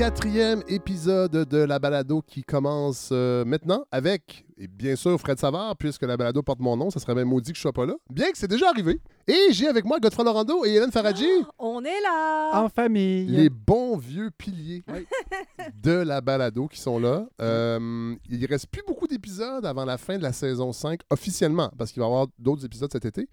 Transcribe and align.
34e 0.00 0.62
épisode 0.68 1.46
de 1.46 1.58
la 1.58 1.78
balado 1.78 2.22
qui 2.22 2.42
commence 2.42 3.10
euh, 3.12 3.44
maintenant 3.44 3.84
avec, 3.92 4.46
et 4.56 4.66
bien 4.66 4.96
sûr, 4.96 5.20
Fred 5.20 5.38
Savard, 5.38 5.76
puisque 5.76 6.04
la 6.04 6.16
balado 6.16 6.42
porte 6.42 6.60
mon 6.60 6.74
nom, 6.74 6.88
ça 6.88 6.98
serait 7.00 7.14
même 7.14 7.28
maudit 7.28 7.52
que 7.52 7.56
je 7.58 7.60
sois 7.60 7.74
pas 7.74 7.84
là. 7.84 7.92
Bien 8.08 8.30
que 8.30 8.38
c'est 8.38 8.48
déjà 8.48 8.70
arrivé. 8.70 8.98
Et 9.28 9.48
j'ai 9.50 9.68
avec 9.68 9.84
moi 9.84 10.00
Godfrey 10.00 10.24
Lorando 10.24 10.64
et 10.64 10.70
Hélène 10.70 10.90
Faradji, 10.90 11.28
On 11.58 11.84
est 11.84 12.00
là! 12.00 12.62
En 12.62 12.70
famille. 12.70 13.26
les 13.26 13.50
bons 13.50 13.98
vieux 13.98 14.30
piliers 14.30 14.82
de 15.82 15.92
la 15.92 16.22
balado 16.22 16.66
qui 16.66 16.80
sont 16.80 16.98
là. 16.98 17.26
Euh, 17.42 18.14
il 18.30 18.46
reste 18.46 18.68
plus 18.68 18.82
beaucoup 18.86 19.06
d'épisodes 19.06 19.66
avant 19.66 19.84
la 19.84 19.98
fin 19.98 20.16
de 20.16 20.22
la 20.22 20.32
saison 20.32 20.72
5, 20.72 21.00
officiellement, 21.10 21.70
parce 21.76 21.92
qu'il 21.92 22.00
va 22.00 22.06
y 22.06 22.10
avoir 22.10 22.26
d'autres 22.38 22.64
épisodes 22.64 22.90
cet 22.90 23.04
été. 23.04 23.28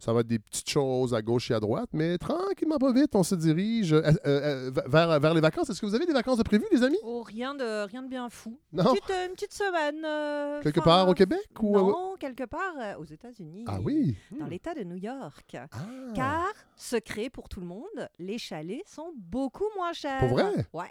Ça 0.00 0.14
va 0.14 0.20
être 0.20 0.28
des 0.28 0.38
petites 0.38 0.70
choses 0.70 1.12
à 1.12 1.20
gauche 1.20 1.50
et 1.50 1.54
à 1.54 1.60
droite, 1.60 1.90
mais 1.92 2.16
tranquillement, 2.16 2.78
pas 2.78 2.90
vite, 2.90 3.14
on 3.14 3.22
se 3.22 3.34
dirige 3.34 3.92
euh, 3.92 4.00
euh, 4.00 4.70
euh, 4.70 4.70
vers, 4.86 5.20
vers 5.20 5.34
les 5.34 5.42
vacances. 5.42 5.68
Est-ce 5.68 5.78
que 5.78 5.84
vous 5.84 5.94
avez 5.94 6.06
des 6.06 6.14
vacances 6.14 6.38
de 6.38 6.42
prévues, 6.42 6.64
les 6.72 6.82
amis? 6.82 6.96
Oh, 7.02 7.22
rien 7.22 7.54
de, 7.54 7.84
rien 7.84 8.02
de 8.02 8.08
bien 8.08 8.30
fou. 8.30 8.58
Non? 8.72 8.94
Petite, 8.94 9.10
une 9.10 9.34
petite 9.34 9.52
semaine. 9.52 10.62
Quelque 10.62 10.80
part 10.80 11.06
au 11.06 11.12
Québec? 11.12 11.46
Ou... 11.60 11.76
Non, 11.76 12.16
quelque 12.18 12.44
part 12.44 12.98
aux 12.98 13.04
États-Unis. 13.04 13.64
Ah 13.68 13.78
oui? 13.82 14.16
Dans 14.30 14.46
l'État 14.46 14.72
de 14.72 14.84
New 14.84 14.96
York. 14.96 15.54
Ah. 15.54 15.68
Car, 16.14 16.50
secret 16.76 17.28
pour 17.28 17.50
tout 17.50 17.60
le 17.60 17.66
monde, 17.66 18.08
les 18.18 18.38
chalets 18.38 18.88
sont 18.88 19.12
beaucoup 19.14 19.68
moins 19.76 19.92
chers. 19.92 20.20
Pour 20.20 20.30
vrai? 20.30 20.66
Ouais. 20.72 20.90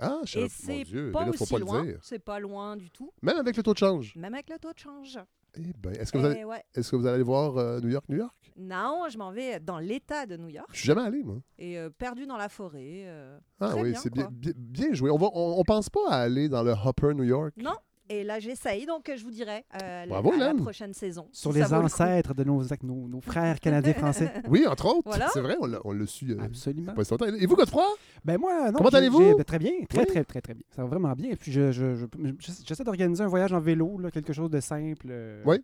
Ah, 0.00 0.22
je 0.24 0.40
Et 0.40 0.48
c'est 0.48 0.84
pas 1.12 1.24
faut 1.26 1.44
aussi 1.44 1.54
pas 1.54 1.58
loin. 1.60 1.86
C'est 2.02 2.18
pas 2.18 2.40
loin 2.40 2.76
du 2.76 2.90
tout. 2.90 3.12
Même 3.22 3.36
avec 3.36 3.56
le 3.56 3.62
taux 3.62 3.74
de 3.74 3.78
change. 3.78 4.16
Même 4.16 4.34
avec 4.34 4.50
le 4.50 4.58
taux 4.58 4.72
de 4.72 4.78
change. 4.78 5.20
Eh 5.56 5.72
ben, 5.78 5.92
est-ce 5.94 6.12
que, 6.12 6.18
vous 6.18 6.24
allez, 6.26 6.40
Eh 6.40 6.44
ouais. 6.44 6.62
est-ce 6.74 6.90
que 6.90 6.96
vous 6.96 7.06
allez 7.06 7.22
voir 7.22 7.56
euh, 7.56 7.80
New 7.80 7.88
York, 7.88 8.04
New 8.08 8.16
York? 8.18 8.34
Non, 8.56 9.04
je 9.10 9.18
m'en 9.18 9.30
vais 9.32 9.58
dans 9.60 9.78
l'État 9.78 10.26
de 10.26 10.36
New 10.36 10.48
York 10.48 10.68
Je 10.72 10.78
suis 10.78 10.86
jamais 10.86 11.00
allé, 11.02 11.22
moi. 11.22 11.36
et 11.58 11.78
euh, 11.78 11.90
perdu 11.90 12.26
dans 12.26 12.36
la 12.36 12.48
forêt. 12.48 13.02
euh, 13.06 13.38
Ah 13.60 13.74
oui, 13.76 13.94
c'est 13.96 14.12
bien, 14.12 14.24
quoi. 14.24 14.32
bien, 14.32 14.52
bien 14.56 14.92
joué. 14.92 15.10
On, 15.10 15.16
on, 15.20 15.58
on 15.60 15.62
pense 15.64 15.90
pas 15.90 16.08
à 16.10 16.16
aller 16.18 16.48
dans 16.48 16.62
le 16.62 16.72
Hopper 16.72 17.14
New 17.14 17.24
York? 17.24 17.52
Non. 17.56 17.74
Et 18.10 18.22
là, 18.22 18.38
j'essaye, 18.38 18.84
donc 18.84 19.10
je 19.16 19.24
vous 19.24 19.30
dirai 19.30 19.64
euh, 19.82 20.04
Bravo, 20.06 20.32
la 20.36 20.52
prochaine 20.54 20.92
saison. 20.92 21.26
Sur 21.32 21.52
si 21.52 21.58
les 21.58 21.64
le 21.64 21.74
ancêtres 21.74 22.34
de 22.34 22.44
nos, 22.44 22.62
nos, 22.82 23.08
nos 23.08 23.20
frères 23.22 23.58
canadiens-français. 23.60 24.30
Oui, 24.48 24.66
entre 24.66 24.86
autres. 24.86 25.02
Voilà. 25.06 25.28
C'est 25.32 25.40
vrai, 25.40 25.56
on 25.60 25.92
l'a, 25.92 26.06
su 26.06 26.30
euh, 26.32 26.36
Absolument. 26.42 26.92
pas 26.92 27.02
si. 27.04 27.14
Et 27.40 27.46
vous, 27.46 27.56
Godefroy? 27.56 27.86
Ben 28.24 28.36
moi, 28.38 28.70
non. 28.70 28.76
Comment 28.78 28.90
allez-vous? 28.90 29.36
ben, 29.36 29.44
Très 29.44 29.58
bien, 29.58 29.72
très, 29.88 30.00
Oui. 30.00 30.06
très, 30.06 30.24
très, 30.24 30.40
très 30.42 30.52
bien. 30.54 30.64
Ça 30.76 30.82
va 30.82 30.88
vraiment 30.88 31.12
bien. 31.14 31.30
Et 31.30 31.36
puis, 31.36 31.50
je, 31.50 31.72
je- 31.72 31.94
je- 31.94 32.04
je- 32.38 32.52
j'essaie 32.66 32.84
d'organiser 32.84 33.22
un 33.24 33.28
voyage 33.28 33.52
en 33.54 33.60
vélo, 33.60 33.98
là, 33.98 34.10
quelque 34.10 34.34
chose 34.34 34.50
de 34.50 34.60
simple. 34.60 35.06
euh, 35.08 35.42
Oui. 35.46 35.62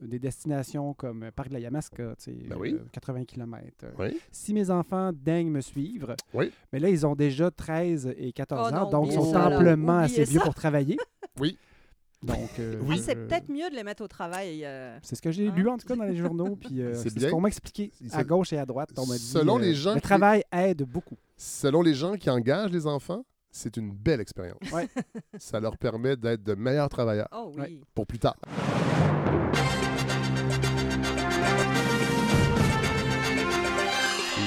Des 0.00 0.18
destinations 0.20 0.94
comme 0.94 1.24
euh, 1.24 1.30
Parc 1.34 1.48
de 1.48 1.54
la 1.54 1.58
Yamaska, 1.60 2.14
tu 2.18 2.24
sais, 2.24 2.32
Ben 2.32 2.56
oui. 2.56 2.74
euh, 2.74 2.84
80 2.92 3.24
km. 3.24 3.86
Oui. 3.98 4.16
Si 4.30 4.54
mes 4.54 4.70
enfants 4.70 5.10
daignent 5.12 5.50
me 5.50 5.60
suivre, 5.60 6.14
Oui. 6.34 6.52
mais 6.72 6.78
là, 6.78 6.88
ils 6.88 7.04
ont 7.04 7.16
déjà 7.16 7.50
13 7.50 8.14
et 8.16 8.30
14 8.32 8.70
Oh 8.70 8.76
ans, 8.76 8.84
non, 8.84 8.90
donc 8.90 9.06
ils 9.08 9.14
sont 9.14 9.34
amplement 9.34 9.98
assez 9.98 10.22
vieux 10.24 10.38
pour 10.40 10.54
travailler. 10.54 10.98
Oui. 11.40 11.56
Donc, 12.20 12.50
euh, 12.58 12.80
Ah, 12.90 12.94
c'est 12.96 13.12
je- 13.16 13.26
peut-être 13.26 13.48
mieux 13.48 13.70
de 13.70 13.76
les 13.76 13.84
mettre 13.84 14.02
au 14.02 14.08
travail. 14.08 14.64
euh, 14.64 14.98
C'est 15.02 15.14
ce 15.14 15.22
que 15.22 15.30
j'ai 15.30 15.48
Hein? 15.48 15.52
lu 15.56 15.68
en 15.68 15.78
tout 15.78 15.86
cas 15.86 15.94
dans 15.94 16.02
les 16.04 16.16
journaux, 16.16 16.56
puis 16.56 16.80
euh, 16.82 16.92
C'est 16.94 17.10
c'est 17.10 17.14
bien. 17.14 17.28
ce 17.28 17.32
qu'on 17.32 17.40
m'a 17.40 17.48
expliqué 17.48 17.92
à 18.12 18.24
gauche 18.24 18.52
et 18.52 18.58
à 18.58 18.66
droite. 18.66 18.90
On 18.96 19.06
m'a 19.06 19.16
dit 19.16 19.22
Selon 19.22 19.58
euh, 19.58 19.62
les 19.62 19.74
gens 19.74 19.90
le 19.94 20.00
qui- 20.00 20.02
travail 20.02 20.42
aide 20.50 20.82
beaucoup. 20.82 21.16
Selon 21.36 21.80
les 21.80 21.94
gens 21.94 22.16
qui 22.16 22.28
engagent 22.28 22.72
les 22.72 22.88
enfants, 22.88 23.24
c'est 23.52 23.76
une 23.76 23.92
belle 23.92 24.20
expérience. 24.20 24.58
Ouais. 24.72 24.88
Ça 25.38 25.60
leur 25.60 25.76
permet 25.78 26.16
d'être 26.16 26.42
de 26.42 26.54
meilleurs 26.54 26.88
travailleurs 26.88 27.28
Oh 27.32 27.52
oui. 27.54 27.60
Ouais. 27.60 27.80
pour 27.94 28.06
plus 28.06 28.18
tard. 28.18 28.34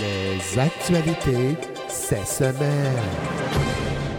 Les 0.01 0.59
actualités 0.59 1.55
cette 1.87 2.27
semaine. 2.27 2.95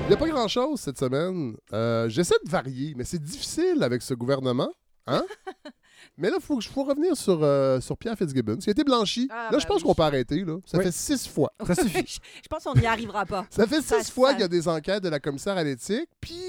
Il 0.05 0.09
n'y 0.09 0.15
a 0.15 0.17
pas 0.17 0.29
grand-chose 0.29 0.81
cette 0.81 0.99
semaine. 0.99 1.57
Euh, 1.73 2.09
J'essaie 2.09 2.35
de 2.45 2.51
varier, 2.51 2.93
mais 2.97 3.05
c'est 3.05 3.23
difficile 3.23 3.83
avec 3.83 4.03
ce 4.03 4.15
gouvernement. 4.15 4.71
Hein? 5.07 5.25
mais 6.19 6.29
là, 6.29 6.37
il 6.39 6.43
faut, 6.45 6.61
faut 6.61 6.85
revenir 6.85 7.17
sur, 7.17 7.43
euh, 7.43 7.81
sur 7.81 7.97
Pierre 7.97 8.17
Fitzgibbon, 8.19 8.57
qui 8.57 8.69
a 8.69 8.73
été 8.73 8.85
blanchi. 8.85 9.29
Ah, 9.31 9.49
là, 9.51 9.59
je 9.59 9.65
bah 9.65 9.69
pense 9.69 9.79
oui. 9.79 9.83
qu'on 9.85 9.95
peut 9.95 10.03
arrêter. 10.03 10.45
Là. 10.45 10.59
Ça 10.67 10.79
Oui. 10.79 10.85
fait 10.85 10.93
six 10.93 11.27
fois. 11.29 11.53
Ça 11.67 11.75
suffit. 11.75 12.05
je, 12.07 12.19
je 12.43 12.49
pense 12.51 12.65
qu'on 12.65 12.75
n'y 12.75 12.87
arrivera 12.87 13.25
pas. 13.25 13.47
Ça 13.49 13.67
fait 13.67 13.81
Ça- 13.81 14.03
six 14.03 14.11
fois 14.11 14.29
ça- 14.31 14.35
qu'il 14.35 14.43
y 14.43 14.45
a 14.45 14.49
des 14.49 14.69
enquêtes 14.69 15.03
de 15.03 15.09
la 15.09 15.21
commissaire 15.21 15.57
à 15.57 15.65
l'éthique, 15.65 16.09
puis 16.21 16.43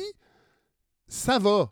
ça 1.07 1.39
va. 1.39 1.71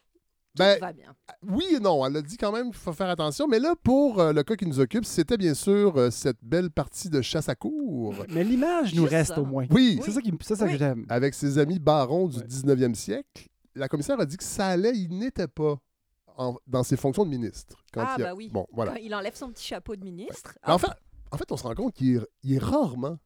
Ben, 0.57 0.75
Tout 0.75 0.81
va 0.81 0.91
bien. 0.91 1.15
oui 1.43 1.65
et 1.75 1.79
non, 1.79 2.05
elle 2.05 2.17
a 2.17 2.21
dit 2.21 2.35
quand 2.35 2.51
même 2.51 2.67
qu'il 2.71 2.75
faut 2.79 2.91
faire 2.91 3.09
attention, 3.09 3.47
mais 3.47 3.57
là, 3.59 3.73
pour 3.81 4.19
euh, 4.19 4.33
le 4.33 4.43
cas 4.43 4.55
qui 4.57 4.65
nous 4.65 4.79
occupe, 4.81 5.05
c'était 5.05 5.37
bien 5.37 5.53
sûr 5.53 5.95
euh, 5.97 6.09
cette 6.11 6.39
belle 6.41 6.69
partie 6.69 7.09
de 7.09 7.21
chasse 7.21 7.47
à 7.47 7.55
cour. 7.55 8.13
Mais 8.29 8.43
l'image 8.43 8.93
nous 8.93 9.03
Juste 9.03 9.13
reste 9.13 9.33
ça. 9.35 9.39
au 9.41 9.45
moins. 9.45 9.65
Oui, 9.71 9.99
C'est 10.03 10.11
ça, 10.11 10.21
qui, 10.21 10.33
c'est 10.41 10.55
ça 10.57 10.65
Oui. 10.65 10.73
que 10.73 10.77
j'aime. 10.77 11.05
avec 11.07 11.33
ses 11.35 11.57
amis 11.57 11.79
barons 11.79 12.27
du 12.27 12.37
Ouais. 12.39 12.43
19e 12.47 12.95
siècle, 12.95 13.47
la 13.75 13.87
commissaire 13.87 14.19
a 14.19 14.25
dit 14.25 14.35
que 14.35 14.43
ça 14.43 14.67
allait, 14.67 14.91
il 14.93 15.17
n'était 15.17 15.47
pas 15.47 15.77
en- 16.37 16.57
dans 16.67 16.83
ses 16.83 16.97
fonctions 16.97 17.23
de 17.23 17.29
ministre. 17.29 17.77
Quand 17.93 18.03
Ah, 18.05 18.15
il 18.17 18.23
a- 18.23 18.25
bah 18.27 18.35
oui. 18.35 18.49
Bon, 18.51 18.67
voilà. 18.73 18.91
Quand 18.91 18.99
il 19.01 19.15
enlève 19.15 19.35
son 19.35 19.49
petit 19.51 19.65
chapeau 19.67 19.95
de 19.95 20.03
ministre. 20.03 20.53
En 20.67 20.77
fait, 20.77 20.91
en 21.31 21.37
fait, 21.37 21.49
on 21.49 21.55
se 21.55 21.63
rend 21.63 21.75
compte 21.75 21.93
qu'il 21.93 22.17
est, 22.17 22.19
il 22.43 22.55
est 22.55 22.59
rarement, 22.59 23.17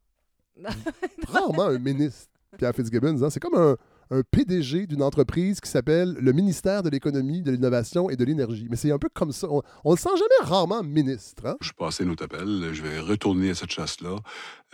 rarement 1.28 1.64
un 1.64 1.80
ministre, 1.80 2.30
Pierre 2.58 2.74
Fitzgibbon. 2.76 3.22
hein. 3.24 3.30
C'est 3.32 3.40
comme 3.40 3.56
un, 3.56 3.76
un 4.12 4.22
PDG 4.30 4.88
d'une 4.88 5.02
entreprise 5.02 5.60
qui 5.60 5.70
s'appelle 5.70 6.14
le 6.20 6.32
ministère 6.34 6.84
de 6.84 6.90
l'économie, 6.90 7.42
de 7.42 7.52
l'innovation 7.52 8.10
et 8.10 8.16
de 8.16 8.24
l'énergie. 8.24 8.68
Mais 8.70 8.76
c'est 8.76 8.92
un 8.92 9.00
peu 9.00 9.10
comme 9.14 9.32
ça. 9.32 9.48
On, 9.50 9.62
on 9.84 9.92
le 9.92 9.98
sent 9.98 10.10
jamais 10.14 10.50
rarement 10.50 10.84
ministre. 10.84 11.46
hein? 11.46 11.56
Je 11.62 11.68
suis 11.68 11.76
passé 11.76 12.06
notre 12.06 12.26
appel, 12.26 12.70
je 12.74 12.82
vais 12.82 13.00
retourner 13.00 13.50
à 13.52 13.56
cette 13.56 13.72
chasse-là. 13.72 14.18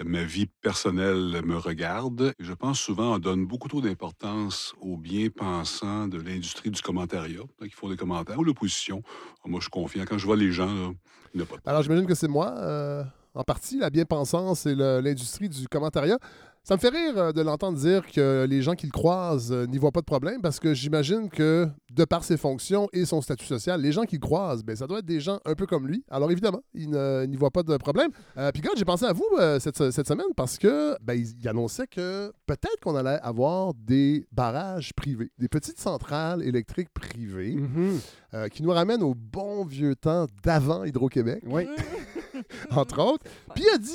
Ma 0.04 0.24
vie 0.24 0.48
personnelle 0.62 1.42
me 1.46 1.58
regarde. 1.58 2.34
Je 2.40 2.54
pense 2.54 2.80
souvent 2.80 3.16
on 3.16 3.20
donne 3.20 3.46
beaucoup 3.46 3.68
trop 3.68 3.82
d'importance 3.82 4.74
aux 4.82 4.98
bien-pensants 4.98 6.08
de 6.08 6.18
l'industrie 6.20 6.72
du 6.72 6.82
commentariat, 6.82 7.42
là, 7.60 7.68
qui 7.68 7.74
font 7.74 7.90
des 7.90 7.98
commentaires, 7.98 8.40
ou 8.40 8.44
l'opposition. 8.44 9.02
Moi, 9.46 9.60
je 9.60 9.66
suis 9.66 9.70
confiant. 9.72 10.04
Quand 10.08 10.18
je 10.18 10.26
vois 10.26 10.38
les 10.38 10.52
gens, 10.52 10.74
là, 10.74 10.92
il 11.34 11.38
n'y 11.38 11.44
a 11.44 11.46
pas 11.46 11.56
de 11.56 11.62
Alors, 11.66 11.82
j'imagine 11.84 12.06
que 12.06 12.16
c'est 12.16 12.28
moi, 12.28 12.54
euh, 12.58 13.04
en 13.34 13.44
partie, 13.44 13.80
la 13.80 13.90
bien-pensance 13.90 14.66
et 14.66 14.76
l'industrie 14.76 15.50
du 15.50 15.68
commentariat. 15.68 16.18
Ça 16.64 16.76
me 16.76 16.80
fait 16.80 16.90
rire 16.90 17.18
euh, 17.18 17.32
de 17.32 17.42
l'entendre 17.42 17.76
dire 17.80 18.06
que 18.06 18.46
les 18.48 18.62
gens 18.62 18.76
qui 18.76 18.86
le 18.86 18.92
croisent 18.92 19.52
euh, 19.52 19.66
n'y 19.66 19.80
voient 19.80 19.92
pas 19.92 20.02
de 20.02 20.06
problème 20.06 20.42
parce 20.42 20.60
que 20.60 20.76
j'imagine 20.76 21.28
que, 21.28 21.68
de 21.92 22.06
par 22.06 22.24
ses 22.24 22.38
fonctions 22.38 22.88
et 22.94 23.06
son 23.06 23.20
statut 23.22 23.46
social, 23.48 23.82
les 23.82 23.92
gens 23.92 24.04
qui 24.04 24.18
le 24.18 24.20
croisent, 24.22 24.64
ben, 24.64 24.76
ça 24.76 24.86
doit 24.86 25.00
être 25.00 25.06
des 25.06 25.20
gens 25.20 25.40
un 25.46 25.56
peu 25.56 25.66
comme 25.66 25.88
lui. 25.88 26.06
Alors, 26.10 26.30
évidemment, 26.32 26.62
il 26.76 26.90
n'y 26.92 27.36
voit 27.36 27.50
pas 27.50 27.64
de 27.64 27.76
problème. 27.78 28.12
Euh, 28.38 28.52
Puis, 28.52 28.62
God, 28.62 28.74
j'ai 28.78 28.86
pensé 28.86 29.06
à 29.06 29.14
vous 29.14 29.26
euh, 29.40 29.60
cette, 29.60 29.90
cette 29.92 30.08
semaine 30.08 30.28
parce 30.36 30.60
que 30.60 30.96
ben, 31.02 31.16
il, 31.16 31.34
il 31.40 31.48
annonçait 31.50 31.88
que 31.88 32.32
peut-être 32.46 32.80
qu'on 32.84 32.96
allait 32.96 33.20
avoir 33.24 33.74
des 33.74 34.28
barrages 34.32 34.94
privés, 34.94 35.32
des 35.40 35.48
petites 35.50 35.80
centrales 35.80 36.44
électriques 36.44 36.90
privées 36.94 37.56
Mhm. 37.56 38.00
euh, 38.36 38.48
qui 38.50 38.62
nous 38.62 38.70
ramènent 38.72 39.02
au 39.04 39.16
bon 39.16 39.66
vieux 39.66 39.96
temps 39.96 40.28
d'avant 40.44 40.84
Hydro-Québec 40.84 41.44
Oui. 41.48 41.64
entre 42.72 43.02
autres. 43.02 43.26
Puis 43.56 43.64
il 43.68 43.74
a 43.74 43.78
dit 43.80 43.92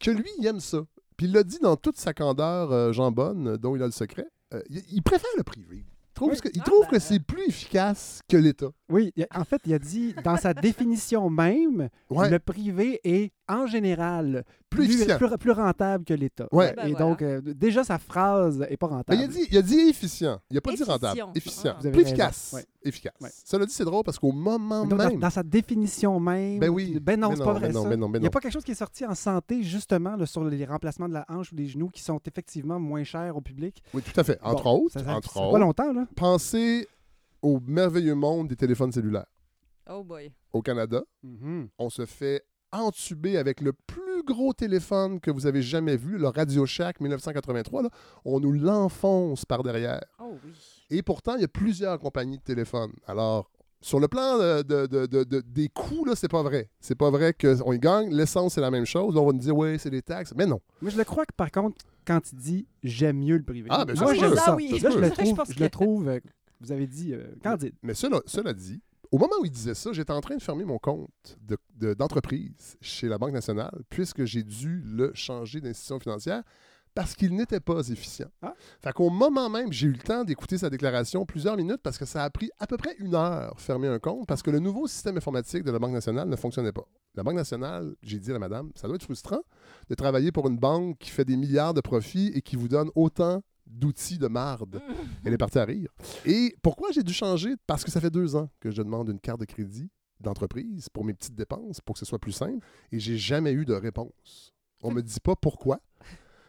que 0.00 0.10
lui, 0.10 0.28
il 0.40 0.46
aime 0.46 0.58
ça. 0.60 0.78
Puis 1.22 1.28
il 1.30 1.34
l'a 1.34 1.44
dit 1.44 1.60
dans 1.62 1.76
toute 1.76 1.98
sa 1.98 2.12
candeur, 2.12 2.72
euh, 2.72 2.90
Jean 2.92 3.12
Bonne, 3.12 3.50
euh, 3.50 3.56
dont 3.56 3.76
il 3.76 3.82
a 3.84 3.86
le 3.86 3.92
secret. 3.92 4.26
Euh, 4.54 4.60
il, 4.68 4.82
il 4.90 5.02
préfère 5.04 5.30
le 5.36 5.44
privé. 5.44 5.84
Il 5.86 6.14
trouve, 6.14 6.32
Oui. 6.32 6.40
que, 6.40 6.48
il 6.52 6.60
Ah, 6.60 6.64
trouve 6.64 6.80
ben. 6.82 6.88
que 6.90 6.98
c'est 6.98 7.20
plus 7.20 7.46
efficace 7.46 8.18
que 8.28 8.36
l'État. 8.36 8.70
Oui, 8.92 9.12
en 9.34 9.44
fait, 9.44 9.60
il 9.66 9.74
a 9.74 9.78
dit, 9.78 10.14
dans 10.24 10.36
sa 10.36 10.54
définition 10.54 11.28
même, 11.30 11.88
Ouais. 12.10 12.30
le 12.30 12.38
privé 12.38 13.00
est, 13.04 13.32
en 13.48 13.66
général, 13.66 14.44
Plus 14.70 14.84
efficient. 14.84 15.18
plus, 15.18 15.28
plus 15.38 15.50
rentable 15.50 16.04
que 16.04 16.14
l'État. 16.14 16.46
Ouais. 16.52 16.72
Ben 16.74 16.86
Et 16.86 16.90
voilà. 16.92 17.06
donc, 17.06 17.22
euh, 17.22 17.40
déjà, 17.44 17.84
sa 17.84 17.98
phrase 17.98 18.58
n'est 18.58 18.76
pas 18.76 18.88
Mais 18.88 18.94
rentable. 18.96 19.18
il, 19.20 19.24
a 19.24 19.26
dit, 19.28 19.46
il 19.50 19.58
a 19.58 19.62
dit 19.62 19.78
efficient. 19.80 20.40
Il 20.50 20.54
n'a 20.54 20.60
pas 20.60 20.72
dit 20.72 20.82
rentable. 20.82 21.18
Efficient. 21.18 21.32
Efficient. 21.34 21.72
Ah. 21.74 21.76
Vous 21.80 21.86
avez 21.86 21.92
Plus 21.92 22.02
raison. 22.04 22.14
efficace. 22.14 22.50
Ouais. 22.54 22.64
Efficace. 22.84 23.12
Ouais. 23.20 23.30
Cela 23.44 23.66
dit, 23.66 23.72
c'est 23.74 23.84
drôle 23.84 24.02
parce 24.04 24.18
qu'au 24.18 24.32
moment 24.32 24.86
Donc, 24.86 24.98
même. 24.98 25.18
dans 25.18 25.30
sa 25.30 25.42
définition 25.42 26.18
même. 26.20 26.58
Ben 26.60 26.70
oui. 26.70 26.98
Ben 27.00 27.18
non, 27.20 27.30
Mais 27.30 27.36
c'est 27.36 27.44
pas 27.44 27.52
vrai. 27.52 27.68
non, 27.72 27.82
ça. 27.84 27.96
non, 27.96 28.10
Il 28.14 28.20
n'y 28.20 28.26
a 28.26 28.30
pas 28.30 28.40
quelque 28.40 28.52
chose 28.52 28.64
qui 28.64 28.72
est 28.72 28.74
sorti 28.74 29.04
en 29.04 29.14
santé, 29.14 29.62
justement, 29.62 30.16
là, 30.16 30.24
sur 30.26 30.44
les 30.44 30.64
remplacements 30.64 31.08
de 31.08 31.14
la 31.14 31.24
hanche 31.28 31.52
ou 31.52 31.54
des 31.56 31.66
genoux 31.66 31.88
qui 31.88 32.02
sont 32.02 32.20
effectivement 32.26 32.78
moins 32.80 33.04
chers 33.04 33.36
au 33.36 33.40
public. 33.40 33.82
Oui, 33.94 34.02
tout 34.02 34.18
à 34.18 34.24
fait. 34.24 34.38
Entre 34.42 34.64
Bon, 34.64 34.84
autres, 34.84 34.92
Ça, 34.94 35.04
ça, 35.04 35.14
entre 35.14 35.36
autres 35.36 35.52
pas 35.52 35.58
longtemps, 35.58 35.92
là. 35.92 36.06
pensez 36.16 36.88
au 37.42 37.60
merveilleux 37.66 38.14
monde 38.14 38.48
des 38.48 38.56
téléphones 38.56 38.92
cellulaires. 38.92 39.26
Oh 39.90 40.02
boy. 40.04 40.32
Au 40.52 40.62
Canada, 40.62 41.02
Mhm. 41.22 41.68
on 41.78 41.90
se 41.90 42.06
fait 42.06 42.42
entuber 42.70 43.36
avec 43.36 43.60
le 43.60 43.72
plus 43.72 44.22
gros 44.24 44.52
téléphone 44.54 45.20
que 45.20 45.30
vous 45.30 45.46
avez 45.46 45.60
jamais 45.60 45.96
vu, 45.96 46.16
le 46.16 46.28
Radio 46.28 46.64
Shack 46.64 47.00
1983. 47.00 47.82
là. 47.82 47.90
On 48.24 48.40
nous 48.40 48.52
l'enfonce 48.52 49.44
par 49.44 49.62
derrière. 49.62 50.00
Oh 50.20 50.36
oui. 50.44 50.52
Et 50.90 51.02
pourtant, 51.02 51.34
il 51.34 51.42
y 51.42 51.44
a 51.44 51.48
plusieurs 51.48 51.98
compagnies 51.98 52.38
de 52.38 52.42
téléphone. 52.42 52.92
Alors, 53.06 53.50
sur 53.80 53.98
le 53.98 54.06
plan 54.08 54.38
de, 54.38 54.62
de- 54.62 54.86
de- 54.86 55.06
de- 55.06 55.24
de- 55.24 55.40
des 55.40 55.68
coûts, 55.68 56.04
là, 56.04 56.14
c'est 56.14 56.28
pas 56.30 56.42
vrai. 56.42 56.70
C'est 56.80 56.94
pas 56.94 57.10
vrai 57.10 57.34
qu'on 57.34 57.72
y 57.72 57.78
gagne. 57.78 58.14
L'essence, 58.14 58.54
c'est 58.54 58.60
la 58.60 58.70
même 58.70 58.86
chose. 58.86 59.14
Là, 59.14 59.20
on 59.20 59.26
va 59.26 59.32
nous 59.32 59.38
dire, 59.40 59.56
oui, 59.56 59.78
c'est 59.78 59.90
des 59.90 60.02
taxes. 60.02 60.32
Mais 60.36 60.46
non. 60.46 60.60
Moi, 60.80 60.90
je 60.92 60.96
le 60.96 61.04
crois 61.04 61.26
que, 61.26 61.34
par 61.36 61.50
contre, 61.50 61.84
quand 62.06 62.20
il 62.32 62.38
dit 62.38 62.66
«j'aime 62.84 63.18
mieux 63.18 63.36
le 63.36 63.42
privé 63.42 63.68
Ah, 63.70 63.84
ben, 63.84 63.96
ça 63.96 64.04
moi, 64.04 64.14
se 64.14 64.20
j'aime 64.20 64.30
peut. 64.30 64.36
ça. 64.36 64.44
Ça, 64.46 64.54
oui. 64.56 64.72
Je 64.80 64.86
le 64.86 65.10
trouve, 65.10 65.34
pense 65.34 65.50
je 65.50 65.54
que- 65.56 65.62
le 65.64 65.68
trouve 65.70 66.08
euh, 66.08 66.20
vous 66.62 66.72
avez 66.72 66.86
dit, 66.86 67.12
euh, 67.14 67.34
candide. 67.42 67.74
Mais 67.82 67.94
cela, 67.94 68.20
cela 68.26 68.52
dit, 68.54 68.80
au 69.10 69.18
moment 69.18 69.34
où 69.40 69.44
il 69.44 69.50
disait 69.50 69.74
ça, 69.74 69.92
j'étais 69.92 70.12
en 70.12 70.20
train 70.20 70.36
de 70.36 70.42
fermer 70.42 70.64
mon 70.64 70.78
compte 70.78 71.36
de- 71.42 71.58
de- 71.76 71.94
d'entreprise 71.94 72.76
chez 72.80 73.08
la 73.08 73.18
Banque 73.18 73.32
nationale, 73.32 73.82
puisque 73.90 74.24
j'ai 74.24 74.42
dû 74.42 74.82
le 74.86 75.12
changer 75.14 75.60
d'institution 75.60 76.00
financière 76.00 76.42
parce 76.94 77.14
qu'il 77.14 77.34
n'était 77.34 77.60
pas 77.60 77.88
efficient. 77.88 78.28
Ah. 78.42 78.52
Fait 78.82 78.92
qu'au 78.92 79.08
moment 79.08 79.48
même, 79.48 79.72
j'ai 79.72 79.86
eu 79.86 79.92
le 79.92 79.98
temps 79.98 80.24
d'écouter 80.24 80.58
sa 80.58 80.68
déclaration 80.68 81.24
plusieurs 81.24 81.56
minutes 81.56 81.80
parce 81.82 81.96
que 81.96 82.04
ça 82.04 82.22
a 82.22 82.28
pris 82.28 82.50
à 82.58 82.66
peu 82.66 82.76
près 82.76 82.94
une 82.98 83.14
heure 83.14 83.58
fermer 83.58 83.88
un 83.88 83.98
compte 83.98 84.26
parce 84.26 84.42
que 84.42 84.50
le 84.50 84.58
nouveau 84.58 84.86
système 84.86 85.16
informatique 85.16 85.64
de 85.64 85.70
la 85.70 85.78
Banque 85.78 85.92
nationale 85.92 86.28
ne 86.28 86.36
fonctionnait 86.36 86.72
pas. 86.72 86.84
La 87.14 87.22
Banque 87.22 87.36
nationale, 87.36 87.94
j'ai 88.02 88.18
dit 88.18 88.28
à 88.30 88.34
la 88.34 88.38
madame, 88.38 88.70
ça 88.74 88.86
doit 88.88 88.96
être 88.96 89.04
frustrant 89.04 89.40
de 89.88 89.94
travailler 89.94 90.32
pour 90.32 90.48
une 90.48 90.58
banque 90.58 90.98
qui 90.98 91.08
fait 91.10 91.24
des 91.24 91.36
milliards 91.38 91.72
de 91.74 91.80
profits 91.80 92.30
et 92.34 92.42
qui 92.42 92.56
vous 92.56 92.68
donne 92.68 92.90
autant 92.94 93.42
d'outils 93.66 94.18
de 94.18 94.28
marde. 94.28 94.80
Elle 95.24 95.32
est 95.32 95.38
partie 95.38 95.58
à 95.58 95.64
rire. 95.64 95.90
Et 96.24 96.54
pourquoi 96.62 96.90
j'ai 96.92 97.02
dû 97.02 97.12
changer? 97.12 97.54
Parce 97.66 97.84
que 97.84 97.90
ça 97.90 98.00
fait 98.00 98.10
deux 98.10 98.36
ans 98.36 98.50
que 98.60 98.70
je 98.70 98.82
demande 98.82 99.08
une 99.08 99.20
carte 99.20 99.40
de 99.40 99.44
crédit 99.44 99.90
d'entreprise 100.20 100.88
pour 100.88 101.04
mes 101.04 101.14
petites 101.14 101.34
dépenses, 101.34 101.80
pour 101.80 101.94
que 101.94 101.98
ce 101.98 102.04
soit 102.04 102.18
plus 102.18 102.32
simple, 102.32 102.64
et 102.92 102.98
j'ai 102.98 103.18
jamais 103.18 103.52
eu 103.52 103.64
de 103.64 103.74
réponse. 103.74 104.52
On 104.82 104.90
me 104.92 105.02
dit 105.02 105.20
pas 105.20 105.36
pourquoi. 105.36 105.80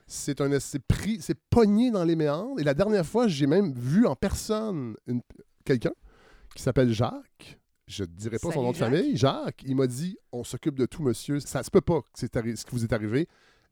C'est 0.05 0.41
un 0.41 0.59
c'est 0.59 0.85
pris, 0.85 1.21
c'est 1.21 1.37
pogné 1.49 1.89
dans 1.89 2.03
les 2.03 2.15
méandres. 2.15 2.59
Et 2.59 2.63
la 2.63 2.73
dernière 2.73 3.05
fois, 3.05 3.27
j'ai 3.27 3.47
même 3.47 3.73
vu 3.73 4.05
en 4.05 4.15
personne 4.15 4.95
quelqu'un 5.65 5.93
qui 6.55 6.61
s'appelle 6.61 6.91
Jacques. 6.91 7.59
Je 7.87 8.03
ne 8.03 8.09
dirai 8.09 8.37
pas 8.37 8.51
son 8.51 8.63
nom 8.63 8.71
de 8.71 8.77
famille. 8.77 9.15
Jacques, 9.17 9.63
il 9.65 9.75
m'a 9.75 9.87
dit 9.87 10.17
on 10.31 10.43
s'occupe 10.43 10.77
de 10.77 10.85
tout, 10.85 11.03
monsieur. 11.03 11.39
Ça 11.39 11.63
se 11.63 11.71
peut 11.71 11.81
pas 11.81 12.01
que 12.01 12.07
ce 12.19 12.25
qui 12.65 12.71
vous 12.71 12.83
est 12.83 12.93
arrivé. 12.93 13.27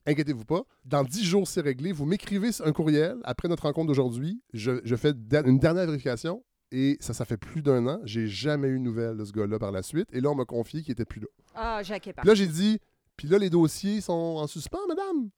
Inquiétez-vous 0.06 0.46
pas. 0.46 0.64
Dans 0.86 1.04
dix 1.04 1.24
jours, 1.24 1.48
c'est 1.48 1.62
réglé. 1.62 1.92
Vous 1.92 2.06
m'écrivez 2.06 2.50
un 2.66 2.72
courriel 2.72 3.18
après 3.24 3.48
notre 3.48 3.64
rencontre 3.64 3.88
d'aujourd'hui. 3.88 4.42
Je, 4.54 4.82
je 4.84 4.96
fais 4.96 5.12
une 5.46 5.60
dernière 5.60 5.86
vérification. 5.86 6.44
Et 6.74 6.98
ça, 7.02 7.14
ça 7.14 7.26
fait 7.26 7.36
plus 7.38 7.62
d'un 7.62 7.86
an. 7.88 8.00
J'ai 8.06 8.28
jamais 8.28 8.70
eu 8.70 8.80
de 8.80 8.84
nouvelles 8.84 9.18
de 9.18 9.26
ce 9.26 9.34
gars-là 9.34 9.60
par 9.60 9.72
la 9.74 9.84
suite. 9.84 10.08
Et 10.14 10.22
là, 10.22 10.30
on 10.32 10.36
m'a 10.36 10.46
confié 10.46 10.82
qu'il 10.82 10.94
était 10.94 11.04
plus 11.06 11.20
là. 11.20 11.28
Ah, 11.54 11.82
Puis 11.84 12.14
parti. 12.14 12.28
là, 12.28 12.34
j'ai 12.34 12.48
dit, 12.48 12.80
puis 13.18 13.28
là, 13.28 13.38
les 13.38 13.50
dossiers 13.50 14.00
sont 14.00 14.14
en 14.14 14.48
suspens, 14.48 14.80
madame. 14.88 15.30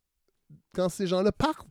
Quand 0.75 0.89
ces 0.89 1.07
gens-là 1.07 1.31
partent, 1.31 1.67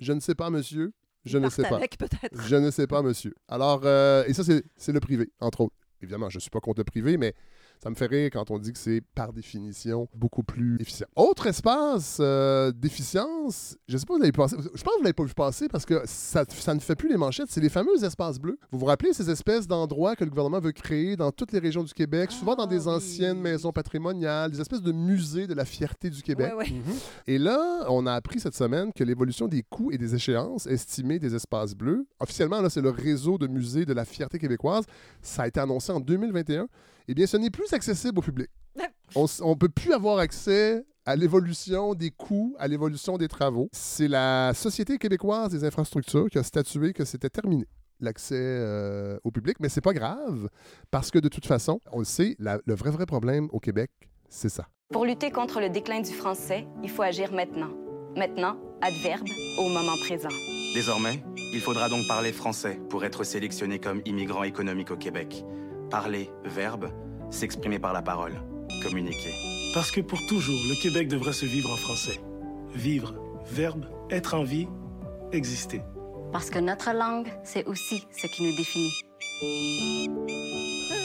je 0.00 0.12
ne 0.12 0.18
sais 0.18 0.34
pas, 0.34 0.50
monsieur. 0.50 0.92
Je 1.24 1.38
Ils 1.38 1.44
ne 1.44 1.48
sais 1.50 1.62
pas. 1.62 1.76
avec, 1.76 1.98
peut-être. 1.98 2.42
Je 2.48 2.56
ne 2.56 2.70
sais 2.72 2.86
pas, 2.88 3.00
monsieur. 3.02 3.34
Alors, 3.46 3.82
euh, 3.84 4.24
et 4.26 4.32
ça, 4.32 4.42
c'est 4.42 4.64
c'est 4.76 4.92
le 4.92 5.00
privé, 5.00 5.30
entre 5.38 5.60
autres. 5.60 5.76
Évidemment, 6.02 6.28
je 6.30 6.38
ne 6.38 6.40
suis 6.40 6.50
pas 6.50 6.60
contre 6.60 6.80
le 6.80 6.84
privé, 6.84 7.16
mais 7.16 7.34
ça 7.82 7.88
me 7.90 7.94
fait 7.94 8.06
rire 8.06 8.30
quand 8.32 8.50
on 8.50 8.58
dit 8.58 8.72
que 8.72 8.78
c'est, 8.78 9.00
par 9.14 9.32
définition, 9.32 10.06
beaucoup 10.14 10.42
plus 10.42 10.76
efficient. 10.80 11.06
Autre 11.16 11.46
espace 11.46 12.18
euh, 12.20 12.72
d'efficience, 12.72 13.76
je 13.88 13.94
ne 13.94 13.98
sais 13.98 14.06
pas, 14.06 14.14
vous 14.14 14.20
l'avez 14.20 14.32
pensé. 14.32 14.56
Je 14.58 14.82
pense 14.82 14.92
que 14.94 14.98
vous 14.98 15.02
l'avez 15.04 15.12
pas 15.14 15.24
vu 15.24 15.34
passer 15.34 15.68
parce 15.68 15.86
que 15.86 16.02
ça, 16.04 16.44
ça 16.48 16.74
ne 16.74 16.80
fait 16.80 16.94
plus 16.94 17.08
les 17.08 17.16
manchettes. 17.16 17.46
C'est 17.50 17.60
les 17.60 17.68
fameux 17.70 18.04
espaces 18.04 18.38
bleus. 18.38 18.58
Vous 18.70 18.78
vous 18.78 18.86
rappelez 18.86 19.12
ces 19.12 19.30
espèces 19.30 19.66
d'endroits 19.66 20.14
que 20.16 20.24
le 20.24 20.30
gouvernement 20.30 20.60
veut 20.60 20.72
créer 20.72 21.16
dans 21.16 21.32
toutes 21.32 21.52
les 21.52 21.58
régions 21.58 21.82
du 21.82 21.94
Québec, 21.94 22.30
souvent 22.32 22.54
dans 22.54 22.64
Ah, 22.64 22.66
des 22.66 22.86
oui. 22.86 22.94
anciennes 22.94 23.40
maisons 23.40 23.72
patrimoniales, 23.72 24.50
des 24.50 24.60
espèces 24.60 24.82
de 24.82 24.92
musées 24.92 25.46
de 25.46 25.54
la 25.54 25.64
fierté 25.64 26.10
du 26.10 26.22
Québec. 26.22 26.52
Ouais, 26.56 26.70
ouais. 26.70 26.70
Mhm. 26.70 26.94
Et 27.26 27.38
là, 27.38 27.86
on 27.88 28.06
a 28.06 28.12
appris 28.12 28.40
cette 28.40 28.54
semaine 28.54 28.92
que 28.92 29.04
l'évolution 29.04 29.48
des 29.48 29.62
coûts 29.62 29.90
et 29.90 29.98
des 29.98 30.14
échéances 30.14 30.66
estimées 30.66 31.18
des 31.18 31.34
espaces 31.34 31.74
bleus, 31.74 32.06
officiellement, 32.20 32.60
là, 32.60 32.68
c'est 32.70 32.82
le 32.82 32.90
réseau 32.90 33.38
de 33.38 33.46
musées 33.46 33.86
de 33.86 33.94
la 33.94 34.04
fierté 34.04 34.38
québécoise, 34.38 34.84
ça 35.22 35.42
a 35.44 35.48
été 35.48 35.60
annoncé 35.60 35.92
en 35.92 36.00
2021, 36.00 36.68
eh 37.08 37.14
bien, 37.14 37.26
ce 37.26 37.36
n'est 37.36 37.50
plus 37.50 37.72
accessible 37.72 38.18
au 38.18 38.22
public. 38.22 38.48
On 39.16 39.24
ne 39.24 39.54
peut 39.54 39.68
plus 39.68 39.92
avoir 39.92 40.18
accès 40.18 40.84
à 41.06 41.16
l'évolution 41.16 41.94
des 41.94 42.10
coûts, 42.10 42.54
à 42.58 42.68
l'évolution 42.68 43.18
des 43.18 43.26
travaux. 43.28 43.68
C'est 43.72 44.06
la 44.08 44.52
Société 44.54 44.98
québécoise 44.98 45.50
des 45.50 45.64
infrastructures 45.64 46.28
qui 46.30 46.38
a 46.38 46.42
statué 46.42 46.92
que 46.92 47.04
c'était 47.04 47.30
terminé 47.30 47.66
l'accès 47.98 48.36
euh, 48.38 49.18
au 49.24 49.30
public, 49.30 49.56
mais 49.60 49.68
c'est 49.68 49.80
pas 49.82 49.92
grave 49.92 50.48
parce 50.90 51.10
que 51.10 51.18
de 51.18 51.28
toute 51.28 51.46
façon, 51.46 51.80
on 51.92 51.98
le 51.98 52.04
sait, 52.04 52.34
la- 52.38 52.58
le 52.64 52.74
vrai 52.74 52.90
vrai 52.90 53.04
problème 53.06 53.48
au 53.52 53.60
Québec, 53.60 53.90
c'est 54.28 54.48
ça. 54.48 54.68
Pour 54.92 55.04
lutter 55.04 55.30
contre 55.30 55.60
le 55.60 55.68
déclin 55.68 56.00
du 56.00 56.12
français, 56.12 56.66
il 56.82 56.88
faut 56.90 57.02
agir 57.02 57.32
maintenant. 57.32 57.70
Maintenant, 58.16 58.56
adverbe, 58.80 59.28
au 59.58 59.68
moment 59.68 59.96
présent. 60.04 60.30
Désormais, 60.74 61.22
il 61.52 61.60
faudra 61.60 61.88
donc 61.88 62.06
parler 62.08 62.32
français 62.32 62.80
pour 62.88 63.04
être 63.04 63.22
sélectionné 63.24 63.78
comme 63.78 64.00
immigrant 64.06 64.44
économique 64.44 64.90
au 64.90 64.96
Québec. 64.96 65.44
Parler, 65.90 66.30
verbe, 66.44 66.88
s'exprimer 67.30 67.78
par 67.78 67.92
la 67.92 68.02
parole, 68.02 68.34
communiquer. 68.82 69.32
Parce 69.74 69.90
que 69.90 70.00
pour 70.00 70.24
toujours, 70.26 70.60
le 70.68 70.80
Québec 70.80 71.08
devrait 71.08 71.32
se 71.32 71.44
vivre 71.46 71.72
en 71.72 71.76
français. 71.76 72.20
Vivre, 72.74 73.14
verbe, 73.50 73.84
être 74.10 74.34
en 74.34 74.44
vie, 74.44 74.68
exister. 75.32 75.82
Parce 76.32 76.48
que 76.48 76.60
notre 76.60 76.92
langue, 76.92 77.28
c'est 77.42 77.64
aussi 77.66 78.06
ce 78.16 78.26
qui 78.28 78.44
nous 78.44 78.56
définit. 78.56 78.92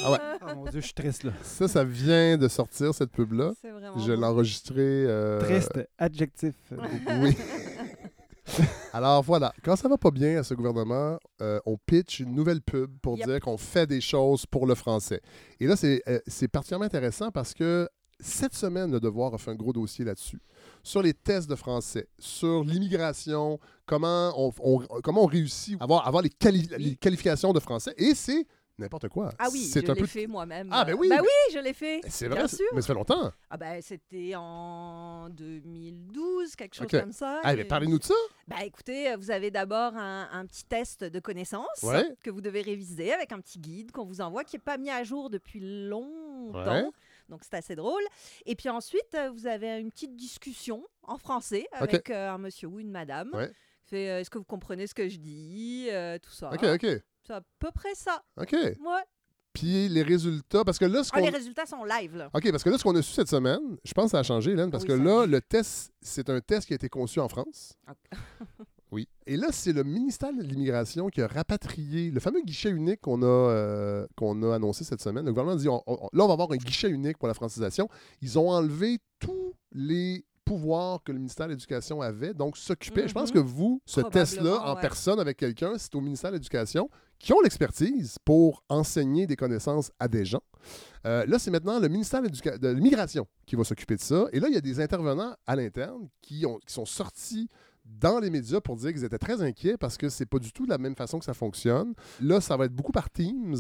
Ah 0.04 0.12
ouais. 0.12 0.18
Oh 0.44 0.56
mon 0.56 0.64
Dieu, 0.66 0.82
je 0.82 0.86
suis 0.86 0.94
triste, 0.94 1.24
là. 1.24 1.32
Ça, 1.42 1.68
ça 1.68 1.84
vient 1.84 2.38
de 2.38 2.48
sortir, 2.48 2.94
cette 2.94 3.12
pub-là. 3.12 3.54
C'est 3.60 3.72
vraiment. 3.72 3.98
Je 3.98 4.12
l'ai 4.12 4.24
enregistré. 4.24 4.76
euh, 4.78 5.40
Triste, 5.42 5.80
adjectif. 5.98 6.54
Oui. 7.22 7.36
Alors 8.98 9.22
voilà, 9.24 9.52
quand 9.62 9.76
ça 9.76 9.90
va 9.90 9.98
pas 9.98 10.10
bien 10.12 10.40
à 10.40 10.44
ce 10.44 10.54
gouvernement, 10.54 11.18
euh, 11.42 11.60
on 11.66 11.76
pitch 11.78 12.22
une 12.22 12.34
nouvelle 12.34 12.62
pub 12.62 12.98
pour 13.02 13.18
Yep. 13.18 13.28
dire 13.28 13.40
qu'on 13.42 13.58
fait 13.58 13.86
des 13.86 14.00
choses 14.00 14.46
pour 14.46 14.66
le 14.66 14.74
français. 14.74 15.20
Et 15.60 15.68
là, 15.68 15.76
c'est 15.76 16.02
euh, 16.08 16.20
particulièrement 16.50 16.86
intéressant 16.86 17.30
parce 17.30 17.54
que 17.54 17.90
cette 18.22 18.54
semaine, 18.54 18.90
le 18.94 19.02
Devoir 19.02 19.34
a 19.34 19.38
fait 19.38 19.52
un 19.52 19.56
gros 19.56 19.74
dossier 19.74 20.06
là-dessus. 20.06 20.40
Sur 20.82 21.02
les 21.02 21.14
tests 21.14 21.50
de 21.50 21.56
français, 21.56 22.08
sur 22.18 22.64
l'immigration, 22.64 23.60
comment 23.86 24.32
on, 24.38 24.54
on- 24.60 25.02
comment 25.04 25.24
on 25.24 25.28
réussit 25.28 25.76
à 25.82 25.84
avoir, 25.84 26.08
avoir 26.08 26.24
les, 26.24 26.30
quali- 26.30 26.70
les 26.78 26.96
qualifications 26.96 27.52
de 27.52 27.60
français. 27.60 27.94
Et 27.98 28.16
c'est 28.16 28.48
n'importe 28.78 29.08
quoi. 29.10 29.32
Ah 29.40 29.48
oui, 29.52 29.72
je 29.74 29.80
l'ai 29.80 29.96
peu. 29.96 30.06
fait 30.06 30.28
moi-même. 30.28 30.70
Ah, 30.72 30.84
ben 30.86 30.96
oui, 30.96 31.10
Bah 31.10 31.16
mais- 31.18 31.22
oui, 31.22 31.54
je 31.54 31.60
l'ai 31.60 31.74
fait. 31.74 32.02
C'est 32.08 32.28
Bien 32.28 32.40
vrai, 32.40 32.48
sûr. 32.48 32.66
mais 32.74 32.82
ça 32.82 32.88
fait 32.88 32.94
longtemps. 32.94 33.32
Ah 33.50 33.58
ben 33.58 33.82
c'était 33.82 34.34
en 34.36 35.30
2012, 35.30 36.56
quelque 36.56 36.76
chose 36.76 36.88
comme 36.90 37.12
ça. 37.12 37.42
Ah, 37.44 37.54
parlez-nous 37.68 38.00
de 38.00 38.04
ça. 38.04 38.14
Bah 38.48 38.64
écoutez, 38.66 39.16
vous 39.16 39.32
avez 39.32 39.52
d'abord 39.52 39.94
un, 39.96 40.28
un 40.32 40.46
petit 40.46 40.66
test 40.66 41.04
de 41.04 41.20
connaissances 41.20 41.84
Ouais. 41.84 42.06
que 42.24 42.30
vous 42.30 42.42
devez 42.42 42.62
réviser 42.62 43.14
avec 43.14 43.32
un 43.32 43.40
petit 43.40 43.60
guide 43.60 43.92
qu'on 43.92 44.06
vous 44.06 44.22
envoie 44.22 44.44
qui 44.44 44.56
n'est 44.56 44.62
pas 44.62 44.78
mis 44.78 44.90
à 44.90 45.04
jour 45.04 45.30
depuis 45.30 45.60
longtemps. 45.88 46.54
Ouais. 46.54 46.90
Donc 47.30 47.42
c'est 47.44 47.56
assez 47.56 47.76
drôle. 47.76 48.04
Et 48.46 48.56
puis 48.56 48.70
ensuite, 48.70 49.16
euh, 49.16 49.32
vous 49.32 49.48
avez 49.48 49.80
une 49.80 49.92
petite 49.92 50.16
discussion 50.16 50.86
en 51.04 51.18
français 51.18 51.66
avec 51.72 52.10
euh, 52.10 52.30
un 52.32 52.38
monsieur 52.38 52.68
ou 52.68 52.80
une 52.80 52.92
madame. 52.92 53.30
Ouais. 53.34 53.52
Fait, 53.86 54.10
euh, 54.10 54.20
est-ce 54.20 54.30
que 54.30 54.38
vous 54.38 54.44
comprenez 54.44 54.88
ce 54.88 54.94
que 54.96 55.08
je 55.08 55.18
dis 55.18 55.88
euh, 55.92 56.18
Tout 56.22 56.32
ça. 56.32 56.52
OK, 56.54 56.64
OK. 56.64 56.86
C'est 57.26 57.34
à 57.34 57.42
peu 57.60 57.72
près 57.74 57.96
ça. 57.96 58.22
OK. 58.40 58.52
Ouais. 58.54 59.04
Puis 59.54 59.88
les 59.88 60.04
résultats, 60.04 60.64
parce 60.66 60.78
que 60.78 60.86
là, 60.86 61.04
ce 61.04 61.12
Ah, 61.14 61.20
qu'on. 61.20 61.26
les 61.26 61.32
résultats 61.32 61.66
sont 61.66 61.84
live 61.86 62.16
là. 62.18 62.30
OK, 62.34 62.52
parce 62.52 62.62
que 62.64 62.70
là, 62.70 62.78
ce 62.78 62.84
qu'on 62.84 62.96
a 62.96 63.02
su 63.02 63.14
cette 63.14 63.30
semaine, 63.30 63.78
je 63.86 63.94
pense 63.94 64.06
que 64.06 64.12
ça 64.12 64.20
a 64.20 64.24
changé, 64.24 64.52
Hélène, 64.52 64.70
parce 64.70 64.84
Oui, 64.84 64.90
que 64.90 64.98
ça 64.98 65.04
là, 65.04 65.26
le 65.26 65.42
test, 65.42 65.94
c'est 66.02 66.30
un 66.30 66.42
test 66.42 66.68
qui 66.68 66.74
a 66.74 66.76
été 66.76 66.90
conçu 66.90 67.20
en 67.22 67.30
France. 67.30 67.74
Ok. 67.90 67.96
oui. 68.92 69.08
Et 69.26 69.38
là, 69.38 69.48
c'est 69.52 69.72
le 69.72 69.84
ministère 69.84 70.34
de 70.34 70.42
l'Immigration 70.42 71.08
qui 71.08 71.22
a 71.22 71.28
rapatrié 71.28 72.12
le 72.12 72.20
fameux 72.20 72.42
guichet 72.44 72.70
unique 72.70 73.00
qu'on 73.02 73.22
a, 73.24 73.26
euh, 73.26 74.06
qu'on 74.18 74.44
a 74.44 74.56
annoncé 74.56 74.84
cette 74.84 75.02
semaine. 75.02 75.26
Le 75.26 75.32
gouvernement 75.32 75.56
a 75.56 75.60
dit 75.60 75.70
on- 75.70 75.82
on- 75.88 76.10
là, 76.12 76.24
on 76.26 76.28
va 76.28 76.34
avoir 76.34 76.52
un 76.52 76.58
guichet 76.58 76.90
unique 76.90 77.18
pour 77.18 77.30
la 77.30 77.34
francisation. 77.34 77.88
Ils 78.22 78.38
ont 78.38 78.50
enlevé 78.50 79.00
tous 79.20 79.54
les 79.72 80.26
pouvoirs 80.46 81.04
que 81.04 81.12
le 81.12 81.18
ministère 81.18 81.48
de 81.48 81.52
l'Éducation 81.52 82.02
avait, 82.02 82.34
donc 82.34 82.56
s'occuper. 82.58 83.08
Je 83.08 83.14
pense 83.14 83.30
Mhm. 83.30 83.36
que 83.36 83.40
vous, 83.40 83.82
ce 83.86 84.02
test-là, 84.02 84.62
en 84.62 84.76
ouais. 84.76 84.82
personne 84.82 85.20
avec 85.20 85.38
quelqu'un, 85.38 85.74
c'est 85.78 85.94
au 85.96 86.02
ministère 86.02 86.32
de 86.32 86.36
l'Éducation 86.36 86.90
qui 87.20 87.34
ont 87.34 87.42
l'expertise 87.42 88.18
pour 88.24 88.64
enseigner 88.70 89.26
des 89.28 89.36
connaissances 89.36 89.92
à 90.00 90.08
des 90.08 90.24
gens. 90.26 90.42
Euh, 91.06 91.26
là, 91.26 91.40
c'est 91.40 91.52
maintenant 91.52 91.80
le 91.80 91.88
ministère 91.88 92.22
de 92.22 92.68
l'Immigration 92.70 93.28
qui 93.46 93.56
va 93.56 93.64
s'occuper 93.64 93.96
de 93.96 94.02
ça. 94.02 94.26
Et 94.32 94.40
là, 94.40 94.48
il 94.48 94.54
y 94.54 94.58
a 94.58 94.62
des 94.62 94.80
intervenants 94.80 95.36
à 95.46 95.56
l'interne 95.56 96.08
qui, 96.22 96.46
ont- 96.46 96.60
qui 96.66 96.74
sont 96.74 96.86
sortis 96.86 97.50
dans 97.86 98.20
les 98.20 98.30
médias 98.32 98.60
pour 98.62 98.76
dire 98.76 98.92
qu'ils 98.92 99.04
étaient 99.04 99.20
très 99.20 99.42
inquiets 99.44 99.78
parce 99.78 99.96
que 99.98 100.10
c'est 100.10 100.26
pas 100.26 100.40
du 100.40 100.52
tout 100.52 100.66
de 100.66 100.72
la 100.72 100.80
même 100.80 100.96
façon 100.96 101.20
que 101.20 101.26
ça 101.26 101.36
fonctionne. 101.36 101.94
Là, 102.20 102.42
ça 102.42 102.58
va 102.58 102.66
être 102.66 102.74
beaucoup 102.74 102.92
par 102.92 103.10
Teams, 103.12 103.56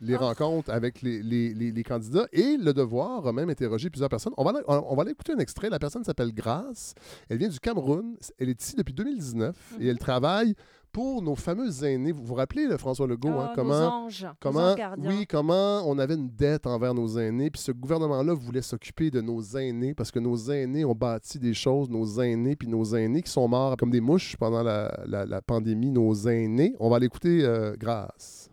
les 0.00 0.14
Ah. 0.14 0.18
rencontres 0.18 0.70
avec 0.70 1.02
les, 1.02 1.22
les- 1.22 1.54
les- 1.54 1.72
les 1.72 1.82
candidats. 1.82 2.26
Et 2.32 2.56
le 2.56 2.72
devoir 2.72 3.26
a 3.26 3.32
même 3.32 3.50
interrogé 3.50 3.90
plusieurs 3.90 4.08
personnes. 4.10 4.32
On 4.36 4.44
va, 4.44 4.50
aller- 4.50 4.64
on 4.68 4.94
va 4.94 5.02
aller 5.02 5.12
écouter 5.12 5.32
un 5.32 5.38
extrait. 5.38 5.68
La 5.70 5.78
personne 5.78 6.04
s'appelle 6.04 6.32
Grace. 6.32 6.94
Elle 7.28 7.38
vient 7.38 7.48
du 7.48 7.60
Cameroun. 7.60 8.16
Elle 8.38 8.48
est 8.50 8.62
ici 8.62 8.76
depuis 8.76 8.94
2019 8.94 9.56
et 9.78 9.84
Mhm. 9.84 9.90
elle 9.90 9.98
travaille 9.98 10.54
pour 10.90 11.20
nos 11.20 11.34
fameux 11.34 11.68
aînés. 11.84 12.12
Vous 12.12 12.24
vous 12.24 12.34
rappelez, 12.34 12.66
le 12.66 12.76
François 12.78 13.06
Legault, 13.06 13.28
hein, 13.28 13.48
Ah, 13.50 13.52
comment... 13.54 14.04
anges, 14.04 14.26
Comment, 14.40 14.74
oui, 14.98 15.26
comment 15.26 15.82
on 15.86 15.98
avait 15.98 16.14
une 16.14 16.30
dette 16.30 16.66
envers 16.66 16.94
nos 16.94 17.18
aînés, 17.18 17.50
puis 17.50 17.60
ce 17.60 17.72
gouvernement-là 17.72 18.32
voulait 18.32 18.62
s'occuper 18.62 19.10
de 19.10 19.20
nos 19.20 19.42
aînés 19.42 19.92
parce 19.94 20.10
que 20.10 20.18
nos 20.18 20.36
aînés 20.50 20.84
ont 20.86 20.94
bâti 20.94 21.38
des 21.38 21.52
choses, 21.54 21.90
nos 21.90 22.06
aînés, 22.22 22.56
puis 22.56 22.68
nos 22.68 22.84
aînés 22.96 23.20
qui 23.22 23.30
sont 23.30 23.46
morts 23.48 23.76
comme 23.76 23.90
des 23.90 24.00
mouches 24.00 24.36
pendant 24.38 24.62
la, 24.62 24.90
la- 25.06 25.26
la 25.26 25.42
pandémie, 25.42 25.90
nos 25.90 26.14
aînés. 26.26 26.74
On 26.80 26.88
va 26.88 26.98
l'écouter 26.98 27.44
euh, 27.44 27.76
grâce. 27.78 28.47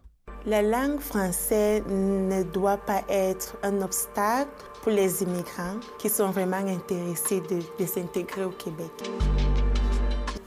La 0.47 0.61
langue 0.61 0.99
française 0.99 1.81
ne 1.89 2.43
doit 2.43 2.77
pas 2.77 3.01
être 3.09 3.57
un 3.63 3.81
obstacle 3.81 4.51
pour 4.83 4.91
les 4.91 5.23
immigrants 5.23 5.79
qui 5.97 6.07
sont 6.07 6.29
vraiment 6.29 6.57
intéressés 6.57 7.41
de, 7.49 7.85
s'intégrer 7.87 8.45
au 8.45 8.51
Québec. 8.51 8.91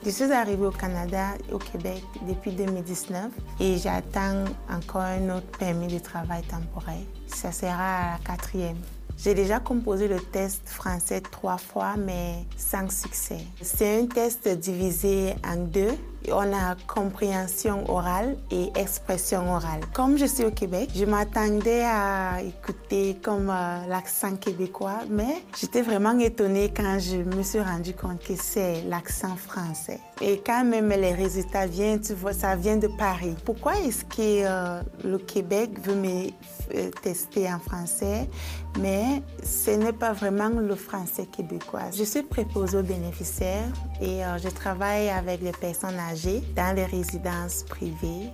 Je 0.05 0.09
suis 0.09 0.31
arrivée 0.31 0.67
au 0.67 0.71
Canada, 0.71 1.31
au 1.51 1.57
Québec, 1.57 2.01
depuis 2.25 2.53
2019 2.53 3.29
et 3.59 3.77
j'attends 3.77 4.45
encore 4.71 5.01
un 5.01 5.35
autre 5.35 5.57
permis 5.57 5.87
de 5.87 5.99
travail 5.99 6.43
temporaire. 6.43 7.03
Ça 7.27 7.51
sera 7.51 8.13
la 8.13 8.19
quatrième. 8.23 8.77
J'ai 9.17 9.33
déjà 9.33 9.59
composé 9.59 10.07
le 10.07 10.21
test 10.21 10.61
français 10.63 11.19
trois 11.19 11.57
fois, 11.57 11.95
mais 11.97 12.45
sans 12.55 12.89
succès. 12.89 13.41
C'est 13.61 13.99
un 13.99 14.05
test 14.05 14.47
divisé 14.47 15.35
en 15.45 15.57
deux. 15.57 15.97
On 16.27 16.53
a 16.53 16.75
compréhension 16.87 17.89
orale 17.89 18.37
et 18.51 18.71
expression 18.75 19.51
orale. 19.53 19.81
Comme 19.93 20.17
je 20.17 20.25
suis 20.25 20.43
au 20.43 20.51
Québec, 20.51 20.89
je 20.95 21.05
m'attendais 21.05 21.83
à 21.83 22.41
écouter 22.41 23.17
comme 23.21 23.49
euh, 23.49 23.87
l'accent 23.87 24.35
québécois, 24.35 24.99
mais 25.09 25.43
j'étais 25.59 25.81
vraiment 25.81 26.17
étonnée 26.19 26.71
quand 26.75 26.99
je 26.99 27.17
me 27.17 27.41
suis 27.43 27.61
rendu 27.61 27.93
compte 27.93 28.21
que 28.23 28.33
c'est 28.35 28.83
l'accent 28.83 29.35
français. 29.35 29.99
Et 30.21 30.41
quand 30.45 30.65
même 30.65 30.89
les 30.89 31.13
résultats 31.13 31.65
viennent, 31.65 32.01
tu 32.01 32.13
vois, 32.13 32.33
ça 32.33 32.55
vient 32.55 32.77
de 32.77 32.87
Paris. 32.87 33.35
Pourquoi 33.45 33.79
est-ce 33.79 34.03
que 34.03 34.45
euh, 34.45 34.81
le 35.03 35.17
Québec 35.17 35.79
veut 35.81 35.95
me 35.95 36.27
euh, 36.75 36.91
tester 37.01 37.51
en 37.51 37.59
français, 37.59 38.29
mais 38.77 39.23
ce 39.43 39.71
n'est 39.71 39.93
pas 39.93 40.13
vraiment 40.13 40.49
le 40.49 40.75
français 40.75 41.25
québécois. 41.25 41.91
Je 41.91 42.03
suis 42.03 42.23
préposée 42.23 42.77
aux 42.77 42.83
bénéficiaires 42.83 43.71
et 44.01 44.21
je 44.41 44.49
travaille 44.49 45.09
avec 45.09 45.41
les 45.41 45.51
personnes 45.51 45.97
âgées 45.97 46.41
dans 46.55 46.75
les 46.75 46.85
résidences 46.85 47.63
privées. 47.63 48.29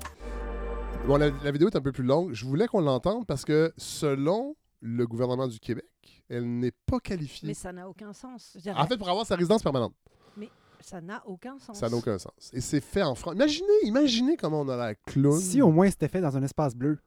Bon, 1.08 1.18
la, 1.18 1.30
vidéo 1.52 1.70
est 1.70 1.76
un 1.76 1.82
peu 1.82 1.92
plus 1.92 2.04
longue. 2.04 2.34
Je 2.34 2.46
voulais 2.46 2.68
qu'on 2.68 2.82
l'entende 2.82 3.28
parce 3.28 3.46
que 3.46 3.72
selon 3.78 4.56
le 4.82 5.06
gouvernement 5.06 5.48
du 5.48 5.60
Québec, 5.60 5.86
elle 6.30 6.60
n'est 6.60 6.72
pas 6.72 7.00
qualifiée. 7.00 7.48
Mais 7.48 7.54
ça 7.54 7.72
n'a 7.72 7.88
aucun 7.88 8.12
sens. 8.12 8.58
En 8.76 8.88
fait, 8.88 8.98
pour 8.98 9.08
avoir 9.08 9.24
sa 9.24 9.36
résidence 9.36 9.62
permanente. 9.62 9.94
Mais 10.36 10.50
ça 10.82 11.02
n'a 11.02 11.22
aucun 11.28 11.60
sens. 11.60 11.78
Ça 11.78 11.90
n'a 11.90 11.96
aucun 11.96 12.18
sens. 12.18 12.34
Et 12.54 12.62
c'est 12.62 12.82
fait 12.82 13.04
en 13.04 13.14
France. 13.14 13.36
Imaginez, 13.36 13.68
imaginez 13.84 14.36
comment 14.36 14.62
on 14.62 14.70
a 14.70 14.76
la 14.76 14.96
clown. 14.96 15.40
Si 15.40 15.62
au 15.62 15.70
moins 15.70 15.90
c'était 15.92 16.08
fait 16.08 16.22
dans 16.22 16.36
un 16.36 16.42
espace 16.42 16.76
bleu. 16.76 16.98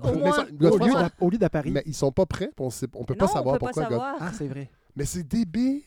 Au, 0.00 0.14
moins, 0.14 0.46
au, 1.20 1.30
lieu, 1.30 1.38
d'à 1.38 1.50
Paris. 1.50 1.70
Mais 1.70 1.82
ils 1.86 1.94
sont 1.94 2.12
pas 2.12 2.24
prêts. 2.24 2.50
On 2.58 2.68
ne 2.68 3.04
peut 3.04 3.14
pas 3.14 3.28
savoir 3.28 3.58
pourquoi. 3.58 4.16
Ah, 4.20 4.32
c'est 4.32 4.48
vrai. 4.48 4.70
Mais 4.96 5.04
c'est 5.04 5.22
débile 5.22 5.82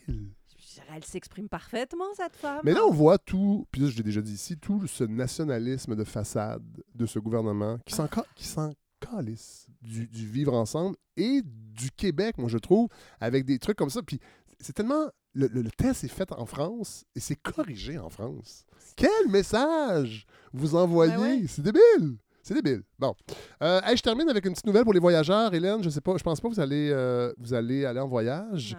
elle 0.94 1.04
s'exprime 1.04 1.48
parfaitement, 1.48 2.12
cette 2.16 2.36
femme. 2.36 2.60
Mais 2.64 2.72
là, 2.72 2.84
on 2.86 2.92
voit 2.92 3.18
tout, 3.18 3.66
puis 3.70 3.88
je 3.88 3.96
l'ai 3.96 4.02
déjà 4.02 4.20
dit 4.20 4.34
ici, 4.34 4.56
tout 4.56 4.86
ce 4.86 5.04
nationalisme 5.04 5.94
de 5.94 6.04
façade 6.04 6.64
de 6.94 7.06
ce 7.06 7.18
gouvernement 7.18 7.78
qui 7.84 7.94
s'en, 7.94 8.08
qui 8.34 8.76
calisse 9.00 9.66
du, 9.82 10.06
vivre 10.06 10.54
ensemble 10.54 10.96
et 11.16 11.42
du 11.44 11.90
Québec, 11.90 12.38
moi, 12.38 12.48
je 12.48 12.58
trouve, 12.58 12.88
avec 13.20 13.44
des 13.44 13.58
trucs 13.58 13.76
comme 13.76 13.90
ça. 13.90 14.02
Puis 14.02 14.20
c'est 14.60 14.72
tellement. 14.72 15.10
Le, 15.38 15.70
test 15.70 16.02
est 16.02 16.08
fait 16.08 16.32
en 16.32 16.46
France 16.46 17.04
et 17.14 17.20
c'est 17.20 17.36
corrigé 17.36 17.98
en 17.98 18.08
France. 18.08 18.64
Quel 18.96 19.28
message 19.28 20.24
vous 20.54 20.74
envoyez? 20.74 21.14
Ben 21.14 21.46
c'est 21.46 21.60
débile! 21.60 22.16
C'est 22.46 22.54
débile. 22.54 22.82
Bon. 22.96 23.12
Euh, 23.60 23.80
je 23.92 24.00
termine 24.00 24.28
avec 24.28 24.46
une 24.46 24.52
petite 24.52 24.66
nouvelle 24.66 24.84
pour 24.84 24.92
les 24.92 25.00
voyageurs. 25.00 25.52
Hélène, 25.52 25.82
je 25.82 25.88
sais 25.88 26.00
pas, 26.00 26.16
je 26.16 26.22
pense 26.22 26.40
pas 26.40 26.48
que 26.48 26.54
vous 26.54 26.60
allez, 26.60 26.90
euh, 26.92 27.32
vous 27.38 27.54
allez 27.54 27.84
aller 27.84 27.98
en 27.98 28.06
voyage. 28.06 28.76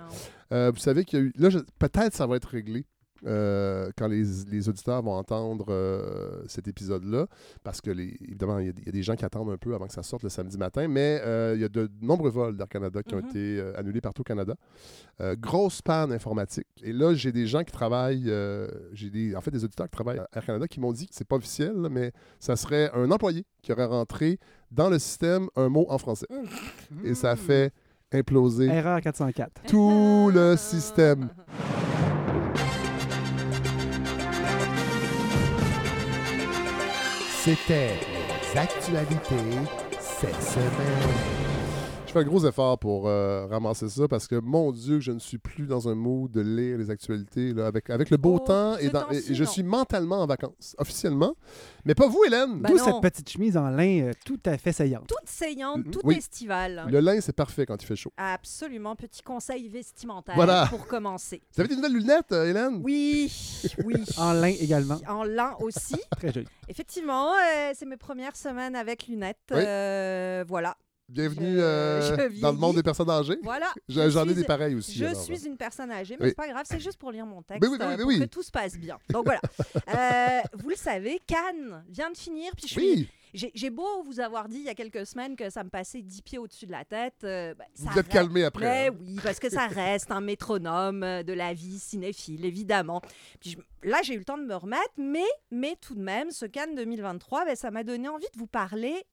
Euh, 0.54 0.72
vous 0.74 0.80
savez 0.80 1.04
qu'il 1.04 1.20
y 1.20 1.22
a 1.22 1.26
eu. 1.26 1.34
Là, 1.38 1.50
peut-être 1.78 2.14
ça 2.14 2.26
va 2.26 2.38
être 2.38 2.48
réglé. 2.48 2.86
Euh, 3.26 3.90
quand 3.98 4.08
les, 4.08 4.70
auditeurs 4.70 5.02
vont 5.02 5.14
entendre 5.14 5.66
euh, 5.70 6.44
cet 6.48 6.68
épisode-là, 6.68 7.28
parce 7.64 7.82
que, 7.82 7.90
les, 7.90 8.16
évidemment, 8.22 8.60
il 8.60 8.68
y, 8.68 8.90
a 8.90 8.92
des 8.92 9.04
gens 9.04 9.16
qui 9.16 9.26
attendent 9.26 9.50
un 9.50 9.58
peu 9.58 9.74
avant 9.74 9.88
que 9.88 9.94
ça 9.94 10.04
sorte 10.04 10.24
le 10.24 10.30
samedi 10.30 10.58
matin, 10.58 10.88
mais 10.88 11.22
euh, 11.24 11.54
il 11.56 11.62
y 11.62 11.64
a 11.64 11.70
de 11.70 11.90
nombreux 12.02 12.30
vols 12.30 12.58
d'Air 12.58 12.68
Canada 12.68 13.02
qui 13.04 13.16
ont 13.16 13.22
mhm. 13.22 13.30
été 13.30 13.62
annulés 13.76 14.02
partout 14.02 14.22
au 14.22 14.24
Canada. 14.24 14.56
grosse 15.40 15.82
panne 15.82 16.12
informatique. 16.12 16.68
Et 16.84 16.94
là, 16.94 17.14
j'ai 17.14 17.32
des 17.32 17.48
gens 17.48 17.64
qui 17.64 17.72
travaillent, 17.72 18.32
j'ai 18.94 19.10
des, 19.10 19.36
en 19.36 19.42
fait 19.42 19.52
des 19.52 19.64
auditeurs 19.64 19.88
qui 19.88 19.92
travaillent 19.92 20.20
à 20.20 20.28
Air 20.34 20.46
Canada 20.46 20.68
qui 20.68 20.80
m'ont 20.80 20.94
dit 20.94 21.08
que 21.08 21.16
c'est 21.16 21.28
pas 21.28 21.38
officiel, 21.38 21.74
mais 21.90 22.12
ça 22.40 22.56
serait 22.56 22.92
un 22.94 23.10
employé 23.12 23.46
qui 23.62 23.72
aurait 23.72 23.86
rentré 23.86 24.40
dans 24.72 24.90
le 24.90 25.00
système 25.00 25.48
un 25.56 25.70
mot 25.70 25.86
en 25.90 25.98
français. 25.98 26.28
Et 27.04 27.16
ça 27.16 27.36
fait 27.36 27.72
imploser 28.12 28.68
Erreur 28.68 29.02
404. 29.02 29.64
tout 29.68 30.32
le 30.34 30.56
système. 30.56 31.30
C'était 37.48 37.94
les 38.54 38.60
actualités 38.60 39.56
cette 40.02 40.44
semaine. 40.44 41.57
Fais 42.18 42.24
un 42.24 42.26
gros 42.26 42.48
effort 42.48 42.80
pour 42.80 43.08
euh, 43.08 43.46
ramasser 43.46 43.90
ça 43.90 44.08
parce 44.08 44.28
que, 44.28 44.40
mon 44.40 44.72
Dieu, 44.72 45.00
je 45.00 45.12
ne 45.12 45.20
suis 45.20 45.38
plus 45.38 45.68
dans 45.68 45.88
un 45.88 45.94
mood 45.94 46.32
de 46.32 46.42
lire 46.42 46.80
les 46.80 46.90
actualités 46.90 47.54
là, 47.54 47.68
avec, 47.68 47.92
avec 47.92 48.10
le 48.10 48.18
beau 48.18 48.40
oh, 48.42 48.48
temps 48.48 48.76
et, 48.80 48.90
je 49.30 49.44
suis 49.44 49.62
mentalement 49.62 50.24
en 50.24 50.26
vacances, 50.26 50.76
officiellement. 50.80 51.36
Mais 51.86 51.94
pas 51.94 52.08
vous, 52.08 52.24
Hélène. 52.26 52.60
Ben 52.60 52.76
cette 52.76 53.02
petite 53.02 53.30
chemise 53.30 53.56
en 53.56 53.70
lin 53.70 54.08
euh, 54.08 54.12
tout 54.26 54.40
à 54.48 54.58
fait 54.58 54.72
saillante. 54.72 55.06
Toute 55.08 55.30
saillante, 55.30 55.86
mm-hmm. 55.86 55.92
tout 55.92 56.10
estivale. 56.10 56.88
Le 56.90 57.00
lin, 57.02 57.22
c'est 57.22 57.36
parfait 57.36 57.68
quand 57.68 57.80
il 57.84 57.86
fait 57.86 57.96
chaud. 57.96 58.12
Absolument. 58.18 58.96
Petit 58.96 59.22
conseil 59.22 59.70
vestimentaire 59.70 60.68
pour 60.72 60.88
commencer. 60.88 61.44
Vous 61.54 61.62
avez 61.62 61.70
des 61.70 61.76
nouvelles 61.76 61.94
lunettes, 61.94 62.32
euh, 62.32 62.50
Hélène? 62.50 62.82
Oui, 62.84 63.32
oui. 63.86 63.94
en 64.18 64.34
lin 64.34 64.56
également. 64.60 64.98
En 65.08 65.24
lin 65.24 65.56
aussi. 65.60 66.02
Très 66.18 66.34
joli. 66.34 66.48
Effectivement, 66.68 67.34
c'est 67.76 67.86
mes 67.86 67.98
premières 67.98 68.36
semaines 68.36 68.76
avec 68.76 69.06
lunettes. 69.06 69.54
voilà. 70.48 70.76
Bienvenue 71.10 71.56
euh, 71.60 72.30
dans 72.42 72.52
le 72.52 72.58
monde 72.58 72.76
des 72.76 72.84
personnes 72.84 73.10
âgées. 73.10 73.38
Voilà. 73.42 73.74
J'en 73.88 74.28
ai 74.28 74.34
des 74.34 74.44
pareils 74.44 74.76
aussi. 74.76 74.98
Je 74.98 75.14
suis 75.16 75.48
une 75.48 75.56
personne 75.56 75.90
âgée, 75.90 76.18
mais 76.20 76.30
c'est 76.30 76.36
pas 76.36 76.50
grave, 76.50 76.66
c'est 76.70 76.82
juste 76.82 76.98
pour 76.98 77.14
lire 77.14 77.26
mon 77.26 77.42
texte, 77.42 77.64
oui, 77.72 77.78
euh, 77.80 77.98
pour 77.98 78.12
que 78.12 78.26
tout 78.26 78.44
se 78.44 78.52
passe 78.52 78.78
bien. 78.78 78.98
Donc 79.10 79.26
voilà. 79.26 79.40
Euh, 79.88 80.42
vous 80.54 80.70
le 80.70 80.76
savez, 80.76 81.22
Cannes 81.26 81.84
vient 81.88 82.12
de 82.12 82.18
finir, 82.18 82.52
puis 82.56 82.68
je 82.68 82.74
suis... 82.74 83.10
J'ai 83.34 83.70
beau 83.70 84.04
vous 84.04 84.20
avoir 84.20 84.48
dit 84.48 84.58
il 84.58 84.64
y 84.64 84.70
a 84.70 84.74
quelques 84.74 85.06
semaines 85.06 85.36
que 85.36 85.50
ça 85.50 85.64
me 85.64 85.70
passait 85.70 86.02
dix 86.02 86.22
pieds 86.22 86.38
au-dessus 86.38 86.66
de 86.66 86.72
la 86.72 86.84
tête. 86.84 87.16
Ben, 87.22 87.56
vous 87.76 88.00
êtes 88.00 88.08
calmé 88.08 88.44
après. 88.44 88.88
Hein. 88.88 88.96
Oui, 89.00 89.18
parce 89.24 89.40
que 89.40 89.50
ça 89.50 89.68
reste 89.68 90.12
un 90.12 90.22
métronome 90.22 91.02
de 91.02 91.34
la 91.34 91.54
vie 91.54 91.80
cinéphile, 91.80 92.46
évidemment. 92.46 93.02
Puis 93.40 93.58
là, 93.84 94.00
j'ai 94.04 94.16
eu 94.16 94.20
le 94.20 94.26
temps 94.26 94.38
de 94.38 94.46
me 94.46 94.56
remettre, 94.56 94.94
mais, 94.98 95.28
mais 95.52 95.76
tout 95.80 95.96
de 95.96 96.02
même, 96.02 96.32
ce 96.32 96.46
Cannes 96.46 96.76
2023, 96.76 97.46
ben, 97.46 97.56
ça 97.56 97.72
m'a 97.72 97.84
donné 97.84 98.08
envie 98.10 98.28
de 98.34 98.40
vous 98.40 98.48
parler 98.48 99.06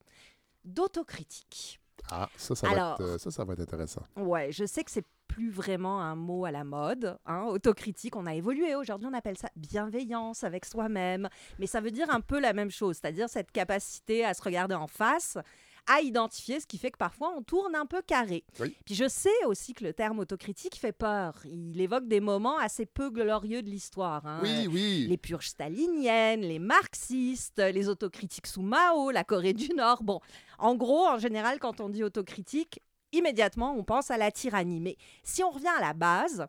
d'autocritique. 0.64 1.80
Ah, 2.10 2.28
ça, 2.36 2.54
ça, 2.54 2.68
va 2.68 2.74
être, 2.74 3.00
euh, 3.00 3.18
ça, 3.18 3.30
ça 3.30 3.44
va 3.44 3.54
être 3.54 3.60
intéressant. 3.60 4.02
Ouais, 4.16 4.52
je 4.52 4.64
sais 4.64 4.84
que 4.84 4.90
c'est 4.90 5.06
plus 5.26 5.50
vraiment 5.50 6.00
un 6.00 6.14
mot 6.14 6.44
à 6.44 6.50
la 6.50 6.64
mode. 6.64 7.18
Hein, 7.26 7.44
autocritique, 7.44 8.14
on 8.16 8.26
a 8.26 8.34
évolué. 8.34 8.74
Aujourd'hui, 8.74 9.08
on 9.10 9.14
appelle 9.14 9.38
ça 9.38 9.48
bienveillance 9.56 10.44
avec 10.44 10.64
soi-même. 10.64 11.28
Mais 11.58 11.66
ça 11.66 11.80
veut 11.80 11.90
dire 11.90 12.10
un 12.10 12.20
peu 12.20 12.40
la 12.40 12.52
même 12.52 12.70
chose, 12.70 12.98
c'est-à-dire 13.00 13.28
cette 13.28 13.50
capacité 13.50 14.24
à 14.24 14.34
se 14.34 14.42
regarder 14.42 14.74
en 14.74 14.86
face 14.86 15.38
à 15.86 16.00
identifier, 16.00 16.60
ce 16.60 16.66
qui 16.66 16.78
fait 16.78 16.90
que 16.90 16.98
parfois 16.98 17.34
on 17.36 17.42
tourne 17.42 17.74
un 17.74 17.86
peu 17.86 18.02
carré. 18.02 18.44
Puis 18.84 18.94
je 18.94 19.08
sais 19.08 19.44
aussi 19.46 19.74
que 19.74 19.84
le 19.84 19.92
terme 19.92 20.18
autocritique 20.18 20.76
fait 20.76 20.92
peur. 20.92 21.34
Il 21.44 21.80
évoque 21.80 22.06
des 22.08 22.20
moments 22.20 22.58
assez 22.58 22.86
peu 22.86 23.10
glorieux 23.10 23.62
de 23.62 23.68
l'histoire. 23.68 24.26
Hein. 24.26 24.40
Oui, 24.42 24.66
oui. 24.66 25.06
Les 25.08 25.16
purges 25.16 25.48
staliniennes, 25.48 26.42
les 26.42 26.58
marxistes, 26.58 27.58
les 27.58 27.88
autocritiques 27.88 28.46
sous 28.46 28.62
Mao, 28.62 29.10
la 29.10 29.24
Corée 29.24 29.52
du 29.52 29.68
Nord. 29.74 30.02
Bon, 30.02 30.20
en 30.58 30.74
gros, 30.74 31.06
en 31.06 31.18
général, 31.18 31.58
quand 31.58 31.80
on 31.80 31.88
dit 31.88 32.04
autocritique, 32.04 32.80
immédiatement 33.12 33.74
on 33.76 33.84
pense 33.84 34.10
à 34.10 34.16
la 34.16 34.30
tyrannie. 34.30 34.80
Mais 34.80 34.96
si 35.22 35.42
on 35.42 35.50
revient 35.50 35.72
à 35.76 35.80
la 35.80 35.92
base, 35.92 36.46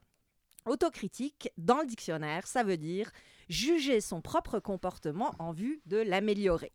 autocritique, 0.65 1.49
dans 1.57 1.79
le 1.79 1.85
dictionnaire, 1.85 2.47
ça 2.47 2.63
veut 2.63 2.77
dire 2.77 3.11
juger 3.49 4.01
son 4.01 4.21
propre 4.21 4.59
comportement 4.59 5.33
en 5.39 5.51
vue 5.51 5.81
de 5.85 5.97
l'améliorer. 5.97 6.71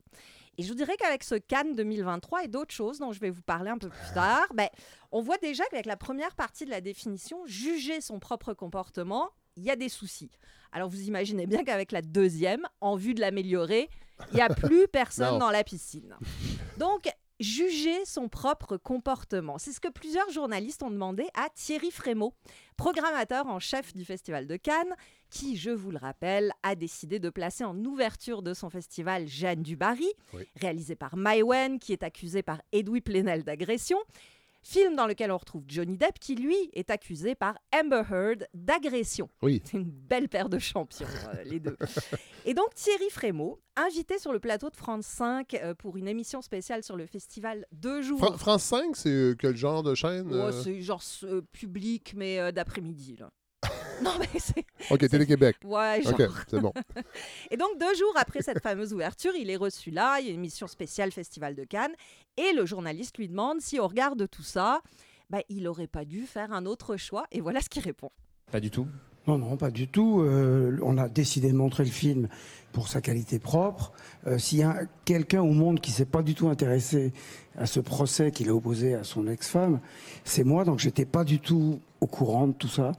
Et 0.61 0.63
je 0.63 0.69
vous 0.69 0.75
dirais 0.75 0.95
qu'avec 0.99 1.25
ce 1.25 1.37
Cannes 1.37 1.75
2023 1.75 2.45
et 2.45 2.49
d'autres 2.49 2.75
choses 2.75 2.99
dont 2.99 3.13
je 3.13 3.21
vais 3.21 3.31
vous 3.31 3.41
parler 3.41 3.71
un 3.71 3.79
peu 3.79 3.89
plus 3.89 4.13
tard, 4.13 4.45
ben, 4.53 4.69
on 5.11 5.23
voit 5.23 5.39
déjà 5.39 5.65
qu'avec 5.71 5.87
la 5.87 5.97
première 5.97 6.35
partie 6.35 6.67
de 6.67 6.71
la 6.71 6.83
définition, 6.83 7.47
juger 7.47 8.03
son 8.03 8.19
propre 8.19 8.53
comportement, 8.53 9.31
il 9.57 9.63
y 9.63 9.71
a 9.71 9.77
des 9.77 9.89
soucis. 9.89 10.31
Alors 10.71 10.91
vous 10.91 11.01
imaginez 11.05 11.47
bien 11.47 11.65
qu'avec 11.65 11.93
la 11.93 12.03
deuxième, 12.03 12.69
en 12.83 12.95
vue 12.95 13.15
de 13.15 13.23
l'améliorer, 13.23 13.89
il 14.33 14.35
n'y 14.35 14.43
a 14.43 14.49
plus 14.55 14.87
personne 14.87 15.39
dans 15.39 15.49
la 15.49 15.65
piscine. 15.65 16.15
Donc, 16.77 17.11
juger 17.41 18.05
son 18.05 18.29
propre 18.29 18.77
comportement. 18.77 19.59
C'est 19.59 19.73
ce 19.73 19.81
que 19.81 19.89
plusieurs 19.89 20.31
journalistes 20.31 20.83
ont 20.83 20.91
demandé 20.91 21.27
à 21.35 21.49
Thierry 21.55 21.91
Frémaux, 21.91 22.35
programmateur 22.77 23.47
en 23.47 23.59
chef 23.59 23.95
du 23.95 24.05
Festival 24.05 24.47
de 24.47 24.57
Cannes, 24.57 24.95
qui, 25.31 25.57
je 25.57 25.71
vous 25.71 25.91
le 25.91 25.99
rappelle, 25.99 26.53
a 26.63 26.75
décidé 26.75 27.19
de 27.19 27.31
placer 27.31 27.65
en 27.65 27.77
ouverture 27.85 28.43
de 28.43 28.53
son 28.53 28.69
festival 28.69 29.27
Jeanne 29.27 29.63
Dubarry, 29.63 30.13
réalisé 30.61 30.95
par 30.95 31.17
Maïwen, 31.17 31.79
qui 31.79 31.93
est 31.93 32.03
accusé 32.03 32.43
par 32.43 32.61
Edoui 32.73 33.01
Plenel 33.01 33.43
d'agression. 33.43 33.99
Film 34.63 34.95
dans 34.95 35.07
lequel 35.07 35.33
on 35.33 35.39
retrouve 35.39 35.65
Johnny 35.67 35.97
Depp, 35.97 36.19
qui 36.19 36.35
lui 36.35 36.57
est 36.75 36.91
accusé 36.91 37.35
par 37.35 37.59
Amber 37.75 38.03
Heard 38.11 38.47
d'agression. 38.53 39.31
Oui. 39.43 39.63
C'est 39.65 39.79
une 39.79 39.91
belle 39.91 40.29
paire 40.29 40.49
de 40.49 40.59
champions, 40.59 41.07
euh, 41.35 41.43
les 41.45 41.61
deux. 41.61 41.77
Et 42.45 42.53
donc 42.55 42.75
Thierry 42.75 43.09
Frémaux, 43.11 43.61
invité 43.77 44.19
sur 44.19 44.33
le 44.33 44.39
plateau 44.39 44.69
de 44.71 44.77
France 44.77 45.07
5 45.07 45.55
euh, 45.55 45.75
pour 45.75 45.97
une 45.97 46.09
émission 46.09 46.43
spéciale 46.43 46.85
sur 46.85 46.97
le 46.97 47.07
festival 47.07 47.67
Deux 47.73 48.03
jours. 48.03 48.37
France 48.39 48.65
5, 48.65 48.97
c'est 48.97 49.09
euh, 49.09 49.35
quel 49.35 49.57
genre 49.57 49.83
de 49.83 49.95
chaîne 49.95 50.31
C'est 50.63 50.81
genre 50.83 51.03
public, 51.53 52.13
mais 52.17 52.53
d'après-midi. 52.53 53.17
Non, 54.05 54.13
mais 54.19 54.39
c'est. 54.39 54.65
Ok, 54.91 55.09
Télé-Québec. 55.09 55.57
Ouais, 55.65 56.01
Ok, 56.07 56.23
c'est 56.49 56.61
bon. 56.61 56.73
et 57.51 57.57
donc, 57.57 57.79
deux 57.79 57.95
jours 57.95 58.15
après 58.17 58.43
cette 58.43 58.63
fameuse 58.63 58.93
ouverture, 58.93 59.33
il 59.39 59.51
est 59.51 59.57
reçu 59.57 59.91
là. 59.91 60.19
Il 60.21 60.27
y 60.27 60.29
a 60.29 60.33
une 60.33 60.39
émission 60.39 60.67
spéciale 60.67 61.13
Festival 61.13 61.55
de 61.55 61.65
Cannes. 61.65 61.93
Et 62.37 62.53
le 62.55 62.65
journaliste 62.67 63.19
lui 63.19 63.29
demande 63.29 63.61
si, 63.61 63.79
au 63.79 63.87
regard 63.87 64.17
de 64.17 64.27
tout 64.27 64.43
ça, 64.43 64.81
bah, 65.29 65.41
il 65.49 65.65
n'aurait 65.65 65.87
pas 65.87 66.05
dû 66.05 66.23
faire 66.23 66.53
un 66.53 66.65
autre 66.67 66.97
choix. 66.97 67.25
Et 67.31 67.41
voilà 67.41 67.61
ce 67.61 67.69
qu'il 67.69 67.83
répond. 67.83 68.11
Pas 68.51 68.61
du 68.61 68.71
tout. 68.71 68.87
Non, 69.27 69.37
non, 69.37 69.57
pas 69.59 69.71
du 69.71 69.87
tout. 69.87 70.23
Euh, 70.23 70.79
on 70.83 70.97
a 70.97 71.09
décidé 71.09 71.53
de 71.53 71.57
montrer 71.57 71.85
le 71.85 71.91
film 71.91 72.29
pour 72.73 72.89
sa 72.89 73.01
qualité 73.03 73.39
propre. 73.39 73.93
Euh, 74.27 74.39
S'il 74.39 74.59
y 74.59 74.63
a 74.63 74.81
quelqu'un 75.05 75.43
au 75.43 75.53
monde 75.53 75.81
qui 75.81 75.91
s'est 75.91 76.07
pas 76.07 76.23
du 76.23 76.35
tout 76.35 76.49
intéressé 76.49 77.13
à 77.57 77.67
ce 77.67 77.81
procès 77.81 78.31
qu'il 78.31 78.49
a 78.49 78.55
opposé 78.55 78.95
à 78.95 79.05
son 79.05 79.27
ex-femme, 79.27 79.81
c'est 80.25 80.43
moi, 80.45 80.65
donc 80.65 80.79
j'étais 80.79 81.05
pas 81.05 81.25
du 81.25 81.39
tout 81.39 81.81
au 82.01 82.07
courant 82.07 82.49
de 82.49 82.55
tout 82.55 82.69
ça. 82.69 82.93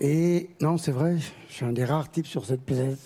Et 0.00 0.48
non, 0.60 0.78
c'est 0.78 0.90
vrai, 0.92 1.16
je 1.48 1.54
suis 1.54 1.64
un 1.64 1.72
des 1.72 1.84
rares 1.84 2.10
types 2.10 2.26
sur 2.26 2.44
cette 2.44 2.62
planète. 2.62 2.98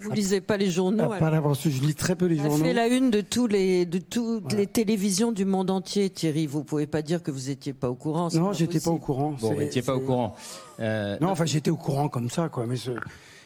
Vous 0.00 0.10
lisez 0.10 0.40
pas 0.40 0.56
les 0.56 0.70
journaux 0.70 1.12
À 1.12 1.30
l'avoir 1.30 1.54
su, 1.56 1.70
je 1.70 1.82
lis 1.82 1.94
très 1.94 2.16
peu 2.16 2.26
les 2.26 2.36
journaux. 2.36 2.64
fait 2.64 2.72
la 2.72 2.88
une 2.88 3.10
de 3.10 3.20
tous 3.20 3.46
les 3.46 3.86
de 3.86 3.98
toutes 3.98 4.52
les 4.52 4.66
télévisions 4.66 5.32
du 5.32 5.44
monde 5.44 5.70
entier, 5.70 6.10
Thierry. 6.10 6.46
Vous 6.46 6.64
pouvez 6.64 6.86
pas 6.86 7.02
dire 7.02 7.22
que 7.22 7.30
vous 7.30 7.50
étiez 7.50 7.72
pas 7.72 7.88
au 7.88 7.94
courant. 7.94 8.28
Non, 8.34 8.52
j'étais 8.52 8.80
pas 8.80 8.90
au 8.90 8.98
courant. 8.98 9.30
Bon, 9.40 9.52
vous 9.52 9.58
n'étiez 9.60 9.82
pas 9.82 9.94
au 9.94 10.00
courant. 10.00 10.34
Euh, 10.80 11.16
Non, 11.20 11.28
enfin, 11.30 11.44
j'étais 11.46 11.70
au 11.70 11.76
courant 11.76 12.08
comme 12.08 12.28
ça, 12.28 12.48
quoi, 12.48 12.66
mais 12.66 12.76
je, 12.76 12.92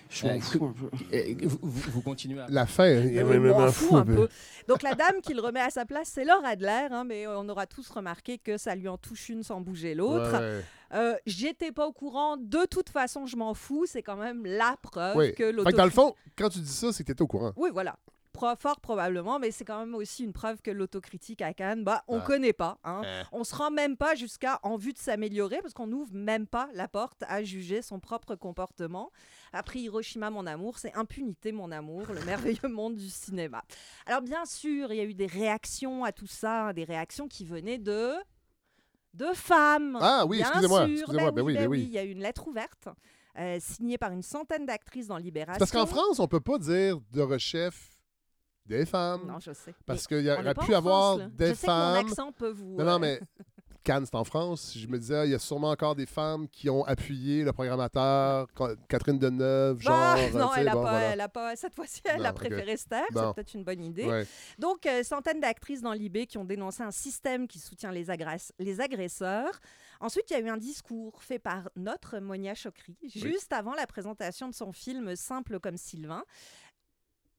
je 0.09 0.27
m'en 0.27 0.33
Euh, 0.35 0.41
fous 0.41 0.65
un 0.65 0.73
peu. 0.73 1.17
euh, 1.17 1.35
vous, 1.43 1.59
vous- 1.63 2.01
continuez 2.01 2.41
à. 2.41 2.47
La 2.49 2.67
fin, 2.67 2.89
il 2.89 3.13
y 3.15 3.19
a 3.19 3.25
Mais 3.25 3.39
même 3.39 3.53
un 3.55 3.71
fou 3.71 3.97
un 3.97 4.01
un 4.01 4.05
peu. 4.05 4.15
peu. 4.15 4.29
Donc 4.69 4.83
la 4.83 4.95
dame 4.95 5.21
qui 5.23 5.35
le 5.35 5.41
remet 5.43 5.61
à 5.61 5.71
sa 5.71 5.85
place, 5.85 6.11
c'est 6.13 6.25
Laura 6.25 6.49
Adler, 6.49 6.89
hein, 6.91 7.05
mais 7.07 7.27
on 7.29 7.49
aura 7.49 7.67
tous 7.67 7.89
remarqué 7.91 8.39
que 8.39 8.57
ça 8.57 8.75
lui 8.75 8.89
en 8.89 8.97
touche 8.97 9.29
une 9.29 9.43
sans 9.43 9.61
bouger 9.61 9.95
l'autre. 9.95 10.33
Ouais, 10.33 10.39
ouais. 10.39 10.65
Euh, 10.93 11.17
J'étais 11.27 11.73
pas 11.73 11.87
au 11.87 11.93
courant, 11.93 12.37
de 12.37 12.65
toute 12.67 12.89
façon 12.91 13.27
je 13.27 13.37
m'en 13.37 13.55
fous, 13.55 13.87
c'est 13.87 14.03
quand 14.03 14.17
même 14.17 14.45
la 14.47 14.77
preuve 14.83 15.17
Oui. 15.17 15.35
que 15.35 15.45
l'auto... 15.45 15.71
dans 15.73 15.85
le 15.85 15.91
fond, 15.91 16.15
quand 16.37 16.49
tu 16.49 16.61
dis 16.61 16.73
ça, 16.73 16.93
c'est 16.93 17.03
que 17.03 17.09
t'étais 17.09 17.23
au 17.23 17.27
courant. 17.27 17.53
Oui, 17.57 17.71
voilà. 17.73 17.97
Pro- 18.33 18.55
fort 18.59 18.81
probablement, 18.83 19.39
mais 19.39 19.51
c'est 19.51 19.65
quand 19.65 19.79
même 19.81 19.95
aussi 19.95 20.23
une 20.23 20.35
preuve 20.35 20.61
que 20.61 20.71
l'autocritique 20.71 21.41
à 21.41 21.55
Cannes, 21.55 21.85
bah, 21.85 22.05
on 22.07 22.19
Ah. 22.19 22.25
connaît 22.25 22.53
pas. 22.53 22.79
Hein. 22.85 23.01
Euh. 23.07 23.23
On 23.33 23.45
se 23.45 23.55
rend 23.55 23.71
même 23.71 23.97
pas 23.97 24.15
jusqu'à 24.15 24.61
en 24.63 24.77
vue 24.77 24.93
de 24.93 24.99
s'améliorer 24.99 25.63
parce 25.63 25.73
qu'on 25.73 25.87
n'ouvre 25.87 26.13
même 26.13 26.47
pas 26.47 26.69
la 26.75 26.87
porte 26.87 27.23
à 27.29 27.43
juger 27.43 27.81
son 27.81 27.99
propre 27.99 28.35
comportement. 28.35 29.11
Après 29.55 29.79
Hiroshima, 29.79 30.29
mon 30.29 30.47
amour, 30.47 30.77
c'est 30.79 30.95
impunité, 30.95 31.51
mon 31.51 31.73
amour, 31.73 32.05
le 32.13 32.21
merveilleux 32.61 32.69
monde 32.69 32.97
du 32.97 33.09
cinéma. 33.09 33.63
Alors 34.05 34.21
bien 34.21 34.45
sûr, 34.45 34.93
il 34.93 34.99
y 34.99 35.01
a 35.01 35.05
eu 35.05 35.15
des 35.15 35.27
réactions 35.27 36.05
à 36.05 36.13
tout 36.13 36.27
ça, 36.27 36.67
hein, 36.67 36.73
des 36.75 36.85
réactions 36.85 37.29
qui 37.29 37.47
venaient 37.47 37.79
de 37.79 38.13
de 39.17 39.33
femmes. 39.35 39.99
Ah 40.01 40.25
oui, 40.27 40.41
excusez-moi, 40.41 40.87
sûr. 40.87 40.95
excusez-moi, 40.95 41.31
ben 41.33 41.43
oui, 41.43 41.55
ben 41.55 41.69
oui. 41.69 41.83
Il 41.83 41.91
y 41.91 41.99
a 41.99 42.05
eu 42.05 42.11
une 42.11 42.21
lettre 42.21 42.47
ouverte 42.47 42.89
euh, 43.39 43.59
signée 43.61 43.99
par 43.99 44.13
une 44.13 44.23
centaine 44.23 44.67
d'actrices 44.67 45.09
dans 45.09 45.17
Libération. 45.19 45.59
Parce 45.59 45.71
qu'en 45.71 45.87
France, 45.87 46.21
on 46.21 46.29
peut 46.29 46.41
pas 46.41 46.59
dire 46.59 46.99
de 47.13 47.23
rechef 47.23 47.97
des 48.67 48.85
femmes. 48.85 49.23
Non, 49.27 49.39
je 49.39 49.53
sais. 49.53 49.75
Parce 49.87 50.07
qu'il 50.07 50.23
y 50.23 50.31
aurait 50.31 50.55
pu 50.55 50.75
avoir 50.75 51.15
France, 51.15 51.19
là. 51.21 51.29
des 51.29 51.49
je 51.51 51.55
sais 51.55 51.67
femmes. 51.67 51.99
Que 51.99 52.03
mon 52.03 52.11
accent 52.11 52.33
peut 52.33 52.51
vous. 52.51 52.77
Non, 52.77 52.85
non, 52.85 52.95
euh, 52.95 52.99
mais 52.99 53.21
Cannes, 53.87 54.05
c'est 54.05 54.17
en 54.17 54.25
France. 54.25 54.75
Je 54.77 54.87
me 54.89 54.99
disais, 54.99 55.27
il 55.29 55.31
y 55.31 55.35
a 55.35 55.39
sûrement 55.39 55.71
encore 55.71 55.95
des 55.95 56.07
femmes 56.07 56.49
qui 56.49 56.69
ont 56.69 56.85
appuyé 56.85 57.45
le 57.45 57.53
programmateur, 57.53 58.49
Ca- 58.59 58.75
Catherine 58.89 59.19
Deneuve, 59.19 59.81
genre. 59.81 59.93
bah, 59.93 60.17
euh, 60.19 60.31
non, 60.33 60.51
elle 60.57 60.69
a, 60.69 60.73
bon, 60.73 60.83
pas, 60.83 60.91
voilà. 61.07 61.29
pas. 61.29 61.55
Cette 61.55 61.73
fois-ci, 61.75 62.01
elle 62.05 62.19
Non, 62.19 62.25
a 62.27 62.33
préféré. 62.33 62.75
Bon. 63.13 63.29
C'est 63.29 63.35
peut-être 63.35 63.55
une 63.55 63.63
bonne 63.65 63.85
idée. 63.85 64.05
Ouais. 64.07 64.27
Donc, 64.59 64.85
euh, 64.87 65.05
centaines 65.05 65.39
d'actrices 65.41 65.83
dans 65.83 65.93
l'IB 65.93 66.27
qui 66.27 66.37
ont 66.37 66.45
dénoncé 66.45 66.83
un 66.83 66.91
système 66.91 67.47
qui 67.47 67.61
soutient 67.61 67.93
les, 67.93 68.05
les 68.59 68.81
agresseurs. 68.81 69.61
Ensuite, 70.01 70.29
il 70.31 70.33
y 70.33 70.37
a 70.37 70.41
eu 70.41 70.49
un 70.49 70.57
discours 70.57 71.23
fait 71.23 71.39
par 71.39 71.71
notre 71.77 72.19
Monia 72.19 72.55
Chokri, 72.55 72.97
juste 73.15 73.53
avant 73.53 73.75
la 73.75 73.87
présentation 73.87 74.49
de 74.49 74.55
son 74.55 74.73
film 74.73 75.15
Simple 75.15 75.61
comme 75.61 75.77
Sylvain. 75.77 76.25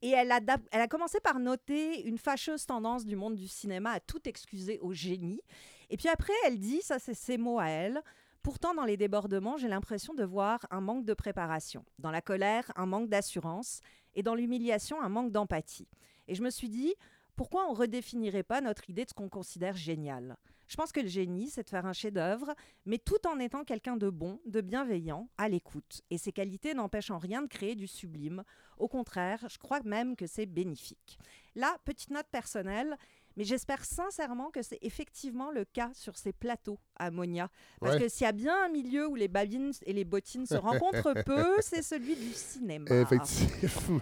Et 0.02 0.12
elle 0.12 0.32
a, 0.32 0.40
elle 0.72 0.82
a 0.82 0.88
commencé 0.88 1.20
par 1.20 1.40
noter 1.40 2.08
une 2.08 2.18
fâcheuse 2.20 2.66
tendance 2.66 3.06
du 3.06 3.16
monde 3.16 3.36
du 3.36 3.48
cinéma 3.48 3.92
à 3.92 4.00
tout 4.00 4.22
excuser 4.30 4.80
au 4.80 4.94
génie. 4.94 5.42
Et 5.90 5.98
puis 5.98 6.10
après, 6.10 6.34
elle 6.46 6.60
dit, 6.60 6.82
ça 6.82 7.00
c'est 7.00 7.14
ses 7.14 7.38
mots 7.38 7.60
à 7.60 7.68
elle, 7.68 8.02
Pourtant, 8.48 8.74
dans 8.74 8.86
les 8.86 8.96
débordements, 8.96 9.58
j'ai 9.58 9.68
l'impression 9.68 10.14
de 10.14 10.24
voir 10.24 10.66
un 10.72 10.80
manque 10.80 11.04
de 11.04 11.14
préparation. 11.14 11.84
Dans 12.00 12.12
la 12.12 12.22
colère, 12.22 12.72
un 12.78 12.86
manque 12.86 13.10
d'assurance. 13.10 13.82
Et 14.16 14.24
dans 14.24 14.36
l'humiliation, 14.36 15.02
un 15.02 15.10
manque 15.10 15.34
d'empathie. 15.34 15.90
Et 16.30 16.34
je 16.34 16.42
me 16.42 16.50
suis 16.50 16.70
dit, 16.70 16.96
pourquoi 17.36 17.70
on 17.70 17.74
redéfinirait 17.74 18.44
pas 18.44 18.62
notre 18.62 18.90
idée 18.90 19.04
de 19.04 19.10
ce 19.10 19.14
qu'on 19.14 19.28
considère 19.28 19.76
génial? 19.76 20.38
Je 20.70 20.78
pense 20.78 20.94
que 20.94 21.02
le 21.02 21.10
génie, 21.10 21.50
c'est 21.50 21.64
de 21.64 21.70
faire 21.70 21.86
un 21.86 21.92
chef-d'œuvre, 21.92 22.56
mais 22.86 23.00
tout 23.00 23.28
en 23.28 23.38
étant 23.38 23.66
quelqu'un 23.66 23.98
de 23.98 24.10
bon, 24.10 24.40
de 24.46 24.62
bienveillant, 24.62 25.28
à 25.38 25.50
l'écoute. 25.50 26.02
Et 26.10 26.18
ces 26.18 26.32
qualités 26.32 26.74
n'empêchent 26.74 27.12
en 27.12 27.18
rien 27.18 27.42
de 27.42 27.48
créer 27.48 27.76
du 27.76 27.88
sublime. 27.88 28.46
Au 28.78 28.88
contraire, 28.88 29.46
je 29.50 29.58
crois 29.58 29.82
même 29.82 30.16
que 30.16 30.26
c'est 30.26 30.46
bénéfique. 30.46 31.20
Là, 31.56 31.78
petite 31.84 32.12
note 32.12 32.28
personnelle, 32.32 32.98
mais 33.38 33.44
j'espère 33.46 33.86
sincèrement 33.86 34.50
que 34.52 34.62
c'est 34.62 34.80
effectivement 34.82 35.52
le 35.52 35.64
cas 35.64 35.92
sur 35.94 36.18
ces 36.18 36.34
plateaux 36.34 36.80
à 36.98 37.12
Monia. 37.12 37.50
Parce 37.80 37.94
Ouais. 37.96 38.02
que 38.02 38.10
s'il 38.10 38.26
y 38.26 38.28
a 38.28 38.32
bien 38.34 38.66
un 38.66 38.70
milieu 38.70 39.08
où 39.08 39.16
les 39.16 39.28
babines 39.30 39.72
et 39.86 39.94
les 39.94 40.04
bottines 40.04 40.46
se 40.46 40.56
rencontrent 41.14 41.14
peu, 41.24 41.46
c'est 41.62 41.82
celui 41.84 42.16
du 42.16 42.34
cinéma. 42.34 42.90
Effectivement. 42.90 44.02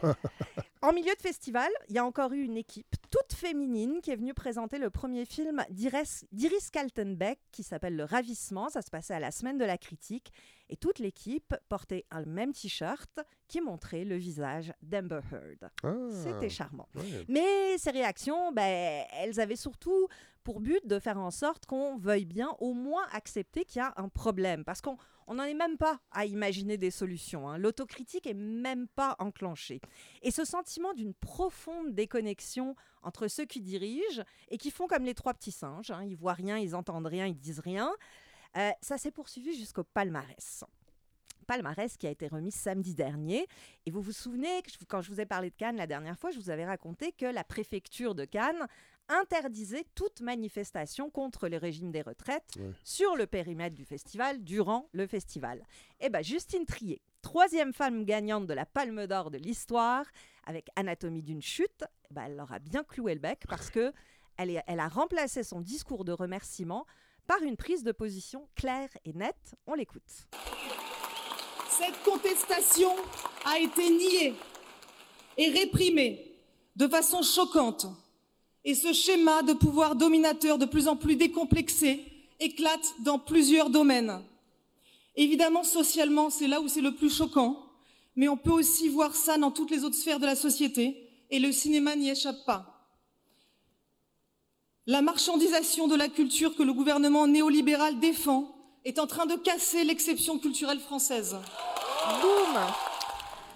En 0.86 0.94
milieu 0.94 1.16
de 1.16 1.22
festival, 1.22 1.72
il 1.90 1.96
y 1.96 1.98
a 1.98 2.06
encore 2.06 2.32
eu 2.32 2.44
une 2.44 2.58
équipe 2.58 2.96
toute 3.10 3.34
féminine 3.36 4.02
qui 4.04 4.12
est 4.12 4.16
venue 4.16 4.36
présenter 4.36 4.78
le 4.78 4.92
premier 4.92 5.26
film 5.26 5.66
d'Iris 5.72 6.70
Kaltenbeck 6.72 7.40
qui 7.52 7.64
s'appelle 7.64 7.96
Le 7.96 8.04
Ravissement. 8.04 8.70
Ça 8.70 8.84
se 8.84 8.92
passait 8.92 9.16
à 9.16 9.20
la 9.20 9.32
semaine 9.32 9.58
de 9.58 9.66
la 9.66 9.80
critique. 9.80 10.32
Et 10.70 10.78
toute 10.78 11.00
l'équipe 11.00 11.56
portait 11.70 12.06
un 12.12 12.24
même 12.26 12.54
t-shirt 12.54 13.20
qui 13.48 13.62
montrait 13.62 14.06
le 14.06 14.16
visage 14.16 14.74
d'Amber 14.84 15.22
Heard. 15.32 15.72
Ah. 15.82 15.96
C'était 16.12 16.50
charmant. 16.50 16.88
Ouais. 16.94 17.26
Mais 17.30 17.80
ces 17.80 17.90
réactions, 17.90 18.52
ben, 18.52 19.06
elles 19.12 19.40
avaient 19.40 19.56
surtout 19.56 20.08
pour 20.44 20.60
but 20.60 20.86
de 20.86 21.00
faire 21.00 21.18
en 21.18 21.32
sorte 21.32 21.66
qu'on 21.66 21.98
veuille 21.98 22.26
bien 22.26 22.56
au 22.60 22.74
moins 22.74 23.08
accepter 23.12 23.66
qu'il 23.66 23.80
y 23.80 23.84
a 23.84 23.92
un 23.98 24.08
problème. 24.08 24.64
Parce 24.64 24.82
qu'on 24.82 24.98
n'en 25.34 25.44
est 25.44 25.56
même 25.56 25.78
pas 25.78 26.00
à 26.12 26.26
imaginer 26.26 26.78
des 26.78 26.92
solutions. 26.92 27.50
hein. 27.50 27.58
L'autocritique 27.58 28.28
est 28.28 28.36
même 28.36 28.88
pas 28.88 29.16
enclenchée. 29.20 29.82
Et 30.22 30.32
ce 30.32 30.46
sentiment 30.46 30.94
d'une 30.94 31.14
profonde 31.14 31.94
déconnexion 31.94 32.76
entre 33.02 33.28
ceux 33.28 33.46
qui 33.46 33.62
dirigent 33.62 34.24
et 34.50 34.58
qui 34.58 34.72
font 34.72 34.88
comme 34.88 35.04
les 35.04 35.16
trois 35.16 35.34
petits 35.34 35.52
singes, 35.52 35.92
hein, 35.92 36.04
ils 36.04 36.16
voient 36.16 36.34
rien, 36.34 36.58
ils 36.58 36.76
entendent 36.76 37.08
rien, 37.08 37.26
ils 37.26 37.40
disent 37.40 37.60
rien, 37.60 37.92
euh, 38.58 38.70
ça 38.82 38.98
s'est 38.98 39.12
poursuivi 39.12 39.58
jusqu'au 39.58 39.84
palmarès 39.84 40.64
palmarès 41.46 41.96
qui 41.98 42.08
a 42.08 42.10
été 42.10 42.28
remis 42.28 42.52
samedi 42.52 42.94
dernier. 42.96 43.48
Et 43.86 43.92
vous 43.92 44.02
vous 44.02 44.12
souvenez 44.12 44.62
que 44.64 44.72
je- 44.72 44.78
quand 44.88 45.02
je 45.02 45.10
vous 45.12 45.22
ai 45.22 45.26
parlé 45.26 45.50
de 45.50 45.56
Cannes 45.56 45.78
la 45.78 45.88
dernière 45.88 46.18
fois, 46.18 46.32
je 46.32 46.40
vous 46.40 46.50
avais 46.50 46.66
raconté 46.66 47.12
que 47.12 47.26
la 47.26 47.44
préfecture 47.44 48.16
de 48.16 48.26
Cannes 48.26 48.68
interdisait 49.08 49.86
toute 49.94 50.22
manifestation 50.22 51.10
contre 51.12 51.48
le 51.48 51.58
régime 51.58 51.92
des 51.92 52.02
retraites 52.02 52.56
Ouais. 52.58 52.72
sur 52.84 53.16
le 53.16 53.28
périmètre 53.28 53.76
du 53.76 53.86
festival 53.86 54.44
durant 54.44 54.90
le 54.94 55.06
festival. 55.06 55.64
Et 56.00 56.10
bien 56.10 56.24
Justine 56.24 56.66
Trier, 56.66 57.02
troisième 57.22 57.72
femme 57.72 58.04
gagnante 58.04 58.48
de 58.48 58.54
la 58.54 58.66
Palme 58.66 59.06
d'Or 59.06 59.30
de 59.30 59.38
l'histoire, 59.38 60.06
avec 60.46 60.70
Anatomie 60.76 61.22
d'une 61.22 61.42
chute, 61.42 61.84
eh 62.10 62.14
ben, 62.16 62.24
elle 62.26 62.36
leur 62.36 62.52
a 62.52 62.58
bien 62.60 62.84
cloué 62.84 63.14
le 63.14 63.20
bec 63.20 63.44
parce 63.48 63.70
que 63.70 63.94
elle, 64.38 64.50
est- 64.50 64.64
elle 64.66 64.80
a 64.80 64.88
remplacé 64.88 65.44
son 65.44 65.62
discours 65.62 66.04
de 66.04 66.12
remerciement 66.12 66.86
par 67.28 67.42
une 67.44 67.58
prise 67.58 67.84
de 67.84 67.92
position 67.92 68.48
claire 68.56 68.90
et 69.06 69.14
nette. 69.14 69.56
On 69.68 69.76
l'écoute. 69.76 70.28
Cette 71.78 72.02
contestation 72.04 72.96
a 73.44 73.60
été 73.60 73.90
niée 73.90 74.34
et 75.38 75.50
réprimée 75.50 76.32
de 76.78 76.88
façon 76.88 77.22
choquante. 77.22 77.88
Et 78.64 78.76
ce 78.76 78.94
schéma 78.94 79.44
de 79.44 79.52
pouvoir 79.52 79.96
dominateur 79.96 80.58
de 80.58 80.66
plus 80.66 80.88
en 80.88 80.96
plus 80.96 81.18
décomplexé 81.18 82.02
éclate 82.40 82.94
dans 83.04 83.20
plusieurs 83.20 83.70
domaines. 83.70 84.22
Évidemment, 85.18 85.64
socialement, 85.64 86.30
c'est 86.30 86.48
là 86.48 86.62
où 86.62 86.70
c'est 86.70 86.82
le 86.82 86.96
plus 86.96 87.14
choquant, 87.14 87.62
mais 88.16 88.30
on 88.30 88.38
peut 88.38 88.52
aussi 88.52 88.88
voir 88.88 89.14
ça 89.14 89.38
dans 89.38 89.52
toutes 89.52 89.72
les 89.72 89.84
autres 89.84 89.96
sphères 89.96 90.20
de 90.20 90.26
la 90.26 90.36
société, 90.36 91.10
et 91.30 91.40
le 91.40 91.52
cinéma 91.52 91.96
n'y 91.96 92.10
échappe 92.10 92.46
pas. 92.46 92.88
La 94.88 95.02
marchandisation 95.02 95.88
de 95.88 95.96
la 95.96 96.08
culture 96.08 96.56
que 96.56 96.64
le 96.64 96.74
gouvernement 96.74 97.28
néolibéral 97.28 98.00
défend 98.00 98.55
est 98.86 99.00
en 99.00 99.08
train 99.08 99.26
de 99.26 99.36
casser 99.36 99.84
l'exception 99.84 100.40
culturelle 100.40 100.80
française. 100.80 101.36
Boum 102.22 102.62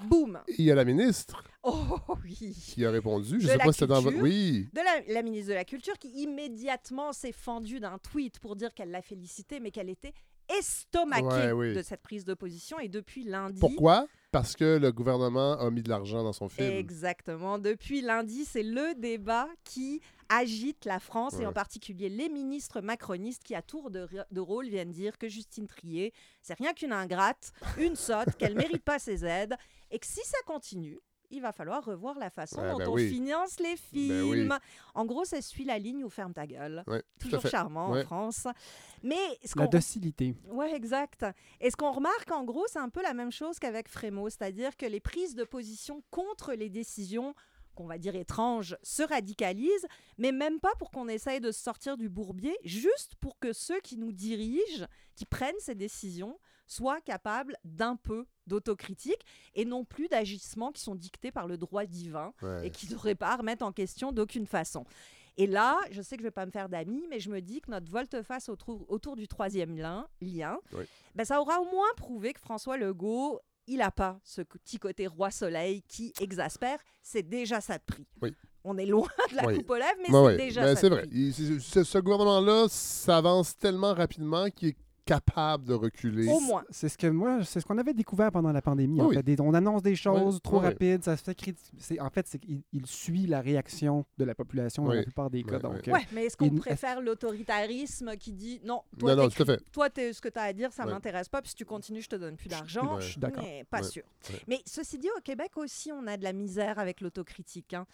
Boum 0.09 0.39
Il 0.57 0.65
y 0.65 0.71
a 0.71 0.75
la 0.75 0.85
ministre 0.85 1.43
Oh 1.63 1.85
oui 2.23 2.55
qui 2.73 2.85
a 2.85 2.91
répondu. 2.91 3.35
Je 3.39 3.45
De 3.45 3.51
sais 3.51 3.57
la 3.57 3.65
pas 3.65 3.71
si 3.73 3.79
c'était 3.79 3.87
dans 3.93 4.01
votre. 4.01 4.17
Oui. 4.17 4.69
de 4.73 4.79
la, 4.79 5.13
la 5.13 5.21
ministre 5.21 5.49
de 5.49 5.53
la 5.55 5.65
Culture 5.65 5.97
qui 5.99 6.07
immédiatement 6.09 7.11
s'est 7.11 7.33
fendue 7.33 7.79
d'un 7.81 7.97
tweet 7.97 8.39
pour 8.39 8.55
dire 8.55 8.73
qu'elle 8.73 8.91
l'a 8.91 9.01
félicité, 9.01 9.59
mais 9.59 9.69
qu'elle 9.71 9.89
était 9.89 10.13
estomaquée 10.57 11.25
Ouais, 11.25 11.51
oui. 11.51 11.73
de 11.75 11.81
cette 11.81 12.01
prise 12.01 12.23
de 12.23 12.33
position. 12.33 12.79
Et 12.79 12.87
depuis 12.87 13.23
lundi... 13.23 13.59
Pourquoi? 13.59 14.07
Parce 14.31 14.55
que 14.55 14.77
le 14.77 14.91
gouvernement 14.91 15.53
a 15.59 15.71
mis 15.71 15.81
de 15.81 15.89
l'argent 15.89 16.23
dans 16.23 16.33
son 16.33 16.49
film. 16.49 16.71
Exactement. 16.71 17.57
Depuis 17.57 18.01
lundi, 18.01 18.45
c'est 18.45 18.63
le 18.63 18.93
débat 18.95 19.47
qui 19.63 20.01
agite 20.29 20.85
la 20.85 20.99
France 20.99 21.39
et 21.39 21.47
en 21.47 21.53
particulier 21.53 22.09
les 22.09 22.29
ministres 22.29 22.81
macronistes 22.81 23.43
qui, 23.43 23.55
à 23.55 23.63
tour 23.63 23.89
de, 23.89 24.39
rôle, 24.39 24.67
viennent 24.67 24.91
dire 24.91 25.17
que 25.17 25.27
Justine 25.27 25.65
Trier, 25.65 26.13
c'est 26.43 26.53
rien 26.53 26.73
qu'une 26.73 26.93
ingrate, 26.93 27.51
une 27.79 27.95
sotte, 27.95 28.35
qu'elle 28.37 28.55
mérite 28.55 28.83
pas 28.83 28.99
ses 28.99 29.25
aides 29.25 29.55
et 29.89 29.97
que 29.97 30.05
si 30.05 30.21
ça 30.23 30.37
continue, 30.45 30.99
il 31.31 31.41
va 31.41 31.51
falloir 31.51 31.83
revoir 31.85 32.17
la 32.17 32.29
façon 32.29 32.61
Ouais, 32.61 32.71
dont 32.71 32.77
ben 32.77 32.87
on 32.89 32.93
oui. 32.93 33.09
finance 33.09 33.59
les 33.59 33.75
Ben 33.93 34.21
oui. 34.23 34.37
films. 34.39 34.57
En 34.95 35.05
gros, 35.05 35.25
ça 35.25 35.41
suit 35.41 35.65
la 35.65 35.77
ligne 35.79 36.03
ou 36.03 36.09
ferme 36.09 36.33
ta 36.33 36.47
gueule. 36.47 36.83
Ouais, 36.87 37.03
Toujours 37.19 37.45
charmant 37.47 37.91
Ouais. 37.91 38.01
en 38.01 38.05
France. 38.05 38.47
Mais 39.03 39.15
ce 39.45 39.57
La 39.57 39.67
docilité. 39.67 40.35
Ouais, 40.49 40.73
exact. 40.75 41.25
Et 41.61 41.69
ce 41.71 41.75
qu'on 41.75 41.91
remarque, 41.91 42.31
en 42.31 42.43
gros, 42.43 42.65
c'est 42.67 42.79
un 42.79 42.89
peu 42.89 43.01
la 43.01 43.13
même 43.13 43.31
chose 43.31 43.59
qu'avec 43.59 43.87
Frémo, 43.87 44.29
c'est-à-dire 44.29 44.75
que 44.75 44.85
les 44.85 44.99
prises 44.99 45.35
de 45.35 45.43
position 45.43 46.03
contre 46.11 46.53
les 46.53 46.69
décisions 46.69 47.33
qu'on 47.75 47.85
va 47.87 47.97
dire 47.97 48.15
étranges 48.15 48.75
se 48.83 49.03
radicalisent, 49.03 49.87
mais 50.17 50.33
même 50.33 50.59
pas 50.59 50.73
pour 50.79 50.91
qu'on 50.91 51.07
essaye 51.07 51.39
de 51.39 51.51
se 51.53 51.61
sortir 51.63 51.95
du 51.95 52.09
bourbier, 52.09 52.57
juste 52.65 53.15
pour 53.21 53.39
que 53.39 53.53
ceux 53.53 53.79
qui 53.79 53.95
nous 53.95 54.11
dirigent, 54.11 54.85
qui 55.15 55.25
prennent 55.25 55.55
ces 55.59 55.75
décisions, 55.75 56.37
soient 56.69 57.01
capables 57.01 57.55
d'un 57.65 57.95
peu 57.95 58.25
d'autocritique 58.47 59.25
et 59.55 59.65
non 59.65 59.83
plus 59.85 60.07
d'agissements 60.07 60.71
qui 60.71 60.81
sont 60.81 60.95
dictés 60.95 61.31
par 61.31 61.47
le 61.47 61.57
droit 61.57 61.85
divin 61.85 62.31
Ouais. 62.41 62.67
et 62.67 62.69
qui 62.71 62.85
ne 62.87 62.91
devraient 62.91 63.15
pas 63.15 63.35
remettre 63.35 63.65
en 63.65 63.71
question 63.71 64.11
d'aucune 64.11 64.45
façon. 64.45 64.85
Et 65.37 65.47
là, 65.47 65.77
je 65.91 66.01
sais 66.01 66.15
que 66.17 66.21
je 66.21 66.27
vais 66.27 66.31
pas 66.31 66.45
me 66.45 66.51
faire 66.51 66.67
d'amis, 66.69 67.05
mais 67.09 67.19
je 67.19 67.29
me 67.29 67.39
dis 67.41 67.61
que 67.61 67.71
notre 67.71 67.89
volte-face 67.89 68.49
autour, 68.49 68.85
autour 68.89 69.15
du 69.15 69.27
troisième 69.27 69.75
lien, 69.77 70.07
lien 70.21 70.59
Oui. 70.73 70.83
ben, 71.15 71.23
ça 71.25 71.39
aura 71.41 71.59
au 71.61 71.65
moins 71.65 71.87
prouvé 71.95 72.33
que 72.33 72.39
François 72.41 72.77
Legault, 72.77 73.39
il 73.67 73.77
n'a 73.77 73.91
pas 73.91 74.19
ce 74.23 74.41
petit 74.41 74.79
côté 74.79 75.07
roi 75.07 75.31
soleil 75.31 75.81
qui 75.87 76.11
exaspère. 76.19 76.79
C'est 77.01 77.23
déjà 77.23 77.61
ça 77.61 77.77
de 77.77 77.83
prix. 77.83 78.07
Oui. 78.21 78.33
On 78.65 78.77
est 78.77 78.85
loin 78.85 79.07
de 79.31 79.35
la 79.37 79.45
Oui. 79.47 79.57
coupe 79.57 79.69
aux 79.69 79.75
lèvres, 79.75 79.99
mais 79.99 80.09
c'est 80.31 80.37
déjà 80.45 80.61
Ben, 80.63 80.75
ça 80.75 80.81
C'est 80.81 80.89
de 80.89 80.95
vrai. 80.95 81.07
Il- 81.11 81.33
ce 81.61 81.97
gouvernement-là 81.99 82.67
s'avance 82.67 83.55
tellement 83.57 83.93
rapidement 83.93 84.49
qu'il 84.49 84.69
est 84.69 84.77
capable 85.09 85.65
de 85.65 85.73
reculer. 85.73 86.27
Au 86.27 86.39
moins. 86.39 86.63
C'est 86.69 86.89
ce 86.89 86.97
que 86.97 87.07
moi, 87.07 87.43
c'est 87.43 87.59
ce 87.59 87.65
qu'on 87.65 87.77
avait 87.77 87.93
découvert 87.93 88.31
pendant 88.31 88.51
la 88.51 88.61
pandémie. 88.61 89.01
en 89.01 89.07
Oui. 89.07 89.15
fait. 89.15 89.23
Des- 89.23 89.41
on 89.41 89.53
annonce 89.53 89.81
des 89.81 89.95
choses 89.95 90.35
Oui, 90.35 90.41
trop 90.41 90.59
oui. 90.59 90.65
rapides, 90.65 91.03
ça 91.03 91.17
se 91.17 91.23
fait 91.23 91.33
criti- 91.37 91.71
c'est 91.77 91.99
En 91.99 92.09
fait, 92.09 92.25
il 92.71 92.85
suit 92.85 93.25
la 93.27 93.41
réaction 93.41 94.05
de 94.17 94.23
la 94.25 94.35
population 94.35 94.83
dans 94.85 94.93
la 94.93 95.03
plupart 95.03 95.29
des 95.29 95.43
cas. 95.43 95.55
Oui, 95.55 95.61
donc, 95.61 95.73
oui. 95.75 95.81
euh, 95.87 95.93
Ouais, 95.93 96.07
mais 96.13 96.25
est-ce 96.25 96.37
qu'on 96.37 96.49
préfère 96.51 97.01
l'autoritarisme 97.01 98.15
qui 98.17 98.33
dit 98.33 98.61
non, 98.63 98.81
toi, 98.97 99.15
Non, 99.15 99.23
non, 99.23 99.29
tout 99.29 99.43
à 99.43 99.45
fait. 99.45 99.61
toi 99.71 99.87
ce 99.95 100.21
que 100.21 100.29
tu 100.29 100.39
as 100.39 100.43
à 100.43 100.53
dire, 100.53 100.71
ça 100.71 100.85
Ouais. 100.85 100.91
m'intéresse 100.91 101.29
pas, 101.29 101.41
puis 101.41 101.49
si 101.49 101.55
tu 101.55 101.65
continues, 101.65 102.01
je 102.01 102.09
te 102.09 102.15
donne 102.15 102.35
plus 102.35 102.49
d'argent. 102.49 102.99
Je 102.99 103.11
suis 103.11 103.19
d'accord. 103.19 103.43
Mais 103.43 103.63
pas 103.69 103.83
sûr. 103.83 104.03
Mais 104.47 104.59
ceci 104.65 104.97
dit, 104.97 105.09
au 105.17 105.21
Québec 105.21 105.51
aussi, 105.57 105.91
on 105.91 106.05
a 106.07 106.17
de 106.17 106.23
la 106.23 106.33
misère 106.33 106.79
avec 106.79 107.01
l'autocritique. 107.01 107.73
hein. 107.73 107.85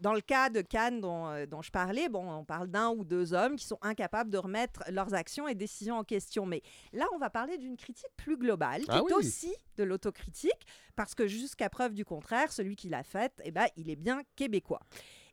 Dans 0.00 0.12
le 0.14 0.20
cas 0.20 0.50
de 0.50 0.60
Cannes 0.60 1.00
dont, 1.00 1.26
euh, 1.28 1.46
dont 1.46 1.62
je 1.62 1.70
parlais, 1.70 2.08
bon, 2.08 2.30
on 2.30 2.44
parle 2.44 2.68
d'un 2.68 2.90
ou 2.90 3.04
deux 3.04 3.34
hommes 3.34 3.56
qui 3.56 3.66
sont 3.66 3.78
incapables 3.82 4.30
de 4.30 4.38
remettre 4.38 4.82
leurs 4.90 5.14
actions 5.14 5.46
et 5.48 5.54
décisions 5.54 5.96
en 5.96 6.04
question. 6.04 6.46
Mais 6.46 6.61
là, 6.92 7.06
on 7.14 7.18
va 7.18 7.30
parler 7.30 7.58
d'une 7.58 7.76
critique 7.76 8.10
plus 8.16 8.36
globale, 8.36 8.82
qui 8.82 8.90
Ah 8.90 8.98
est 8.98 9.02
oui. 9.02 9.12
aussi 9.12 9.54
de 9.76 9.84
l'autocritique, 9.84 10.66
parce 10.96 11.14
que 11.14 11.26
jusqu'à 11.26 11.68
preuve 11.70 11.94
du 11.94 12.04
contraire, 12.04 12.52
celui 12.52 12.76
qui 12.76 12.88
l'a 12.88 13.02
faite, 13.02 13.40
eh 13.44 13.50
ben, 13.50 13.66
il 13.76 13.90
est 13.90 13.96
bien 13.96 14.22
québécois. 14.36 14.80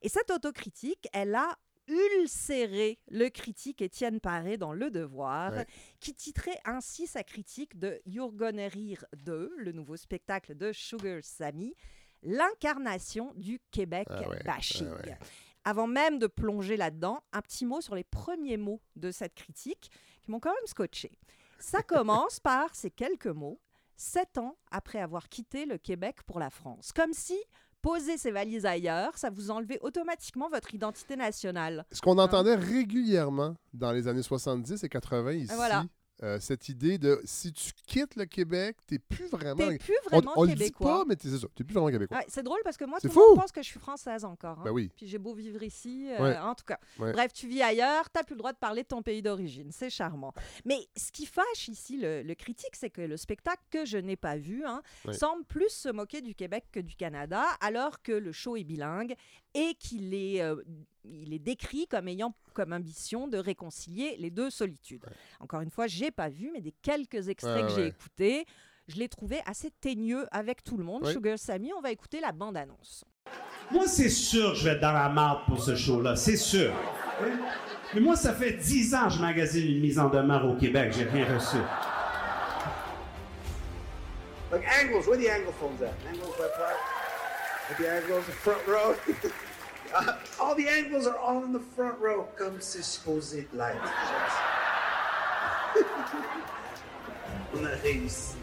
Et 0.02 0.10
cette 0.10 0.32
autocritique, 0.32 1.08
elle 1.14 1.36
a 1.36 1.58
ulcéré 1.88 3.00
le 3.10 3.30
critique 3.30 3.82
Étienne 3.82 4.20
Paré 4.20 4.58
dans 4.58 4.74
Le 4.74 4.92
Devoir, 4.92 5.54
Ouais. 5.54 5.66
qui 6.00 6.14
titrait 6.14 6.60
ainsi 6.66 7.08
sa 7.08 7.24
critique 7.24 7.78
de 7.80 8.00
You're 8.06 8.32
Gonna 8.32 8.68
Rire 8.68 9.06
2, 9.18 9.54
le 9.58 9.72
nouveau 9.72 9.98
spectacle 9.98 10.56
de 10.56 10.72
Sugar 10.72 11.20
Sammy, 11.24 11.74
l'incarnation 12.22 13.34
du 13.36 13.60
Québec 13.72 14.08
Ah 14.10 14.28
ouais, 14.30 14.44
bashing. 14.44 14.88
ah 14.92 14.96
ouais. 15.08 15.18
Avant 15.66 15.88
même 15.88 16.20
de 16.20 16.28
plonger 16.28 16.78
là-dedans, 16.78 17.22
un 17.34 17.42
petit 17.42 17.66
mot 17.66 17.82
sur 17.82 17.94
les 17.96 18.04
premiers 18.04 18.58
mots 18.58 18.82
de 18.96 19.12
cette 19.12 19.36
critique 19.36 19.92
qui 20.30 20.32
m'ont 20.32 20.40
quand 20.40 20.54
même 20.54 20.68
scotché. 20.68 21.12
Ça 21.58 21.82
commence 21.82 22.40
par 22.44 22.76
ces 22.76 22.92
quelques 22.92 23.26
mots, 23.26 23.60
sept 23.98 24.38
ans 24.38 24.56
après 24.70 25.00
avoir 25.00 25.28
quitté 25.28 25.66
le 25.66 25.80
Québec 25.80 26.18
pour 26.28 26.40
la 26.40 26.52
France. 26.52 26.92
Comme 26.94 27.14
si 27.14 27.36
poser 27.82 28.18
ses 28.18 28.30
valises 28.30 28.66
ailleurs, 28.68 29.18
ça 29.18 29.32
vous 29.32 29.50
enlevait 29.50 29.80
automatiquement 29.82 30.50
votre 30.50 30.76
identité 30.76 31.16
nationale. 31.16 31.86
Ce 31.92 32.02
qu'on 32.02 32.20
entendait 32.20 32.56
régulièrement 32.56 33.56
dans 33.74 33.92
les 33.92 34.08
années 34.08 34.22
70 34.22 34.84
et 34.84 34.90
80 34.90 35.32
ici, 35.32 35.54
Voilà. 35.56 35.86
Euh, 36.24 36.40
cette 36.40 36.68
idée 36.70 36.98
de 36.98 37.22
si 37.24 37.54
tu 37.54 37.72
quittes 37.88 38.16
le 38.16 38.26
Québec, 38.26 38.78
t'es 38.88 39.00
plus 39.00 39.28
vraiment. 39.28 39.56
T'es 39.70 39.78
plus 39.78 39.96
on, 40.12 40.16
vraiment 40.18 40.34
on 40.36 40.44
le 40.44 40.50
dit 40.50 40.56
québécois. 40.56 41.00
pas, 41.00 41.06
mais 41.08 41.16
t'es 41.16 41.30
c'est 41.30 41.38
ça, 41.38 41.48
t'es 41.56 41.64
plus 41.64 41.74
vraiment 41.74 41.90
québécois. 41.90 42.18
Ouais, 42.18 42.26
c'est 42.28 42.44
drôle 42.44 42.60
parce 42.64 42.78
que 42.78 42.86
moi, 42.86 43.00
tout 43.00 43.08
le 43.08 43.14
monde 43.14 43.36
pense 43.40 43.52
que 43.52 43.62
je 43.62 43.68
suis 43.68 43.80
française 43.80 44.26
encore. 44.26 44.60
hein. 44.60 44.64
Ben 44.66 44.72
oui. 44.72 44.92
Puis 44.96 45.08
j'ai 45.08 45.18
beau 45.18 45.34
vivre 45.34 45.64
ici, 45.64 46.10
euh, 46.12 46.22
Ouais. 46.24 46.38
en 46.38 46.56
tout 46.56 46.66
cas. 46.66 46.80
Ouais. 47.00 47.12
Bref, 47.14 47.32
tu 47.34 47.48
vis 47.48 47.62
ailleurs, 47.62 48.10
t'as 48.10 48.24
plus 48.24 48.34
le 48.36 48.40
droit 48.40 48.52
de 48.54 48.58
parler 48.58 48.84
de 48.84 48.88
ton 48.88 49.02
pays 49.02 49.22
d'origine. 49.22 49.72
C'est 49.72 49.90
charmant. 49.90 50.34
Mais 50.66 50.80
ce 50.98 51.12
qui 51.12 51.26
fâche 51.26 51.68
ici 51.68 51.98
le, 51.98 52.22
le 52.24 52.36
critique, 52.36 52.76
c'est 52.76 52.90
que 52.90 53.02
le 53.02 53.16
spectacle 53.18 53.64
que 53.72 53.86
je 53.86 53.98
n'ai 53.98 54.16
pas 54.18 54.36
vu 54.38 54.66
hein, 54.66 54.82
semble 55.14 55.46
plus 55.46 55.70
se 55.70 55.90
moquer 55.90 56.22
du 56.22 56.36
Québec 56.36 56.66
que 56.72 56.80
du 56.80 56.96
Canada, 56.96 57.44
alors 57.62 58.02
que 58.02 58.12
le 58.12 58.32
show 58.32 58.56
est 58.58 58.64
bilingue 58.64 59.16
et 59.54 59.74
qu'il 59.80 60.14
est, 60.14 60.42
euh, 60.42 60.56
il 61.10 61.34
est 61.34 61.40
décrit 61.40 61.88
comme 61.88 62.08
ayant 62.08 62.34
comme 62.54 62.74
ambition 62.74 63.28
de 63.28 63.38
réconcilier 63.38 64.16
les 64.20 64.30
deux 64.30 64.50
solitudes. 64.50 65.06
Encore 65.40 65.62
une 65.62 65.70
fois, 65.70 65.88
j'ai 65.88 66.12
pas 66.12 66.30
vu, 66.30 66.52
mais 66.54 66.62
des 66.62 66.74
quelques 66.82 67.30
extraits 67.30 67.64
Ouais, 67.64 67.68
que 67.68 67.76
j'ai 67.76 67.88
écoutés, 67.88 68.46
je 68.88 68.96
l'ai 68.98 69.10
trouvé 69.10 69.40
assez 69.46 69.72
teigneux 69.82 70.28
avec 70.32 70.64
tout 70.64 70.78
le 70.78 70.84
monde. 70.84 71.04
Ouais. 71.04 71.14
Sugar 71.14 71.38
Sammy, 71.38 71.72
on 71.78 71.82
va 71.82 71.92
écouter 71.92 72.20
la 72.20 72.32
bande-annonce. 72.32 73.06
Moi, 73.72 73.88
c'est 73.88 74.10
sûr 74.10 74.52
que 74.52 74.58
je 74.58 74.64
vais 74.66 74.72
être 74.72 74.82
dans 74.82 74.92
la 74.92 75.10
marde 75.10 75.46
pour 75.46 75.62
ce 75.62 75.76
show-là, 75.76 76.16
c'est 76.16 76.38
sûr. 76.38 76.74
Mais 77.94 78.02
moi, 78.02 78.16
ça 78.16 78.34
fait 78.34 78.54
dix 78.54 78.94
ans 78.96 79.08
que 79.08 79.14
je 79.16 79.20
magasine 79.20 79.68
une 79.68 79.82
mise 79.82 80.00
en 80.00 80.10
demeure 80.10 80.46
au 80.46 80.56
Québec, 80.56 80.94
j'ai 80.96 81.06
rien 81.06 81.34
reçu. 81.34 81.58
Like 84.52 84.64
angles, 84.82 85.08
where 85.08 85.18
the 85.18 85.30
anglophones 85.30 85.82
at? 85.84 85.94
Angles. 86.10 86.34
With 87.70 87.78
the 87.78 87.88
angles, 87.88 88.26
the 88.26 88.32
front 88.32 88.68
row? 88.68 88.96
Uh, 89.94 90.14
all 90.40 90.56
the 90.56 90.68
angles 90.70 91.08
are 91.08 91.18
all 91.18 91.44
in 91.44 91.52
the 91.52 91.60
front 91.76 91.96
row. 92.00 92.28
Comme 92.38 92.58
c'est 92.62 92.84
supposé 92.84 93.48
de 93.52 93.58
l'être. 93.58 93.82
On 97.56 97.66
a 97.66 97.70
réussi. 97.82 98.36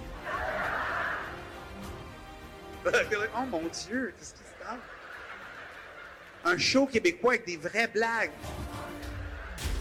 Oh 2.87 3.41
mon 3.51 3.63
Dieu, 3.89 4.15
qu'est-ce 4.19 4.33
qui 4.35 4.41
se 4.41 4.65
passe? 4.65 4.79
Un 6.45 6.59
show 6.59 6.87
québécois 6.87 7.33
avec 7.35 7.47
des 7.47 7.57
vraies 7.57 7.89
blagues. 7.89 8.31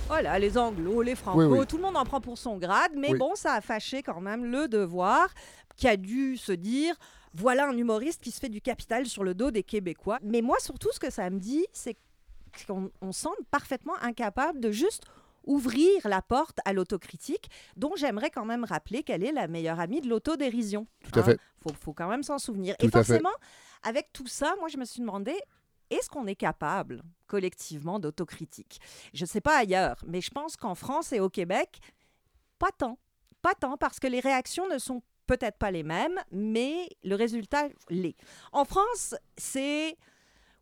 Voilà, 0.07 0.37
les 0.39 0.57
anglos, 0.57 1.01
les 1.01 1.15
franco, 1.15 1.39
Oui, 1.43 1.59
oui. 1.59 1.65
tout 1.67 1.77
le 1.77 1.83
monde 1.83 1.97
en 1.97 2.05
prend 2.05 2.21
pour 2.21 2.37
son 2.37 2.57
grade, 2.57 2.91
mais 2.95 3.11
Oui. 3.11 3.17
bon, 3.19 3.35
ça 3.35 3.53
a 3.53 3.61
fâché 3.61 4.01
quand 4.03 4.21
même 4.21 4.45
le 4.45 4.67
devoir 4.67 5.29
qui 5.75 5.87
a 5.87 5.97
dû 5.97 6.37
se 6.37 6.51
dire 6.51 6.95
voilà 7.35 7.67
un 7.67 7.77
humoriste 7.77 8.21
qui 8.21 8.31
se 8.31 8.39
fait 8.39 8.49
du 8.49 8.61
capital 8.61 9.05
sur 9.05 9.23
le 9.23 9.33
dos 9.33 9.51
des 9.51 9.63
Québécois. 9.63 10.19
Mais 10.23 10.41
moi, 10.41 10.57
surtout, 10.59 10.91
ce 10.91 10.99
que 10.99 11.11
ça 11.11 11.29
me 11.29 11.39
dit, 11.39 11.65
c'est 11.73 11.97
qu'on 12.65 12.89
on 13.01 13.11
semble 13.11 13.43
parfaitement 13.51 13.95
incapable 14.01 14.59
de 14.59 14.71
juste 14.71 15.03
ouvrir 15.45 16.07
la 16.07 16.21
porte 16.21 16.59
à 16.65 16.73
l'autocritique, 16.73 17.49
dont 17.75 17.95
j'aimerais 17.95 18.31
quand 18.31 18.45
même 18.45 18.63
rappeler 18.63 19.03
qu'elle 19.03 19.23
est 19.23 19.31
la 19.31 19.47
meilleure 19.47 19.79
amie 19.79 20.01
de 20.01 20.09
l'autodérision. 20.09 20.87
Tout 21.03 21.19
à 21.19 21.23
fait. 21.23 21.39
Faut, 21.61 21.73
faut 21.79 21.93
quand 21.93 22.07
même 22.07 22.23
s'en 22.23 22.39
souvenir. 22.39 22.75
Tout 22.77 22.87
Et 22.87 22.89
forcément, 22.89 23.29
avec 23.83 24.11
tout 24.11 24.27
ça, 24.27 24.55
moi, 24.59 24.69
je 24.69 24.77
me 24.77 24.85
suis 24.85 25.01
demandé, 25.01 25.35
est-ce 25.89 26.09
qu'on 26.09 26.25
est 26.25 26.35
capable 26.35 27.03
collectivement 27.27 27.99
d'autocritique? 27.99 28.79
Je 29.13 29.23
ne 29.23 29.27
sais 29.27 29.41
pas 29.41 29.57
ailleurs, 29.57 29.97
mais 30.07 30.21
je 30.21 30.31
pense 30.31 30.55
qu'en 30.55 30.73
France 30.73 31.13
et 31.13 31.19
au 31.19 31.29
Québec, 31.29 31.79
pas 32.57 32.71
tant. 32.71 32.97
Pas 33.41 33.53
tant, 33.53 33.77
parce 33.77 33.99
que 33.99 34.07
les 34.07 34.19
réactions 34.19 34.67
ne 34.67 34.79
sont 34.79 35.03
peut-être 35.27 35.57
pas 35.57 35.71
les 35.71 35.83
mêmes, 35.83 36.19
mais 36.31 36.89
le 37.03 37.15
résultat 37.15 37.67
l'est. 37.89 38.15
En 38.51 38.65
France, 38.65 39.15
c'est 39.37 39.97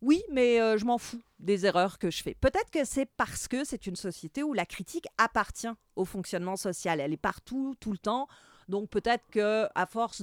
oui, 0.02 0.22
mais 0.32 0.60
euh, 0.60 0.78
je 0.78 0.84
m'en 0.86 0.98
fous 0.98 1.22
des 1.40 1.66
erreurs 1.66 1.98
que 1.98 2.12
je 2.12 2.22
fais. 2.24 2.34
Peut-être 2.36 2.70
que 2.72 2.84
c'est 2.84 3.06
parce 3.18 3.48
que 3.48 3.64
c'est 3.64 3.88
une 3.88 3.96
société 3.96 4.44
où 4.44 4.54
la 4.54 4.66
critique 4.66 5.06
appartient 5.18 5.68
au 5.96 6.04
fonctionnement 6.06 6.58
social. 6.58 7.00
Elle 7.00 7.14
est 7.14 7.18
partout, 7.18 7.76
tout 7.80 7.92
le 7.92 7.98
temps. 7.98 8.28
Donc 8.70 8.90
peut-être 8.90 9.24
que 9.32 9.68
à 9.76 9.86
force 9.86 10.22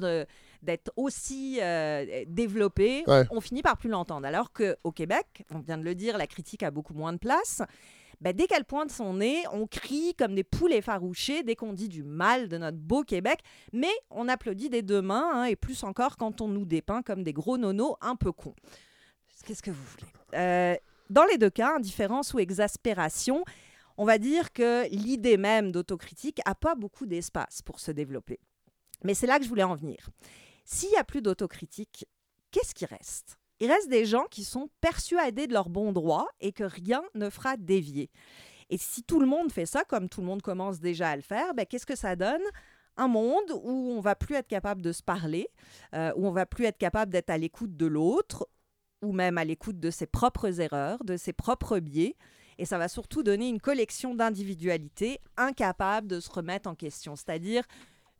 d'être 0.63 0.91
aussi 0.97 1.59
euh, 1.63 2.25
développée, 2.27 3.05
Ouais. 3.07 3.25
on 3.31 3.41
finit 3.41 3.63
par 3.63 3.77
plus 3.79 3.89
l'entendre. 3.91 4.27
Alors 4.27 4.53
qu'au 4.53 4.93
Québec, 4.93 5.45
on 5.51 5.59
vient 5.61 5.79
de 5.79 5.85
le 5.85 5.95
dire, 5.95 6.17
la 6.19 6.27
critique 6.27 6.63
a 6.63 6.71
beaucoup 6.71 6.95
moins 6.95 7.13
de 7.13 7.19
place. 7.19 7.63
Ben, 8.21 8.35
dès 8.35 8.47
qu'elle 8.47 8.67
pointe 8.67 8.91
son 8.91 9.15
nez, 9.15 9.45
on 9.53 9.67
crie 9.67 10.15
comme 10.15 10.35
des 10.35 10.45
poules 10.45 10.75
effarouchées 10.75 11.43
dès 11.43 11.57
qu'on 11.57 11.73
dit 11.73 11.89
du 11.89 12.03
mal 12.03 12.49
de 12.49 12.59
notre 12.59 12.77
beau 12.77 13.03
Québec, 13.03 13.41
mais 13.73 13.93
on 14.11 14.29
applaudit 14.29 14.69
des 14.69 14.83
deux 14.83 15.01
mains, 15.01 15.31
hein, 15.33 15.45
et 15.45 15.57
plus 15.57 15.83
encore 15.85 16.19
quand 16.19 16.43
on 16.43 16.49
nous 16.49 16.67
dépeint 16.67 17.03
comme 17.03 17.23
des 17.23 17.33
gros 17.33 17.57
nonos 17.57 17.97
un 18.03 18.17
peu 18.17 18.31
cons. 18.31 18.55
Qu'est-ce 19.47 19.63
que 19.63 19.71
vous 19.71 19.85
voulez? 19.85 20.13
Euh, 20.35 20.77
Dans 21.09 21.25
les 21.25 21.39
deux 21.39 21.49
cas, 21.51 21.77
indifférence 21.77 22.35
ou 22.35 22.39
exaspération, 22.39 23.43
on 23.97 24.05
va 24.05 24.19
dire 24.19 24.53
que 24.53 24.89
l'idée 24.91 25.39
même 25.39 25.73
d'autocritique 25.73 26.41
n'a 26.47 26.55
pas 26.55 26.75
beaucoup 26.75 27.07
d'espace 27.07 27.63
pour 27.63 27.81
se 27.81 27.91
développer. 27.91 28.39
Mais 29.03 29.15
c'est 29.15 29.27
là 29.27 29.39
que 29.39 29.45
je 29.45 29.49
voulais 29.49 29.63
en 29.63 29.75
venir. 29.75 30.11
S'il 30.67 30.91
n'y 30.91 30.97
a 30.97 31.05
plus 31.05 31.23
d'autocritique, 31.23 32.07
qu'est-ce 32.51 32.75
qui 32.75 32.85
reste? 32.85 33.40
Il 33.61 33.71
reste 33.71 33.89
des 33.89 34.07
gens 34.07 34.25
qui 34.31 34.43
sont 34.43 34.71
persuadés 34.81 35.47
de 35.47 35.53
leur 35.53 35.69
bon 35.69 35.93
droit 35.93 36.27
et 36.41 36.53
que 36.53 36.65
rien 36.65 37.03
ne 37.15 37.29
fera 37.29 37.57
dévier. 37.59 38.11
Et 38.71 38.79
si 38.79 39.03
tout 39.03 39.21
le 39.21 39.27
monde 39.27 39.53
fait 39.53 39.67
ça, 39.67 39.85
comme 39.85 40.09
tout 40.09 40.21
le 40.21 40.27
monde 40.27 40.43
commence 40.43 40.81
déjà 40.81 41.11
à 41.11 41.17
le 41.17 41.23
faire, 41.23 41.55
ben, 41.55 41.67
qu'est-ce 41.67 41.87
que 41.87 41.97
ça 41.97 42.17
donne? 42.17 42.43
Un 42.97 43.09
monde 43.09 43.51
où 43.63 43.93
on 43.93 44.01
va 44.01 44.15
plus 44.15 44.35
être 44.35 44.49
capable 44.49 44.81
de 44.81 44.93
se 44.93 45.03
parler, 45.03 45.49
euh, 45.95 46.13
où 46.17 46.27
on 46.27 46.33
va 46.33 46.47
plus 46.47 46.65
être 46.65 46.79
capable 46.79 47.13
d'être 47.13 47.31
à 47.31 47.39
l'écoute 47.39 47.77
de 47.77 47.87
l'autre, 47.87 48.49
ou 49.03 49.13
même 49.13 49.39
à 49.39 49.45
l'écoute 49.45 49.79
de 49.79 49.91
ses 49.91 50.07
propres 50.07 50.61
erreurs, 50.61 51.05
de 51.05 51.17
ses 51.17 51.33
propres 51.33 51.79
biais. 51.79 52.17
Et 52.59 52.65
ça 52.65 52.79
va 52.79 52.89
surtout 52.89 53.23
donner 53.23 53.49
une 53.49 53.61
collection 53.61 54.15
d'individualités 54.15 55.21
incapables 55.37 56.07
de 56.07 56.21
se 56.21 56.31
remettre 56.31 56.69
en 56.69 56.75
question. 56.75 57.17
C'est-à-dire 57.17 57.65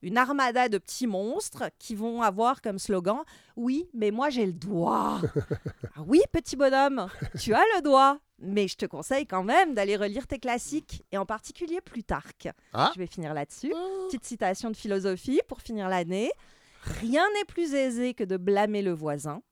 une 0.03 0.19
armada 0.19 0.69
de 0.69 0.79
petits 0.79 1.07
monstres 1.07 1.71
qui 1.79 1.95
vont 1.95 2.23
avoir 2.23 2.63
comme 2.63 2.79
slogan 2.79 3.19
Oui, 3.57 3.89
mais 3.95 4.11
moi 4.11 4.31
j'ai 4.31 4.47
le 4.47 4.53
doigt. 4.53 5.21
ah 5.97 6.03
oui, 6.07 6.21
petit 6.33 6.57
bonhomme, 6.57 7.09
tu 7.39 7.55
as 7.55 7.65
le 7.77 7.83
doigt. 7.83 8.19
Mais 8.43 8.69
je 8.69 8.77
te 8.77 8.87
conseille 8.87 9.27
quand 9.27 9.45
même 9.45 9.75
d'aller 9.75 9.97
relire 9.97 10.27
tes 10.27 10.39
classiques, 10.39 11.05
et 11.13 11.19
en 11.19 11.27
particulier 11.27 11.81
Plutarque. 11.83 12.49
Ah. 12.73 12.91
Je 12.95 12.99
vais 12.99 13.07
finir 13.07 13.35
là-dessus. 13.35 13.73
Petite 14.07 14.25
citation 14.25 14.71
de 14.71 14.77
philosophie 14.77 15.41
pour 15.47 15.61
finir 15.61 15.89
l'année. 15.89 16.31
Rien 17.01 17.25
n'est 17.35 17.45
plus 17.45 17.75
aisé 17.75 18.15
que 18.15 18.25
de 18.25 18.39
blâmer 18.39 18.81
le 18.81 18.93
voisin, 18.93 19.43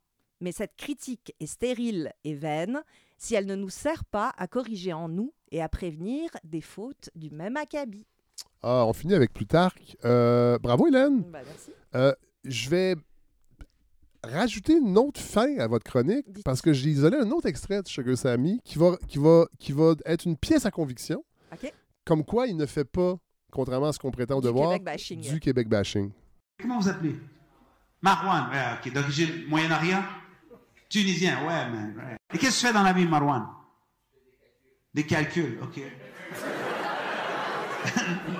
mais 0.40 0.52
cette 0.52 0.76
critique 0.76 1.34
est 1.40 1.46
stérile 1.46 2.12
et 2.24 2.34
vaine 2.34 2.82
si 3.18 3.34
elle 3.34 3.46
ne 3.46 3.56
nous 3.56 3.68
sert 3.68 4.04
pas 4.04 4.32
à 4.38 4.46
corriger 4.46 4.92
en 4.94 5.08
nous 5.08 5.34
et 5.50 5.60
à 5.60 5.68
prévenir 5.68 6.30
des 6.44 6.60
fautes 6.60 7.10
du 7.14 7.30
même 7.30 7.56
acabit. 7.56 8.06
Ah, 8.62 8.84
on 8.86 8.92
finit 8.92 9.14
avec 9.14 9.32
Plutarque. 9.32 9.96
Euh, 10.04 10.58
bravo, 10.58 10.86
Hélène. 10.88 11.22
Bah, 11.30 11.40
merci. 11.46 11.70
Euh, 11.94 12.12
je 12.44 12.68
vais 12.70 12.96
rajouter 14.24 14.74
une 14.78 14.98
autre 14.98 15.20
fin 15.20 15.58
à 15.58 15.66
votre 15.68 15.84
chronique 15.84 16.26
parce 16.44 16.60
que 16.60 16.72
j'ai 16.72 16.90
isolé 16.90 17.16
un 17.16 17.30
autre 17.30 17.46
extrait 17.46 17.82
de 17.82 17.88
Sugar 17.88 18.16
Sammy 18.16 18.60
qui 18.64 18.78
va, 18.78 18.96
qui 19.06 19.18
va, 19.18 19.46
qui 19.58 19.72
va 19.72 19.94
être 20.04 20.24
une 20.26 20.36
pièce 20.36 20.66
à 20.66 20.70
conviction. 20.70 21.24
Comme 22.04 22.24
quoi, 22.24 22.46
il 22.46 22.56
ne 22.56 22.66
fait 22.66 22.84
pas, 22.84 23.16
contrairement 23.52 23.88
à 23.88 23.92
ce 23.92 23.98
qu'on 23.98 24.10
prétend 24.10 24.40
devoir, 24.40 24.70
Québec 24.72 24.84
bashing. 24.84 25.20
du 25.20 25.40
Québec 25.40 25.68
bashing. 25.68 26.10
Comment 26.60 26.80
vous 26.80 26.88
appelez? 26.88 27.14
Marwan, 28.02 28.50
ouais, 28.50 28.64
ok, 28.86 28.92
d'origine 28.92 29.46
Moyen-Orient? 29.48 30.02
Tunisien, 30.88 31.38
ouais, 31.40 31.68
man. 31.70 31.94
ouais. 31.96 32.16
Et 32.34 32.38
qu'est-ce 32.38 32.56
que 32.56 32.60
tu 32.60 32.66
fais 32.66 32.72
dans 32.72 32.82
la 32.82 32.92
vie, 32.92 33.06
Marwan? 33.06 33.46
Des 34.94 35.04
calculs, 35.04 35.58
ok. 35.62 35.80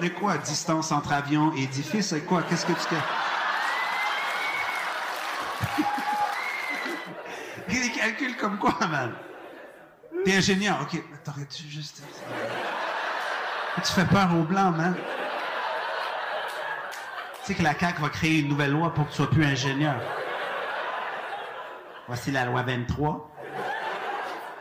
De 0.03 0.09
quoi 0.09 0.39
Distance 0.39 0.93
entre 0.93 1.13
avion 1.13 1.53
et 1.57 1.63
édifice, 1.65 2.15
quoi? 2.27 2.43
Qu'est-ce 2.43 2.67
que 2.67 2.73
tu 2.73 2.95
Des 7.69 7.91
calculs 7.99 8.37
comme 8.37 8.59
quoi, 8.59 8.75
man? 8.87 9.13
T'es 10.25 10.37
ingénieur, 10.37 10.79
ok. 10.83 11.03
T'aurais-tu 11.25 11.65
juste. 11.69 12.03
Tu 13.85 13.93
fais 13.93 14.05
peur 14.05 14.29
aux 14.35 14.43
Blancs, 14.43 14.77
man? 14.77 14.95
Tu 17.41 17.55
sais 17.55 17.55
que 17.55 17.63
la 17.63 17.79
CAQ 17.79 18.03
va 18.03 18.09
créer 18.09 18.41
une 18.41 18.49
nouvelle 18.49 18.73
loi 18.73 18.93
pour 18.93 19.07
que 19.07 19.11
tu 19.11 19.17
sois 19.17 19.31
plus 19.31 19.45
ingénieur. 19.45 19.95
Voici 22.07 22.31
la 22.31 22.45
loi 22.45 22.63
23. 22.63 23.31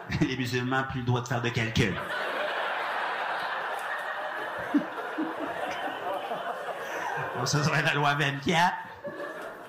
Les 0.22 0.38
musulmans 0.38 0.84
plus 0.90 1.02
le 1.02 1.06
droit 1.06 1.22
de 1.22 1.28
faire 1.28 1.42
de 1.42 1.50
calcul. 1.50 1.96
Ça 7.46 7.64
serait 7.64 7.84
la 7.84 7.94
loi 7.94 8.16
24. 8.16 8.74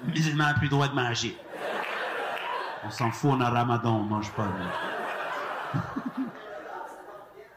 Les 0.04 0.12
musulmans 0.12 0.48
n'ont 0.48 0.54
plus 0.54 0.64
le 0.64 0.70
droit 0.70 0.88
de 0.88 0.94
manger. 0.94 1.36
On 2.84 2.90
s'en 2.90 3.10
fout, 3.10 3.32
on 3.34 3.40
a 3.40 3.50
ramadan, 3.50 3.96
on 3.96 4.04
mange 4.04 4.30
pas. 4.32 4.48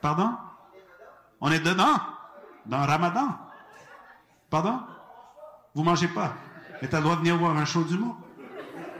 Pardon? 0.02 0.36
On 1.40 1.52
est 1.52 1.60
dedans? 1.60 1.98
Dans 2.66 2.86
ramadan? 2.86 3.38
Pardon? 4.50 4.82
Vous 5.74 5.84
mangez 5.84 6.08
pas? 6.08 6.34
Mais 6.82 6.88
t'as 6.88 6.98
le 6.98 7.04
droit 7.04 7.16
de 7.16 7.22
venir 7.22 7.38
voir 7.38 7.56
un 7.56 7.66
show 7.66 7.84
d'humour? 7.84 8.18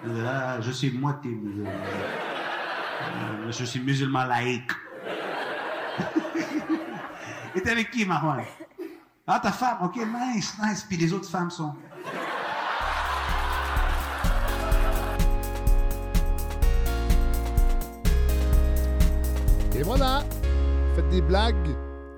Euh, 0.08 0.62
je 0.62 0.72
suis 0.72 0.92
moitié 0.92 1.32
musulman. 1.32 1.70
Euh, 1.70 3.52
je 3.52 3.66
suis 3.66 3.80
musulman 3.80 4.26
laïque. 4.26 4.72
Et 7.56 7.62
t'es 7.62 7.70
avec 7.70 7.92
qui, 7.92 8.06
Marwan? 8.06 8.44
Ah, 9.34 9.40
ta 9.40 9.54
femme? 9.54 9.78
Ok, 9.82 9.96
nice, 9.96 10.56
nice. 10.62 10.84
Puis 10.84 10.98
les 10.98 11.14
autres 11.14 11.30
femmes 11.30 11.50
sont... 11.50 11.74
Et 19.74 19.84
voilà! 19.84 20.26
Faites 20.96 21.08
des 21.08 21.22
blagues 21.22 21.56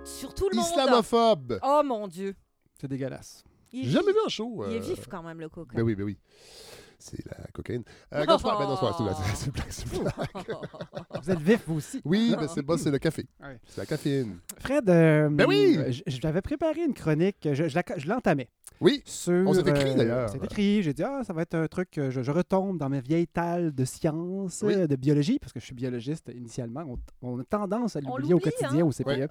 Sur 0.04 0.34
tout 0.34 0.50
le 0.52 0.56
monde. 0.56 0.66
islamophobes. 0.66 1.60
Oh 1.62 1.84
mon 1.86 2.08
Dieu. 2.08 2.36
C'est 2.82 2.88
dégueulasse. 2.88 3.44
Il 3.72 3.82
est 3.82 3.84
J'ai 3.84 3.92
jamais 3.92 4.08
vif. 4.08 4.16
vu 4.16 4.20
un 4.26 4.30
show. 4.30 4.66
Il 4.68 4.74
est 4.74 4.78
euh, 4.80 4.82
vif 4.96 5.06
quand 5.08 5.22
même, 5.22 5.40
le 5.40 5.50
coca. 5.50 5.76
Ben 5.76 5.84
oui, 5.84 5.94
ben 5.94 6.06
oui. 6.06 6.18
C'est 7.06 7.26
la 7.26 7.48
cocaïne. 7.52 7.84
Euh, 8.14 8.24
quand 8.26 8.38
je 8.38 8.44
parle, 8.44 8.60
ben 8.60 8.70
non, 8.70 8.78
c'est 9.38 9.52
blague, 9.52 9.66
c'est 9.70 9.90
blague. 9.92 10.14
Vous 11.22 11.32
êtes 11.32 11.40
vif, 11.40 11.64
vous 11.68 11.76
aussi. 11.76 12.02
Oui, 12.06 12.34
mais 12.40 12.48
c'est 12.48 12.64
pas, 12.64 12.78
c'est 12.78 12.92
le 12.92 12.98
café. 12.98 13.26
Ouais. 13.42 13.60
C'est 13.68 13.82
la 13.82 13.86
caféine. 13.86 14.38
Fred, 14.60 14.90
euh, 14.90 15.28
Ben 15.30 15.46
oui! 15.46 15.76
euh, 15.80 15.92
je, 16.08 16.20
l'avais 16.24 16.42
préparé 16.42 16.82
une 16.86 16.94
chronique, 16.94 17.46
je, 17.52 17.68
je 17.68 18.08
l'entamais. 18.08 18.48
Oui. 18.80 19.02
Sur, 19.06 19.34
On 19.48 19.54
s'est 19.54 19.62
écrit, 19.62 19.92
euh, 19.92 19.96
d'ailleurs. 19.96 20.30
C'est 20.30 20.44
écrit. 20.44 20.82
J'ai 20.82 20.94
dit, 20.94 21.04
ah, 21.04 21.22
ça 21.26 21.34
va 21.34 21.42
être 21.42 21.56
un 21.56 21.68
truc, 21.68 21.92
que 21.92 22.10
je, 22.10 22.22
je 22.24 22.32
retombe 22.32 22.78
dans 22.78 22.88
mes 22.90 23.02
vieilles 23.02 23.28
talles 23.28 23.74
de 23.76 23.86
sciences, 23.86 24.64
Oui. 24.66 24.74
euh, 24.74 24.88
de 24.88 24.96
biologie, 24.96 25.40
parce 25.40 25.52
que 25.52 25.60
je 25.60 25.66
suis 25.66 25.76
biologiste 25.76 26.32
initialement. 26.34 26.86
On, 26.88 26.98
on 27.36 27.40
a 27.40 27.44
tendance 27.44 27.98
à 27.98 28.00
On 28.06 28.16
l'oublier 28.16 28.34
au 28.34 28.40
quotidien 28.40 28.70
hein? 28.80 28.84
au 28.86 28.92
CPE. 28.92 29.08
Ouais. 29.08 29.28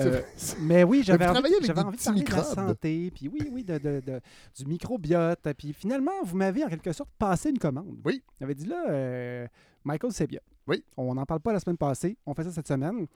Euh, 0.00 0.20
mais 0.60 0.84
oui, 0.84 1.02
j'avais 1.04 1.26
envie, 1.26 1.42
j'avais 1.62 1.80
envie 1.82 1.96
de 1.98 2.02
parler 2.02 2.20
de 2.24 2.30
la 2.30 2.36
microbes. 2.38 2.54
santé, 2.54 3.10
puis 3.14 3.28
oui, 3.28 3.50
oui, 3.52 3.62
de, 3.64 3.78
de- 3.78 4.00
de- 4.04 4.20
du 4.56 4.64
microbiote. 4.66 5.48
Puis 5.58 5.72
finalement, 5.74 6.12
vous 6.24 6.36
m'avez 6.36 6.64
en 6.64 6.68
quelque 6.68 6.92
sorte 6.92 7.09
passé 7.18 7.50
une 7.50 7.58
commande. 7.58 7.98
Oui. 8.04 8.22
Vous 8.26 8.36
m'avez 8.40 8.54
dit 8.54 8.66
là, 8.66 8.84
euh, 8.88 9.46
Michael 9.84 10.12
Sebia. 10.12 10.40
Oui. 10.66 10.84
On 10.96 11.14
n'en 11.14 11.24
parle 11.24 11.40
pas 11.40 11.52
la 11.52 11.58
semaine 11.60 11.76
passée, 11.76 12.16
on 12.26 12.34
fait 12.34 12.44
ça 12.44 12.52
cette 12.52 12.68
semaine. 12.68 13.06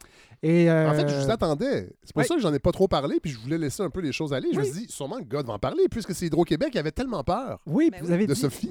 Et, 0.43 0.69
En 0.71 0.93
fait, 0.95 1.09
je 1.09 1.15
euh, 1.15 1.25
vous 1.25 1.31
attendais. 1.31 1.91
C'est 2.03 2.13
pour 2.13 2.23
oui. 2.23 2.27
ça 2.29 2.35
que 2.35 2.41
j'en 2.41 2.53
ai 2.53 2.59
pas 2.59 2.73
trop 2.73 2.89
parlé, 2.89 3.21
puis 3.21 3.31
je 3.31 3.39
voulais 3.39 3.59
laisser 3.59 3.83
un 3.83 3.91
peu 3.91 4.01
les 4.01 4.13
choses 4.13 4.33
aller. 4.33 4.49
Je 4.53 4.59
me 4.59 4.65
Oui. 4.65 4.71
suis 4.73 4.87
dit, 4.87 4.93
sûrement 4.93 5.19
que 5.19 5.25
God 5.25 5.47
va 5.47 5.53
en 5.55 5.59
parler, 5.59 5.85
puisque 5.91 6.15
c'est 6.15 6.27
Hydro-Québec 6.27 6.71
qui 6.73 6.79
avait 6.79 6.91
tellement 6.93 7.23
peur. 7.23 7.61
Oui, 7.67 7.91
Ben 7.91 8.03
vous 8.03 8.11
avez 8.11 8.27
De 8.27 8.35
dit, 8.35 8.41
Sophie. 8.41 8.71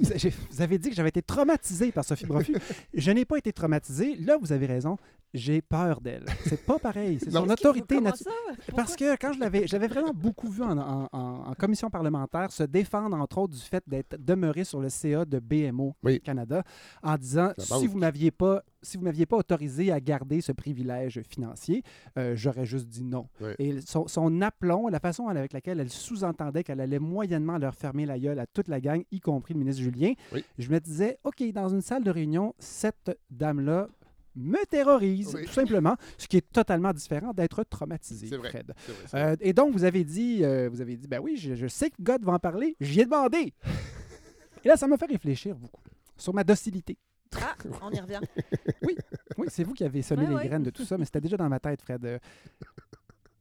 Vous, 0.50 0.60
avez 0.60 0.78
dit 0.78 0.90
que 0.90 0.94
j'avais 0.96 1.08
été 1.08 1.22
traumatisé 1.22 1.92
par 1.92 2.04
Sophie 2.04 2.26
Brofu. 2.26 2.54
je 2.94 3.10
n'ai 3.10 3.24
pas 3.24 3.38
été 3.38 3.52
traumatisé. 3.52 4.16
Là, 4.16 4.36
vous 4.40 4.52
avez 4.52 4.66
raison. 4.66 4.96
J'ai 5.32 5.62
peur 5.62 6.00
d'elle. 6.00 6.26
C'est 6.46 6.64
pas 6.64 6.78
pareil. 6.78 7.18
C'est 7.20 7.32
son 7.32 7.48
autorité 7.50 8.00
naturelle. 8.00 8.34
Parce 8.76 8.94
que 8.94 9.16
quand 9.16 9.32
je 9.32 9.40
l'avais, 9.40 9.66
je 9.66 9.72
l'avais 9.72 9.88
vraiment 9.88 10.12
beaucoup 10.14 10.48
vu 10.48 10.62
en, 10.62 10.78
en- 10.78 11.08
en- 11.12 11.44
en 11.50 11.54
commission 11.54 11.90
parlementaire 11.90 12.52
se 12.52 12.62
défendre, 12.62 13.16
entre 13.16 13.38
autres, 13.38 13.54
du 13.54 13.60
fait 13.60 13.82
d'être 13.86 14.16
demeuré 14.16 14.62
sur 14.62 14.78
le 14.80 14.88
CA 14.90 15.24
de 15.24 15.40
BMO 15.40 15.96
Oui. 16.04 16.20
Canada, 16.20 16.62
en 17.02 17.16
disant 17.16 17.50
si 17.58 17.88
vous 17.88 17.98
m'aviez 17.98 18.30
pas, 18.30 18.62
si 18.84 18.96
vous 18.96 19.02
m'aviez 19.04 19.26
pas 19.26 19.36
autorisé 19.36 19.90
à 19.90 19.98
garder 20.00 20.40
ce 20.40 20.52
privilège 20.52 21.20
financier, 21.28 21.82
euh, 22.18 22.36
j'aurais 22.36 22.66
juste 22.66 22.86
dit 22.86 23.02
non. 23.02 23.28
Oui. 23.40 23.50
Et 23.58 23.80
son, 23.80 24.06
son 24.06 24.40
aplomb, 24.42 24.88
la 24.88 25.00
façon 25.00 25.26
avec 25.28 25.52
laquelle 25.52 25.80
elle 25.80 25.90
sous-entendait 25.90 26.62
qu'elle 26.62 26.80
allait 26.80 26.98
moyennement 27.00 27.58
leur 27.58 27.74
fermer 27.74 28.06
la 28.06 28.18
gueule 28.18 28.38
à 28.38 28.46
toute 28.46 28.68
la 28.68 28.80
gang, 28.80 29.02
y 29.10 29.18
compris 29.20 29.54
le 29.54 29.58
ministre 29.60 29.82
Julien, 29.82 30.12
Oui. 30.32 30.44
je 30.58 30.70
me 30.70 30.78
disais, 30.78 31.18
OK, 31.24 31.42
dans 31.52 31.68
une 31.68 31.80
salle 31.80 32.04
de 32.04 32.10
réunion, 32.10 32.54
cette 32.58 33.18
dame-là 33.30 33.88
me 34.36 34.64
terrorise, 34.66 35.34
Oui. 35.36 35.44
tout 35.46 35.52
simplement, 35.52 35.96
ce 36.18 36.26
qui 36.26 36.36
est 36.36 36.52
totalement 36.52 36.92
différent 36.92 37.32
d'être 37.32 37.62
traumatisé, 37.64 38.26
C'est 38.26 38.36
vrai. 38.36 38.50
Fred. 38.50 38.72
Vrai. 39.10 39.20
Euh, 39.32 39.36
et 39.40 39.52
donc, 39.52 39.72
vous 39.72 39.84
avez 39.84 40.02
dit, 40.04 40.44
euh, 40.44 40.68
vous 40.68 40.80
avez 40.80 40.96
dit, 40.96 41.06
ben 41.06 41.20
oui, 41.20 41.36
je, 41.36 41.54
je 41.54 41.66
sais 41.68 41.88
que 41.90 42.02
God 42.02 42.24
va 42.24 42.32
en 42.32 42.38
parler, 42.40 42.76
j'y 42.80 43.00
ai 43.00 43.04
demandé. 43.04 43.54
et 44.64 44.68
là, 44.68 44.76
ça 44.76 44.86
m'a 44.88 44.96
fait 44.96 45.06
réfléchir 45.06 45.54
beaucoup 45.56 45.80
sur 46.16 46.34
ma 46.34 46.42
docilité. 46.44 46.98
Ah, 47.42 47.54
on 47.82 47.90
y 47.90 48.00
revient. 48.00 48.20
Oui, 49.36 49.46
c'est 49.48 49.64
vous 49.64 49.72
qui 49.72 49.82
avez 49.82 50.00
semé 50.02 50.22
Ouais, 50.22 50.28
les 50.28 50.34
ouais. 50.36 50.46
graines 50.46 50.62
de 50.62 50.70
tout 50.70 50.84
ça, 50.84 50.96
mais 50.96 51.04
c'était 51.04 51.20
déjà 51.20 51.36
dans 51.36 51.48
ma 51.48 51.58
tête, 51.58 51.82
Fred. 51.82 52.04
Euh, 52.04 52.18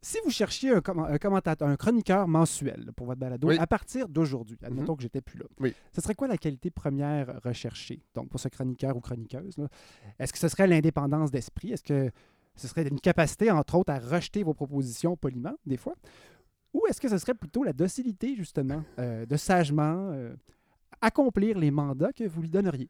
si 0.02 0.18
vous 0.26 0.32
cherchiez 0.32 0.72
un, 0.72 0.82
comment- 0.82 1.06
un 1.06 1.18
commentateur, 1.20 1.68
un 1.68 1.76
chroniqueur 1.76 2.28
mensuel 2.28 2.92
pour 2.96 3.06
votre 3.06 3.20
balado, 3.20 3.48
Oui. 3.48 3.58
à 3.60 3.68
partir 3.68 4.10
d'aujourd'hui, 4.10 4.58
admettons 4.64 4.96
que 4.96 5.04
j'étais 5.04 5.22
plus 5.22 5.38
là, 5.40 5.46
Oui. 5.60 5.74
ce 5.96 6.02
serait 6.02 6.16
quoi 6.16 6.28
la 6.28 6.38
qualité 6.38 6.72
première 6.72 7.40
recherchée, 7.44 8.02
donc 8.16 8.30
pour 8.30 8.40
ce 8.40 8.48
chroniqueur 8.50 8.98
ou 8.98 9.02
chroniqueuse? 9.02 9.56
Est-ce 10.18 10.34
que 10.34 10.40
ce 10.40 10.48
serait 10.48 10.66
l'indépendance 10.68 11.30
d'esprit? 11.30 11.72
Est-ce 11.74 11.84
que 11.84 12.10
ce 12.56 12.68
serait 12.68 12.88
une 12.88 13.00
capacité, 13.00 13.52
entre 13.52 13.76
autres, 13.76 13.94
à 13.94 14.00
rejeter 14.00 14.42
vos 14.44 14.54
propositions 14.56 15.16
poliment, 15.16 15.54
des 15.66 15.78
fois? 15.78 15.94
Ou 16.74 16.82
est-ce 16.90 17.00
que 17.00 17.08
ce 17.08 17.20
serait 17.20 17.36
plutôt 17.36 17.64
la 17.64 17.72
docilité, 17.74 18.36
justement, 18.36 18.84
euh, 18.98 19.26
de 19.28 19.38
sagement 19.38 20.10
euh, 20.12 20.34
accomplir 21.02 21.58
les 21.60 21.70
mandats 21.72 22.12
que 22.12 22.24
vous 22.24 22.42
lui 22.42 22.50
donneriez? 22.50 22.90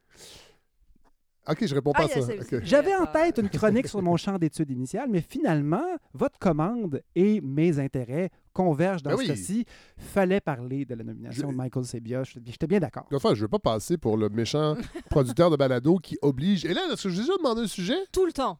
OK, 1.49 1.65
je 1.65 1.75
réponds 1.75 1.91
pas 1.91 2.03
Ah, 2.09 2.13
à 2.13 2.19
y 2.19 2.21
a 2.21 2.25
ça. 2.25 2.33
J'avais 2.63 2.95
en 2.95 3.05
tête 3.05 3.37
une 3.37 3.49
chronique 3.49 3.87
sur 3.87 4.01
mon 4.01 4.15
champ 4.15 4.37
d'études 4.37 4.69
initial, 4.71 5.07
mais 5.09 5.21
finalement, 5.21 5.83
votre 6.13 6.39
commande 6.39 7.01
et 7.15 7.41
mes 7.41 7.79
intérêts 7.79 8.29
convergent 8.53 9.03
dans 9.03 9.09
Ben 9.11 9.17
ce 9.17 9.21
oui. 9.23 9.27
cas-ci. 9.27 9.65
Fallait 9.97 10.39
parler 10.39 10.85
de 10.85 10.95
la 10.95 11.03
nomination 11.03 11.47
Je- 11.49 11.51
de 11.53 11.57
Michael 11.57 11.85
Sebia. 11.85 12.23
J'étais 12.23 12.51
j'étais 12.51 12.67
bien 12.67 12.79
d'accord. 12.79 13.07
Enfin, 13.13 13.33
je 13.35 13.41
veux 13.41 13.47
pas 13.49 13.59
passer 13.59 13.97
pour 13.97 14.15
le 14.15 14.29
méchant 14.29 14.75
producteur 15.09 15.49
de 15.49 15.57
balado 15.57 15.97
qui 15.97 16.17
oblige. 16.21 16.63
Et 16.65 16.73
là, 16.73 16.81
est-ce 16.91 17.03
que 17.03 17.09
je 17.09 17.15
vous 17.15 17.19
ai 17.21 17.23
déjà 17.25 17.37
demandé 17.37 17.61
un 17.61 17.67
sujet? 17.67 17.95
Tout 18.11 18.25
le 18.25 18.31
temps. 18.31 18.57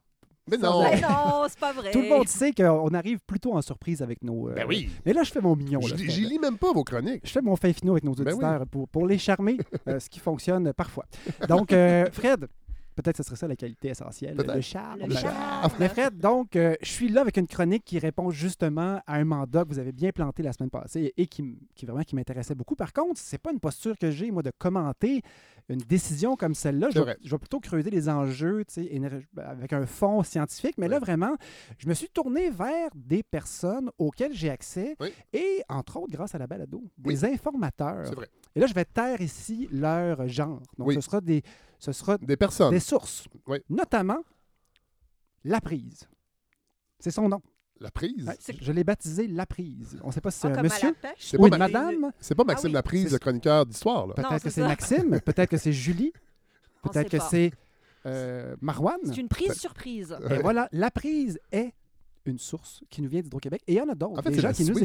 Mais 0.52 0.58
non. 0.58 0.84
Mais 0.84 1.00
non, 1.00 1.46
c'est 1.48 1.58
pas 1.58 1.72
vrai. 1.72 1.92
Tout 1.92 2.02
le 2.02 2.10
monde 2.10 2.28
sait 2.28 2.52
qu'on 2.52 2.90
arrive 2.90 3.20
plutôt 3.26 3.54
en 3.54 3.62
surprise 3.62 4.02
avec 4.02 4.22
nos. 4.26 4.50
euh, 4.50 4.54
Ben 4.56 4.66
oui. 4.68 4.90
Mais 5.06 5.14
là, 5.14 5.24
je 5.24 5.32
fais 5.32 5.40
mon 5.40 5.56
mignon. 5.56 5.80
J'y 5.80 6.26
lis 6.26 6.38
même 6.38 6.58
pas 6.58 6.74
vos 6.74 6.84
chroniques. 6.84 7.22
Je 7.24 7.32
fais 7.32 7.42
mon 7.42 7.56
fin 7.56 7.72
finaux 7.72 7.94
avec 7.94 8.04
nos 8.04 8.12
Ben 8.14 8.26
oui. 8.26 8.34
auditeurs 8.34 8.68
pour, 8.68 8.90
pour 8.90 9.08
les 9.08 9.18
charmer, 9.18 9.58
euh, 9.88 10.02
ce 10.02 10.10
qui 10.10 10.20
fonctionne 10.20 10.74
parfois. 10.74 11.06
Donc, 11.48 11.72
euh, 11.72 12.08
Fred, 12.12 12.48
peut-être 12.94 13.18
que 13.18 13.24
ce 13.24 13.28
serait 13.28 13.36
ça 13.36 13.48
la 13.48 13.56
qualité 13.56 13.90
essentielle, 13.90 14.36
le 14.38 14.62
charme. 14.62 15.00
Le 15.08 15.16
charme. 15.16 15.72
Mais 15.80 15.90
Fred, 15.90 16.18
donc, 16.18 16.56
euh, 16.56 16.76
je 16.82 16.90
suis 16.90 17.10
là 17.10 17.22
avec 17.22 17.38
une 17.38 17.48
chronique 17.48 17.84
qui 17.84 18.00
répond 18.00 18.30
justement 18.32 19.02
à 19.08 19.16
un 19.16 19.26
mandat 19.26 19.64
que 19.64 19.70
vous 19.70 19.80
avez 19.80 19.92
bien 19.92 20.12
planté 20.12 20.44
la 20.44 20.54
semaine 20.54 20.70
passée 20.70 21.14
et 21.18 21.28
qui, 21.28 21.58
vraiment 21.84 22.04
qui 22.04 22.16
m'intéressait 22.16 22.56
beaucoup. 22.56 22.76
Par 22.76 22.94
contre, 22.94 23.20
c'est 23.20 23.38
pas 23.38 23.52
une 23.52 23.60
posture 23.60 23.98
que 23.98 24.12
j'ai, 24.12 24.32
moi, 24.32 24.44
de 24.44 24.52
commenter 24.58 25.22
une 25.70 25.80
décision 25.80 26.36
comme 26.36 26.54
celle-là. 26.56 26.90
Je, 26.92 26.96
vais- 27.00 27.06
vrai. 27.06 27.18
je 27.24 27.32
vais 27.32 27.38
plutôt 27.38 27.60
creuser 27.60 27.90
les 27.90 28.10
enjeux 28.10 28.64
tu 28.66 28.74
sais, 28.74 28.84
éner- 28.86 29.26
avec 29.38 29.72
un 29.74 29.86
fond 29.86 30.22
scientifique. 30.24 30.76
Mais 30.78 30.88
là, 30.88 31.00
vraiment, 31.00 31.36
je 31.78 31.88
me 31.88 31.94
suis 31.94 32.10
tourné 32.10 32.50
vers 32.50 32.90
des 32.96 33.24
personnes 33.24 33.90
auxquelles 33.98 34.34
j'ai 34.34 34.50
accès 34.50 34.96
Oui. 35.00 35.10
et, 35.32 35.62
entre 35.70 35.98
autres, 35.98 36.12
grâce 36.12 36.36
à 36.36 36.38
la 36.38 36.48
balado, 36.48 36.84
Oui. 37.06 37.14
des 37.14 37.26
informateurs. 37.26 38.06
C'est 38.08 38.16
vrai. 38.16 38.28
Et 38.56 38.60
là, 38.60 38.68
je 38.68 38.74
vais 38.74 38.86
taire 38.86 39.20
ici 39.22 39.68
leur 39.72 40.28
genre. 40.28 40.62
Donc, 40.78 40.90
Oui. 40.90 40.96
ce 40.96 41.02
sera 41.02 41.22
des, 41.22 41.42
ce 41.84 41.92
sera 41.92 42.18
Des 42.18 42.38
personnes. 42.38 42.72
des 42.72 42.80
sources, 42.80 43.26
Oui. 43.48 43.58
notamment 43.70 44.20
La 45.44 45.60
Prise. 45.60 46.08
C'est 47.00 47.12
son 47.12 47.28
nom. 47.28 47.42
La 47.82 47.92
prise? 47.92 48.26
Ouais, 48.26 48.38
je 48.62 48.72
l'ai 48.72 48.86
baptisé 48.86 49.28
La 49.28 49.46
Prise. 49.46 50.00
On 50.04 50.08
ne 50.08 50.14
sait 50.14 50.22
pas 50.22 50.32
si 50.32 50.40
c'est 50.40 50.48
Ah, 50.48 50.52
un 50.52 50.56
la 50.56 50.64
monsieur? 50.64 50.96
C'est 51.20 51.38
ou 51.38 51.42
pas 51.42 51.48
une 51.48 51.52
ma- 51.52 51.58
madame. 51.68 52.12
C'est 52.22 52.36
pas 52.36 52.46
Maxime 52.46 52.68
Ah 52.68 52.70
oui. 52.70 52.74
Laprise, 52.76 53.04
C'est- 53.08 53.12
le 53.12 53.20
chroniqueur 53.20 53.66
d'histoire. 53.66 54.08
là. 54.08 54.14
Peut-être 54.14 54.44
que 54.44 54.50
c'est. 54.50 54.62
Maxime. 54.62 55.20
Peut-être 55.26 55.50
que 55.50 55.58
c'est 55.58 55.74
Julie. 55.74 56.14
Peut-être 56.84 57.10
que 57.10 57.20
c'est 57.20 57.52
euh, 58.06 58.56
Marouane. 58.62 59.00
C'est 59.04 59.18
une 59.18 59.28
prise 59.28 59.54
surprise. 59.56 60.16
Et 60.30 60.38
voilà, 60.38 60.70
La 60.72 60.92
Prise 60.92 61.40
est 61.52 61.74
une 62.26 62.38
source 62.40 62.84
qui 62.90 63.02
nous 63.02 63.10
vient 63.10 63.22
d'Hydro-Québec. 63.22 63.62
Et 63.68 63.74
il 63.74 63.78
y 63.78 63.82
en 63.82 63.90
a 63.90 63.96
d'autres. 63.96 64.20
En 64.20 64.22
fait, 64.22 64.32
des 64.32 64.40
gens 64.40 64.52
qui 64.52 64.66
nous, 64.66 64.76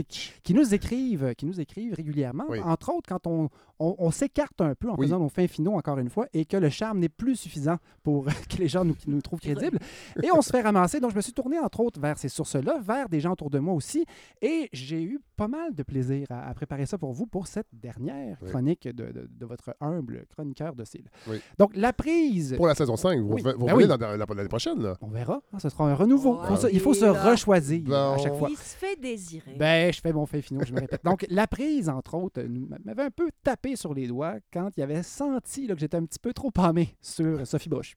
qui 0.42 0.54
nous 0.54 0.74
écrivent, 0.74 1.34
qui 1.36 1.46
nous 1.46 1.60
écrivent 1.60 1.94
régulièrement. 1.94 2.44
Oui. 2.48 2.60
Entre 2.60 2.90
autres, 2.92 3.08
quand 3.08 3.26
on, 3.26 3.48
on- 3.78 3.94
on 3.98 4.10
s'écarte 4.10 4.60
un 4.60 4.74
peu 4.74 4.88
en 4.90 4.96
Oui. 4.96 5.06
faisant 5.06 5.18
nos 5.20 5.28
fins 5.28 5.46
finaux, 5.46 5.74
encore 5.74 5.98
une 5.98 6.10
fois, 6.10 6.26
et 6.32 6.44
que 6.44 6.56
le 6.56 6.68
charme 6.68 6.98
n'est 6.98 7.08
plus 7.08 7.36
suffisant 7.36 7.76
pour 8.02 8.24
que 8.50 8.56
les 8.58 8.68
gens 8.68 8.84
nous, 8.84 9.22
trouvent 9.22 9.40
crédibles. 9.40 9.78
Et 10.22 10.30
on 10.32 10.42
se 10.42 10.50
fait 10.50 10.60
ramasser. 10.62 11.00
Donc, 11.00 11.10
je 11.12 11.16
me 11.16 11.20
suis 11.20 11.32
tourné, 11.32 11.58
entre 11.58 11.80
autres, 11.80 12.00
vers 12.00 12.18
ces 12.18 12.28
sources-là, 12.28 12.80
vers 12.80 13.08
des 13.08 13.20
gens 13.20 13.32
autour 13.32 13.50
de 13.50 13.58
moi 13.58 13.74
aussi. 13.74 14.04
Et 14.42 14.68
j'ai 14.72 15.02
eu 15.02 15.20
pas 15.36 15.48
mal 15.48 15.74
de 15.74 15.82
plaisir 15.82 16.26
à, 16.30 16.48
à 16.48 16.54
préparer 16.54 16.86
ça 16.86 16.98
pour 16.98 17.12
vous 17.12 17.26
pour 17.26 17.46
cette 17.46 17.68
dernière 17.72 18.36
Oui. 18.42 18.50
chronique 18.50 18.88
de, 18.88 19.12
de- 19.12 19.28
de 19.30 19.46
votre 19.46 19.74
humble 19.80 20.24
chroniqueur 20.34 20.74
docile. 20.74 21.04
Oui. 21.28 21.36
Donc, 21.58 21.76
la 21.76 21.92
prise. 21.92 22.54
Pour 22.56 22.66
la 22.66 22.74
saison 22.74 22.96
5, 22.96 23.20
vous, 23.20 23.34
Oui. 23.34 23.42
revenez- 23.42 23.54
vous 23.58 23.66
Ben 23.66 23.72
revenez 23.74 24.34
l'année 24.34 24.48
prochaine. 24.48 24.82
Là. 24.82 24.96
On 25.00 25.08
verra. 25.08 25.40
hein, 25.52 25.58
ce 25.58 25.68
sera 25.68 25.88
un 25.90 25.94
renouveau. 25.94 26.38
Oh, 26.42 26.46
Faut 26.46 26.56
se- 26.56 26.72
il 26.72 26.80
faut 26.80 26.94
se 26.94 27.04
là. 27.28 27.32
rechoisir 27.32 27.92
à 27.92 28.18
chaque 28.18 28.36
fois. 28.36 28.48
Il 28.50 28.56
se 28.56 28.76
fait 28.76 28.96
désirer. 29.00 29.54
Ben, 29.56 29.92
je 29.92 30.00
fais 30.00 30.12
mon 30.12 30.26
fait 30.26 30.42
finaux, 30.42 30.62
je 30.66 30.72
me 30.72 30.80
répète. 30.80 31.04
Donc, 31.04 31.24
la 31.28 31.46
prise, 31.46 31.88
entre 31.88 32.14
autres, 32.14 32.42
nous- 32.42 32.68
m'avait 32.84 33.02
un 33.04 33.10
peu 33.10 33.28
tapé 33.42 33.76
sur 33.76 33.94
les 33.94 34.06
doigts 34.06 34.36
quand 34.52 34.70
il 34.76 34.82
avait 34.82 35.02
senti 35.02 35.66
là, 35.66 35.74
que 35.74 35.80
j'étais 35.80 35.96
un 35.96 36.04
petit 36.04 36.18
peu 36.18 36.32
trop 36.32 36.50
pâmé 36.50 36.96
sur 37.00 37.46
Sophie 37.46 37.68
Brochu. 37.68 37.96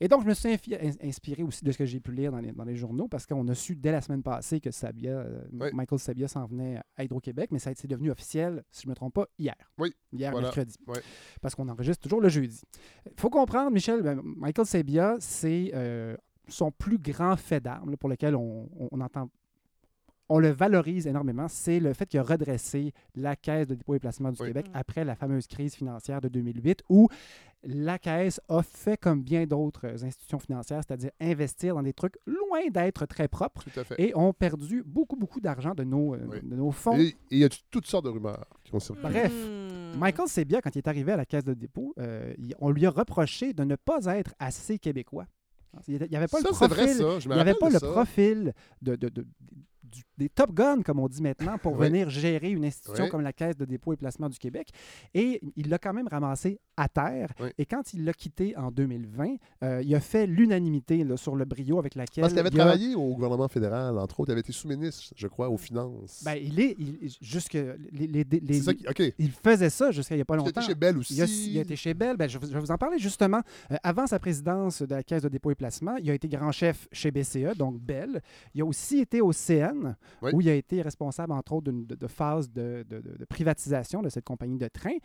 Et 0.00 0.08
donc, 0.08 0.22
je 0.24 0.26
me 0.26 0.34
suis 0.34 0.48
inspiré 1.00 1.44
aussi 1.44 1.64
de 1.64 1.70
ce 1.70 1.78
que 1.78 1.84
j'ai 1.84 2.00
pu 2.00 2.10
lire 2.10 2.32
dans 2.32 2.40
les, 2.40 2.50
dans 2.50 2.64
les 2.64 2.74
journaux 2.74 3.06
parce 3.06 3.24
qu'on 3.24 3.46
a 3.46 3.54
su 3.54 3.76
dès 3.76 3.92
la 3.92 4.00
semaine 4.00 4.22
passée 4.24 4.58
que 4.58 4.72
Sabia, 4.72 5.12
euh, 5.12 5.42
Oui. 5.52 5.68
Michael 5.72 6.00
Sabia 6.00 6.26
s'en 6.26 6.44
venait 6.46 6.80
à 6.96 7.04
Hydro-Québec, 7.04 7.50
mais 7.52 7.60
ça 7.60 7.68
a 7.70 7.72
été 7.72 7.86
devenu 7.86 8.10
officiel, 8.10 8.64
si 8.72 8.82
je 8.82 8.88
ne 8.88 8.90
me 8.90 8.96
trompe 8.96 9.14
pas, 9.14 9.28
hier. 9.38 9.54
Oui, 9.78 9.94
Hier, 10.12 10.32
voilà. 10.32 10.48
mercredi. 10.48 10.74
Oui. 10.88 10.98
Parce 11.40 11.54
qu'on 11.54 11.68
enregistre 11.68 12.02
toujours 12.02 12.20
le 12.20 12.28
jeudi. 12.28 12.62
Il 13.06 13.12
faut 13.20 13.30
comprendre, 13.30 13.70
Michel, 13.70 14.02
ben, 14.02 14.20
Michael 14.24 14.66
Sabia, 14.66 15.14
c'est 15.20 15.70
euh, 15.72 16.16
son 16.48 16.70
plus 16.70 16.98
grand 16.98 17.36
fait 17.36 17.60
d'armes 17.60 17.96
pour 17.96 18.08
lequel 18.08 18.34
on, 18.36 18.68
on- 18.78 18.88
on 18.92 19.00
entend 19.00 19.28
on 20.28 20.38
le 20.38 20.48
valorise 20.48 21.06
énormément, 21.06 21.46
c'est 21.46 21.78
le 21.78 21.92
fait 21.92 22.06
qu'il 22.06 22.18
a 22.18 22.22
redressé 22.22 22.94
la 23.16 23.36
Caisse 23.36 23.66
de 23.68 23.74
dépôt 23.74 23.94
et 23.96 23.98
placement 23.98 24.30
du 24.32 24.40
Oui. 24.40 24.46
Québec 24.48 24.66
après 24.72 25.04
la 25.04 25.14
fameuse 25.14 25.46
crise 25.46 25.74
financière 25.74 26.22
de 26.22 26.28
2008 26.28 26.84
où 26.88 27.08
la 27.64 27.98
Caisse 27.98 28.40
a 28.48 28.62
fait 28.62 28.96
comme 28.96 29.22
bien 29.22 29.44
d'autres 29.46 30.02
institutions 30.04 30.38
financières, 30.38 30.80
c'est-à-dire 30.86 31.10
investir 31.20 31.74
dans 31.74 31.82
des 31.82 31.92
trucs 31.92 32.16
loin 32.24 32.66
d'être 32.70 33.04
très 33.04 33.28
propres 33.28 33.64
Tout 33.64 33.80
à 33.80 33.84
fait. 33.84 34.00
et 34.00 34.16
ont 34.16 34.32
perdu 34.32 34.82
beaucoup, 34.86 35.16
beaucoup 35.16 35.40
d'argent 35.40 35.74
de 35.74 35.84
nos, 35.84 36.14
euh, 36.14 36.20
Oui. 36.30 36.38
de 36.42 36.56
nos 36.56 36.70
fonds. 36.70 36.96
Et 36.98 37.14
il 37.30 37.38
y 37.38 37.44
a 37.44 37.48
toutes 37.70 37.86
sortes 37.86 38.06
de 38.06 38.10
rumeurs 38.10 38.46
qui 38.64 38.74
ont 38.74 38.80
circulé. 38.80 39.08
Bref, 39.10 39.32
Hmm. 39.34 39.98
Michael 39.98 40.28
Sebia, 40.28 40.62
quand 40.62 40.74
il 40.74 40.78
est 40.78 40.88
arrivé 40.88 41.12
à 41.12 41.16
la 41.18 41.26
Caisse 41.26 41.44
de 41.44 41.52
dépôt, 41.52 41.92
euh, 41.98 42.32
on 42.60 42.70
lui 42.70 42.86
a 42.86 42.90
reproché 42.90 43.52
de 43.52 43.64
ne 43.64 43.76
pas 43.76 44.06
être 44.06 44.34
assez 44.38 44.78
québécois. 44.78 45.26
Il 45.88 46.06
n'y 46.10 46.16
avait 46.16 46.28
pas 46.28 46.40
Ça, 46.40 46.48
le 46.50 46.54
profil, 46.54 46.76
vrai, 46.76 46.94
ça. 46.94 47.18
Je 47.20 47.28
il 47.28 47.32
avait 47.38 47.54
pas 47.54 47.70
le 47.70 47.78
ça. 47.78 47.90
profil 47.90 48.52
de, 48.82 48.96
de- 48.96 49.08
de- 49.08 49.26
du- 49.92 50.02
des 50.18 50.28
Top 50.28 50.52
Guns, 50.52 50.82
comme 50.82 50.98
on 51.00 51.08
dit 51.08 51.22
maintenant, 51.22 51.58
pour 51.58 51.72
Oui. 51.74 51.86
venir 51.86 52.08
gérer 52.10 52.50
une 52.50 52.64
institution 52.64 53.04
Oui. 53.04 53.10
comme 53.10 53.20
la 53.22 53.32
Caisse 53.32 53.56
de 53.56 53.64
dépôt 53.64 53.92
et 53.92 53.96
placement 53.96 54.28
du 54.28 54.38
Québec. 54.38 54.68
Et 55.14 55.40
il 55.56 55.68
l'a 55.68 55.78
quand 55.78 55.92
même 55.92 56.08
ramassé 56.08 56.58
à 56.76 56.88
terre. 56.88 57.28
Oui. 57.40 57.48
Et 57.58 57.66
quand 57.66 57.92
il 57.94 58.04
l'a 58.04 58.12
quitté 58.12 58.56
en 58.56 58.70
2020, 58.70 59.36
euh, 59.62 59.82
il 59.84 59.94
a 59.94 60.00
fait 60.00 60.26
l'unanimité 60.26 61.04
sur 61.16 61.36
le 61.36 61.44
brio 61.44 61.78
avec 61.78 61.94
laquelle 61.94 62.22
Parce 62.22 62.32
qu'il 62.32 62.40
avait 62.40 62.48
il 62.50 62.60
a- 62.60 62.64
travaillé 62.64 62.94
au 62.94 63.14
gouvernement 63.14 63.48
fédéral, 63.48 63.98
entre 63.98 64.20
autres. 64.20 64.30
Il 64.30 64.32
avait 64.32 64.40
été 64.40 64.52
sous-ministre, 64.52 65.12
je 65.16 65.26
crois, 65.26 65.48
aux 65.50 65.56
finances. 65.58 66.22
Ben, 66.24 66.34
il 66.42 66.58
est 66.60 66.74
il- 66.78 67.10
jusque 67.20 67.54
les, 67.54 68.06
les- 68.06 68.24
les- 68.24 68.54
c'est 68.54 68.62
ça 68.62 68.74
qui. 68.74 68.86
OK. 68.88 69.02
il 69.18 69.30
faisait 69.30 69.70
ça 69.70 69.90
jusqu'à 69.90 70.14
il 70.14 70.18
n'y 70.18 70.22
a 70.22 70.24
pas 70.24 70.34
Il 70.34 70.38
longtemps. 70.38 70.50
était 70.50 70.62
chez 70.62 70.74
Bell 70.74 70.96
aussi. 70.98 71.14
Il 71.14 71.22
a, 71.22 71.26
il 71.26 71.58
a 71.58 71.60
été 71.62 71.76
chez 71.76 71.94
Bell. 71.94 72.16
Ben, 72.16 72.28
je, 72.28 72.38
vais- 72.38 72.46
je 72.46 72.52
vais 72.52 72.60
vous 72.60 72.70
en 72.70 72.78
parler 72.78 72.98
justement. 72.98 73.40
Euh, 73.70 73.76
avant 73.82 74.06
sa 74.06 74.18
présidence 74.18 74.82
de 74.82 74.94
la 74.94 75.02
Caisse 75.02 75.22
de 75.22 75.28
dépôt 75.28 75.50
et 75.50 75.54
placement, 75.54 75.96
il 75.96 76.10
a 76.10 76.14
été 76.14 76.28
grand 76.28 76.52
chef 76.52 76.88
chez 76.92 77.10
BCE, 77.10 77.56
donc 77.56 77.78
Bell. 77.80 78.20
Il 78.54 78.62
a 78.62 78.64
aussi 78.64 78.98
été 79.00 79.20
au 79.20 79.32
CN, 79.32 79.81
Oui. 80.22 80.30
où 80.34 80.40
il 80.40 80.48
a 80.48 80.54
été 80.54 80.82
responsable, 80.82 81.32
entre 81.32 81.52
autres, 81.52 81.70
d'une- 81.70 81.86
de, 81.86 81.94
de 81.94 82.06
phase 82.06 82.50
de, 82.50 82.84
de- 82.88 83.00
de- 83.00 83.16
de 83.18 83.24
privatisation 83.24 84.02
de 84.02 84.08
cette 84.08 84.24
compagnie 84.24 84.58
de 84.58 84.68
train. 84.68 84.96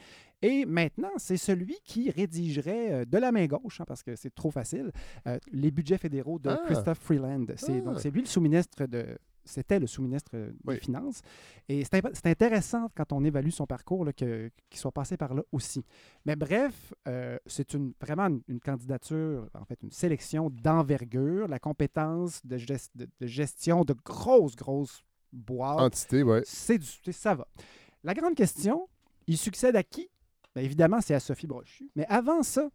Et 0.41 0.65
maintenant, 0.65 1.11
c'est 1.17 1.37
celui 1.37 1.75
qui 1.83 2.09
rédigerait 2.11 2.91
euh, 2.91 3.05
de 3.05 3.17
la 3.17 3.31
main 3.31 3.45
gauche, 3.47 3.81
hein, 3.81 3.85
parce 3.87 4.03
que 4.03 4.15
c'est 4.15 4.33
trop 4.33 4.51
facile, 4.51 4.91
euh, 5.27 5.37
les 5.51 5.71
budgets 5.71 5.97
fédéraux 5.97 6.39
de 6.39 6.49
Ah. 6.49 6.61
Christophe 6.65 6.99
Freeland. 6.99 7.45
C'est, 7.55 7.77
Ah. 7.77 7.81
Donc, 7.81 7.99
c'est 7.99 8.11
lui 8.11 8.21
le 8.21 8.27
sous-ministre 8.27 8.85
de. 8.85 9.17
C'était 9.47 9.79
le 9.79 9.87
sous-ministre 9.87 10.31
euh, 10.35 10.51
des 10.51 10.73
Oui. 10.73 10.79
Finances. 10.79 11.21
Et 11.69 11.83
c'est 11.85 12.25
intéressant 12.27 12.89
quand 12.95 13.11
on 13.13 13.23
évalue 13.23 13.49
son 13.49 13.65
parcours 13.65 14.05
qu'il 14.15 14.51
soit 14.73 14.91
passé 14.91 15.17
par 15.17 15.33
là 15.33 15.41
aussi. 15.51 15.83
Mais 16.25 16.35
bref, 16.35 16.93
euh, 17.07 17.37
c'est 17.45 17.73
une, 17.73 17.93
vraiment 17.99 18.27
une, 18.27 18.41
une 18.47 18.59
candidature, 18.59 19.49
en 19.53 19.65
fait, 19.65 19.79
une 19.83 19.91
sélection 19.91 20.49
d'envergure, 20.49 21.47
la 21.47 21.59
compétence 21.59 22.45
de, 22.45 22.57
gest- 22.57 22.91
de- 22.95 23.07
de 23.19 23.27
gestion 23.27 23.83
de 23.83 23.93
grosses, 23.93 24.55
grosses 24.55 25.03
boîtes. 25.33 25.79
Entité, 25.79 26.23
ouais. 26.23 26.41
C'est 26.45 26.81
ça 27.11 27.35
va. 27.35 27.47
La 28.03 28.13
grande 28.13 28.35
question, 28.35 28.87
il 29.27 29.37
succède 29.37 29.75
à 29.75 29.83
qui? 29.83 30.09
Bien, 30.55 30.63
évidemment, 30.63 31.01
c'est 31.01 31.13
à 31.13 31.19
Sophie 31.19 31.47
Brochu. 31.47 31.89
Mais 31.95 32.05
avant 32.07 32.43
ça, 32.43 32.69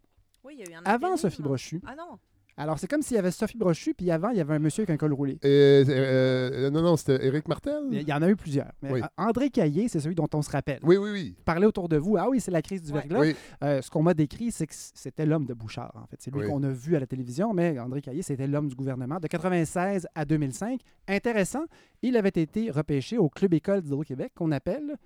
Oui, 0.44 0.56
il 0.58 0.68
y 0.68 0.68
a 0.68 0.72
eu 0.72 0.74
un 0.78 0.82
avant. 0.84 1.16
Sophie 1.16 1.42
Brochu, 1.42 1.80
Ah 1.86 1.94
non. 1.96 2.18
Alors 2.56 2.78
c'est 2.78 2.86
comme 2.86 3.02
s'il 3.02 3.16
y 3.16 3.18
avait 3.18 3.30
Sophie 3.30 3.56
Brochu, 3.56 3.94
puis 3.94 4.10
avant, 4.10 4.30
il 4.30 4.36
y 4.36 4.40
avait 4.40 4.54
un 4.54 4.58
monsieur 4.58 4.82
avec 4.82 4.90
un 4.90 4.96
col 4.96 5.12
roulé. 5.12 5.38
Et, 5.42 5.84
euh, 5.88 6.70
non, 6.70 6.82
non, 6.82 6.96
c'était 6.96 7.24
Éric 7.26 7.48
Martel? 7.48 7.82
Il 7.90 8.02
y 8.06 8.12
en 8.12 8.20
a 8.22 8.28
eu 8.28 8.36
plusieurs. 8.36 8.70
Mais 8.82 8.92
Oui. 8.92 9.00
André 9.16 9.50
Caillé, 9.50 9.88
c'est 9.88 10.00
celui 10.00 10.14
dont 10.14 10.28
on 10.34 10.42
se 10.42 10.50
rappelle. 10.50 10.80
Oui, 10.82 10.96
oui, 10.96 11.10
oui. 11.10 11.36
Parler 11.44 11.66
autour 11.66 11.88
de 11.88 11.96
vous, 11.96 12.16
ah 12.16 12.28
oui, 12.28 12.40
c'est 12.40 12.50
la 12.50 12.62
crise 12.62 12.82
du 12.82 12.92
Ouais. 12.92 13.00
verglas. 13.00 13.20
Oui. 13.20 13.36
Euh, 13.64 13.80
ce 13.82 13.90
qu'on 13.90 14.02
m'a 14.02 14.14
décrit, 14.14 14.50
c'est 14.52 14.66
que 14.66 14.74
c'était 14.74 15.24
l'homme 15.26 15.46
de 15.46 15.54
Bouchard, 15.54 15.92
en 15.96 16.06
fait. 16.06 16.16
C'est 16.20 16.30
lui 16.32 16.40
Oui. 16.42 16.46
qu'on 16.48 16.62
a 16.62 16.70
vu 16.70 16.94
à 16.96 17.00
la 17.00 17.06
télévision, 17.06 17.52
mais 17.54 17.78
André 17.78 18.02
Caillé, 18.02 18.22
c'était 18.22 18.46
l'homme 18.46 18.68
du 18.68 18.74
gouvernement 18.74 19.18
de 19.18 19.26
96 19.28 20.06
à 20.14 20.24
2005. 20.24 20.80
Intéressant, 21.08 21.64
il 22.02 22.16
avait 22.16 22.28
été 22.28 22.70
repêché 22.70 23.18
au 23.18 23.28
Club 23.28 23.54
École 23.54 23.80
d'Hydro-Québec 23.82 24.32
qu'on 24.34 24.52
appelle 24.52 24.96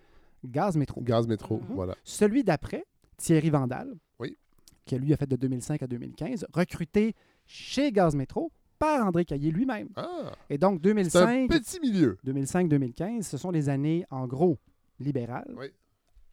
Gaz 0.45 0.77
Métro. 0.77 1.01
Gaz 1.01 1.27
métro, 1.27 1.59
Mhm. 1.59 1.75
voilà. 1.75 1.95
Celui 2.05 2.45
d'après, 2.45 2.85
Thierry 3.17 3.51
Vandal, 3.51 3.95
Oui. 4.21 4.37
qui 4.85 4.97
lui 4.99 5.13
a 5.13 5.17
fait 5.17 5.27
de 5.27 5.37
2005 5.37 5.83
à 5.83 5.87
2015, 5.87 6.47
recruté 6.53 7.15
chez 7.47 7.93
Gaz 7.93 8.15
Métro 8.15 8.53
par 8.79 9.07
André 9.07 9.25
Caillé 9.25 9.51
lui-même. 9.51 9.89
Ah, 9.97 10.33
Et 10.51 10.59
donc 10.59 10.81
c'est 10.83 10.91
un 10.91 10.95
2005, 10.95 11.49
petit 11.51 11.81
milieu. 11.81 12.19
2005-2015, 12.27 13.23
ce 13.23 13.39
sont 13.39 13.51
les 13.51 13.69
années, 13.69 14.05
en 14.11 14.27
gros, 14.27 14.59
libérales. 15.01 15.55
Oui. 15.57 15.67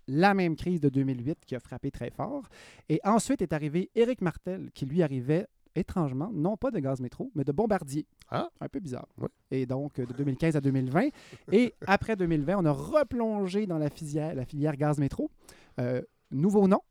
La 0.08 0.34
même 0.34 0.56
crise 0.58 0.82
de 0.82 0.90
2008 0.90 1.46
qui 1.46 1.56
a 1.56 1.60
frappé 1.60 1.90
très 1.90 2.10
fort. 2.10 2.50
Et 2.90 3.00
ensuite 3.06 3.42
est 3.42 3.54
arrivé 3.54 3.90
Éric 3.96 4.22
Martel, 4.22 4.70
qui 4.74 4.86
lui 4.86 5.02
arrivait 5.02 5.48
étrangement, 5.76 6.30
non 6.34 6.58
pas 6.58 6.72
de 6.72 6.80
gaz 6.80 7.00
métro, 7.00 7.32
mais 7.36 7.44
de 7.44 7.52
Bombardier. 7.52 8.06
Ah. 8.30 8.50
Un 8.60 8.68
peu 8.68 8.80
bizarre. 8.80 9.08
Oui. 9.18 9.28
Et 9.52 9.66
donc, 9.66 9.96
de 9.96 10.14
2015 10.14 10.56
à 10.56 10.62
2020. 10.62 11.10
Et 11.52 11.74
après 11.88 12.16
2020, 12.16 12.58
on 12.58 12.66
a 12.66 12.72
replongé 12.72 13.66
dans 13.66 13.78
la 13.78 13.90
filière, 13.90 14.36
la 14.36 14.46
filière 14.46 14.76
gaz 14.76 15.00
métro. 15.00 15.32
Euh, 15.80 16.02
nouveau 16.32 16.68
nom, 16.68 16.82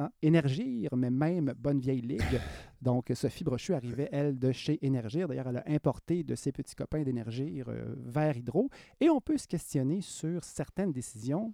hein, 0.00 0.10
Énergir, 0.22 0.90
mais 0.96 1.10
même 1.10 1.54
bonne 1.58 1.78
vieille 1.80 2.00
ligue. 2.00 2.20
Donc, 2.82 3.12
Sophie 3.14 3.44
Brochu 3.44 3.74
arrivait, 3.74 4.08
elle, 4.10 4.38
de 4.38 4.50
chez 4.52 4.78
Énergir. 4.84 5.28
D'ailleurs, 5.28 5.48
elle 5.48 5.58
a 5.58 5.64
importé 5.66 6.24
de 6.24 6.34
ses 6.34 6.50
petits 6.52 6.74
copains 6.74 7.02
d'Énergir 7.02 7.66
euh, 7.68 7.94
vers 8.06 8.36
Hydro. 8.36 8.70
Et 9.00 9.08
on 9.10 9.20
peut 9.20 9.36
se 9.38 9.46
questionner 9.46 10.00
sur 10.00 10.42
certaines 10.44 10.92
décisions 10.92 11.52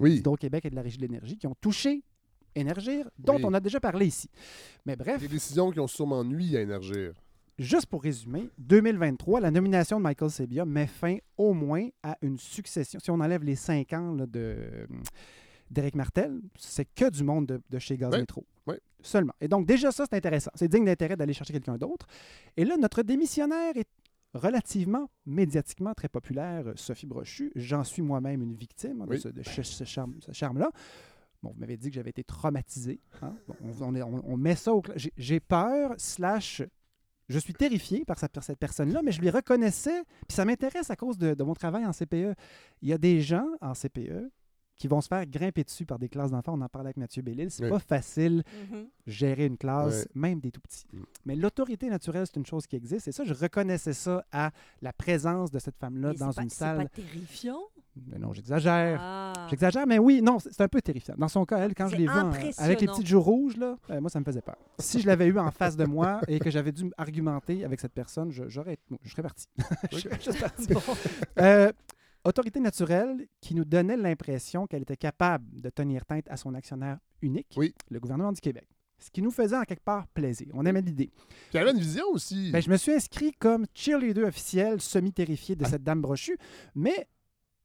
Oui. 0.00 0.14
d'Hydro-Québec 0.16 0.64
et 0.64 0.70
de 0.70 0.74
la 0.74 0.82
Régie 0.82 0.96
de 0.96 1.02
l'énergie 1.02 1.36
qui 1.36 1.46
ont 1.46 1.56
touché 1.60 2.02
Énergir, 2.54 3.10
dont 3.18 3.36
Oui. 3.36 3.42
on 3.44 3.52
a 3.52 3.60
déjà 3.60 3.78
parlé 3.80 4.06
ici. 4.06 4.30
Mais 4.86 4.96
bref, 4.96 5.20
Des 5.20 5.28
décisions 5.28 5.70
qui 5.70 5.78
ont 5.78 5.86
sûrement 5.86 6.24
nui 6.24 6.56
à 6.56 6.62
Énergir. 6.62 7.12
juste 7.58 7.84
pour 7.86 8.02
résumer, 8.02 8.48
2023, 8.56 9.40
la 9.40 9.50
nomination 9.50 9.98
de 9.98 10.02
Michael 10.02 10.30
Sebia 10.30 10.64
met 10.64 10.86
fin 10.86 11.18
au 11.36 11.52
moins 11.52 11.86
à 12.02 12.16
une 12.22 12.38
succession. 12.38 12.98
Si 12.98 13.10
on 13.10 13.20
enlève 13.20 13.44
les 13.44 13.56
cinq 13.56 13.92
ans 13.92 14.14
là, 14.14 14.24
de 14.26 14.86
euh, 15.68 15.72
d'Éric 15.74 15.94
Martel, 15.94 16.40
c'est 16.58 16.84
que 16.94 17.10
du 17.10 17.22
monde 17.24 17.46
de, 17.46 17.60
de 17.70 17.78
chez 17.78 17.96
Gaz 17.96 18.12
Oui, 18.12 18.20
Métro. 18.20 18.44
oui. 18.66 18.76
Seulement. 19.02 19.34
Et 19.40 19.46
donc, 19.48 19.66
déjà, 19.66 19.92
ça, 19.92 20.04
c'est 20.08 20.16
intéressant. 20.16 20.50
C'est 20.54 20.68
digne 20.68 20.84
d'intérêt 20.84 21.16
d'aller 21.16 21.32
chercher 21.32 21.52
quelqu'un 21.52 21.76
d'autre. 21.76 22.06
Et 22.56 22.64
là, 22.64 22.76
notre 22.76 23.02
démissionnaire 23.02 23.76
est 23.76 23.86
relativement 24.34 25.08
médiatiquement 25.24 25.94
très 25.94 26.08
populaire, 26.08 26.64
Sophie 26.76 27.06
Brochu. 27.06 27.52
J'en 27.54 27.84
suis 27.84 28.02
moi-même 28.02 28.42
une 28.42 28.54
victime 28.54 29.02
hein, 29.02 29.06
de 29.06 29.16
ce, 29.16 29.28
de 29.28 29.42
ce- 29.42 29.62
ce 29.62 29.84
charme- 29.84 30.16
ce 30.20 30.32
charme-là. 30.32 30.70
Bon, 31.42 31.50
vous 31.54 31.60
m'avez 31.60 31.76
dit 31.76 31.88
que 31.90 31.94
j'avais 31.94 32.10
été 32.10 32.24
traumatisé. 32.24 33.00
hein. 33.22 33.34
Bon, 33.46 33.54
on, 33.62 33.82
on 33.90 33.94
est- 33.94 34.02
on- 34.02 34.22
on 34.32 34.36
met 34.36 34.56
ça 34.56 34.74
au... 34.74 34.82
j'ai- 35.16 35.40
peur, 35.40 35.94
slash... 35.98 36.62
Je 37.28 37.38
suis 37.40 37.54
terrifié 37.54 38.04
par 38.04 38.18
cette, 38.20 38.30
par 38.32 38.44
cette 38.44 38.58
personne-là, 38.58 39.02
mais 39.02 39.10
je 39.10 39.20
lui 39.20 39.30
reconnaissais, 39.30 40.02
puis 40.28 40.34
ça 40.36 40.44
m'intéresse 40.44 40.90
à 40.90 40.96
cause 40.96 41.18
de, 41.18 41.34
de 41.34 41.42
mon 41.42 41.54
travail 41.54 41.84
en 41.84 41.90
CPE. 41.92 42.34
Il 42.82 42.88
y 42.88 42.92
a 42.92 42.98
des 42.98 43.20
gens 43.20 43.48
en 43.60 43.72
CPE 43.72 44.30
qui 44.76 44.88
vont 44.88 45.00
se 45.00 45.08
faire 45.08 45.24
grimper 45.26 45.64
dessus 45.64 45.86
par 45.86 45.98
des 45.98 46.08
classes 46.08 46.30
d'enfants. 46.30 46.54
On 46.54 46.60
en 46.60 46.68
parlait 46.68 46.88
avec 46.88 46.96
Mathieu 46.98 47.22
Bellil. 47.22 47.50
C'est 47.50 47.64
Oui. 47.64 47.70
pas 47.70 47.78
facile 47.78 48.42
Mhm. 48.70 48.86
gérer 49.06 49.46
une 49.46 49.56
classe, 49.56 50.06
même 50.14 50.38
des 50.40 50.50
tout 50.50 50.60
petits. 50.60 50.84
Mm. 50.92 51.02
Mais 51.24 51.36
l'autorité 51.36 51.88
naturelle, 51.88 52.26
c'est 52.26 52.36
une 52.36 52.46
chose 52.46 52.66
qui 52.66 52.76
existe. 52.76 53.08
Et 53.08 53.12
ça, 53.12 53.24
je 53.24 53.32
reconnaissais 53.34 53.94
ça 53.94 54.24
à 54.32 54.50
la 54.82 54.92
présence 54.92 55.50
de 55.50 55.58
cette 55.58 55.76
femme-là 55.78 56.10
Mais 56.12 56.18
dans 56.18 56.30
c'est 56.32 56.36
pas- 56.36 56.42
une 56.42 56.50
C'est 56.50 56.56
salle. 56.56 56.76
pas 56.78 56.88
terrifiant? 56.88 57.58
Mais 58.12 58.18
non, 58.18 58.34
j'exagère. 58.34 58.98
Ah. 59.00 59.32
J'exagère, 59.48 59.86
mais 59.86 59.98
oui, 59.98 60.20
non, 60.20 60.38
c'est 60.38 60.52
c'est 60.52 60.62
un 60.62 60.68
peu 60.68 60.82
terrifiant. 60.82 61.14
Dans 61.16 61.28
son 61.28 61.46
cas, 61.46 61.56
elle, 61.60 61.74
quand 61.74 61.86
je 61.86 61.92
C'est 61.92 61.96
l'ai 61.96 62.04
vue 62.04 62.10
en- 62.10 62.30
avec 62.58 62.80
les 62.82 62.86
petites 62.88 63.06
joues 63.06 63.22
rouges, 63.22 63.56
là, 63.56 63.76
euh, 63.88 64.00
moi, 64.02 64.10
ça 64.10 64.20
me 64.20 64.24
faisait 64.26 64.42
peur. 64.42 64.56
Si 64.78 65.00
je 65.00 65.06
l'avais 65.06 65.26
eu 65.28 65.38
en 65.38 65.50
face 65.50 65.76
de 65.78 65.86
moi 65.86 66.20
et 66.28 66.38
que 66.38 66.50
j'avais 66.50 66.72
dû 66.72 66.92
argumenter 66.98 67.64
avec 67.64 67.80
cette 67.80 67.94
personne, 67.94 68.30
je, 68.32 68.44
j'aurais, 68.48 68.76
je 69.02 69.10
serais 69.10 69.22
parti. 69.22 69.46
je 69.92 69.98
serais 70.00 70.20
juste 70.22 70.40
parti. 70.40 70.66
Euh, 71.38 71.72
autorité 72.28 72.60
naturelle 72.60 73.26
qui 73.40 73.54
nous 73.54 73.64
donnait 73.64 73.96
l'impression 73.96 74.66
qu'elle 74.66 74.82
était 74.82 74.96
capable 74.96 75.60
de 75.60 75.70
tenir 75.70 76.04
tête 76.04 76.26
à 76.30 76.36
son 76.36 76.54
actionnaire 76.54 76.98
unique, 77.22 77.54
Oui. 77.56 77.74
le 77.90 78.00
gouvernement 78.00 78.32
du 78.32 78.40
Québec. 78.40 78.68
Ce 78.98 79.10
qui 79.10 79.20
nous 79.20 79.30
faisait 79.30 79.56
en 79.56 79.64
quelque 79.64 79.84
part 79.84 80.06
plaisir. 80.08 80.48
On 80.54 80.64
aimait 80.64 80.80
l'idée. 80.80 81.10
Puis 81.50 81.58
elle 81.58 81.62
avait 81.68 81.72
une 81.72 81.78
vision 81.82 82.04
aussi. 82.12 82.50
Ben, 82.50 82.62
je 82.62 82.70
me 82.70 82.76
suis 82.78 82.92
inscrit 82.92 83.32
comme 83.32 83.66
cheerleader 83.74 84.24
officiel, 84.26 84.80
semi-terrifié 84.80 85.54
de 85.54 85.64
cette 85.66 85.82
dame 85.82 86.00
brochue, 86.00 86.38
mais 86.74 87.06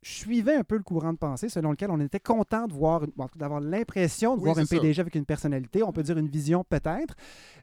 je 0.01 0.09
suivais 0.12 0.55
un 0.55 0.64
peu 0.64 0.76
le 0.76 0.84
courant 0.84 1.14
de 1.14 1.18
pensée 1.18 1.47
selon 1.47 1.72
lequel 1.72 1.89
on 1.91 1.99
était 2.01 2.20
content 2.20 2.68
de 2.68 2.74
voir, 2.74 3.05
bon, 3.16 3.28
d'avoir 3.36 3.62
l'impression 3.62 4.34
de 4.36 4.39
Oui, 4.39 4.45
voir 4.45 4.57
un 4.57 4.66
ça. 4.66 4.76
PDG 4.76 4.99
avec 4.99 5.16
une 5.16 5.26
personnalité, 5.26 5.84
on 5.84 5.93
peut 5.93 6.03
dire 6.03 6.18
une 6.18 6.28
vision 6.28 6.64
peut-être, 6.68 7.14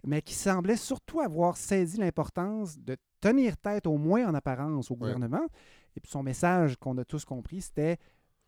mais 0.06 0.22
qui 0.22 0.34
semblait 0.34 0.76
surtout 0.76 1.20
avoir 1.20 1.56
saisi 1.56 1.98
l'importance 1.98 2.78
de 2.78 2.96
tenir 3.20 3.56
tête 3.58 3.86
au 3.86 3.98
moins 3.98 4.26
en 4.26 4.34
apparence 4.34 4.90
au 4.90 4.94
gouvernement. 4.96 5.44
Et 5.96 6.00
puis 6.00 6.10
son 6.10 6.22
message 6.22 6.76
qu'on 6.76 6.96
a 6.98 7.04
tous 7.04 7.24
compris, 7.24 7.60
c'était 7.62 7.96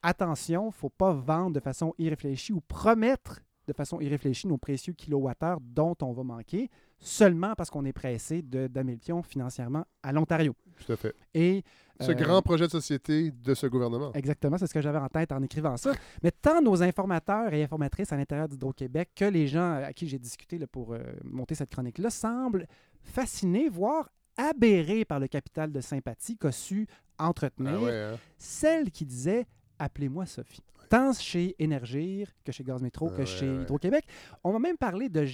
attention, 0.03 0.65
il 0.65 0.67
ne 0.69 0.73
faut 0.73 0.89
pas 0.91 1.13
vendre 1.13 1.53
de 1.55 1.61
façon 1.61 1.95
irréfléchie 1.99 2.53
ou 2.53 2.61
promettre 2.61 3.41
de 3.67 3.73
façon 3.73 4.01
irréfléchie 4.01 4.49
nos 4.49 4.59
précieux 4.59 4.93
kilowattheures 4.95 5.61
dont 5.61 5.95
on 6.03 6.13
va 6.13 6.23
manquer 6.25 6.69
seulement 6.99 7.55
parce 7.55 7.71
qu'on 7.71 7.85
est 7.85 7.93
pressé 7.93 8.43
de- 8.43 8.67
d'amener 8.67 8.93
le 8.95 8.99
pion 8.99 9.23
financièrement 9.23 9.85
à 10.03 10.13
l'Ontario. 10.13 10.55
Tout 10.85 10.93
à 10.93 10.97
fait. 10.97 11.15
Et 11.35 11.63
Ce 12.01 12.11
euh, 12.11 12.15
grand 12.15 12.43
projet 12.43 12.67
de 12.67 12.71
société 12.71 13.31
de 13.31 13.55
ce 13.55 13.67
gouvernement. 13.69 14.13
Exactement, 14.15 14.59
c'est 14.59 14.67
ce 14.67 14.75
que 14.75 14.81
j'avais 14.81 14.99
en 14.99 15.09
tête 15.09 15.31
en 15.31 15.43
écrivant 15.43 15.77
ça. 15.77 15.93
Mais 16.23 16.31
tant 16.33 16.61
nos 16.63 16.83
informateurs 16.83 17.53
et 17.53 17.63
informatrices 17.63 18.13
à 18.13 18.17
l'intérieur 18.17 18.49
d'Hydro-Québec 18.49 19.11
que 19.15 19.27
les 19.27 19.47
gens 19.47 19.75
à 19.85 19.93
qui 19.93 20.09
j'ai 20.09 20.19
discuté 20.19 20.59
là, 20.59 20.67
pour 20.67 20.93
euh, 20.95 20.99
monter 21.23 21.55
cette 21.55 21.71
chronique-là 21.71 22.11
semblent 22.11 22.67
fascinés, 23.03 23.69
voire 23.69 24.09
aberrés 24.37 25.05
par 25.05 25.21
le 25.21 25.29
capital 25.29 25.71
de 25.71 25.81
sympathie 25.81 26.37
qu'a 26.37 26.51
su 26.53 26.87
entretenir 27.21 27.75
Ah 27.77 27.81
ouais, 27.83 28.03
hein? 28.15 28.19
celle 28.39 28.91
qui 28.91 29.05
disait 29.07 29.47
Appelez-moi 29.79 30.27
Sophie. 30.27 30.63
Tant 30.89 31.13
chez 31.13 31.55
Énergir 31.59 32.31
que 32.45 32.53
chez 32.53 32.65
Gaz 32.65 32.83
Métro 32.83 33.09
Ah 33.11 33.13
que 33.15 33.19
ouais, 33.21 33.27
chez 33.27 33.49
ouais. 33.49 33.63
Hydro-Québec. 33.63 34.05
On 34.45 34.53
m'a 34.53 34.59
même 34.59 34.77
parlé 34.77 35.09
de, 35.09 35.25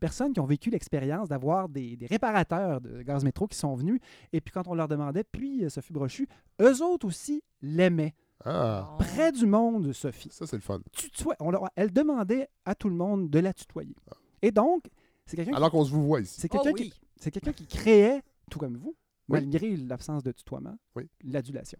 personnes 0.00 0.32
qui 0.32 0.40
ont 0.40 0.46
vécu 0.46 0.70
l'expérience 0.70 1.28
d'avoir 1.28 1.68
des, 1.68 1.96
des 1.96 2.06
réparateurs 2.06 2.80
de 2.80 3.02
Gaz 3.02 3.22
Métro 3.24 3.46
qui 3.46 3.58
sont 3.58 3.74
venus. 3.74 4.00
Et 4.32 4.40
puis 4.40 4.52
quand 4.52 4.66
on 4.68 4.74
leur 4.74 4.88
demandait, 4.88 5.24
puis 5.24 5.64
euh, 5.64 5.68
Sophie 5.68 5.92
Brochu, 5.92 6.26
eux 6.60 6.82
autres 6.82 7.06
aussi 7.06 7.42
l'aimaient. 7.60 8.14
Ah, 8.44 8.96
Près 8.98 9.32
du 9.32 9.44
monde, 9.44 9.92
Sophie. 9.92 10.30
ça, 10.32 10.46
c'est 10.46 10.56
le 10.56 10.62
fun. 10.62 10.80
Tutoie- 10.92 11.36
on 11.40 11.50
leur- 11.50 11.68
elle 11.76 11.92
demandait 11.92 12.48
à 12.64 12.74
tout 12.74 12.88
le 12.88 12.94
monde 12.94 13.28
de 13.28 13.38
la 13.38 13.52
tutoyer. 13.52 13.94
Et 14.40 14.50
donc, 14.50 14.84
c'est 15.26 15.36
quelqu'un 15.36 15.50
qui- 15.52 15.56
Alors 15.58 15.70
qu'on 15.70 15.84
se 15.84 15.90
vous 15.90 16.06
voit 16.06 16.20
ici. 16.22 16.40
c'est 16.40 16.48
quelqu'un 16.48 16.70
Oh 16.72 16.76
oui. 16.78 16.88
qui, 16.90 17.00
c'est 17.20 17.30
quelqu'un 17.30 17.52
qui 17.52 17.66
créait, 17.66 18.22
tout 18.50 18.58
comme 18.58 18.78
vous. 18.78 18.96
Malgré 19.32 19.76
l'absence 19.76 20.22
de 20.22 20.32
tutoiement, 20.32 20.76
Oui. 20.96 21.08
l'adulation. 21.24 21.78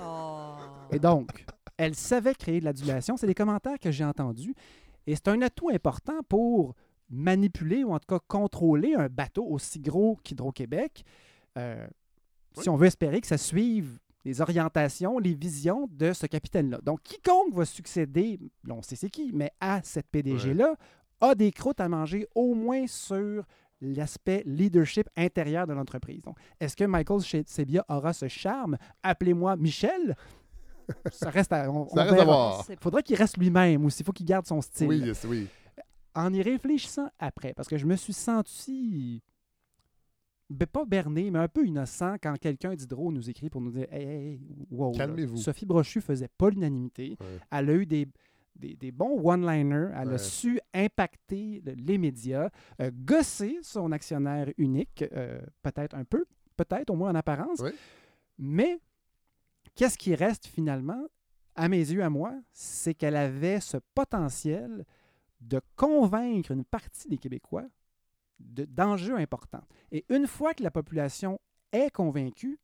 Oh. 0.00 0.54
Et 0.90 0.98
donc, 0.98 1.44
elle 1.76 1.94
savait 1.94 2.34
créer 2.34 2.60
de 2.60 2.64
l'adulation. 2.64 3.16
C'est 3.16 3.26
des 3.26 3.34
commentaires 3.34 3.78
que 3.78 3.90
j'ai 3.90 4.04
entendus. 4.04 4.54
Et 5.06 5.14
c'est 5.14 5.28
un 5.28 5.40
atout 5.42 5.70
important 5.70 6.22
pour 6.28 6.74
manipuler 7.10 7.84
ou 7.84 7.92
en 7.92 7.98
tout 7.98 8.06
cas 8.08 8.18
contrôler 8.26 8.94
un 8.94 9.08
bateau 9.08 9.44
aussi 9.44 9.80
gros 9.80 10.16
qu'Hydro-Québec. 10.24 11.04
euh, 11.58 11.86
Si 12.58 12.68
on 12.68 12.76
veut 12.76 12.86
espérer 12.86 13.20
que 13.20 13.26
ça 13.26 13.38
suive 13.38 13.98
les 14.24 14.40
orientations, 14.40 15.18
les 15.18 15.34
visions 15.34 15.86
de 15.92 16.12
ce 16.14 16.26
capitaine-là. 16.26 16.78
Donc, 16.82 17.02
quiconque 17.02 17.52
va 17.54 17.66
succéder, 17.66 18.38
on 18.68 18.80
sait 18.80 18.96
c'est 18.96 19.10
qui, 19.10 19.32
mais 19.34 19.50
à 19.60 19.82
cette 19.82 20.06
PDG-là, 20.08 20.76
a 21.20 21.34
des 21.34 21.52
croûtes 21.52 21.80
à 21.80 21.88
manger 21.90 22.26
au 22.34 22.54
moins 22.54 22.86
sur 22.86 23.44
l'aspect 23.80 24.42
leadership 24.46 25.08
intérieur 25.16 25.66
de 25.66 25.72
l'entreprise. 25.72 26.22
Donc, 26.22 26.36
est-ce 26.60 26.76
que 26.76 26.84
Michael 26.84 27.20
Sebia 27.46 27.84
aura 27.88 28.12
ce 28.12 28.28
charme? 28.28 28.76
Appelez-moi 29.02 29.56
Michel. 29.56 30.16
Ça 31.12 31.30
reste 31.30 31.52
à, 31.52 31.70
on, 31.70 31.88
Ça 31.88 31.92
on 31.94 32.00
reste 32.00 32.12
à 32.12 32.14
verra. 32.16 32.24
voir. 32.24 32.64
Il 32.68 32.76
faudrait 32.78 33.02
qu'il 33.02 33.16
reste 33.16 33.36
lui-même 33.38 33.84
aussi. 33.84 34.02
Il 34.02 34.06
faut 34.06 34.12
qu'il 34.12 34.26
garde 34.26 34.46
son 34.46 34.60
style. 34.60 34.88
Oui, 34.88 34.98
yes, 34.98 35.24
oui. 35.28 35.46
En 36.14 36.32
y 36.32 36.42
réfléchissant 36.42 37.08
après, 37.18 37.54
parce 37.54 37.68
que 37.68 37.76
je 37.76 37.86
me 37.86 37.96
suis 37.96 38.12
senti, 38.12 39.22
ben, 40.48 40.66
pas 40.66 40.84
berné, 40.84 41.30
mais 41.30 41.40
un 41.40 41.48
peu 41.48 41.66
innocent 41.66 42.16
quand 42.22 42.38
quelqu'un 42.38 42.74
d'Hydro 42.74 43.10
nous 43.10 43.28
écrit 43.28 43.50
pour 43.50 43.60
nous 43.60 43.72
dire 43.72 43.86
Hey, 43.90 44.04
hey, 44.04 44.26
hey, 44.34 44.40
wow, 44.70 44.92
Calmez-vous. 44.92 45.36
Sophie 45.38 45.66
Brochu 45.66 46.00
faisait 46.00 46.28
pas 46.38 46.50
l'unanimité. 46.50 47.16
Ouais. 47.20 47.40
Elle 47.50 47.70
a 47.70 47.74
eu 47.74 47.86
des, 47.86 48.06
des, 48.56 48.74
des 48.76 48.92
bons 48.92 49.20
one-liners. 49.22 49.90
Elle 49.94 50.08
Ouais. 50.08 50.14
a 50.14 50.18
su 50.18 50.60
impacter 50.72 51.62
le- 51.64 51.72
les 51.72 51.98
médias, 51.98 52.50
euh, 52.80 52.90
gosser 52.94 53.58
son 53.62 53.92
actionnaire 53.92 54.52
unique, 54.58 55.04
euh, 55.12 55.40
peut-être 55.62 55.94
un 55.94 56.04
peu, 56.04 56.24
peut-être 56.56 56.90
au 56.90 56.94
moins 56.96 57.10
en 57.10 57.14
apparence. 57.16 57.60
Ouais. 57.60 57.74
Mais 58.38 58.80
qu'est-ce 59.74 59.98
qui 59.98 60.14
reste 60.14 60.46
finalement, 60.46 61.06
à 61.56 61.68
mes 61.68 61.78
yeux, 61.78 62.02
à 62.02 62.10
moi, 62.10 62.34
c'est 62.52 62.94
qu'elle 62.94 63.16
avait 63.16 63.60
ce 63.60 63.76
potentiel 63.94 64.84
de 65.40 65.60
convaincre 65.76 66.50
une 66.52 66.64
partie 66.64 67.08
des 67.08 67.18
Québécois 67.18 67.66
de- 68.40 68.64
d'enjeux 68.64 69.16
importants. 69.16 69.64
Et 69.92 70.04
une 70.08 70.26
fois 70.26 70.54
que 70.54 70.62
la 70.62 70.70
population 70.70 71.40
est 71.72 71.90
convaincue, 71.90 72.58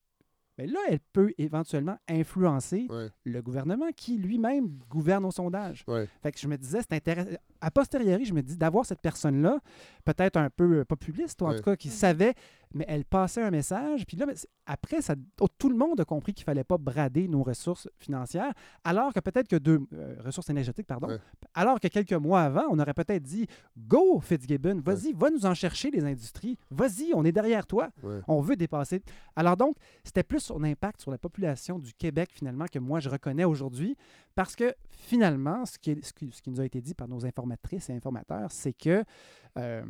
ben 0.58 0.70
là, 0.70 0.78
elle 0.88 1.00
peut 1.12 1.32
éventuellement 1.38 1.96
influencer 2.08 2.86
Ouais. 2.90 3.08
le 3.24 3.40
gouvernement 3.42 3.90
qui 3.96 4.18
lui-même 4.18 4.68
gouverne 4.90 5.24
au 5.24 5.30
sondage. 5.30 5.84
Ouais. 5.86 6.06
Fait 6.22 6.32
que 6.32 6.38
je 6.38 6.46
me 6.48 6.56
disais, 6.56 6.80
c'est 6.82 6.92
intéressant. 6.94 7.30
A 7.62 7.70
posteriori, 7.70 8.24
je 8.24 8.34
me 8.34 8.42
dis 8.42 8.56
d'avoir 8.56 8.84
cette 8.84 9.00
personne-là, 9.00 9.58
peut-être 10.04 10.36
un 10.36 10.50
peu 10.50 10.84
populiste, 10.84 11.40
ou 11.42 11.46
en 11.46 11.50
Ouais. 11.50 11.56
tout 11.56 11.62
cas 11.62 11.76
qui 11.76 11.88
savait, 11.88 12.34
mais 12.74 12.84
elle 12.88 13.04
passait 13.04 13.42
un 13.42 13.50
message. 13.50 14.06
Puis 14.06 14.16
là, 14.16 14.26
ben, 14.26 14.34
après, 14.66 15.02
ça, 15.02 15.14
oh, 15.40 15.48
tout 15.58 15.68
le 15.68 15.76
monde 15.76 16.00
a 16.00 16.04
compris 16.04 16.32
qu'il 16.32 16.42
ne 16.42 16.46
fallait 16.46 16.64
pas 16.64 16.78
brader 16.78 17.26
nos 17.28 17.42
ressources 17.42 17.88
financières, 17.98 18.52
alors 18.84 19.12
que 19.12 19.20
peut-être 19.20 19.48
que 19.48 19.56
deux 19.56 19.80
euh, 19.92 20.16
ressources 20.24 20.48
énergétiques, 20.50 20.86
pardon, 20.86 21.08
Ouais. 21.08 21.18
alors 21.54 21.80
que 21.80 21.88
quelques 21.88 22.12
mois 22.12 22.42
avant, 22.42 22.64
on 22.70 22.78
aurait 22.78 22.94
peut-être 22.94 23.22
dit 23.22 23.46
Go, 23.76 24.20
Fitzgibbon, 24.20 24.80
vas-y, 24.84 25.12
va 25.12 25.30
nous 25.30 25.46
en 25.46 25.54
chercher 25.54 25.90
les 25.90 26.04
industries, 26.04 26.56
vas-y, 26.70 27.12
on 27.14 27.24
est 27.24 27.32
derrière 27.32 27.66
toi, 27.66 27.90
Ouais. 28.02 28.20
on 28.28 28.40
veut 28.40 28.54
dépasser. 28.56 29.02
Alors 29.34 29.56
donc, 29.56 29.76
c'était 30.04 30.22
plus 30.22 30.40
son 30.40 30.62
impact 30.62 31.00
sur 31.00 31.10
la 31.10 31.18
population 31.18 31.78
du 31.78 31.92
Québec, 31.94 32.30
finalement, 32.32 32.66
que 32.66 32.78
moi 32.78 33.00
je 33.00 33.08
reconnais 33.08 33.44
aujourd'hui, 33.44 33.96
parce 34.36 34.54
que 34.54 34.72
finalement, 34.90 35.66
ce 35.66 35.78
qui, 35.78 35.90
est- 35.92 36.04
ce 36.04 36.12
qui- 36.12 36.30
ce 36.30 36.40
qui 36.40 36.50
nous 36.50 36.60
a 36.60 36.64
été 36.64 36.80
dit 36.80 36.94
par 36.94 37.08
nos 37.08 37.26
informatrices 37.26 37.90
et 37.90 37.94
informateurs, 37.94 38.52
c'est 38.52 38.72
que 38.72 39.02
euh, 39.58 39.82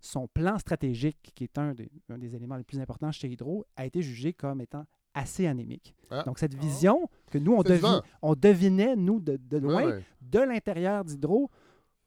son 0.00 0.28
plan 0.28 0.58
stratégique, 0.58 1.32
qui 1.34 1.44
est 1.44 1.58
un 1.58 1.72
des, 1.74 1.90
un 2.08 2.18
des 2.18 2.34
éléments 2.34 2.56
les 2.56 2.64
plus 2.64 2.80
importants 2.80 3.12
chez 3.12 3.28
Hydro, 3.28 3.64
a 3.76 3.84
été 3.86 4.02
jugé 4.02 4.32
comme 4.32 4.60
étant 4.60 4.84
assez 5.14 5.46
anémique. 5.46 5.94
Ah. 6.10 6.22
Donc, 6.24 6.38
cette 6.38 6.54
vision 6.54 7.08
que 7.30 7.38
nous, 7.38 7.52
on, 7.54 7.62
devi- 7.62 8.00
on 8.22 8.34
devinait, 8.34 8.96
nous, 8.96 9.20
de, 9.20 9.36
de 9.36 9.58
loin, 9.58 9.84
Ouais, 9.84 9.92
ouais. 9.92 10.04
de 10.20 10.38
l'intérieur 10.38 11.04
d'Hydro, 11.04 11.50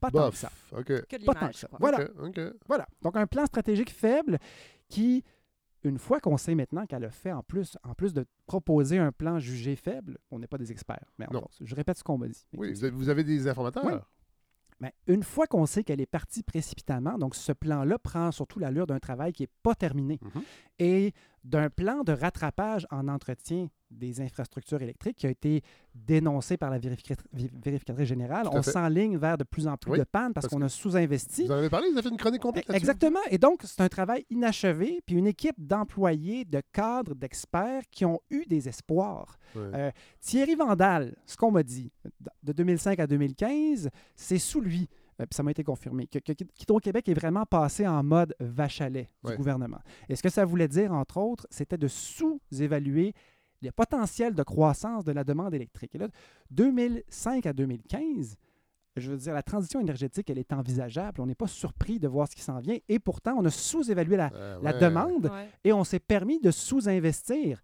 pas 0.00 0.10
tant 0.10 0.30
que 0.30 0.36
ça. 0.36 0.50
Que 0.84 1.24
Pas 1.24 1.34
tant 1.34 1.48
que 1.48 1.56
ça. 1.56 1.68
Voilà. 1.78 2.08
Voilà. 2.66 2.86
Donc, 3.02 3.16
un 3.16 3.26
plan 3.26 3.46
stratégique 3.46 3.90
faible 3.90 4.38
qui, 4.88 5.22
une 5.82 5.98
fois 5.98 6.18
qu'on 6.20 6.36
sait 6.38 6.54
maintenant 6.54 6.86
qu'elle 6.86 7.04
a 7.04 7.10
fait, 7.10 7.32
en 7.32 7.42
plus, 7.42 7.76
en 7.84 7.94
plus 7.94 8.12
de 8.14 8.24
proposer 8.46 8.98
un 8.98 9.12
plan 9.12 9.38
jugé 9.38 9.76
faible, 9.76 10.18
on 10.30 10.38
n'est 10.38 10.46
pas 10.46 10.58
des 10.58 10.72
experts, 10.72 11.12
mais 11.18 11.26
Non. 11.30 11.38
encore, 11.38 11.50
je 11.60 11.74
répète 11.74 11.98
ce 11.98 12.04
qu'on 12.04 12.16
m'a 12.18 12.28
dit. 12.28 12.46
Oui, 12.56 12.72
vous 12.72 12.84
avez, 12.84 12.90
vous 12.96 13.08
avez 13.10 13.24
des 13.24 13.46
informateurs. 13.48 13.84
Oui. 13.84 13.92
Une 15.06 15.22
fois 15.22 15.46
qu'on 15.46 15.66
sait 15.66 15.84
qu'elle 15.84 16.00
est 16.00 16.06
partie 16.06 16.42
précipitamment, 16.42 17.18
donc 17.18 17.34
ce 17.34 17.52
plan-là 17.52 17.98
prend 17.98 18.30
surtout 18.32 18.58
l'allure 18.58 18.86
d'un 18.86 18.98
travail 18.98 19.32
qui 19.32 19.42
n'est 19.44 19.48
pas 19.62 19.74
terminé 19.74 20.18
Mhm. 20.22 20.42
et 20.78 21.12
d'un 21.44 21.70
plan 21.70 22.02
de 22.04 22.12
rattrapage 22.12 22.86
en 22.90 23.08
entretien 23.08 23.68
des 23.94 24.20
infrastructures 24.20 24.82
électriques 24.82 25.16
qui 25.16 25.26
a 25.26 25.30
été 25.30 25.62
dénoncé 25.94 26.56
par 26.56 26.70
la 26.70 26.78
vérificatrice 26.78 28.08
générale. 28.08 28.48
On 28.52 28.62
s'enligne 28.62 29.16
vers 29.16 29.38
de 29.38 29.44
plus 29.44 29.66
en 29.66 29.76
plus 29.76 29.92
Oui, 29.92 29.98
de 29.98 30.04
pannes 30.04 30.32
parce, 30.32 30.46
parce 30.46 30.54
qu'on 30.54 30.62
a 30.62 30.68
sous-investi. 30.68 31.44
Vous 31.46 31.52
en 31.52 31.56
avez 31.56 31.70
parlé, 31.70 31.88
vous 31.88 31.94
avez 31.94 32.02
fait 32.02 32.08
une 32.10 32.16
chronique 32.16 32.42
complète 32.42 32.66
là-dessus. 32.68 32.82
Exactement. 32.82 33.20
Et 33.30 33.38
donc, 33.38 33.62
c'est 33.64 33.80
un 33.80 33.88
travail 33.88 34.24
inachevé, 34.30 35.00
puis 35.06 35.16
une 35.16 35.26
équipe 35.26 35.56
d'employés, 35.58 36.44
de 36.44 36.60
cadres, 36.72 37.14
d'experts 37.14 37.82
qui 37.90 38.04
ont 38.04 38.20
eu 38.30 38.44
des 38.46 38.68
espoirs. 38.68 39.36
Euh, 39.56 39.90
Thierry 40.20 40.56
Vandal, 40.56 41.14
ce 41.26 41.36
qu'on 41.36 41.50
m'a 41.52 41.62
dit, 41.62 41.92
de 42.42 42.52
2005 42.52 42.98
à 42.98 43.06
2015, 43.06 43.88
c'est 44.16 44.38
sous 44.38 44.60
lui, 44.60 44.88
euh, 45.20 45.26
puis 45.26 45.34
ça 45.36 45.44
m'a 45.44 45.52
été 45.52 45.62
confirmé, 45.62 46.08
que, 46.08 46.18
que 46.18 46.32
qu'Hydro-Québec 46.32 47.08
est 47.08 47.14
vraiment 47.14 47.46
passé 47.46 47.86
en 47.86 48.02
mode 48.02 48.34
vache 48.40 48.80
à 48.80 48.88
lait 48.88 49.08
du 49.22 49.30
Ouais. 49.30 49.36
gouvernement. 49.36 49.78
Et 50.08 50.16
ce 50.16 50.22
que 50.24 50.28
ça 50.28 50.44
voulait 50.44 50.66
dire, 50.66 50.92
entre 50.92 51.18
autres, 51.18 51.46
c'était 51.50 51.78
de 51.78 51.86
sous-évaluer 51.86 53.14
le 53.68 53.72
potentiel 53.72 54.34
de 54.34 54.42
croissance 54.42 55.04
de 55.04 55.12
la 55.12 55.24
demande 55.24 55.54
électrique. 55.54 55.94
Et 55.94 55.98
là, 55.98 56.08
2005 56.50 57.46
à 57.46 57.52
2015, 57.52 58.36
je 58.96 59.10
veux 59.10 59.16
dire, 59.16 59.34
la 59.34 59.42
transition 59.42 59.80
énergétique, 59.80 60.30
elle 60.30 60.38
est 60.38 60.52
envisageable. 60.52 61.20
On 61.20 61.26
n'est 61.26 61.34
pas 61.34 61.48
surpris 61.48 61.98
de 61.98 62.06
voir 62.06 62.28
ce 62.28 62.36
qui 62.36 62.42
s'en 62.42 62.60
vient. 62.60 62.78
Et 62.88 62.98
pourtant, 62.98 63.34
on 63.36 63.44
a 63.44 63.50
sous-évalué 63.50 64.16
la, 64.16 64.30
Euh, 64.34 64.58
la 64.62 64.72
ouais. 64.72 64.78
demande 64.78 65.26
Ouais. 65.26 65.48
et 65.64 65.72
on 65.72 65.82
s'est 65.84 65.98
permis 65.98 66.38
de 66.40 66.50
sous-investir. 66.52 67.60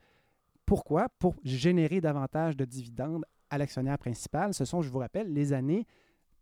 Pourquoi? 0.67 1.09
Pour 1.19 1.35
générer 1.45 2.01
davantage 2.01 2.57
de 2.57 2.65
dividendes 2.65 3.25
à 3.49 3.59
l'actionnaire 3.59 3.99
principal. 3.99 4.55
Ce 4.55 4.65
sont, 4.65 4.83
je 4.83 4.89
vous 4.91 4.99
rappelle, 4.99 5.33
les 5.33 5.53
années 5.53 5.87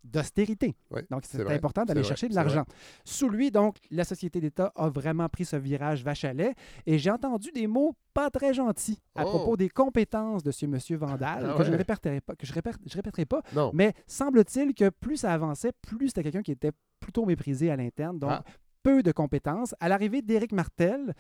d'austérité. 0.04 0.74
Donc, 1.10 1.22
c'est 1.24 1.46
important 1.50 1.84
d'aller 1.84 2.02
chercher 2.02 2.28
de 2.28 2.34
l'argent. 2.34 2.64
Sous 3.04 3.28
lui, 3.28 3.50
donc, 3.50 3.76
la 3.90 4.04
société 4.04 4.40
d'État 4.40 4.72
a 4.76 4.88
vraiment 4.88 5.28
pris 5.28 5.44
ce 5.44 5.56
virage 5.56 6.02
vache 6.04 6.24
à 6.24 6.32
lait. 6.32 6.54
Et 6.86 6.98
j'ai 6.98 7.10
entendu 7.10 7.50
des 7.52 7.66
mots 7.66 7.94
pas 8.14 8.30
très 8.30 8.54
gentils 8.54 8.98
à 9.14 9.24
Oh. 9.26 9.30
propos 9.30 9.56
des 9.56 9.68
compétences 9.68 10.42
de 10.42 10.50
ce 10.50 10.66
monsieur 10.66 10.96
Vandal, 10.96 11.50
Ah 11.52 11.58
que 11.58 11.64
je 11.64 11.70
ne 11.70 11.76
répéterai 11.76 12.20
pas, 12.20 12.34
que 12.34 12.46
je, 12.46 12.52
répète- 12.52 12.78
je 12.86 12.94
répéterai 12.96 13.26
pas. 13.26 13.42
Non. 13.54 13.70
Mais 13.74 13.92
semble-t-il 14.06 14.74
que 14.74 14.88
plus 14.90 15.18
ça 15.18 15.32
avançait, 15.32 15.72
plus 15.82 16.08
c'était 16.08 16.22
quelqu'un 16.22 16.42
qui 16.42 16.52
était 16.52 16.72
plutôt 17.00 17.24
méprisé 17.26 17.70
à 17.70 17.76
l'interne. 17.76 18.18
Donc, 18.18 18.30
Ah. 18.32 18.44
peu 18.82 19.02
de 19.02 19.12
compétences. 19.12 19.74
À 19.80 19.88
l'arrivée 19.88 20.22
d'Éric 20.22 20.52
Martel, 20.52 21.14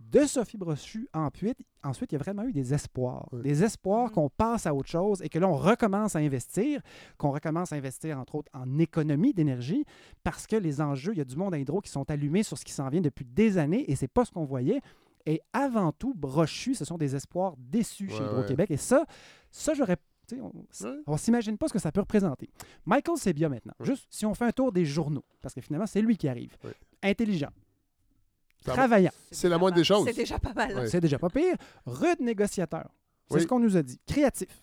de 0.00 0.20
Sophie 0.26 0.56
Brochu 0.56 1.08
ensuite, 1.14 1.58
ensuite, 1.84 2.10
il 2.10 2.14
y 2.14 2.16
a 2.16 2.18
vraiment 2.18 2.42
eu 2.44 2.52
des 2.52 2.74
espoirs. 2.74 3.28
Oui. 3.32 3.42
Des 3.42 3.62
espoirs 3.62 4.06
Mhm. 4.08 4.12
qu'on 4.12 4.28
passe 4.30 4.66
à 4.66 4.74
autre 4.74 4.88
chose 4.88 5.20
et 5.22 5.28
que 5.28 5.38
là, 5.38 5.48
on 5.48 5.54
recommence 5.56 6.16
à 6.16 6.18
investir, 6.18 6.80
qu'on 7.18 7.30
recommence 7.30 7.72
à 7.72 7.76
investir, 7.76 8.18
entre 8.18 8.34
autres, 8.36 8.50
en 8.54 8.78
économie 8.78 9.32
d'énergie, 9.32 9.84
parce 10.24 10.46
que 10.46 10.56
les 10.56 10.80
enjeux, 10.80 11.12
il 11.12 11.18
y 11.18 11.20
a 11.20 11.24
du 11.24 11.36
monde 11.36 11.54
à 11.54 11.58
hydro 11.58 11.80
qui 11.80 11.90
sont 11.90 12.10
allumés 12.10 12.42
sur 12.42 12.58
ce 12.58 12.64
qui 12.64 12.72
s'en 12.72 12.88
vient 12.88 13.00
depuis 13.00 13.24
des 13.24 13.58
années 13.58 13.88
et 13.90 13.94
c'est 13.94 14.08
pas 14.08 14.24
ce 14.24 14.32
qu'on 14.32 14.44
voyait. 14.44 14.80
Et 15.26 15.40
avant 15.52 15.92
tout, 15.92 16.14
Brochu, 16.14 16.74
ce 16.74 16.84
sont 16.84 16.96
des 16.96 17.14
espoirs 17.14 17.54
déçus 17.58 18.08
chez 18.08 18.20
Ouais, 18.20 18.24
Hydro-Québec. 18.30 18.70
Et 18.70 18.76
ça, 18.78 19.04
ça, 19.50 19.74
j'aurais. 19.74 19.96
On, 20.40 20.52
on 21.08 21.16
s'imagine 21.16 21.58
pas 21.58 21.66
ce 21.68 21.72
que 21.72 21.78
ça 21.80 21.90
peut 21.92 22.00
représenter. 22.00 22.48
Michael 22.86 23.16
Sebia 23.18 23.48
maintenant. 23.48 23.74
Juste 23.80 24.06
si 24.10 24.24
on 24.24 24.32
fait 24.32 24.44
un 24.44 24.52
tour 24.52 24.70
des 24.72 24.84
journaux, 24.84 25.24
parce 25.40 25.52
que 25.54 25.60
finalement, 25.60 25.86
c'est 25.88 26.00
lui 26.02 26.16
qui 26.16 26.28
arrive. 26.28 26.56
Intelligent. 27.02 27.50
Travaillant. 28.64 29.10
C'est 29.30 29.48
la 29.48 29.58
moindre 29.58 29.76
des 29.76 29.84
choses. 29.84 30.04
C'est 30.06 30.12
déjà 30.16 30.38
pas 30.38 30.52
mal. 30.52 30.88
C'est 30.88 31.00
déjà 31.00 31.18
pas 31.18 31.30
pire. 31.30 31.54
Rude 31.86 32.20
négociateur. 32.20 32.88
C'est 33.28 33.36
Oui. 33.36 33.42
ce 33.42 33.46
qu'on 33.46 33.60
nous 33.60 33.76
a 33.76 33.82
dit. 33.82 33.98
Créatif. 34.06 34.62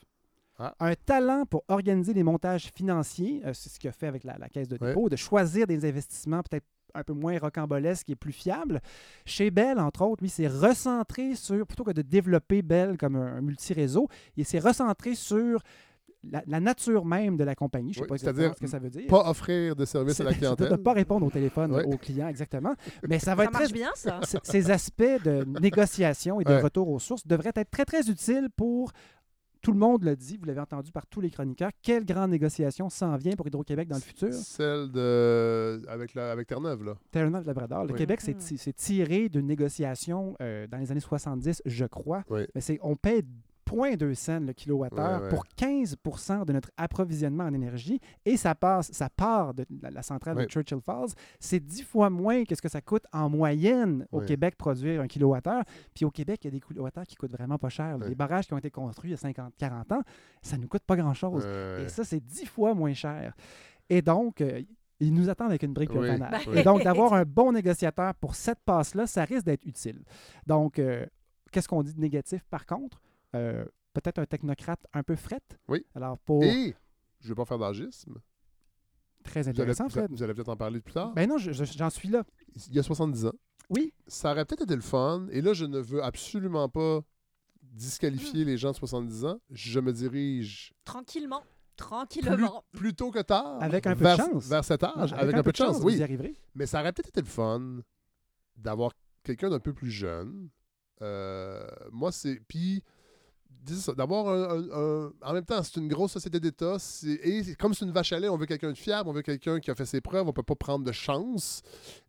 Ah. 0.60 0.74
Un 0.80 0.94
talent 0.96 1.46
pour 1.46 1.64
organiser 1.68 2.14
les 2.14 2.24
montages 2.24 2.72
financiers. 2.76 3.42
euh, 3.46 3.54
c'est 3.54 3.70
ce 3.70 3.80
qu'il 3.80 3.90
a 3.90 3.94
fait 3.94 4.08
avec 4.08 4.24
la, 4.24 4.38
la 4.38 4.50
caisse 4.50 4.68
de 4.68 4.78
dépôt, 4.78 5.08
de 5.10 5.16
choisir 5.16 5.68
des 5.68 5.86
investissements 5.88 6.42
peut-être 6.42 6.66
un 6.96 7.04
peu 7.04 7.14
moins 7.14 7.38
rocambolesques 7.38 8.10
et 8.10 8.16
plus 8.16 8.32
fiables. 8.32 8.82
Chez 9.26 9.52
Bell, 9.52 9.78
entre 9.80 10.02
autres, 10.04 10.24
lui, 10.24 10.30
s'est 10.30 10.48
recentré 10.48 11.36
sur, 11.36 11.66
plutôt 11.68 11.84
que 11.84 11.92
de 11.92 12.02
développer 12.02 12.64
Bell 12.64 12.98
comme 12.98 13.16
un, 13.18 13.38
un 13.38 13.42
multi-réseau, 13.42 14.08
il 14.36 14.46
s'est 14.46 14.58
recentré 14.60 15.14
sur 15.14 15.62
la, 16.32 16.44
la 16.48 16.60
nature 16.60 17.06
même 17.06 17.38
de 17.38 17.44
la 17.44 17.56
compagnie. 17.56 17.94
Je 17.94 18.00
ne 18.00 18.06
sais 18.06 18.12
Oui, 18.12 18.18
pas 18.20 18.30
exactement 18.30 18.54
ce 18.56 18.60
que 18.62 18.68
ça 18.68 18.80
veut 18.80 18.90
dire. 18.90 19.08
Pas 19.08 19.30
offrir 19.30 19.76
de 19.76 19.86
service 19.86 20.20
à 20.20 20.24
la 20.26 20.32
de 20.32 20.38
clientèle. 20.38 20.72
ne 20.72 20.76
pas 20.78 20.94
répondre 20.94 21.26
au 21.26 21.30
téléphone 21.32 21.72
aux 21.74 21.98
clients, 21.98 22.28
exactement. 22.28 22.74
Mais 23.08 23.20
ça 23.20 23.36
va 23.36 23.44
Ça 23.44 23.50
être 23.50 23.54
marche 23.54 23.66
très, 23.66 23.74
bien, 23.74 23.90
ça. 23.96 24.20
ces 24.44 24.72
aspects 24.72 25.04
de 25.24 25.44
négociation 25.60 26.40
et 26.42 26.44
de 26.44 26.50
Ouais. 26.50 26.62
retour 26.62 26.90
aux 26.90 27.00
sources 27.00 27.26
devraient 27.28 27.52
être 27.56 27.70
très, 27.72 27.86
très 27.86 28.10
utiles 28.10 28.50
pour. 28.56 28.92
Tout 29.60 29.72
le 29.74 29.80
monde 29.80 30.04
le 30.04 30.16
dit, 30.16 30.38
vous 30.38 30.46
l'avez 30.46 30.62
entendu 30.62 30.92
par 30.92 31.08
tous 31.08 31.20
les 31.20 31.32
chroniqueurs. 31.32 31.72
Quelle 31.82 32.06
grande 32.06 32.30
négociation 32.30 32.90
s'en 32.90 33.18
vient 33.18 33.34
pour 33.36 33.48
Hydro-Québec 33.48 33.88
dans 33.90 33.96
le 33.96 34.02
futur? 34.02 34.32
Celle 34.32 34.92
de. 34.92 35.82
avec, 35.90 36.14
la... 36.14 36.32
avec 36.32 36.48
Terre-Neuve, 36.48 36.84
là. 36.86 36.94
Terre-Neuve-Labrador. 37.12 37.86
Le 37.86 37.92
Oui. 37.94 37.98
Québec 37.98 38.22
s'est 38.22 38.36
ti- 38.36 38.58
s'est 38.58 38.72
tiré 38.72 39.30
d'une 39.30 39.48
négociation 39.48 40.36
euh, 40.42 40.68
dans 40.68 40.78
les 40.78 40.92
années 40.92 41.00
70, 41.02 41.64
je 41.66 41.86
crois. 41.86 42.24
Oui. 42.30 42.42
Mais 42.54 42.62
c'est, 42.62 42.78
on 42.82 42.96
paie 42.96 43.24
0,2 43.68 44.14
cents 44.16 44.40
le 44.40 44.54
kilowattheure 44.54 45.18
Ouais, 45.20 45.24
ouais. 45.26 45.30
pour 45.30 45.44
15% 45.58 46.46
de 46.46 46.54
notre 46.54 46.72
approvisionnement 46.78 47.44
en 47.46 47.54
énergie 47.54 48.00
et 48.26 48.38
ça 48.38 48.56
passe, 48.56 48.92
ça 48.92 49.10
part 49.10 49.54
de 49.54 49.66
la, 49.82 49.90
la 49.92 50.02
centrale 50.02 50.38
Ouais. 50.38 50.46
de 50.46 50.50
Churchill 50.50 50.80
Falls. 50.82 51.10
C'est 51.40 51.60
10 51.60 51.84
fois 51.84 52.10
moins 52.10 52.44
que 52.46 52.56
ce 52.56 52.62
que 52.62 52.70
ça 52.70 52.82
coûte 52.82 53.04
en 53.14 53.30
moyenne 53.30 54.06
au 54.12 54.20
Ouais. 54.20 54.26
Québec 54.26 54.56
produire 54.58 55.02
un 55.02 55.08
kilowattheure. 55.08 55.64
Puis 55.94 56.06
au 56.06 56.12
Québec, 56.12 56.40
il 56.44 56.48
y 56.48 56.50
a 56.50 56.52
des 56.52 56.60
kilowattheures 56.60 57.06
qui 57.06 57.16
coûtent 57.16 57.32
vraiment 57.32 57.58
pas 57.58 57.70
cher. 57.70 57.98
Les 57.98 58.16
barrages 58.16 58.48
qui 58.48 58.54
ont 58.54 58.58
été 58.58 58.72
construits 58.72 59.10
il 59.10 59.14
y 59.14 59.16
a 59.16 59.18
50, 59.18 59.54
40 59.58 59.92
ans, 59.92 60.02
ça 60.42 60.58
nous 60.58 60.68
coûte 60.68 60.84
pas 60.84 60.96
grand-chose. 60.96 61.46
Ouais. 61.46 61.84
Et 61.86 61.90
ça, 61.90 62.04
c'est 62.04 62.20
10 62.20 62.46
fois 62.46 62.74
moins 62.74 62.94
cher. 62.94 63.34
Et 63.90 64.02
donc, 64.02 64.42
euh, 64.42 64.62
ils 65.00 65.14
nous 65.14 65.30
attendent 65.30 65.50
avec 65.50 65.64
une 65.64 65.74
brique 65.74 65.92
Oui. 65.94 66.10
Oui. 66.48 66.58
Et 66.60 66.64
donc, 66.64 66.84
d'avoir 66.84 67.14
un 67.14 67.24
bon 67.24 67.52
négociateur 67.52 68.14
pour 68.16 68.36
cette 68.36 68.60
passe-là, 68.66 69.06
ça 69.08 69.24
risque 69.24 69.46
d'être 69.46 69.66
utile. 69.66 70.04
Donc, 70.48 70.80
euh, 70.80 71.06
qu'est-ce 71.52 71.68
qu'on 71.68 71.84
dit 71.84 71.94
de 71.94 72.00
négatif 72.02 72.44
par 72.50 72.66
contre? 72.66 73.00
Euh, 73.36 73.66
Peut-être 73.94 74.20
un 74.20 74.26
technocrate 74.28 74.86
un 74.94 75.02
peu 75.02 75.16
fret. 75.16 75.42
Oui. 75.68 75.84
Alors, 75.96 76.20
pour. 76.20 76.44
Et, 76.44 76.76
je 77.20 77.26
ne 77.26 77.30
vais 77.30 77.36
pas 77.36 77.46
faire 77.46 77.58
d'argisme. 77.58 78.16
Très 79.24 79.42
Vous 79.42 79.50
allez, 79.50 79.60
intéressant, 79.60 79.86
vous, 79.86 79.90
Fred. 79.90 80.12
vous 80.12 80.22
allez 80.24 80.34
peut-être 80.36 80.50
en 80.50 80.56
parler 80.56 80.80
plus 80.82 80.94
tard. 80.94 81.14
Ben 81.16 81.28
non, 81.28 81.38
je- 81.40 81.52
je- 81.52 81.64
j'en 81.66 81.90
suis 81.90 82.08
là. 82.10 82.24
Il 82.70 82.76
y 82.76 82.80
a 82.80 82.84
70 82.84 83.26
ans. 83.26 83.34
Oui. 83.70 83.92
Ça 84.06 84.32
aurait 84.32 84.46
peut-être 84.46 84.62
été 84.64 84.76
le 84.76 84.82
fun. 84.82 85.26
Et 85.32 85.42
là, 85.42 85.54
je 85.54 85.66
ne 85.66 85.80
veux 85.80 86.04
absolument 86.04 86.70
pas 86.70 87.02
disqualifier 87.64 88.44
Hmm. 88.46 88.48
les 88.48 88.58
gens 88.58 88.72
de 88.72 88.76
70 88.78 89.26
ans. 89.26 89.40
Je 89.50 89.80
me 89.80 89.92
dirige 89.92 90.74
Tranquillement. 90.86 91.44
Tranquillement. 91.76 92.64
plus 92.74 92.94
tôt 92.94 93.10
que 93.12 93.20
tard. 93.22 93.62
Avec 93.62 93.88
un 93.88 93.94
peu 93.94 94.00
de 94.00 94.04
vers, 94.04 94.18
chance. 94.18 94.48
Vers 94.48 94.64
cet 94.64 94.84
âge. 94.84 95.12
Avec, 95.14 95.36
un 95.36 95.44
peu 95.44 95.52
de 95.52 95.58
chance, 95.58 95.80
vous 95.80 95.88
oui. 95.88 95.98
y 95.98 96.04
arriverez. 96.04 96.36
Mais 96.56 96.66
ça 96.68 96.82
aurait 96.82 96.94
peut-être 96.94 97.10
été 97.10 97.22
le 97.22 97.28
fun 97.28 97.80
d'avoir 98.56 98.92
quelqu'un 99.24 99.50
d'un 99.50 99.60
peu 99.60 99.74
plus 99.74 99.92
jeune. 99.92 100.50
Euh, 101.02 101.68
moi, 101.92 102.12
c'est. 102.12 102.40
Puis, 102.48 102.84
d'avoir 103.96 104.28
un, 104.30 104.58
un- 104.60 104.70
un- 105.08 105.12
En 105.22 105.34
même 105.34 105.44
temps, 105.46 105.62
c'est 105.64 105.78
une 105.80 105.88
grosse 105.88 106.12
société 106.14 106.40
d'État. 106.40 106.78
Et 107.24 107.44
c'est- 107.44 107.56
comme 107.56 107.74
c'est 107.74 107.86
une 107.86 107.92
vache 107.92 108.14
à 108.14 108.20
lait, 108.20 108.30
on 108.30 108.38
veut 108.38 108.46
quelqu'un 108.46 108.72
de 108.72 108.78
fiable, 108.78 109.10
on 109.10 109.14
veut 109.14 109.22
quelqu'un 109.22 109.60
qui 109.60 109.70
a 109.72 109.76
fait 109.76 109.86
ses 109.86 110.02
preuves, 110.02 110.28
on 110.28 110.34
peut 110.34 110.44
pas 110.44 110.56
prendre 110.56 110.86
de 110.86 110.92
chance. 110.92 111.62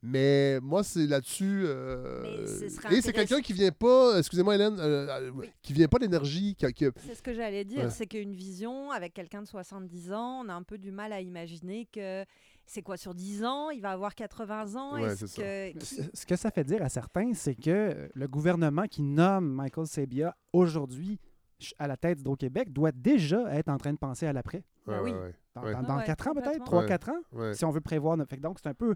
Mais 0.03 0.61
moi, 0.61 0.82
c'est 0.82 1.07
là-dessus. 1.07 1.64
euh, 1.66 2.46
ce 2.46 2.64
Et 2.94 3.01
c'est 3.03 3.12
quelqu'un 3.12 3.40
qui 3.40 3.53
vient 3.53 3.70
pas. 3.72 4.18
Excusez-moi, 4.18 4.55
Hélène. 4.55 4.78
euh, 4.78 5.09
euh, 5.09 5.30
qui 5.62 5.72
vient 5.72 5.88
pas 5.88 5.99
d'énergie. 5.99 6.55
Qui, 6.55 6.72
qui- 6.72 6.86
C'est 7.07 7.14
ce 7.14 7.22
que 7.22 7.34
j'allais 7.34 7.64
dire, 7.64 7.84
Ouais. 7.84 7.90
c'est 7.90 8.07
qu'une 8.07 8.32
vision 8.34 8.90
avec 8.90 9.14
quelqu'un 9.14 9.42
de 9.42 9.46
70 9.49 10.12
ans, 10.12 10.42
on 10.44 10.49
a 10.49 10.55
un 10.55 10.62
peu 10.62 10.78
du 10.78 10.90
mal 10.92 11.12
à 11.12 11.20
imaginer 11.20 11.86
que 11.92 12.24
c'est 12.66 12.82
quoi 12.82 12.96
sur 12.96 13.14
10 13.14 13.44
ans, 13.44 13.70
il 13.70 13.80
va 13.80 13.90
avoir 13.92 14.14
80 14.14 14.76
ans. 14.76 14.94
Ouais, 15.01 15.16
ça. 15.16 15.26
que 15.26 15.78
qui- 15.78 15.86
Ce 15.86 16.03
ce 16.12 16.26
que 16.26 16.36
ça 16.36 16.51
fait 16.51 16.64
dire 16.64 16.82
à 16.82 16.88
certains, 16.88 17.32
c'est 17.34 17.55
que 17.55 18.11
le 18.14 18.28
gouvernement 18.28 18.84
qui 18.86 19.03
nomme 19.03 19.49
Michael 19.51 19.86
Sabia 19.86 20.36
aujourd'hui 20.53 21.18
à 21.78 21.86
la 21.88 21.96
tête 21.96 22.18
d'Hydro-Québec 22.18 22.72
doit 22.72 22.92
déjà 22.92 23.52
être 23.54 23.68
en 23.68 23.76
train 23.78 23.92
de 23.92 23.98
penser 23.98 24.26
à 24.26 24.32
l'après. 24.32 24.62
Ouais, 24.86 24.98
oui. 25.02 25.11
ouais, 25.12 25.18
ouais. 25.18 25.34
Dans, 25.54 25.62
Ouais. 25.62 25.72
dans- 25.72 25.78
Ah 25.80 25.82
dans 25.82 25.96
ouais, 25.98 26.04
4 26.04 26.28
ans 26.28 26.34
peut-être, 26.34 26.64
complètement. 26.64 26.82
3-4 26.86 27.09
ans, 27.11 27.20
Ouais. 27.32 27.54
si 27.54 27.64
on 27.64 27.70
veut 27.70 27.80
prévoir. 27.80 28.16
notre- 28.16 28.30
fait 28.30 28.36
que 28.36 28.42
donc, 28.42 28.59
c'est 28.62 28.68
un 28.68 28.74
peu... 28.74 28.94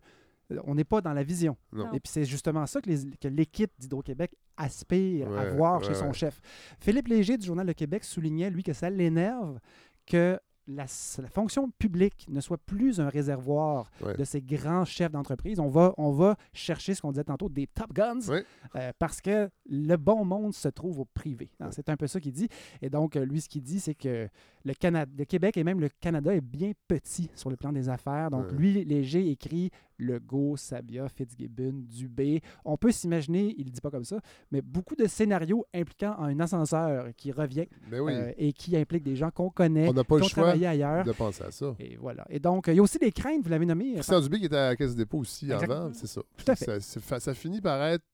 euh, 0.53 0.61
On 0.65 0.75
n'est 0.75 0.85
pas 0.85 1.01
dans 1.01 1.13
la 1.13 1.23
vision. 1.23 1.57
Non. 1.73 1.87
Et 1.93 2.01
puis 2.01 2.11
c'est 2.13 2.25
justement 2.25 2.67
ça 2.67 2.81
que 2.81 2.89
l'équipe 3.29 3.73
d'Hydro-Québec 3.79 4.33
aspire 4.57 5.31
à 5.33 5.51
voir 5.51 5.81
ouais, 5.81 5.87
chez 5.89 5.95
son 5.95 6.07
ouais. 6.09 6.13
chef. 6.13 6.41
Philippe 6.81 7.09
Léger 7.09 7.37
du 7.39 7.47
Journal 7.47 7.67
de 7.67 7.73
Québec 7.73 8.05
soulignait, 8.05 8.51
lui, 8.51 8.63
que 8.63 8.73
ça 8.73 8.91
l'énerve 8.91 9.59
que 10.07 10.39
la, 10.69 10.85
la 11.19 11.29
fonction 11.29 11.71
publique 11.79 12.27
ne 12.29 12.41
soit 12.41 12.59
plus 12.59 13.01
un 13.01 13.09
réservoir 13.09 13.91
Ouais. 14.01 14.17
de 14.17 14.25
ces 14.25 14.41
grands 14.41 14.85
chefs 14.85 15.11
d'entreprise. 15.13 15.59
On 15.61 15.69
va, 15.69 15.93
on 15.99 16.13
va 16.13 16.37
chercher 16.53 16.95
ce 16.95 17.03
qu'on 17.03 17.11
disait 17.13 17.25
tantôt, 17.25 17.49
des 17.49 17.67
top 17.67 17.93
guns, 17.93 18.21
Ouais. 18.29 18.45
euh, 18.77 18.93
parce 18.99 19.21
que 19.21 19.51
le 19.67 19.97
bon 19.97 20.25
monde 20.25 20.55
se 20.55 20.69
trouve 20.69 21.01
au 21.01 21.05
privé. 21.05 21.51
hein. 21.61 21.67
Ouais. 21.67 21.73
C'est 21.73 21.89
un 21.89 21.97
peu 21.97 22.07
ça 22.07 22.21
qu'il 22.21 22.33
dit. 22.33 22.49
Et 22.81 22.91
donc, 22.91 23.17
euh, 23.17 23.25
lui, 23.25 23.41
ce 23.41 23.49
qu'il 23.49 23.63
dit, 23.63 23.81
c'est 23.81 23.95
que 23.95 24.29
le, 24.65 24.75
Canada, 24.75 25.11
le 25.17 25.25
Québec 25.25 25.57
et 25.57 25.65
même 25.65 25.81
le 25.81 25.89
Canada 26.01 26.35
est 26.35 26.41
bien 26.41 26.73
petit 26.89 27.29
sur 27.35 27.51
le 27.51 27.57
plan 27.57 27.73
des 27.73 27.89
affaires. 27.89 28.31
Donc, 28.31 28.47
Ouais. 28.47 28.57
lui, 28.59 28.85
Léger 28.85 29.31
écrit 29.31 29.71
Legault, 29.99 30.57
Sabia, 30.57 31.09
Fitzgibbon, 31.09 31.73
Dubé. 31.89 32.41
On 32.65 32.77
peut 32.77 32.91
s'imaginer, 32.91 33.55
il 33.57 33.67
ne 33.67 33.71
dit 33.71 33.81
pas 33.81 33.91
comme 33.91 34.05
ça, 34.05 34.19
mais 34.51 34.61
beaucoup 34.61 34.97
de 34.97 35.07
scénarios 35.07 35.65
impliquant 35.73 36.17
un 36.19 36.39
ascenseur 36.41 37.09
qui 37.17 37.31
revient 37.31 37.67
Ben 37.91 38.01
oui. 38.01 38.13
euh, 38.15 38.33
et 38.37 38.53
qui 38.53 38.77
implique 38.77 39.05
des 39.05 39.15
gens 39.17 39.31
qu'on 39.31 39.51
connaît, 39.51 39.89
On 39.89 39.93
n'a 39.93 40.03
pas 40.05 40.17
qui 40.17 40.25
ont 40.25 40.29
choix 40.29 40.43
travaillé 40.45 40.67
ailleurs. 40.67 41.05
de 41.05 41.13
penser 41.13 41.45
à 41.45 41.51
ça. 41.53 41.75
Et 41.79 41.97
voilà. 41.97 42.25
Et 42.31 42.41
donc, 42.41 42.67
il 42.69 42.75
y 42.75 42.79
a 42.79 42.83
aussi 42.83 42.99
des 42.99 43.13
craintes, 43.13 43.43
vous 43.45 43.51
l'avez 43.51 43.67
nommé. 43.67 43.91
euh, 43.93 43.95
Christian 43.97 44.21
Dubé 44.21 44.39
qui 44.41 44.47
était 44.47 44.57
à 44.57 44.69
la 44.71 44.77
Caisse 44.77 44.93
de 44.93 44.99
dépôt 44.99 45.19
aussi 45.19 45.53
avant, 45.53 45.91
c'est 45.93 46.07
ça. 46.09 46.21
Tout 46.37 46.51
à 46.51 46.57
fait. 46.57 46.81
Ça, 46.81 47.35
finit 47.35 47.61
par 47.61 47.81
être 47.85 48.05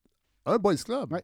un 0.44 0.58
boys 0.58 0.76
club. 0.76 1.12
Ouais. 1.12 1.22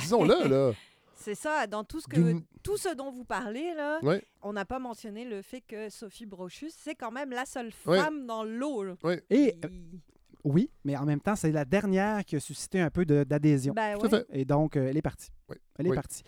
Disons-le, 0.00 0.48
là. 0.48 0.72
C'est 1.22 1.34
ça, 1.34 1.66
dans 1.66 1.84
tout 1.84 2.00
ce, 2.00 2.06
que, 2.08 2.36
tout 2.62 2.76
ce 2.78 2.94
dont 2.94 3.10
vous 3.10 3.24
parlez, 3.24 3.74
là, 3.74 3.98
Ouais. 4.02 4.24
on 4.42 4.52
n'a 4.54 4.64
pas 4.64 4.78
mentionné 4.78 5.24
le 5.24 5.42
fait 5.42 5.60
que 5.60 5.90
Sophie 5.90 6.24
Brochus, 6.26 6.70
c'est 6.74 6.94
quand 6.94 7.10
même 7.10 7.30
la 7.30 7.44
seule 7.44 7.70
Ouais. 7.86 7.98
femme 7.98 8.26
dans 8.26 8.42
l'eau. 8.42 8.82
là. 8.82 8.94
Ouais. 9.04 9.22
Et 9.28 9.54
euh, 9.64 9.68
oui, 10.44 10.70
mais 10.84 10.96
en 10.96 11.04
même 11.04 11.20
temps, 11.20 11.36
c'est 11.36 11.52
la 11.52 11.64
dernière 11.66 12.24
qui 12.24 12.36
a 12.36 12.40
suscité 12.40 12.80
un 12.80 12.90
peu 12.90 13.04
de- 13.04 13.24
d'adhésion. 13.24 13.74
Ben 13.74 13.98
Tout 13.98 14.06
à 14.06 14.08
ouais. 14.08 14.18
fait. 14.30 14.40
Et 14.40 14.44
donc, 14.46 14.76
euh, 14.76 14.88
elle 14.88 14.96
est 14.96 15.02
partie. 15.02 15.28
Elle 15.78 15.86
est 15.88 15.94
partie. 15.94 16.22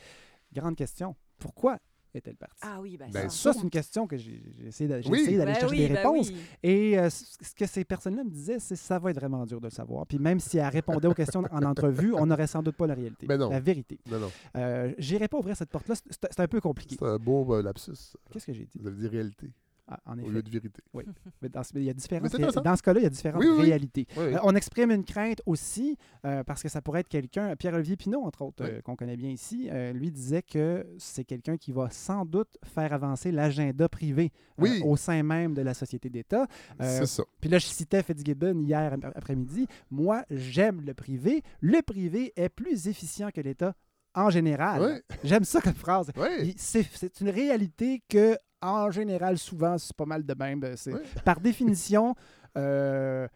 Grande 0.52 0.76
question. 0.76 1.16
Pourquoi 1.38 1.78
est-elle 2.14 2.36
partie? 2.36 2.58
Ah 2.62 2.80
oui, 2.80 2.96
ben, 2.96 3.10
Ben, 3.12 3.28
ça. 3.28 3.52
Ça, 3.52 3.52
c'est 3.52 3.62
une 3.64 3.70
question 3.70 4.06
que 4.06 4.16
j'ai 4.16 4.42
j'ai 4.58 4.66
essayé 4.68 4.88
d'a- 4.88 5.00
j'ai 5.00 5.10
Oui. 5.10 5.20
essayé 5.20 5.36
d'aller 5.38 5.52
Ben 5.52 5.60
chercher 5.60 5.74
oui, 5.74 5.80
des 5.82 5.88
ben 5.88 5.96
réponses. 5.96 6.30
oui. 6.30 6.36
Et 6.62 6.98
euh, 6.98 7.08
ce 7.10 7.54
que 7.54 7.66
ces 7.66 7.84
personnes-là 7.84 8.24
me 8.24 8.30
disaient, 8.30 8.58
c'est 8.58 8.76
ça 8.76 8.98
va 8.98 9.10
être 9.10 9.16
vraiment 9.18 9.44
dur 9.46 9.60
de 9.60 9.66
le 9.66 9.70
savoir. 9.70 10.06
Puis 10.06 10.18
même 10.18 10.40
si 10.40 10.58
elle 10.58 10.68
répondait 10.68 11.08
aux 11.08 11.14
questions 11.14 11.42
en 11.50 11.62
entrevue, 11.62 12.12
on 12.14 12.26
n'aurait 12.26 12.46
sans 12.46 12.62
doute 12.62 12.76
pas 12.76 12.86
la 12.86 12.94
réalité. 12.94 13.26
Ben 13.26 13.36
non. 13.38 13.50
La 13.50 13.60
vérité. 13.60 13.98
Non, 14.10 14.18
non. 14.20 14.30
Euh, 14.56 14.92
J'irai 14.98 15.28
pas 15.28 15.38
ouvrir 15.38 15.56
cette 15.56 15.70
porte-là. 15.70 15.94
C'est 16.10 16.40
un 16.40 16.48
peu 16.48 16.60
compliqué. 16.60 16.96
C'est 16.98 17.04
un 17.06 17.18
beau 17.18 17.54
euh, 17.54 17.62
lapsus. 17.62 17.92
Qu'est-ce 18.30 18.46
que 18.46 18.52
j'ai 18.52 18.64
dit? 18.64 18.78
Vous 18.78 18.86
avez 18.86 18.96
dit 18.96 19.08
réalité. 19.08 19.50
Ah, 19.94 20.00
en 20.12 20.18
Au 20.18 20.22
effet. 20.22 20.30
lieu 20.30 20.42
de 20.42 20.50
vérité. 20.50 20.82
Oui. 20.94 21.04
Mais 21.42 21.48
dans, 21.48 21.62
ce- 21.62 21.72
il 21.74 21.84
y 21.84 21.90
a 21.90 21.92
différentes 21.92 22.30
dans 22.36 22.76
ce 22.76 22.82
cas-là, 22.82 23.00
il 23.00 23.02
y 23.02 23.06
a 23.06 23.10
différentes 23.10 23.40
Oui, 23.42 23.48
oui, 23.50 23.56
oui. 23.58 23.64
réalités. 23.66 24.06
Oui. 24.16 24.24
Euh, 24.24 24.38
on 24.42 24.54
exprime 24.54 24.90
une 24.90 25.04
crainte 25.04 25.42
aussi, 25.46 25.96
euh, 26.24 26.42
parce 26.44 26.62
que 26.62 26.68
ça 26.68 26.80
pourrait 26.80 27.00
être 27.00 27.08
quelqu'un, 27.08 27.54
Pierre-Olivier 27.56 27.96
Pinault, 27.96 28.22
entre 28.22 28.42
autres, 28.42 28.64
euh, 28.64 28.80
qu'on 28.80 28.96
connaît 28.96 29.16
bien 29.16 29.30
ici, 29.30 29.68
lui 29.94 30.10
disait 30.10 30.42
que 30.42 30.86
c'est 30.98 31.24
quelqu'un 31.24 31.56
qui 31.56 31.72
va 31.72 31.90
sans 31.90 32.24
doute 32.24 32.56
faire 32.64 32.92
avancer 32.92 33.30
l'agenda 33.32 33.88
privé 33.88 34.30
au 34.84 34.96
sein 34.96 35.22
même 35.22 35.54
de 35.54 35.62
la 35.62 35.74
société 35.74 36.08
d'État. 36.08 36.46
C'est 36.80 37.06
ça. 37.06 37.24
Puis 37.40 37.50
là, 37.50 37.58
je 37.58 37.66
citais 37.66 38.02
Fitzgibbon 38.02 38.60
hier 38.62 38.92
ap- 38.92 39.12
après-midi. 39.16 39.66
Moi, 39.90 40.24
j'aime 40.30 40.80
le 40.82 40.94
privé. 40.94 41.42
Le 41.60 41.82
privé 41.82 42.32
est 42.36 42.48
plus 42.48 42.86
efficient 42.88 43.30
que 43.30 43.40
l'État 43.40 43.74
en 44.14 44.28
général. 44.30 44.82
Oui. 44.82 45.16
J'aime 45.24 45.44
ça 45.44 45.60
comme 45.60 45.74
phrase. 45.74 46.10
Oui. 46.16 46.54
C'est 46.58 47.20
une 47.20 47.30
réalité 47.30 48.02
que, 48.08 48.36
en 48.62 48.90
général, 48.90 49.38
souvent, 49.38 49.76
c'est 49.78 49.94
pas 49.96 50.06
mal 50.06 50.24
de 50.24 50.34
même. 50.34 50.60
Ben, 50.60 50.76
c'est- 50.76 50.92
Oui. 50.92 51.00
Par 51.24 51.40
définition, 51.40 52.14
euh, 52.56 53.26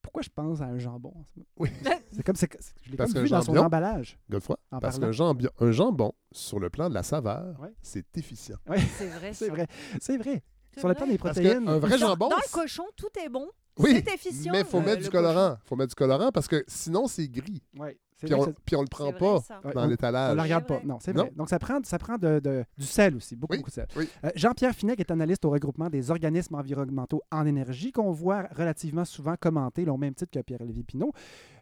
pourquoi 0.00 0.22
je 0.22 0.28
pense 0.34 0.60
à 0.60 0.64
un 0.64 0.78
jambon? 0.78 1.10
en 1.16 1.24
ce 1.24 1.30
moment? 1.36 1.46
Oui. 1.58 1.70
C'est 2.12 2.22
comme, 2.24 2.36
c'est- 2.36 2.48
c'est- 2.60 2.74
je 2.82 2.90
l'ai 2.90 2.96
Parce 2.98 3.12
comme 3.14 3.22
vu 3.22 3.30
dans 3.30 3.40
son 3.40 3.54
jambon- 3.54 3.64
emballage. 3.66 4.18
Godefroy, 4.28 4.58
En 4.70 4.80
parce 4.80 4.98
qu'un 4.98 5.12
jambon, 5.12 5.48
un 5.60 5.72
jambon, 5.72 6.12
sur 6.30 6.60
le 6.60 6.68
plan 6.68 6.90
de 6.90 6.94
la 6.94 7.02
saveur, 7.02 7.58
Ouais. 7.60 7.72
c'est 7.80 8.04
efficient. 8.18 8.56
Ouais. 8.68 8.78
C'est 8.98 9.06
vrai, 9.08 9.32
C'est 9.32 9.48
vrai. 9.48 9.66
C'est 10.00 10.18
vrai. 10.18 10.42
C'est 10.74 10.80
Sur 10.80 10.88
le 10.88 10.94
plan 10.94 11.06
des 11.06 11.16
protéines. 11.18 11.64
qu'un 11.64 11.78
vrai 11.78 11.90
Dans, 11.98 12.08
jambon, 12.08 12.28
dans 12.28 12.36
le 12.36 12.52
cochon, 12.52 12.84
tout 12.96 13.08
est 13.24 13.28
bon. 13.30 13.48
Oui, 13.78 14.02
c'est 14.06 14.14
efficient. 14.14 14.52
mais 14.52 14.60
il 14.60 14.66
faut 14.66 14.78
euh, 14.78 14.82
mettre 14.84 15.02
du 15.02 15.08
colorant. 15.08 15.56
faut 15.64 15.76
mettre 15.76 15.88
du 15.90 15.94
colorant 15.94 16.30
parce 16.32 16.48
que 16.48 16.62
sinon, 16.66 17.06
c'est 17.06 17.28
gris. 17.28 17.62
Ouais, 17.78 17.96
c'est 18.10 18.11
Puis 18.26 18.34
on, 18.34 18.54
puis 18.64 18.76
on 18.76 18.82
le 18.82 18.86
prend 18.88 19.12
pas 19.12 19.38
vrai, 19.62 19.74
dans 19.74 19.84
on- 19.84 19.88
l'étalage. 19.88 20.28
On 20.30 20.32
ne 20.32 20.36
le 20.36 20.42
regarde 20.42 20.66
pas. 20.66 20.80
Non, 20.84 20.98
c'est 21.00 21.12
vrai. 21.12 21.32
Donc, 21.36 21.48
ça 21.48 21.58
prend, 21.58 21.78
ça 21.84 21.98
prend 21.98 22.16
de, 22.18 22.38
de- 22.40 22.64
du 22.78 22.84
sel 22.86 23.16
aussi, 23.16 23.36
beaucoup, 23.36 23.52
Oui, 23.52 23.58
beaucoup 23.58 23.70
de 23.70 23.74
sel. 23.74 23.86
oui. 23.96 24.08
Euh, 24.24 24.30
Jean-Pierre 24.34 24.74
Finet, 24.74 24.96
qui 24.96 25.02
est 25.02 25.10
analyste 25.10 25.44
au 25.44 25.50
regroupement 25.50 25.88
des 25.90 26.10
organismes 26.10 26.54
environnementaux 26.54 27.22
en 27.30 27.46
énergie, 27.46 27.92
qu'on 27.92 28.10
voit 28.12 28.48
relativement 28.56 29.04
souvent 29.04 29.34
commenter, 29.38 29.84
là, 29.84 29.92
au 29.92 29.96
même 29.98 30.14
titre 30.14 30.30
que 30.30 30.40
Pierre-Olivier 30.42 30.84
Pinault, 30.84 31.12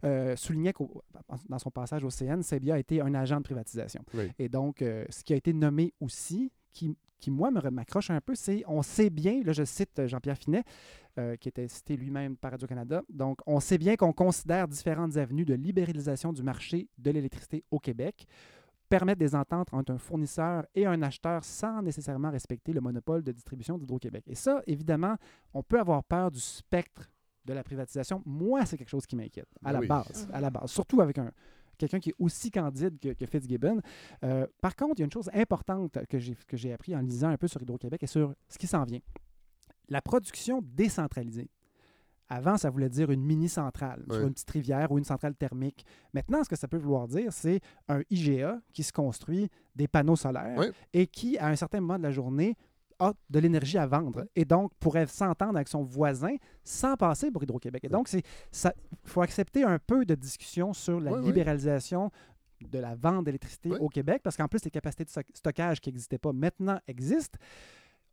euh, 0.05 0.37
soulignait 0.37 0.73
que 0.73 0.83
dans 1.49 1.59
son 1.59 1.71
passage 1.71 2.05
au 2.05 2.11
CN, 2.11 2.43
Sebia 2.43 2.75
a 2.75 2.79
été 2.79 3.01
un 3.01 3.15
agent 3.15 3.39
de 3.39 3.43
privatisation. 3.45 4.03
Oui. 4.15 4.31
Et 4.39 4.49
donc, 4.49 4.83
euh, 4.83 5.05
ce 5.11 5.23
qui 5.25 5.33
a 5.33 5.37
été 5.37 5.53
nommé 5.53 5.93
aussi, 6.01 6.51
qui, 6.73 6.97
qui 7.19 7.31
moi, 7.31 7.51
me 7.51 7.61
m'accroche 7.71 8.11
un 8.11 8.21
peu, 8.21 8.35
c'est 8.35 8.63
on 8.67 8.83
sait 8.83 9.11
bien, 9.11 9.43
là, 9.45 9.53
je 9.53 9.65
cite 9.65 9.99
euh, 9.99 10.09
Jean-Pierre 10.09 10.39
Finet, 10.39 10.65
euh, 11.19 11.37
qui 11.37 11.49
était 11.49 11.69
cité 11.69 11.97
lui-même 11.97 12.37
par 12.37 12.53
Radio-Canada. 12.53 13.03
Donc, 13.09 13.41
on 13.47 13.61
sait 13.61 13.79
bien 13.79 13.97
qu'on 13.97 14.13
considère 14.13 14.69
différentes 14.69 15.17
avenues 15.17 15.45
de 15.45 15.55
libéralisation 15.55 16.33
du 16.33 16.43
marché 16.43 16.89
de 16.99 17.11
l'électricité 17.11 17.65
au 17.71 17.79
Québec 17.79 18.27
permettre 18.91 19.21
des 19.21 19.35
ententes 19.35 19.73
entre 19.73 19.93
un 19.93 19.99
fournisseur 19.99 20.67
et 20.75 20.85
un 20.85 21.01
acheteur 21.03 21.45
sans 21.45 21.81
nécessairement 21.81 22.31
respecter 22.31 22.73
le 22.73 22.81
monopole 22.81 23.23
de 23.23 23.33
distribution 23.33 23.79
d'Hydro-Québec. 23.79 24.25
Et 24.27 24.35
ça, 24.35 24.63
évidemment, 24.67 25.15
on 25.55 25.63
peut 25.63 25.79
avoir 25.79 26.03
peur 26.03 26.31
du 26.31 26.41
spectre 26.41 27.11
de 27.45 27.53
la 27.55 27.63
privatisation. 27.63 28.21
Moi, 28.27 28.67
c'est 28.67 28.77
quelque 28.77 28.89
chose 28.89 29.07
qui 29.07 29.17
m'inquiète, 29.17 29.49
à 29.65 29.69
Ben 29.69 29.73
la 29.73 29.81
oui. 29.81 29.87
base. 29.87 30.29
À 30.33 30.41
la 30.41 30.51
base. 30.51 30.71
Surtout 30.71 31.01
avec 31.01 31.19
un 31.19 31.31
quelqu'un 31.81 31.99
qui 31.99 32.11
est 32.11 32.15
aussi 32.19 32.51
candide 32.51 32.99
que, 33.01 33.09
que 33.11 33.27
Fitzgibbon. 33.27 33.81
Euh, 34.25 34.47
par 34.61 34.77
contre, 34.77 34.95
il 34.97 35.01
y 35.01 35.03
a 35.03 35.07
une 35.07 35.13
chose 35.13 35.31
importante 35.33 35.99
que 36.09 36.19
j'ai, 36.19 36.73
appris 36.73 36.95
en 36.95 37.01
lisant 37.01 37.29
un 37.29 37.37
peu 37.37 37.49
sur 37.49 37.61
Hydro-Québec 37.63 38.03
et 38.03 38.07
sur 38.07 38.35
ce 38.49 38.59
qui 38.59 38.67
s'en 38.67 38.85
vient. 38.85 39.01
La 39.89 40.01
production 40.01 40.61
décentralisée. 40.63 41.51
Avant, 42.33 42.57
ça 42.57 42.71
voulait 42.71 42.89
dire 42.89 43.11
une 43.11 43.25
mini-centrale 43.25 44.05
sur 44.09 44.23
une 44.23 44.33
petite 44.33 44.51
rivière 44.51 44.93
ou 44.93 44.99
une 44.99 45.05
centrale 45.05 45.35
thermique. 45.35 45.85
Maintenant, 46.15 46.45
ce 46.45 46.49
que 46.49 46.55
ça 46.55 46.69
peut 46.69 46.77
vouloir 46.77 47.09
dire, 47.09 47.33
c'est 47.33 47.61
un 47.89 48.03
IGA 48.09 48.61
qui 48.73 48.85
se 48.85 48.93
construit 48.93 49.51
des 49.75 49.89
panneaux 49.89 50.15
solaires 50.15 50.61
et 50.93 51.09
qui, 51.09 51.39
à 51.39 51.49
un 51.49 51.57
certain 51.57 51.81
moment 51.81 51.99
de 51.99 52.05
la 52.05 52.13
journée, 52.13 52.57
a 53.01 53.13
de 53.31 53.39
l'énergie 53.41 53.79
à 53.79 53.87
vendre 53.87 54.25
et 54.37 54.45
donc 54.45 54.73
pourrait 54.79 55.07
s'entendre 55.07 55.57
avec 55.57 55.69
son 55.69 55.83
voisin 55.83 56.35
sans 56.63 56.97
passer 56.97 57.31
pour 57.31 57.43
Hydro-Québec. 57.43 57.85
Et 57.85 57.89
donc. 57.89 58.09
Il 58.13 58.23
faut 59.05 59.23
accepter 59.23 59.65
un 59.65 59.79
peu 59.79 60.05
de 60.05 60.15
discussion 60.15 60.73
sur 60.73 61.01
la 61.01 61.11
libéralisation 61.21 62.11
de 62.61 62.79
la 62.79 62.95
vente 62.95 63.25
d'électricité 63.25 63.71
au 63.71 63.89
Québec, 63.89 64.21
parce 64.23 64.37
qu'en 64.37 64.47
plus, 64.47 64.63
les 64.65 64.71
capacités 64.71 65.05
de 65.05 65.09
stock- 65.09 65.27
stockage 65.35 65.81
qui 65.81 65.89
n'existaient 65.91 66.19
pas 66.19 66.33
maintenant 66.33 66.79
existent. 66.87 67.39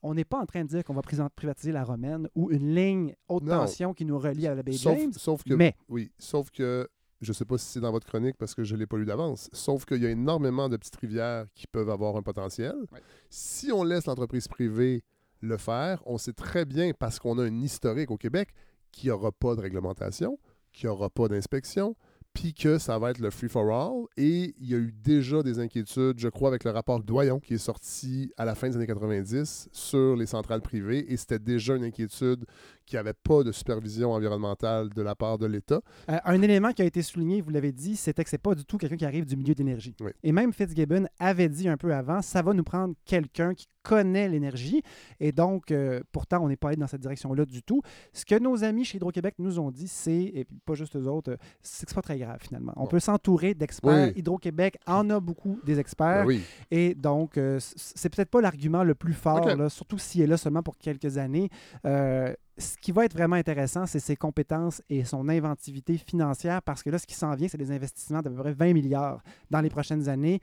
On 0.01 0.13
n'est 0.13 0.23
pas 0.25 0.39
en 0.39 0.45
train 0.45 0.63
de 0.63 0.69
dire 0.69 0.83
qu'on 0.83 0.93
va 0.93 1.01
privatiser 1.35 1.71
la 1.73 1.83
romaine 1.83 2.29
ou 2.35 2.49
une 2.51 2.73
ligne 2.73 3.13
haute 3.27 3.43
Non. 3.43 3.57
tension 3.61 3.93
qui 3.93 4.05
nous 4.05 4.17
relie 4.17 4.47
à 4.47 4.55
la 4.55 4.63
baie 4.63 4.71
Sauf, 4.73 4.97
James. 4.97 5.11
sauf 5.13 5.43
que, 5.43 5.53
mais 5.53 5.75
oui, 5.89 6.11
sauf 6.17 6.49
que, 6.51 6.87
je 7.21 7.33
sais 7.33 7.45
pas 7.45 7.57
si 7.57 7.65
c'est 7.65 7.79
dans 7.79 7.91
votre 7.91 8.07
chronique 8.07 8.37
parce 8.37 8.53
que 8.53 8.63
je 8.63 8.75
ne 8.75 8.79
l'ai 8.79 8.87
pas 8.87 8.97
lu 8.97 9.05
d'avance, 9.05 9.49
sauf 9.53 9.85
qu'il 9.85 10.01
y 10.01 10.05
a 10.05 10.09
énormément 10.09 10.69
de 10.69 10.77
petites 10.77 10.97
rivières 10.97 11.45
qui 11.55 11.67
peuvent 11.67 11.89
avoir 11.89 12.15
un 12.15 12.21
potentiel. 12.21 12.75
Ouais. 12.91 13.01
Si 13.29 13.71
on 13.71 13.83
laisse 13.83 14.05
l'entreprise 14.05 14.47
privée 14.47 15.03
le 15.41 15.57
faire, 15.57 16.01
on 16.05 16.17
sait 16.17 16.33
très 16.33 16.65
bien, 16.65 16.91
parce 16.97 17.19
qu'on 17.19 17.37
a 17.37 17.43
un 17.43 17.61
historique 17.61 18.11
au 18.11 18.17
Québec, 18.17 18.49
qu'il 18.91 19.07
n'y 19.07 19.11
aura 19.11 19.31
pas 19.31 19.55
de 19.55 19.61
réglementation, 19.61 20.39
qu'il 20.71 20.87
n'y 20.87 20.93
aura 20.93 21.09
pas 21.09 21.27
d'inspection, 21.27 21.95
puis 22.33 22.53
que 22.53 22.77
ça 22.77 22.99
va 22.99 23.11
être 23.11 23.19
le 23.19 23.31
free-for-all. 23.31 24.05
Et 24.15 24.53
il 24.59 24.69
y 24.69 24.75
a 24.75 24.77
eu 24.77 24.91
déjà 24.91 25.41
des 25.41 25.57
inquiétudes, 25.57 26.19
je 26.19 26.27
crois, 26.27 26.49
avec 26.49 26.63
le 26.63 26.71
rapport 26.71 27.01
Doyon 27.01 27.39
qui 27.39 27.55
est 27.55 27.57
sorti 27.57 28.31
à 28.37 28.45
la 28.45 28.53
fin 28.53 28.69
des 28.69 28.75
années 28.75 28.85
90 28.85 29.69
sur 29.71 30.15
les 30.15 30.27
centrales 30.27 30.61
privées. 30.61 31.11
Et 31.11 31.17
c'était 31.17 31.39
déjà 31.39 31.75
une 31.75 31.83
inquiétude 31.83 32.45
qu'il 32.87 32.95
n'y 32.97 33.01
avait 33.01 33.13
pas 33.13 33.43
de 33.43 33.51
supervision 33.51 34.13
environnementale 34.13 34.89
de 34.89 35.01
la 35.01 35.13
part 35.15 35.37
de 35.37 35.45
l'État. 35.45 35.81
Euh, 36.09 36.17
un 36.25 36.41
élément 36.41 36.71
qui 36.71 36.81
a 36.81 36.85
été 36.85 37.01
souligné, 37.03 37.41
vous 37.41 37.49
l'avez 37.51 37.71
dit, 37.71 37.95
c'était 37.95 38.23
que 38.23 38.29
c'est 38.29 38.37
pas 38.37 38.55
du 38.55 38.65
tout 38.65 38.77
quelqu'un 38.77 38.95
qui 38.97 39.05
arrive 39.05 39.25
du 39.25 39.35
milieu 39.35 39.53
d'énergie. 39.53 39.95
Oui. 39.99 40.11
Et 40.23 40.31
même 40.31 40.53
Fitzgibbon 40.53 41.05
avait 41.19 41.49
dit 41.49 41.67
un 41.67 41.77
peu 41.77 41.93
avant, 41.93 42.21
ça 42.21 42.41
va 42.41 42.53
nous 42.53 42.63
prendre 42.63 42.95
quelqu'un 43.05 43.53
qui 43.53 43.67
connaît 43.83 44.27
l'énergie. 44.27 44.81
Et 45.19 45.31
donc, 45.31 45.71
euh, 45.71 46.01
pourtant, 46.11 46.39
on 46.43 46.47
n'est 46.49 46.57
pas 46.57 46.69
allé 46.69 46.77
dans 46.77 46.87
cette 46.87 47.01
direction-là 47.01 47.45
du 47.45 47.61
tout. 47.63 47.81
Ce 48.13 48.25
que 48.25 48.37
nos 48.39 48.63
amis 48.63 48.83
chez 48.83 48.97
Hydro-Québec 48.97 49.35
nous 49.39 49.59
ont 49.59 49.71
dit, 49.71 49.87
c'est, 49.87 50.23
et 50.33 50.43
puis 50.45 50.57
pas 50.65 50.73
juste 50.73 50.95
eux 50.97 51.07
autres, 51.07 51.37
c'est 51.61 51.85
que 51.85 51.91
c'est 51.91 51.95
pas 51.95 52.01
très 52.01 52.17
grave 52.17 52.39
finalement. 52.41 52.73
On 52.75 52.83
Bon. 52.83 52.87
peut 52.87 52.99
s'entourer 52.99 53.53
d'experts. 53.53 54.07
Oui. 54.09 54.19
Hydro-Québec 54.19 54.77
en 54.87 55.09
a 55.09 55.19
beaucoup 55.19 55.59
des 55.65 55.79
experts. 55.79 56.23
Ben 56.23 56.27
oui. 56.27 56.41
Et 56.71 56.95
donc, 56.95 57.37
euh, 57.37 57.59
c'est 57.59 58.09
peut-être 58.13 58.29
pas 58.29 58.41
l'argument 58.41 58.83
le 58.83 58.95
plus 58.95 59.13
fort, 59.13 59.45
là, 59.55 59.69
surtout 59.69 59.97
s'il 59.97 60.21
est 60.21 60.27
là 60.27 60.37
seulement 60.37 60.63
pour 60.63 60.77
quelques 60.77 61.17
années. 61.17 61.49
Euh, 61.85 62.33
ce 62.57 62.77
qui 62.77 62.91
va 62.91 63.05
être 63.05 63.13
vraiment 63.13 63.35
intéressant, 63.35 63.85
c'est 63.85 63.99
ses 63.99 64.15
compétences 64.15 64.81
et 64.89 65.03
son 65.03 65.29
inventivité 65.29 65.97
financière, 65.97 66.61
parce 66.61 66.81
que 66.83 66.89
là, 66.89 66.97
ce 66.97 67.05
qui 67.07 67.15
s'en 67.15 67.33
vient, 67.35 67.47
c'est 67.47 67.57
des 67.57 67.71
investissements 67.71 68.21
d'à 68.21 68.29
peu 68.29 68.37
près 68.37 68.53
20 68.53 68.73
milliards 68.73 69.21
dans 69.51 69.61
les 69.61 69.69
prochaines 69.69 70.09
années 70.09 70.39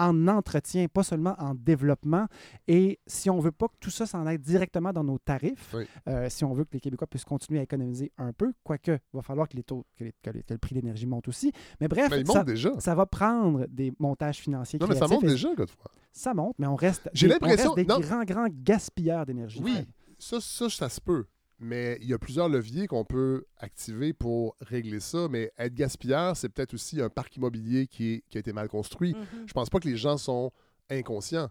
en 0.00 0.28
entretien, 0.28 0.86
pas 0.86 1.02
seulement 1.02 1.34
en 1.40 1.56
développement. 1.56 2.26
Et 2.68 3.00
si 3.08 3.28
on 3.30 3.40
veut 3.40 3.50
pas 3.50 3.66
que 3.66 3.74
tout 3.80 3.90
ça 3.90 4.06
s'en 4.06 4.26
aille 4.26 4.38
directement 4.38 4.92
dans 4.92 5.02
nos 5.02 5.18
tarifs, 5.18 5.74
Oui. 5.74 5.86
euh, 6.08 6.28
si 6.30 6.44
on 6.44 6.52
veut 6.52 6.62
que 6.64 6.70
les 6.74 6.78
Québécois 6.80 7.08
puissent 7.08 7.24
continuer 7.24 7.58
à 7.58 7.64
économiser 7.64 8.12
un 8.16 8.32
peu, 8.32 8.52
quoique 8.62 8.92
il 8.92 8.98
va 9.16 9.22
falloir 9.22 9.48
que, 9.48 9.56
les 9.56 9.64
taux, 9.64 9.84
que, 9.96 10.04
les- 10.04 10.14
que 10.22 10.30
les- 10.30 10.44
que 10.44 10.52
le 10.54 10.58
prix 10.58 10.76
de 10.76 10.80
l'énergie 10.82 11.06
monte 11.06 11.26
aussi. 11.26 11.50
Mais 11.80 11.88
bref, 11.88 12.10
Mais 12.12 12.24
ça, 12.24 12.32
monte 12.38 12.46
déjà. 12.46 12.70
ça 12.78 12.94
va 12.94 13.06
prendre 13.06 13.66
des 13.66 13.92
montages 13.98 14.38
financiers 14.38 14.78
Non, 14.78 14.86
mais 14.86 14.94
ça 14.94 15.08
monte 15.08 15.24
déjà, 15.24 15.48
Godefroy. 15.52 15.90
ça 16.12 16.32
monte, 16.32 16.54
mais 16.60 16.68
on 16.68 16.76
reste, 16.76 17.10
J'ai 17.12 17.26
des- 17.26 17.32
l'impression- 17.32 17.72
on 17.72 17.74
reste 17.74 17.88
des 17.88 17.92
non. 17.92 17.98
grands, 17.98 18.22
grands 18.24 18.46
gaspilleurs 18.48 19.26
d'énergie. 19.26 19.60
Oui, 19.64 19.84
ça, 20.16 20.40
ça, 20.40 20.70
ça 20.70 20.88
se 20.88 21.00
peut. 21.00 21.26
Mais 21.60 21.98
il 22.00 22.08
y 22.08 22.14
a 22.14 22.18
plusieurs 22.18 22.48
leviers 22.48 22.86
qu'on 22.86 23.04
peut 23.04 23.44
activer 23.58 24.12
pour 24.12 24.54
régler 24.60 25.00
ça. 25.00 25.26
Mais 25.28 25.52
être 25.58 25.74
gaspilleur, 25.74 26.36
c'est 26.36 26.48
peut-être 26.48 26.74
aussi 26.74 27.00
un 27.00 27.08
parc 27.08 27.34
immobilier 27.36 27.86
qui, 27.86 28.14
est- 28.14 28.22
qui 28.28 28.36
a 28.38 28.40
été 28.40 28.52
mal 28.52 28.68
construit. 28.68 29.14
Mhm. 29.14 29.46
Je 29.46 29.52
pense 29.52 29.68
pas 29.68 29.80
que 29.80 29.88
les 29.88 29.96
gens 29.96 30.16
sont 30.18 30.52
inconscients. 30.90 31.48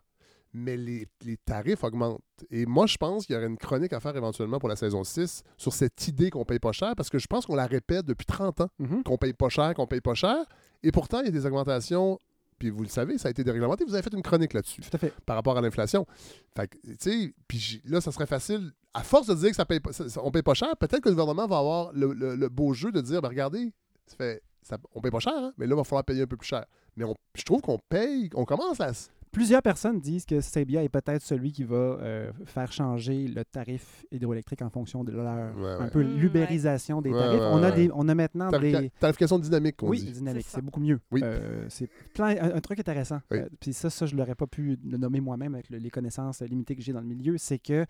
mais 0.53 0.78
les, 0.78 1.08
les 1.24 1.36
tarifs 1.38 1.84
augmentent. 1.84 2.22
Et 2.49 2.66
moi, 2.66 2.88
je 2.88 2.95
pense 2.97 3.26
qu'il 3.26 3.36
y 3.36 3.38
aurait 3.38 3.47
une 3.47 3.58
chronique 3.58 3.91
à 3.93 3.99
faire 3.99 4.16
éventuellement 4.16 4.58
pour 4.60 4.70
la 4.70 4.78
saison 4.78 5.03
6 5.03 5.43
sur 5.58 5.74
cette 5.74 6.08
idée 6.08 6.30
qu'on 6.32 6.45
paye 6.45 6.58
pas 6.58 6.72
cher, 6.72 6.93
parce 6.95 7.10
que 7.10 7.20
je 7.20 7.28
pense 7.28 7.45
qu'on 7.45 7.53
la 7.55 7.68
répète 7.68 8.05
depuis 8.05 8.26
30 8.26 8.62
ans, 8.62 8.70
Mhm. 8.80 9.03
qu'on 9.03 9.18
paye 9.18 9.34
pas 9.34 9.49
cher, 9.49 9.74
qu'on 9.76 9.86
paye 9.86 10.01
pas 10.01 10.14
cher. 10.16 10.38
Et 10.84 10.91
pourtant, 10.91 11.20
il 11.20 11.26
y 11.26 11.28
a 11.28 11.32
des 11.32 11.45
augmentations. 11.45 12.18
Puis 12.60 12.70
vous 12.70 12.84
le 12.84 12.89
savez, 12.89 13.18
ça 13.18 13.28
a 13.28 13.32
été 13.32 13.43
déréglementé. 13.43 13.84
Vous 13.86 13.93
avez 13.93 14.03
fait 14.03 14.14
une 14.14 14.24
chronique 14.24 14.53
là-dessus. 14.53 14.82
Tout 14.82 14.89
à 14.93 14.97
fait. 14.97 15.14
Par 15.26 15.36
rapport 15.36 15.58
à 15.58 15.62
l'inflation. 15.62 16.05
Fait 16.55 16.68
que, 16.68 16.78
tu 16.78 16.95
sais, 16.99 17.34
puis 17.47 17.82
là, 17.86 18.01
ça 18.01 18.12
serait 18.12 18.26
facile. 18.26 18.72
À 18.93 19.03
force 19.03 19.28
de 19.28 19.36
dire 19.36 19.49
que 19.51 19.55
ça 19.55 19.66
paye 19.66 19.80
pas, 19.80 19.93
ça- 19.93 20.10
ça- 20.10 20.22
on 20.24 20.32
paye 20.32 20.41
pas 20.41 20.55
cher, 20.55 20.76
peut-être 20.78 21.01
que 21.01 21.10
le 21.10 21.16
gouvernement 21.16 21.45
va 21.47 21.60
avoir 21.60 21.91
le, 21.93 22.14
le- 22.14 22.36
le 22.36 22.49
beau 22.49 22.74
jeu 22.74 22.91
de 22.91 22.99
dire, 23.01 23.22
ben 23.22 23.30
regardez, 23.30 23.72
ça 24.08 24.16
fait, 24.16 24.41
ça, 24.64 24.78
on 24.95 25.01
paye 25.01 25.12
pas 25.12 25.20
cher, 25.20 25.34
hein, 25.38 25.53
mais 25.58 25.68
là, 25.68 25.76
il 25.76 25.78
va 25.78 25.84
falloir 25.84 26.03
payer 26.03 26.24
un 26.24 26.28
peu 26.28 26.36
plus 26.38 26.47
cher. 26.47 26.66
Mais 26.95 27.03
on- 27.03 27.14
je 27.36 27.43
trouve 27.43 27.62
qu'on 27.62 27.78
paye, 27.89 28.30
on 28.34 28.43
commence 28.45 28.82
à... 28.82 28.91
Plusieurs 29.38 29.62
personnes 29.62 30.00
disent 30.00 30.26
que 30.26 30.42
Sabia 30.42 30.84
est 30.84 30.90
peut-être 30.90 31.22
celui 31.22 31.52
qui 31.52 31.64
va 31.64 31.76
euh, 31.76 32.32
faire 32.46 32.72
changer 32.72 33.28
le 33.28 33.46
tarif 33.46 34.04
hydroélectrique 34.12 34.64
en 34.64 34.70
fonction 34.72 35.04
de 35.04 35.12
leur 35.12 35.56
Ouais, 35.56 35.70
un 35.80 35.90
peu 35.90 36.04
Mm, 36.04 36.08
ouais. 36.08 36.20
l'ubérisation 36.20 37.02
des 37.02 37.12
tarifs. 37.12 37.40
ouais, 37.40 37.46
on, 37.52 37.58
a 37.64 37.70
ouais. 37.70 37.76
des, 37.76 37.90
on 37.94 38.08
a 38.10 38.16
maintenant 38.16 38.50
Tarifica- 38.50 38.82
des... 38.82 38.90
Tarification 39.00 39.38
dynamique, 39.40 39.78
qu'on 39.78 39.90
Oui, 39.90 40.00
dit. 40.02 40.12
dynamique, 40.12 40.46
C'est 40.48 40.62
beaucoup 40.64 40.80
mieux. 40.80 41.00
Oui. 41.12 41.22
Euh, 41.24 41.66
c'est 41.70 41.88
plein, 42.16 42.36
un, 42.42 42.56
un 42.56 42.62
truc 42.62 42.80
intéressant. 42.80 43.20
Oui. 43.30 43.38
Euh, 43.38 43.48
Puis 43.60 43.74
ça, 43.74 43.90
ça, 43.92 44.06
je 44.08 44.14
ne 44.16 44.20
l'aurais 44.20 44.36
pas 44.36 44.48
pu 44.48 44.78
le 44.84 44.98
nommer 44.98 45.22
moi-même 45.22 45.54
avec 45.54 45.70
le- 45.70 45.78
les 45.78 45.90
connaissances 45.92 46.42
limitées 46.42 46.76
que 46.76 46.82
j'ai 46.82 46.94
dans 46.94 47.02
le 47.02 47.06
milieu. 47.08 47.38
C'est 47.38 47.60
que 47.60 47.86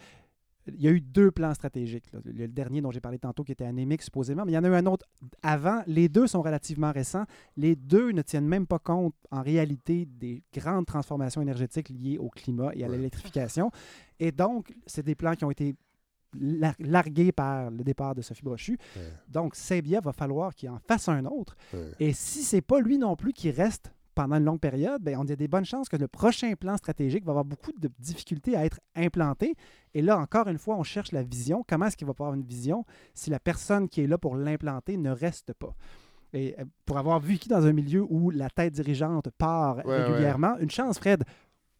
il 0.73 0.81
y 0.81 0.87
a 0.87 0.91
eu 0.91 0.99
deux 1.01 1.31
plans 1.31 1.53
stratégiques. 1.53 2.11
là. 2.11 2.19
Le 2.25 2.47
dernier 2.47 2.81
dont 2.81 2.91
j'ai 2.91 2.99
parlé 2.99 3.19
tantôt 3.19 3.43
qui 3.43 3.51
était 3.51 3.65
anémique 3.65 4.01
supposément, 4.01 4.43
mais 4.45 4.51
il 4.51 4.55
y 4.55 4.57
en 4.57 4.63
a 4.63 4.67
eu 4.67 4.73
un 4.75 4.85
autre 4.85 5.05
avant. 5.43 5.81
Les 5.87 6.09
deux 6.09 6.27
sont 6.27 6.41
relativement 6.41 6.91
récents. 6.91 7.25
Les 7.55 7.75
deux 7.75 8.11
ne 8.11 8.21
tiennent 8.21 8.47
même 8.47 8.67
pas 8.67 8.79
compte 8.79 9.13
en 9.31 9.41
réalité 9.41 10.05
des 10.05 10.43
grandes 10.53 10.85
transformations 10.85 11.41
énergétiques 11.41 11.89
liées 11.89 12.17
au 12.17 12.29
climat 12.29 12.71
et 12.73 12.83
à 12.83 12.87
Ouais. 12.89 12.97
l'électrification. 12.97 13.71
Et 14.19 14.31
donc, 14.31 14.73
c'est 14.85 15.03
des 15.05 15.15
plans 15.15 15.33
qui 15.35 15.45
ont 15.45 15.51
été 15.51 15.75
lar- 16.37 16.75
largués 16.79 17.31
par 17.31 17.71
le 17.71 17.83
départ 17.83 18.13
de 18.15 18.21
Sophie 18.21 18.43
Brochu. 18.43 18.77
Ouais. 18.95 19.01
Donc, 19.29 19.55
Sabia 19.55 19.99
va 20.01 20.11
falloir 20.11 20.53
qu'il 20.53 20.69
en 20.69 20.79
fasse 20.79 21.07
un 21.07 21.25
autre. 21.25 21.55
Ouais. 21.73 21.91
Et 21.99 22.13
si 22.13 22.43
c'est 22.43 22.61
pas 22.61 22.79
lui 22.81 22.97
non 22.97 23.15
plus 23.15 23.31
qui 23.33 23.49
reste 23.51 23.91
pendant 24.17 24.37
une 24.37 24.45
longue 24.45 24.59
période, 24.59 24.99
ben, 25.03 25.15
on 25.19 25.29
a 25.29 25.35
des 25.35 25.47
bonnes 25.47 25.63
chances 25.63 25.89
que 25.89 25.95
le 25.95 26.07
prochain 26.07 26.53
plan 26.55 26.75
stratégique 26.75 27.23
va 27.23 27.33
avoir 27.33 27.45
beaucoup 27.45 27.71
de 27.71 27.87
difficultés 27.99 28.57
à 28.57 28.65
être 28.65 28.79
implanté. 28.95 29.53
Et 29.93 30.01
là, 30.01 30.17
encore 30.17 30.47
une 30.47 30.57
fois, 30.57 30.75
on 30.75 30.81
cherche 30.81 31.11
la 31.11 31.21
vision. 31.21 31.63
Comment 31.69 31.85
est-ce 31.85 31.95
qu'il 31.95 32.07
va 32.07 32.13
pouvoir 32.13 32.29
avoir 32.29 32.41
une 32.41 32.47
vision 32.47 32.83
si 33.13 33.29
la 33.29 33.39
personne 33.39 33.87
qui 33.87 34.01
est 34.01 34.07
là 34.07 34.17
pour 34.17 34.35
l'implanter 34.35 34.97
ne 34.97 35.11
reste 35.11 35.53
pas? 35.53 35.75
Et 36.33 36.55
euh, 36.59 36.65
pour 36.87 36.97
avoir 36.97 37.19
vécu 37.19 37.47
dans 37.47 37.63
un 37.67 37.73
milieu 37.73 38.03
où 38.09 38.31
la 38.31 38.49
tête 38.49 38.73
dirigeante 38.73 39.29
part 39.37 39.85
Ouais, 39.85 40.03
régulièrement, 40.03 40.57
une 40.57 40.71
chance, 40.71 40.97
Fred, 40.97 41.23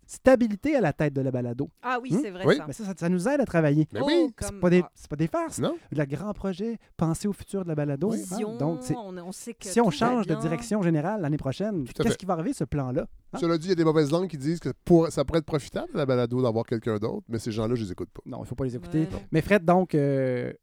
stabilité 0.07 0.75
à 0.75 0.81
la 0.81 0.93
tête 0.93 1.13
de 1.13 1.21
la 1.21 1.31
balado. 1.31 1.69
Ah 1.83 1.99
oui, 2.01 2.11
Hmm? 2.13 2.19
c'est 2.21 2.31
vrai 2.31 2.45
Oui. 2.45 2.57
ça. 2.57 2.63
Mais 2.65 2.73
ça, 2.73 2.85
ça, 2.85 2.93
ça 2.97 3.09
nous 3.09 3.27
aide 3.27 3.41
à 3.41 3.45
travailler. 3.45 3.87
Mais 3.93 3.99
Oh, 4.01 4.05
oui, 4.07 4.33
C'est 4.39 4.47
comme- 4.47 4.59
pas, 4.59 4.69
des, 4.69 4.81
ah, 4.83 4.91
c'est 4.95 5.09
pas 5.09 5.15
des 5.17 5.27
farces. 5.27 5.59
non? 5.59 5.75
Le 5.91 6.05
grand 6.05 6.33
projet, 6.33 6.77
penser 6.95 7.27
au 7.27 7.33
futur 7.33 7.63
de 7.63 7.67
la 7.69 7.75
balado. 7.75 8.11
hein. 8.11 8.15
vision, 8.15 8.57
Donc, 8.57 8.79
c'est- 8.81 8.95
on, 8.95 9.15
on 9.17 9.31
sait 9.31 9.53
que 9.53 9.67
si 9.67 9.79
on 9.81 9.91
change 9.91 10.25
de 10.27 10.35
direction 10.35 10.81
générale 10.81 11.21
l'année 11.21 11.37
prochaine, 11.37 11.83
qu'est-ce 11.85 12.17
qui 12.17 12.25
va 12.25 12.33
arriver 12.33 12.53
ce 12.53 12.63
plan-là? 12.63 13.05
Hein? 13.33 13.37
Cela 13.39 13.57
dit, 13.57 13.67
il 13.67 13.69
y 13.69 13.73
a 13.73 13.75
des 13.75 13.83
mauvaises 13.83 14.09
langues 14.11 14.29
qui 14.29 14.37
disent 14.37 14.59
que 14.61 14.69
pour, 14.85 15.09
ça 15.09 15.25
pourrait 15.25 15.39
être 15.39 15.45
profitable, 15.45 15.89
la 15.93 16.05
balado, 16.05 16.41
d'avoir 16.41 16.65
quelqu'un 16.65 16.97
d'autre, 16.97 17.25
mais 17.27 17.39
ces 17.39 17.51
gens-là, 17.51 17.75
je 17.75 17.83
les 17.83 17.91
écoute 17.91 18.09
pas. 18.13 18.21
Non, 18.25 18.37
il 18.37 18.41
ne 18.41 18.45
faut 18.45 18.55
pas 18.55 18.63
les 18.63 18.75
écouter. 18.75 19.01
Ouais. 19.01 19.25
Mais 19.31 19.41
Fred, 19.41 19.65
donc, 19.65 19.93
euh, 19.95 20.53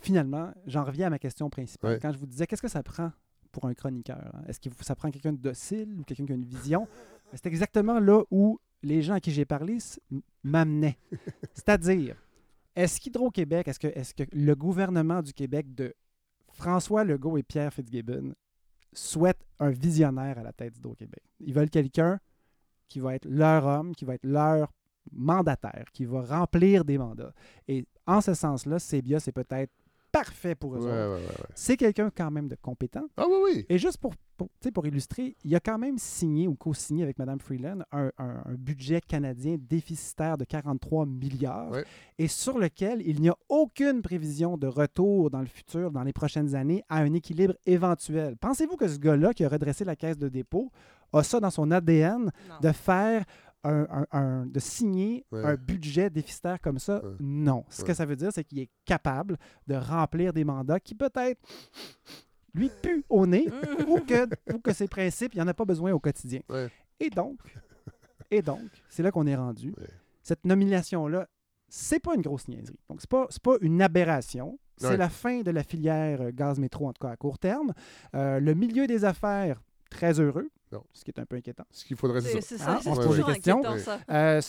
finalement, 0.00 0.50
j'en 0.66 0.84
reviens 0.84 1.08
à 1.08 1.10
ma 1.10 1.18
question 1.18 1.50
principale. 1.50 1.94
Ouais. 1.94 1.98
Quand 2.00 2.12
je 2.12 2.18
vous 2.18 2.26
disais, 2.26 2.46
qu'est-ce 2.46 2.62
que 2.62 2.68
ça 2.68 2.82
prend 2.82 3.10
pour 3.50 3.66
un 3.66 3.74
chroniqueur? 3.74 4.30
hein? 4.34 4.42
Est-ce 4.48 4.60
que 4.60 4.68
ça 4.84 4.94
prend 4.94 5.10
quelqu'un 5.10 5.32
de 5.32 5.38
docile 5.38 5.92
ou 5.98 6.04
quelqu'un 6.04 6.24
qui 6.26 6.32
a 6.32 6.34
une 6.36 6.44
vision? 6.44 6.82
Ben, 7.32 7.38
C'est 7.42 7.46
exactement 7.46 7.98
là 7.98 8.22
où 8.30 8.58
les 8.82 9.02
gens 9.02 9.14
à 9.14 9.20
qui 9.20 9.30
j'ai 9.30 9.44
parlé 9.44 9.78
m'amenaient. 10.42 10.98
C'est-à-dire, 11.54 12.16
est-ce 12.74 13.00
qu'Hydro-Québec, 13.00 13.68
est-ce 13.68 13.78
que, 13.78 13.86
est 13.88 14.14
que 14.14 14.24
le 14.32 14.54
gouvernement 14.54 15.22
du 15.22 15.32
Québec 15.32 15.74
de 15.74 15.94
François 16.48 17.04
Legault 17.04 17.36
et 17.36 17.42
Pierre 17.42 17.72
Fitzgibbon 17.72 18.34
souhaitent 18.92 19.44
un 19.58 19.70
visionnaire 19.70 20.38
à 20.38 20.42
la 20.42 20.52
tête 20.52 20.74
d'Hydro-Québec? 20.74 21.22
Ils 21.40 21.54
veulent 21.54 21.70
quelqu'un 21.70 22.18
qui 22.88 23.00
va 23.00 23.14
être 23.14 23.26
leur 23.26 23.64
homme, 23.64 23.94
qui 23.94 24.04
va 24.04 24.14
être 24.14 24.26
leur 24.26 24.72
mandataire, 25.10 25.86
qui 25.92 26.04
va 26.04 26.22
remplir 26.22 26.84
des 26.84 26.98
mandats. 26.98 27.32
Et 27.68 27.86
en 28.06 28.20
ce 28.20 28.34
sens-là, 28.34 28.78
Sebia, 28.78 29.20
c'est 29.20 29.32
peut-être 29.32 29.72
parfait 30.12 30.54
pour 30.54 30.74
eux 30.76 30.78
Ouais, 30.78 30.84
autres. 30.84 30.92
ouais, 30.92 31.06
ouais, 31.20 31.26
ouais. 31.26 31.46
C'est 31.54 31.76
quelqu'un 31.76 32.10
quand 32.14 32.30
même 32.30 32.46
de 32.48 32.56
compétent. 32.60 33.04
Ah 33.16 33.24
oui, 33.28 33.36
oui. 33.44 33.66
Et 33.68 33.78
juste 33.78 33.96
pour, 33.98 34.12
pour, 34.36 34.48
tu 34.48 34.54
sais, 34.68 34.70
pour 34.70 34.86
illustrer, 34.86 35.36
il 35.44 35.54
a 35.56 35.60
quand 35.60 35.78
même 35.78 35.96
signé 35.98 36.46
ou 36.48 36.54
co-signé 36.54 37.02
avec 37.02 37.18
Mme 37.18 37.40
Freeland 37.40 37.78
un, 37.92 38.10
un- 38.18 38.42
un 38.44 38.54
budget 38.54 39.00
canadien 39.00 39.56
déficitaire 39.58 40.36
de 40.36 40.44
43 40.44 41.06
milliards 41.06 41.70
Ouais. 41.70 41.84
et 42.18 42.28
sur 42.28 42.58
lequel 42.58 43.02
il 43.06 43.20
n'y 43.20 43.28
a 43.30 43.36
aucune 43.48 44.02
prévision 44.02 44.56
de 44.58 44.66
retour 44.66 45.30
dans 45.30 45.40
le 45.40 45.46
futur, 45.46 45.90
dans 45.90 46.02
les 46.02 46.12
prochaines 46.12 46.54
années, 46.54 46.84
à 46.88 46.98
un 46.98 47.12
équilibre 47.14 47.54
éventuel. 47.66 48.36
Pensez-vous 48.36 48.76
que 48.76 48.88
ce 48.88 48.98
gars-là 48.98 49.32
qui 49.32 49.44
a 49.44 49.48
redressé 49.48 49.84
la 49.84 49.96
caisse 49.96 50.18
de 50.18 50.28
dépôt 50.28 50.70
a 51.14 51.22
ça 51.22 51.40
dans 51.40 51.50
son 51.50 51.70
ADN 51.70 52.24
Non. 52.24 52.30
de 52.62 52.72
faire 52.72 53.24
un, 53.64 53.86
un- 53.90 54.06
un- 54.12 54.46
de 54.46 54.58
signer 54.58 55.24
Ouais. 55.32 55.44
un 55.44 55.54
budget 55.54 56.10
déficitaire 56.10 56.60
comme 56.60 56.78
ça? 56.78 57.02
Ouais. 57.04 57.12
Non. 57.20 57.64
Ce 57.68 57.84
que 57.84 57.94
ça 57.94 58.04
veut 58.04 58.16
dire, 58.16 58.30
c'est 58.32 58.44
qu'il 58.44 58.58
est 58.58 58.70
capable 58.84 59.36
de 59.66 59.74
remplir 59.74 60.32
des 60.32 60.44
mandats 60.44 60.80
qui 60.80 60.94
peut-être 60.94 61.40
lui 62.54 62.70
puent 62.82 63.04
au 63.08 63.26
nez 63.26 63.48
ou, 63.88 63.98
que, 64.00 64.28
ou 64.54 64.58
que 64.58 64.72
ses 64.72 64.88
principes, 64.88 65.34
il 65.34 65.38
n'y 65.38 65.42
en 65.42 65.48
a 65.48 65.54
pas 65.54 65.64
besoin 65.64 65.92
au 65.92 65.98
quotidien. 66.00 66.40
Ouais. 66.48 66.68
Et 67.00 67.10
donc, 67.10 67.38
et 68.30 68.42
donc, 68.42 68.60
c'est 68.88 69.02
là 69.02 69.10
qu'on 69.10 69.26
est 69.26 69.36
rendu. 69.36 69.74
Ouais. 69.78 69.86
Cette 70.22 70.44
nomination-là, 70.44 71.28
c'est 71.68 72.00
pas 72.00 72.14
une 72.14 72.22
grosse 72.22 72.48
niaiserie. 72.48 72.78
Donc, 72.88 73.00
c'est 73.00 73.08
pas, 73.10 73.26
c'est 73.30 73.42
pas 73.42 73.56
une 73.60 73.80
aberration. 73.82 74.58
C'est 74.76 74.88
Ouais. 74.88 74.96
la 74.96 75.08
fin 75.08 75.40
de 75.42 75.50
la 75.50 75.62
filière 75.62 76.20
euh, 76.20 76.30
gaz 76.32 76.58
métro, 76.58 76.88
en 76.88 76.92
tout 76.92 77.06
cas 77.06 77.12
à 77.12 77.16
court 77.16 77.38
terme. 77.38 77.72
Euh, 78.14 78.40
le 78.40 78.54
milieu 78.54 78.86
des 78.86 79.04
affaires, 79.04 79.62
très 79.90 80.18
heureux, 80.20 80.48
Non. 80.72 80.82
ce 80.92 81.04
qui 81.04 81.10
est 81.10 81.20
un 81.20 81.26
peu 81.26 81.36
inquiétant. 81.36 81.64
Ce 81.70 81.84
qu'il 81.84 81.96
faudrait, 81.96 82.20
c'est 82.20 82.40
C'est 82.40 82.58
ça. 82.58 82.78
c'est 82.82 82.88
Ah, 82.88 82.92
on 82.92 82.96
toujours 82.96 83.28
inquiétant, 83.28 83.78
ça. 83.78 84.00
Euh, 84.10 84.40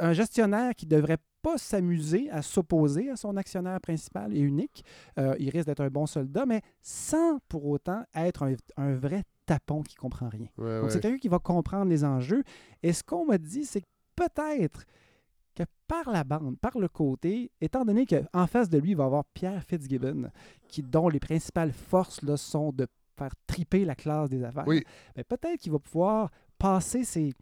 un, 0.00 0.12
gestionnaire 0.12 0.74
qui 0.74 0.86
ne 0.86 0.90
devrait 0.90 1.18
pas 1.40 1.56
s'amuser 1.56 2.28
à 2.30 2.42
s'opposer 2.42 3.10
à 3.10 3.16
son 3.16 3.36
actionnaire 3.36 3.80
principal 3.80 4.36
et 4.36 4.40
unique. 4.40 4.84
Euh, 5.18 5.36
il 5.38 5.50
risque 5.50 5.66
d'être 5.66 5.80
un 5.80 5.88
bon 5.88 6.06
soldat, 6.06 6.44
mais 6.46 6.62
sans 6.82 7.38
pour 7.48 7.66
autant 7.66 8.02
être 8.14 8.42
un, 8.42 8.54
un 8.76 8.94
vrai 8.94 9.22
tapon 9.46 9.82
qui 9.82 9.94
comprend 9.94 10.28
rien. 10.28 10.48
Ouais, 10.58 10.76
Donc, 10.76 10.84
ouais. 10.84 10.90
c'est 10.90 11.00
quelqu'un 11.00 11.18
qui 11.18 11.28
va 11.28 11.38
comprendre 11.38 11.88
les 11.90 12.04
enjeux. 12.04 12.42
Et 12.82 12.92
ce 12.92 13.02
qu'on 13.02 13.24
m'a 13.26 13.38
dit, 13.38 13.64
c'est 13.64 13.80
que 13.80 13.86
peut-être 14.16 14.84
que 15.54 15.62
par 15.86 16.10
la 16.10 16.22
bande, 16.24 16.58
par 16.58 16.78
le 16.78 16.88
côté, 16.88 17.50
étant 17.60 17.84
donné 17.84 18.06
qu'en 18.06 18.46
face 18.46 18.68
de 18.68 18.78
lui, 18.78 18.90
il 18.90 18.96
va 18.96 19.04
y 19.04 19.06
avoir 19.06 19.24
Pierre 19.24 19.62
Fitzgibbon, 19.64 20.30
qui, 20.68 20.82
dont 20.82 21.08
les 21.08 21.18
principales 21.18 21.72
forces 21.72 22.22
là, 22.22 22.36
sont 22.36 22.72
de 22.72 22.86
faire 23.18 23.32
triper 23.46 23.84
la 23.84 23.94
classe 23.94 24.28
des 24.30 24.42
affaires, 24.44 24.64
Oui. 24.66 24.84
ben, 25.14 25.24
peut-être 25.24 25.60
qu'il 25.60 25.72
va 25.72 25.78
pouvoir 25.78 26.30
passer 26.58 27.04
ses, 27.04 27.32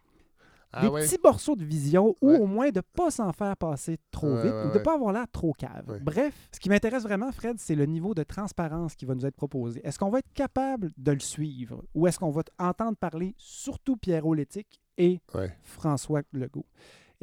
Ah 0.72 0.82
des 0.82 0.88
ouais. 0.88 1.02
petits 1.06 1.18
morceaux 1.22 1.56
de 1.56 1.64
vision 1.64 2.16
ou 2.20 2.28
Ouais. 2.30 2.38
au 2.38 2.46
moins 2.46 2.68
de 2.70 2.78
ne 2.78 2.82
pas 2.82 3.10
s'en 3.10 3.32
faire 3.32 3.56
passer 3.56 3.96
trop 4.10 4.34
Ouais, 4.34 4.42
vite 4.42 4.52
ou 4.52 4.68
de 4.72 4.78
ne 4.78 4.82
pas 4.84 4.94
avoir 4.94 5.12
l'air 5.12 5.26
trop 5.30 5.52
cave. 5.52 6.00
Bref, 6.02 6.48
ce 6.52 6.58
qui 6.60 6.68
m'intéresse 6.68 7.02
vraiment, 7.04 7.30
Fred, 7.32 7.58
c'est 7.58 7.74
le 7.76 7.86
niveau 7.86 8.14
de 8.14 8.22
transparence 8.24 8.94
qui 8.94 9.06
va 9.06 9.14
nous 9.14 9.24
être 9.24 9.36
proposé. 9.36 9.80
Est-ce 9.86 9.98
qu'on 9.98 10.10
va 10.10 10.18
être 10.18 10.32
capable 10.34 10.90
de 10.98 11.12
le 11.12 11.20
suivre 11.20 11.82
ou 11.94 12.06
est-ce 12.06 12.18
qu'on 12.18 12.30
va 12.30 12.42
entendre 12.58 12.96
parler 12.98 13.34
surtout 13.38 13.96
Pierrot 13.96 14.34
Létique 14.34 14.82
et. 14.98 15.20
François 15.62 16.22
Legault? 16.32 16.66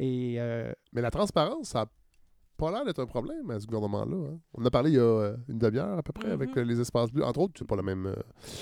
Et 0.00 0.36
euh, 0.40 0.72
Mais 0.92 1.00
la 1.02 1.10
transparence, 1.12 1.68
ça 1.68 1.86
pas 2.56 2.70
l'air 2.70 2.84
d'être 2.84 3.00
un 3.02 3.06
problème 3.06 3.50
à 3.50 3.58
ce 3.60 3.66
gouvernement-là. 3.66 4.16
hein. 4.16 4.38
On 4.54 4.62
en 4.62 4.66
a 4.66 4.70
parlé 4.70 4.90
il 4.90 4.94
y 4.94 4.98
a 4.98 5.02
euh, 5.02 5.36
une 5.48 5.58
demi-heure 5.58 5.98
à 5.98 6.02
peu 6.02 6.12
près 6.12 6.30
avec 6.30 6.50
Mhm. 6.50 6.58
euh, 6.58 6.64
les 6.64 6.80
espaces 6.80 7.10
bleus. 7.10 7.24
Entre 7.24 7.40
autres, 7.40 7.54
c'est 7.58 7.66
pas 7.66 7.76
la 7.76 7.82
même. 7.82 8.06
euh, 8.06 8.14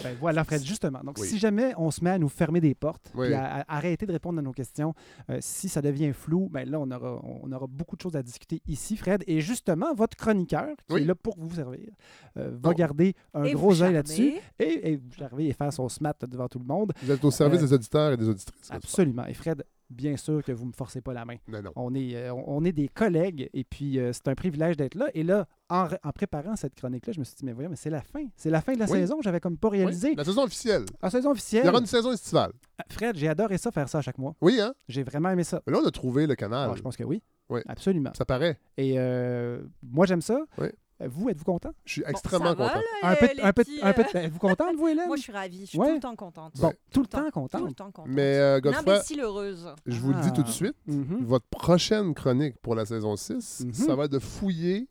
ben 0.03 0.17
voilà, 0.21 0.45
Fred, 0.45 0.63
justement. 0.65 1.01
Donc, 1.05 1.19
Oui. 1.19 1.27
si 1.29 1.39
jamais 1.39 1.73
on 1.77 1.91
se 1.91 2.03
met 2.03 2.11
à 2.11 2.19
nous 2.19 2.29
fermer 2.29 2.61
des 2.61 2.75
portes 2.75 3.11
Oui. 3.15 3.29
et 3.29 3.35
à, 3.35 3.61
à 3.61 3.77
arrêter 3.77 4.07
de 4.07 4.13
répondre 4.13 4.39
à 4.39 4.43
nos 4.43 4.53
questions, 4.53 4.95
euh, 5.31 5.39
si 5.41 5.69
ça 5.69 5.83
devient 5.83 6.13
flou, 6.13 6.49
ben 6.51 6.69
là, 6.69 6.81
on 6.81 6.91
aura, 6.91 7.21
on 7.25 7.51
aura 7.53 7.67
beaucoup 7.67 7.97
de 7.97 8.01
choses 8.03 8.17
à 8.17 8.23
discuter 8.23 8.61
ici, 8.67 8.97
Fred. 8.97 9.23
Et 9.27 9.41
justement, 9.41 9.93
votre 9.95 10.17
chroniqueur, 10.17 10.69
qui 10.89 10.95
Oui. 10.95 11.03
est 11.03 11.05
là 11.07 11.15
pour 11.15 11.37
vous 11.39 11.55
servir, 11.55 11.89
euh, 12.37 12.51
va 12.53 12.71
Bon. 12.71 12.73
garder 12.73 13.15
un 13.35 13.45
Et 13.45 13.53
gros 13.53 13.83
œil 13.83 13.93
là-dessus 13.95 14.35
et, 14.59 14.93
et 14.93 14.97
vous 14.97 15.11
charmer 15.19 15.47
et 15.47 15.53
faire 15.53 15.73
son 15.73 15.89
smat 15.89 16.15
devant 16.27 16.49
tout 16.49 16.59
le 16.59 16.65
monde. 16.65 16.93
Vous 17.03 17.11
êtes 17.11 17.25
au 17.25 17.31
service 17.31 17.61
Euh, 17.61 17.67
des 17.67 17.73
auditeurs 17.75 18.13
et 18.13 18.17
des 18.17 18.29
auditrices. 18.29 18.71
Absolument. 18.71 19.27
Et 19.27 19.35
Fred, 19.35 19.65
bien 19.93 20.17
sûr 20.17 20.43
que 20.43 20.53
vous 20.53 20.65
ne 20.65 20.69
me 20.69 20.73
forcez 20.75 21.01
pas 21.01 21.13
la 21.13 21.25
main. 21.25 21.37
Non, 21.49 21.63
non. 21.63 21.73
On 21.77 21.95
est, 21.95 22.17
euh, 22.17 22.33
on 22.35 22.65
est 22.65 22.73
des 22.73 22.89
collègues 22.89 23.49
et 23.53 23.65
puis 23.65 23.99
euh, 23.99 24.13
c'est 24.13 24.29
un 24.29 24.35
privilège 24.35 24.77
d'être 24.77 24.95
là. 24.95 25.07
Et 25.15 25.23
là, 25.23 25.47
en, 25.71 25.89
en 26.03 26.11
préparant 26.13 26.57
cette 26.57 26.75
chronique-là, 26.75 27.13
je 27.13 27.21
me 27.21 27.25
suis 27.25 27.35
dit, 27.37 27.45
mais 27.45 27.53
voyons, 27.53 27.71
mais 27.71 27.77
c'est 27.77 27.91
la 27.91 28.03
fin. 28.03 28.25
C'est 28.37 28.51
la 28.51 28.61
fin 28.61 28.75
de 28.75 28.79
la 28.81 28.87
Oui. 28.87 28.99
saison. 28.99 29.19
J'avais 29.23 29.41
comme 29.41 29.57
pas 29.57 29.69
réalisé. 29.69 30.09
Oui, 30.11 30.15
La 30.17 30.25
saison 30.25 30.43
officielle. 30.45 30.85
La 31.03 31.11
saison 31.11 31.31
Il 31.31 31.33
officielle. 31.33 31.67
y 31.67 31.69
aura 31.69 31.79
une 31.79 31.87
saison 31.87 32.13
estivale. 32.13 32.53
Fred, 32.91 33.17
j'ai 33.17 33.29
adoré 33.29 33.59
ça, 33.59 33.71
faire 33.71 33.89
ça 33.89 33.99
à 33.99 34.03
chaque 34.03 34.19
mois. 34.19 34.35
Oui, 34.41 34.61
hein? 34.61 34.75
J'ai 34.89 35.03
vraiment 35.03 35.31
aimé 35.31 35.45
ça. 35.45 35.63
Mais 35.67 35.73
là, 35.73 35.81
on 35.83 35.87
a 35.87 35.91
trouvé 35.91 36.27
le 36.27 36.35
canal. 36.35 36.71
Ah, 36.73 36.77
je 36.77 36.83
pense 36.83 36.97
que 36.97 37.05
oui. 37.05 37.23
Oui. 37.49 37.61
Absolument. 37.67 38.11
Ça 38.17 38.25
paraît. 38.25 38.59
Et 38.77 38.95
euh, 38.99 39.63
moi, 39.83 40.07
j'aime 40.07 40.23
ça. 40.23 40.41
Oui. 40.59 40.69
Euh, 41.03 41.09
Vous, 41.11 41.29
êtes-vous 41.29 41.45
content? 41.45 41.73
Je 41.85 41.93
suis 41.93 42.03
Bon, 42.03 42.09
extrêmement 42.09 42.55
content. 42.55 42.75
là, 42.75 42.81
Un 43.03 43.15
peu, 43.17 43.27
un 43.43 43.53
peu, 43.53 43.65
petits, 43.65 43.79
un 43.83 43.93
peu, 43.93 44.03
euh, 44.03 44.19
êtes-vous 44.21 44.39
contente, 44.39 44.77
vous, 44.77 44.89
Hélène? 44.89 45.07
Moi, 45.07 45.17
je 45.17 45.23
suis 45.23 45.33
ravie. 45.33 45.61
Je 45.63 45.71
suis 45.71 45.79
Ouais. 45.79 45.89
tout 45.89 45.95
le 45.95 46.01
temps 46.01 46.17
contente. 46.17 46.53
Bon, 46.61 46.73
tout 46.93 47.01
le 47.01 47.07
temps 47.07 47.19
Tout 47.19 47.25
le 47.27 47.31
contente. 47.33 47.77
temps 47.77 47.85
contente. 47.91 48.07
Mais 48.09 48.37
euh, 48.37 48.61
Godefroy, 48.61 48.95
imbécile 48.95 49.21
heureuse. 49.21 49.69
je 49.87 50.01
vous 50.01 50.13
le 50.13 50.21
dis 50.21 50.33
tout 50.33 50.43
de 50.43 50.49
Ah. 50.49 50.53
suite, 50.53 50.77
Mhm. 50.87 51.25
votre 51.25 51.47
prochaine 51.47 52.15
chronique 52.15 52.57
pour 52.63 52.75
la 52.75 52.85
saison 52.85 53.17
6, 53.17 53.65
Mhm. 53.67 53.73
ça 53.73 53.95
va 53.97 54.05
être 54.05 54.13
de 54.13 54.19
fouiller 54.19 54.89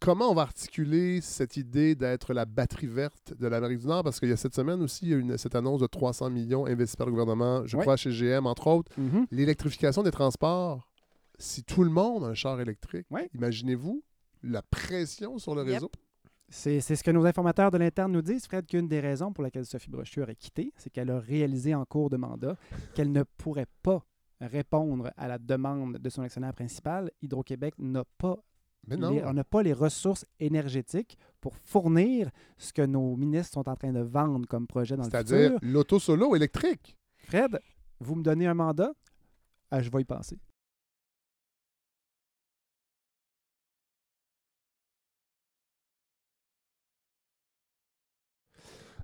comment 0.00 0.30
on 0.30 0.34
va 0.34 0.42
articuler 0.42 1.20
cette 1.22 1.56
idée 1.56 1.94
d'être 1.94 2.34
la 2.34 2.44
batterie 2.44 2.86
verte 2.86 3.32
de 3.38 3.46
l'Amérique 3.46 3.78
du 3.78 3.86
Nord, 3.86 4.02
parce 4.04 4.20
qu'il 4.20 4.28
y 4.28 4.32
a 4.32 4.36
cette 4.36 4.54
semaine 4.54 4.82
aussi, 4.82 5.06
il 5.06 5.10
y 5.10 5.14
a 5.14 5.16
une, 5.16 5.38
cette 5.38 5.54
annonce 5.54 5.80
de 5.80 5.86
300 5.86 6.28
millions 6.28 6.66
investis 6.66 6.96
par 6.96 7.06
le 7.06 7.12
gouvernement, 7.12 7.64
je 7.66 7.76
Ouais. 7.76 7.82
crois 7.84 7.96
chez 7.96 8.10
GM, 8.10 8.46
entre 8.46 8.66
autres. 8.66 8.92
Mhm. 8.98 9.26
L'électrification 9.30 10.02
des 10.02 10.10
transports, 10.10 10.86
si 11.38 11.64
tout 11.64 11.84
le 11.84 11.90
monde 11.90 12.22
a 12.24 12.26
un 12.28 12.34
char 12.34 12.60
électrique, 12.60 13.06
Ouais. 13.10 13.30
imaginez-vous 13.34 14.02
la 14.44 14.62
pression 14.62 15.38
sur 15.38 15.54
le 15.54 15.64
Yep. 15.64 15.74
réseau? 15.74 15.90
C'est 16.48 16.80
c'est 16.80 16.94
ce 16.94 17.02
que 17.02 17.10
nos 17.10 17.24
informateurs 17.24 17.70
de 17.70 17.78
l'interne 17.78 18.12
nous 18.12 18.22
disent, 18.22 18.46
Fred, 18.46 18.66
qu'une 18.66 18.86
des 18.86 19.00
raisons 19.00 19.32
pour 19.32 19.42
laquelle 19.42 19.64
Sophie 19.64 19.90
Brochu 19.90 20.22
a 20.22 20.34
quitté, 20.34 20.72
c'est 20.76 20.90
qu'elle 20.90 21.10
a 21.10 21.18
réalisé 21.18 21.74
en 21.74 21.84
cours 21.84 22.10
de 22.10 22.16
mandat 22.16 22.56
qu'elle 22.94 23.10
ne 23.12 23.22
pourrait 23.22 23.66
pas 23.82 24.04
répondre 24.40 25.10
à 25.16 25.26
la 25.26 25.38
demande 25.38 25.96
de 25.98 26.10
son 26.10 26.22
actionnaire 26.22 26.52
principal. 26.52 27.10
Hydro-Québec 27.22 27.74
n'a 27.78 28.04
pas, 28.18 28.36
Mais 28.86 28.96
non. 28.96 29.10
les, 29.10 29.24
on 29.24 29.32
n'a 29.32 29.44
pas 29.44 29.62
les 29.62 29.72
ressources 29.72 30.26
énergétiques 30.38 31.16
pour 31.40 31.56
fournir 31.56 32.30
ce 32.58 32.72
que 32.72 32.82
nos 32.82 33.16
ministres 33.16 33.54
sont 33.54 33.68
en 33.68 33.74
train 33.74 33.92
de 33.92 34.00
vendre 34.00 34.46
comme 34.46 34.66
projet 34.66 34.96
dans 34.96 35.04
le 35.04 35.10
C'est-à-dire 35.10 35.52
futur. 35.54 35.58
l'auto 35.62 35.98
solo 35.98 36.36
électrique. 36.36 36.96
Fred, 37.16 37.58
vous 38.00 38.16
me 38.16 38.22
donnez 38.22 38.46
un 38.46 38.54
mandat, 38.54 38.92
ah, 39.70 39.80
je 39.80 39.90
vais 39.90 40.02
y 40.02 40.04
penser. 40.04 40.38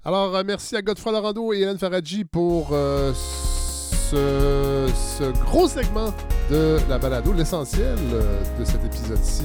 Alors, 0.02 0.34
euh, 0.34 0.42
merci 0.46 0.76
à 0.76 0.82
Godefroy 0.82 1.12
Lorando 1.12 1.52
et 1.52 1.58
Hélène 1.58 1.76
Faradji 1.76 2.24
pour 2.24 2.70
euh, 2.72 3.12
ce, 3.12 5.30
gros 5.44 5.68
segment 5.68 6.14
de 6.50 6.78
la 6.88 6.98
balado, 6.98 7.34
l'essentiel 7.34 7.98
euh, 8.14 8.58
de 8.58 8.64
cet 8.64 8.82
épisode-ci. 8.82 9.44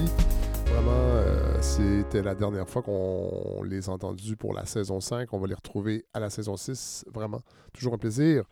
Vraiment, 0.68 1.62
c'était 1.62 2.22
la 2.22 2.36
dernière 2.36 2.70
fois 2.70 2.82
qu'on 2.82 3.64
les 3.64 3.90
a 3.90 3.92
entendus 3.92 4.38
pour 4.38 4.54
la 4.54 4.66
saison 4.66 5.02
5. 5.02 5.34
On 5.34 5.40
va 5.40 5.48
les 5.48 5.54
retrouver 5.54 6.06
à 6.14 6.22
la 6.22 6.30
saison 6.30 6.56
6. 6.56 7.06
Vraiment, 7.14 7.42
toujours 7.74 7.94
un 7.94 7.98
plaisir 7.98 8.46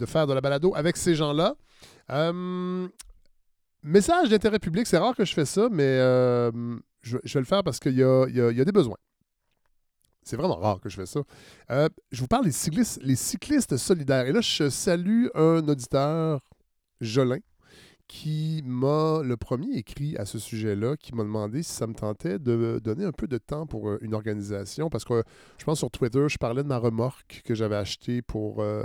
de 0.00 0.06
faire 0.06 0.26
de 0.26 0.32
la 0.32 0.40
balado 0.40 0.74
avec 0.74 0.96
ces 0.96 1.14
gens-là. 1.14 1.54
Message 3.82 4.28
d'intérêt 4.28 4.58
public, 4.58 4.86
c'est 4.86 4.98
rare 4.98 5.16
que 5.16 5.24
je 5.24 5.34
fais 5.34 5.46
ça, 5.46 5.68
mais 5.70 5.98
je, 7.02 7.16
vais 7.16 7.40
le 7.40 7.46
faire 7.46 7.64
parce 7.64 7.80
qu'il 7.80 7.96
y 7.96 8.02
a 8.02 8.64
des 8.64 8.72
besoins. 8.72 8.98
C'est 10.24 10.36
vraiment 10.36 10.56
rare 10.56 10.80
que 10.80 10.88
je 10.88 10.96
fais 10.96 11.06
ça. 11.06 11.20
Euh, 11.70 11.88
je 12.12 12.20
vous 12.20 12.26
parle 12.26 12.44
des 12.44 12.52
cyclistes, 12.52 13.00
les 13.02 13.16
cyclistes 13.16 13.76
solidaires. 13.76 14.26
Et 14.26 14.32
là, 14.32 14.40
je 14.40 14.68
salue 14.70 15.26
un 15.34 15.66
auditeur, 15.68 16.40
Jolin, 17.00 17.38
qui 18.06 18.62
m'a 18.66 19.22
le 19.24 19.36
premier 19.36 19.76
écrit 19.76 20.16
à 20.18 20.26
ce 20.26 20.38
sujet-là, 20.38 20.96
qui 20.96 21.14
m'a 21.14 21.22
demandé 21.24 21.62
si 21.62 21.72
ça 21.72 21.86
me 21.86 21.94
tentait 21.94 22.38
de 22.38 22.78
donner 22.84 23.04
un 23.04 23.12
peu 23.12 23.26
de 23.26 23.38
temps 23.38 23.66
pour 23.66 23.88
euh, 23.88 23.98
une 24.02 24.14
organisation. 24.14 24.90
Parce 24.90 25.04
que 25.04 25.22
je 25.58 25.64
pense 25.64 25.78
sur 25.78 25.90
Twitter, 25.90 26.26
je 26.28 26.36
parlais 26.38 26.62
de 26.62 26.68
ma 26.68 26.76
remorque 26.78 27.40
que 27.44 27.54
j'avais 27.54 27.76
achetée 27.76 28.20
pour, 28.22 28.60
euh, 28.60 28.82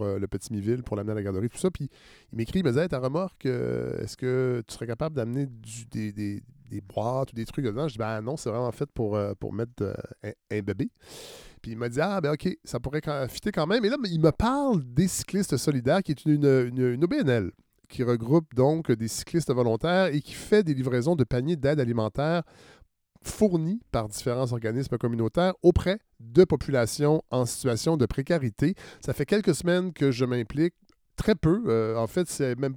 le 0.00 0.26
Petit 0.26 0.52
Miville, 0.52 0.82
pour 0.82 0.96
l'amener 0.96 1.12
à 1.12 1.16
la 1.16 1.22
garderie, 1.22 1.48
tout 1.50 1.58
ça. 1.58 1.70
Puis 1.70 1.90
il 2.32 2.36
m'écrit, 2.38 2.60
il 2.60 2.64
me 2.64 2.70
disait, 2.70 2.88
ta 2.88 2.98
remorque, 2.98 3.44
est-ce 3.46 4.16
que 4.16 4.62
tu 4.66 4.74
serais 4.74 4.86
capable 4.86 5.16
d'amener 5.16 5.46
des, 5.90 6.12
des- 6.12 6.42
des 6.72 6.80
boîtes 6.80 7.32
ou 7.32 7.34
des 7.34 7.44
trucs 7.44 7.64
dedans? 7.64 7.86
Je 7.88 7.94
dis, 7.94 7.98
ben 7.98 8.20
non, 8.22 8.36
c'est 8.36 8.50
vraiment 8.50 8.72
fait 8.72 8.90
pour, 8.92 9.16
euh, 9.16 9.34
pour 9.38 9.52
mettre 9.52 9.82
euh, 9.82 10.32
un, 10.50 10.60
bébé. 10.60 10.90
Puis 11.60 11.72
il 11.72 11.78
m'a 11.78 11.88
dit, 11.88 12.00
ah, 12.00 12.20
ben 12.20 12.32
OK, 12.32 12.48
ça 12.64 12.80
pourrait 12.80 13.02
fitter 13.28 13.52
quand 13.52 13.66
même. 13.66 13.84
Et 13.84 13.88
là, 13.88 13.96
il 14.04 14.20
me 14.20 14.32
parle 14.32 14.82
des 14.82 15.08
cyclistes 15.08 15.56
solidaires, 15.56 16.02
qui 16.02 16.12
est 16.12 16.24
une, 16.24 16.44
une, 16.44 17.04
OBNL, 17.04 17.52
qui 17.88 18.02
regroupe 18.02 18.54
donc 18.54 18.90
des 18.90 19.08
cyclistes 19.08 19.52
volontaires 19.52 20.06
et 20.06 20.20
qui 20.20 20.32
fait 20.32 20.62
des 20.62 20.74
livraisons 20.74 21.14
de 21.14 21.24
paniers 21.24 21.56
d'aide 21.56 21.78
alimentaire 21.78 22.42
fournis 23.24 23.80
par 23.92 24.08
différents 24.08 24.52
organismes 24.52 24.98
communautaires 24.98 25.54
auprès 25.62 26.00
de 26.18 26.42
populations 26.44 27.22
en 27.30 27.46
situation 27.46 27.96
de 27.96 28.06
précarité. 28.06 28.74
Ça 29.00 29.12
fait 29.12 29.26
quelques 29.26 29.54
semaines 29.54 29.92
que 29.92 30.10
je 30.10 30.24
m'implique, 30.24 30.74
très 31.16 31.36
peu. 31.36 31.62
euh, 31.68 31.96
en 31.96 32.08
fait, 32.08 32.28
c'est 32.28 32.58
même 32.58 32.76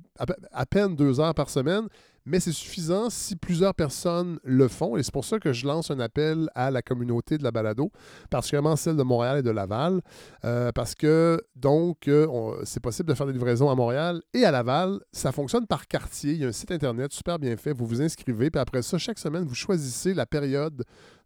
à 0.51 0.65
peine 0.65 0.95
deux 0.95 1.19
heures 1.19 1.33
par 1.33 1.49
semaine, 1.49 1.87
mais 2.25 2.39
c'est 2.39 2.51
suffisant 2.51 3.09
si 3.09 3.35
plusieurs 3.35 3.75
personnes 3.75 4.39
le 4.43 4.67
font. 4.67 4.97
Et 4.97 5.03
c'est 5.03 5.13
pour 5.13 5.25
ça 5.25 5.39
que 5.39 5.53
je 5.53 5.65
lance 5.67 5.91
un 5.91 5.99
appel 5.99 6.49
à 6.55 6.71
la 6.71 6.81
communauté 6.81 7.37
de 7.37 7.43
la 7.43 7.51
balado, 7.51 7.91
particulièrement 8.29 8.75
celle 8.75 8.95
de 8.95 9.03
Montréal 9.03 9.39
et 9.39 9.43
de 9.43 9.51
Laval, 9.51 10.01
euh, 10.43 10.71
parce 10.71 10.95
que 10.95 11.41
donc, 11.55 12.07
euh, 12.07 12.27
c'est 12.63 12.81
possible 12.81 13.09
de 13.09 13.13
faire 13.13 13.27
des 13.27 13.33
livraisons 13.33 13.69
à 13.69 13.75
Montréal 13.75 14.21
et 14.33 14.43
à 14.43 14.51
Laval. 14.51 14.99
Ça 15.11 15.31
fonctionne 15.31 15.67
par 15.67 15.87
quartier. 15.87 16.33
Il 16.33 16.41
y 16.41 16.45
a 16.45 16.47
un 16.47 16.51
site 16.51 16.71
Internet 16.71 17.13
super 17.13 17.39
bien 17.39 17.55
fait. 17.57 17.73
Vous 17.73 17.85
vous 17.85 18.01
inscrivez, 18.01 18.49
puis 18.49 18.59
après 18.59 18.81
ça, 18.81 18.97
chaque 18.97 19.19
semaine, 19.19 19.43
vous 19.43 19.55
choisissez 19.55 20.13
la 20.13 20.25
période 20.25 20.83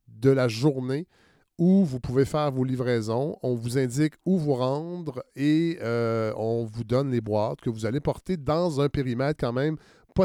de 0.07 0.29
la 0.29 0.47
journée 0.47 1.07
où 1.59 1.83
vous 1.83 1.99
pouvez 1.99 2.23
faire 2.23 2.51
vos 2.51 2.63
livraisons. 2.63 3.37
On 3.43 3.53
vous 3.53 3.77
indique 3.77 4.13
où 4.25 4.37
vous 4.37 4.55
rendre 4.55 5.23
et 5.35 5.77
euh, 5.81 6.33
on 6.37 6.63
vous 6.63 6.85
donne 6.85 7.11
les 7.11 7.19
boîtes 7.19 7.59
que 7.59 7.69
vous 7.69 7.85
allez 7.85 7.99
porter 7.99 8.37
dans 8.37 8.79
un 8.79 8.87
périmètre 8.87 9.37
quand 9.39 9.53
même 9.53 9.75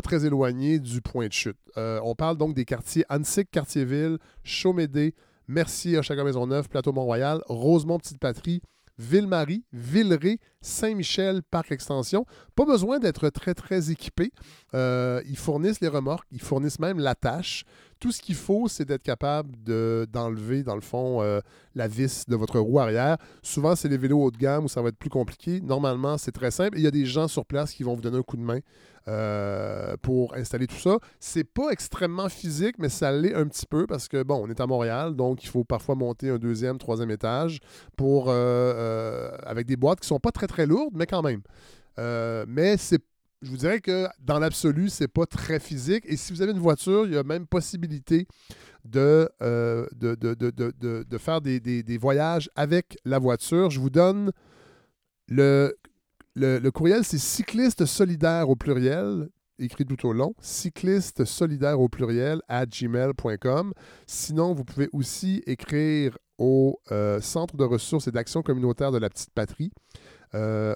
très 0.02 0.26
éloigné 0.26 0.78
du 0.78 1.00
point 1.00 1.26
de 1.26 1.32
chute. 1.32 1.56
Euh, 1.76 2.00
on 2.02 2.14
parle 2.14 2.36
donc 2.36 2.54
des 2.54 2.64
quartiers 2.64 3.04
Annecy, 3.08 3.46
Quartier-Ville, 3.46 4.18
Chaumédé, 4.42 5.14
Mercier, 5.48 5.98
Hochelaga-Maisonneuve, 5.98 6.68
Plateau-Mont-Royal, 6.68 7.42
Rosemont, 7.46 7.98
Petite-Patrie, 7.98 8.62
Ville-Marie, 8.98 9.64
Villeray, 9.72 10.38
Saint-Michel, 10.60 11.42
Parc 11.42 11.72
Extension. 11.72 12.26
Pas 12.54 12.64
besoin 12.64 12.98
d'être 12.98 13.28
très, 13.30 13.54
très 13.54 13.90
équipé. 13.90 14.32
Euh, 14.74 15.20
ils 15.26 15.36
fournissent 15.36 15.80
les 15.80 15.88
remorques, 15.88 16.28
ils 16.30 16.40
fournissent 16.40 16.78
même 16.78 16.98
l'attache. 16.98 17.64
Tout 18.00 18.12
ce 18.12 18.20
qu'il 18.20 18.34
faut, 18.34 18.68
c'est 18.68 18.84
d'être 18.84 19.02
capable 19.02 19.50
de- 19.64 20.06
d'enlever, 20.12 20.62
dans 20.62 20.74
le 20.74 20.80
fond, 20.80 21.22
euh, 21.22 21.40
la 21.74 21.88
vis 21.88 22.24
de 22.28 22.36
votre 22.36 22.58
roue 22.58 22.78
arrière. 22.78 23.16
Souvent, 23.42 23.74
c'est 23.76 23.88
les 23.88 23.96
vélos 23.96 24.20
haut 24.22 24.30
de 24.30 24.36
gamme 24.36 24.64
où 24.64 24.68
ça 24.68 24.82
va 24.82 24.88
être 24.90 24.98
plus 24.98 25.10
compliqué. 25.10 25.60
Normalement, 25.60 26.18
c'est 26.18 26.32
très 26.32 26.50
simple. 26.50 26.78
Il 26.78 26.82
y 26.82 26.86
a 26.86 26.90
des 26.90 27.06
gens 27.06 27.28
sur 27.28 27.46
place 27.46 27.72
qui 27.72 27.82
vont 27.82 27.94
vous 27.94 28.02
donner 28.02 28.18
un 28.18 28.22
coup 28.22 28.36
de 28.36 28.42
main 28.42 28.58
euh, 29.08 29.96
pour 30.02 30.34
installer 30.34 30.66
tout 30.66 30.78
ça. 30.78 30.98
C'est 31.20 31.44
pas 31.44 31.70
extrêmement 31.70 32.28
physique, 32.28 32.76
mais 32.78 32.88
ça 32.88 33.12
l'est 33.12 33.34
un 33.34 33.46
petit 33.46 33.66
peu 33.66 33.86
parce 33.86 34.08
que, 34.08 34.22
bon, 34.22 34.42
on 34.44 34.48
est 34.48 34.60
à 34.60 34.66
Montréal, 34.66 35.14
donc 35.14 35.44
il 35.44 35.48
faut 35.48 35.64
parfois 35.64 35.94
monter 35.94 36.30
un 36.30 36.38
deuxième, 36.38 36.78
troisième 36.78 37.10
étage 37.10 37.60
euh, 38.00 39.30
avec 39.44 39.66
des 39.66 39.76
boîtes 39.76 40.00
qui 40.00 40.06
sont 40.06 40.20
pas 40.20 40.32
très, 40.32 40.46
très 40.46 40.66
lourdes, 40.66 40.94
mais 40.94 41.06
quand 41.06 41.22
même. 41.22 41.42
Mais 42.48 42.76
c'est 42.76 43.02
je 43.44 43.50
vous 43.50 43.56
dirais 43.56 43.80
que 43.80 44.06
dans 44.20 44.38
l'absolu, 44.38 44.88
c'est 44.88 45.08
pas 45.08 45.26
très 45.26 45.60
physique. 45.60 46.04
Et 46.06 46.16
si 46.16 46.32
vous 46.32 46.42
avez 46.42 46.52
une 46.52 46.58
voiture, 46.58 47.06
il 47.06 47.12
y 47.12 47.16
a 47.16 47.22
même 47.22 47.46
possibilité 47.46 48.26
de, 48.84 49.28
euh, 49.42 49.86
faire 51.18 51.40
des, 51.40 51.98
voyages 51.98 52.50
avec 52.56 52.98
la 53.04 53.18
voiture. 53.18 53.70
Je 53.70 53.80
vous 53.80 53.90
donne 53.90 54.32
le 55.28 56.70
courriel, 56.70 57.04
c'est 57.04 57.18
cycliste 57.18 57.84
solidaire 57.84 58.48
au 58.48 58.56
pluriel, 58.56 59.28
écrit 59.58 59.84
tout 59.84 60.06
au 60.06 60.12
long, 60.12 60.34
cycliste 60.40 61.24
solidaire 61.24 61.80
au 61.80 61.88
pluriel 61.88 62.40
à 62.48 62.66
gmail.com. 62.66 63.72
Sinon, 64.06 64.54
vous 64.54 64.64
pouvez 64.64 64.88
aussi 64.92 65.42
écrire 65.46 66.18
au 66.38 66.80
euh, 66.90 67.20
Centre 67.20 67.56
de 67.56 67.64
ressources 67.64 68.08
et 68.08 68.10
d'action 68.10 68.42
communautaire 68.42 68.90
de 68.90 68.98
la 68.98 69.08
Petite 69.08 69.30
Patrie. 69.30 69.70
Euh, 70.34 70.74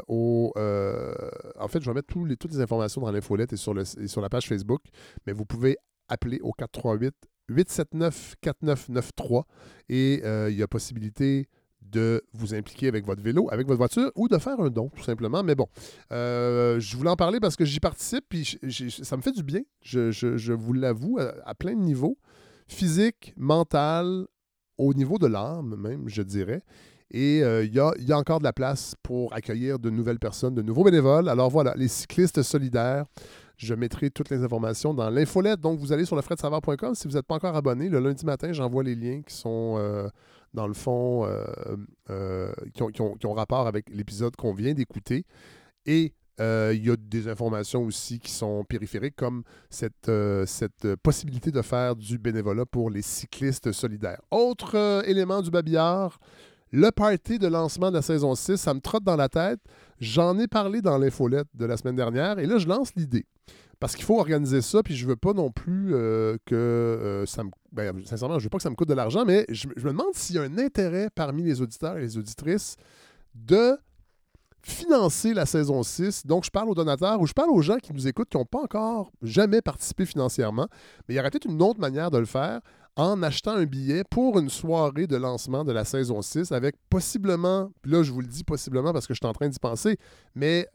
euh, 0.57 1.15
en 1.59 1.69
fait, 1.69 1.81
je 1.83 1.91
vais 1.91 1.95
mettre 1.95 2.09
toutes 2.39 2.53
les 2.53 2.61
informations 2.61 3.01
dans 3.01 3.11
l'infolette 3.11 3.53
et 3.53 3.57
sur, 3.57 3.79
et 3.79 4.07
la 4.21 4.29
page 4.29 4.47
Facebook, 4.47 4.83
mais 5.27 5.33
vous 5.33 5.45
pouvez 5.45 5.77
appeler 6.09 6.39
au 6.43 6.53
438 6.53 7.15
879 7.51 8.35
4993 8.41 9.43
et 9.89 10.21
euh, 10.25 10.51
il 10.51 10.57
y 10.57 10.63
a 10.63 10.69
possibilité 10.69 11.49
de 11.81 12.23
vous 12.35 12.55
impliquer 12.55 12.89
avec 12.89 13.07
votre 13.07 13.23
vélo, 13.23 13.49
avec 13.51 13.67
votre 13.67 13.79
voiture 13.79 14.13
ou 14.15 14.29
de 14.29 14.37
faire 14.37 14.61
un 14.61 14.69
don, 14.69 14.91
tout 14.95 15.03
simplement. 15.03 15.43
Mais 15.43 15.55
bon, 15.55 15.67
je 16.11 16.97
voulais 16.97 17.11
en 17.11 17.17
parler 17.17 17.41
parce 17.41 17.57
que 17.57 17.65
j'y 17.65 17.81
participe 17.81 18.27
j- 18.63 18.91
ça 19.03 19.17
me 19.17 19.23
fait 19.23 19.33
du 19.33 19.43
bien, 19.43 19.63
je, 19.81 20.53
vous 20.53 20.73
l'avoue, 20.75 21.19
à 21.19 21.55
plein 21.55 21.75
de 21.75 21.81
niveaux, 21.81 22.19
physique, 22.67 23.33
mental, 23.39 24.27
au 24.77 24.93
niveau 24.93 25.19
de 25.19 25.27
l'âme 25.27 25.77
même, 25.77 26.09
je 26.09 26.23
dirais. 26.23 26.63
Et 27.11 27.43
euh, 27.43 27.65
il 27.65 27.75
y, 27.75 27.81
a, 27.81 28.19
encore 28.19 28.39
de 28.39 28.45
la 28.45 28.53
place 28.53 28.95
pour 29.03 29.33
accueillir 29.33 29.79
de 29.79 29.89
nouvelles 29.89 30.19
personnes, 30.19 30.55
de 30.55 30.63
nouveaux 30.63 30.85
bénévoles. 30.85 31.29
Alors 31.29 31.49
voilà, 31.49 31.75
les 31.77 31.89
cyclistes 31.89 32.43
solidaires. 32.43 33.07
Je 33.57 33.75
mettrai 33.75 34.11
toutes 34.11 34.31
les 34.31 34.45
informations 34.45 34.95
dans 34.95 35.11
l'infolette. 35.11 35.61
Donc, 35.61 35.81
vous 35.81 35.93
allez 35.93 36.05
sur 36.05 36.15
lefredsavard.com. 36.15 36.95
Si 36.95 37.09
vous 37.09 37.15
n'êtes 37.15 37.27
pas 37.27 37.35
encore 37.35 37.57
abonné, 37.57 37.89
le 37.89 37.99
lundi 37.99 38.25
matin, 38.25 38.53
j'envoie 38.53 38.85
les 38.85 38.95
liens 38.95 39.23
qui 39.23 39.35
sont, 39.35 39.77
euh, 39.79 40.09
dans 40.55 40.69
le 40.69 40.75
fond, 40.75 41.27
euh, 42.09 42.53
qui, 42.73 43.03
ont, 43.03 43.33
rapport 43.33 43.67
avec 43.67 43.91
l'épisode 43.91 44.37
qu'on 44.37 44.53
vient 44.53 44.75
d'écouter. 44.75 45.25
Et 45.87 46.13
il 46.39 46.87
y 46.87 46.91
a 46.91 46.97
des 46.97 47.27
informations 47.27 47.83
aussi 47.83 48.21
qui 48.21 48.31
sont 48.31 48.63
périphériques, 48.63 49.17
comme 49.17 49.43
cette, 49.71 50.09
possibilité 51.03 51.51
de 51.51 51.63
faire 51.63 51.97
du 51.97 52.17
bénévolat 52.17 52.65
pour 52.65 52.91
les 52.91 53.03
cyclistes 53.03 53.73
solidaires. 53.73 54.21
Autre 54.31 55.03
élément 55.05 55.43
du 55.43 55.51
babillard, 55.51 56.21
le 56.73 56.91
party 56.91 57.39
de 57.39 57.47
lancement 57.47 57.91
de 57.91 57.97
la 57.97 58.03
saison 58.03 58.35
6, 58.35 58.57
ça 58.57 58.75
me 58.75 58.81
trotte 58.81 59.05
dans 59.05 59.17
la 59.17 59.29
tête. 59.29 59.61
J'en 60.01 60.39
ai 60.39 60.47
parlé 60.47 60.81
dans 60.81 60.99
l'infolette 60.99 61.49
de 61.55 61.65
la 61.65 61.77
semaine 61.77 61.97
dernière 61.97 62.39
et 62.39 62.47
là, 62.47 62.59
je 62.59 62.67
lance 62.67 62.95
l'idée. 62.95 63.27
Parce 63.81 63.95
qu'il 63.95 64.05
faut 64.05 64.19
organiser 64.19 64.61
ça, 64.61 64.83
puis 64.83 64.97
je 64.97 65.07
veux 65.07 65.17
pas 65.17 65.33
non 65.33 65.53
plus 65.53 65.95
euh, 65.95 66.37
que 66.47 66.55
euh, 66.55 67.27
ça 67.27 67.45
me. 67.45 67.51
ben, 67.71 68.05
sincèrement, 68.05 68.39
je 68.39 68.45
veux 68.45 68.51
pas 68.51 68.57
que 68.57 68.65
ça 68.65 68.71
me 68.71 68.75
coûte 68.75 68.89
de 68.89 68.95
l'argent, 68.95 69.25
mais 69.25 69.47
je, 69.49 69.69
je 69.77 69.85
me 69.85 69.93
demande 69.93 70.15
s'il 70.15 70.35
y 70.35 70.39
a 70.39 70.43
un 70.43 70.59
intérêt 70.59 71.11
parmi 71.15 71.45
les 71.45 71.63
auditeurs 71.63 71.97
et 71.97 72.01
les 72.01 72.19
auditrices 72.19 72.75
de 73.35 73.79
financer 74.63 75.33
la 75.33 75.47
saison 75.47 75.83
6. 75.83 76.27
Donc, 76.27 76.45
je 76.45 76.51
parle 76.51 76.69
aux 76.69 76.75
donateurs 76.75 77.21
ou 77.21 77.27
je 77.27 77.33
parle 77.33 77.51
aux 77.51 77.63
gens 77.63 77.79
qui 77.79 77.93
nous 77.93 78.07
écoutent 78.09 78.29
qui 78.29 78.37
n'ont 78.37 78.45
pas 78.45 78.61
encore 78.61 79.13
jamais 79.23 79.63
participé 79.63 80.07
financièrement. 80.07 80.67
Mais 81.07 81.15
il 81.15 81.17
y 81.17 81.21
aurait 81.21 81.31
peut-être 81.31 81.49
une 81.49 81.63
autre 81.63 81.81
manière 81.81 82.11
de 82.11 82.19
le 82.19 82.27
faire 82.27 82.61
en 82.99 83.23
achetant 83.23 83.53
un 83.53 83.65
billet 83.65 84.03
pour 84.11 84.39
une 84.39 84.51
soirée 84.51 85.07
de 85.07 85.17
lancement 85.17 85.65
de 85.65 85.73
la 85.73 85.85
saison 85.87 86.21
6 86.21 86.53
avec 86.53 86.75
possiblement, 86.91 87.71
là 87.85 88.03
je 88.03 88.13
vous 88.13 88.21
le 88.21 88.27
dis 88.27 88.45
possiblement 88.45 88.93
parce 88.93 89.07
que 89.07 89.15
je 89.15 89.19
suis 89.23 89.27
en 89.27 89.33
train 89.33 89.49
d'y 89.49 89.59
penser, 89.59 89.97
mais 90.35 90.67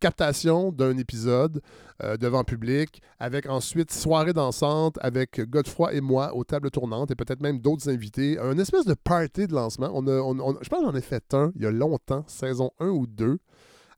captation 0.00 0.72
d'un 0.72 0.96
épisode 0.96 1.60
euh, 2.02 2.16
devant 2.16 2.42
public, 2.44 3.00
avec 3.20 3.48
ensuite 3.48 3.92
soirée 3.92 4.32
dansante 4.32 4.96
avec 5.00 5.40
Godefroy 5.48 5.94
et 5.94 6.00
moi 6.00 6.34
aux 6.34 6.42
tables 6.44 6.70
tournantes 6.70 7.10
et 7.12 7.14
peut-être 7.14 7.40
même 7.40 7.60
d'autres 7.60 7.88
invités. 7.88 8.36
Un 8.38 8.58
espèce 8.58 8.84
de 8.84 8.94
party 8.94 9.46
de 9.46 9.54
lancement. 9.54 9.90
On 9.94 10.06
a- 10.08 10.58
je 10.62 10.68
pense 10.68 10.80
que 10.80 10.86
j'en 10.86 10.94
ai 10.96 11.00
fait 11.02 11.34
un 11.34 11.52
il 11.54 11.62
y 11.62 11.66
a 11.66 11.70
longtemps, 11.70 12.24
saison 12.26 12.70
1 12.80 12.88
ou 12.88 13.06
2, 13.06 13.38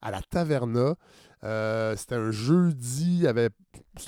à 0.02 0.10
la 0.10 0.20
Taverna. 0.20 0.94
Euh, 1.44 1.94
c'était 1.96 2.14
un 2.14 2.30
jeudi, 2.30 3.16
il 3.16 3.22
y 3.22 3.26
avait, 3.26 3.50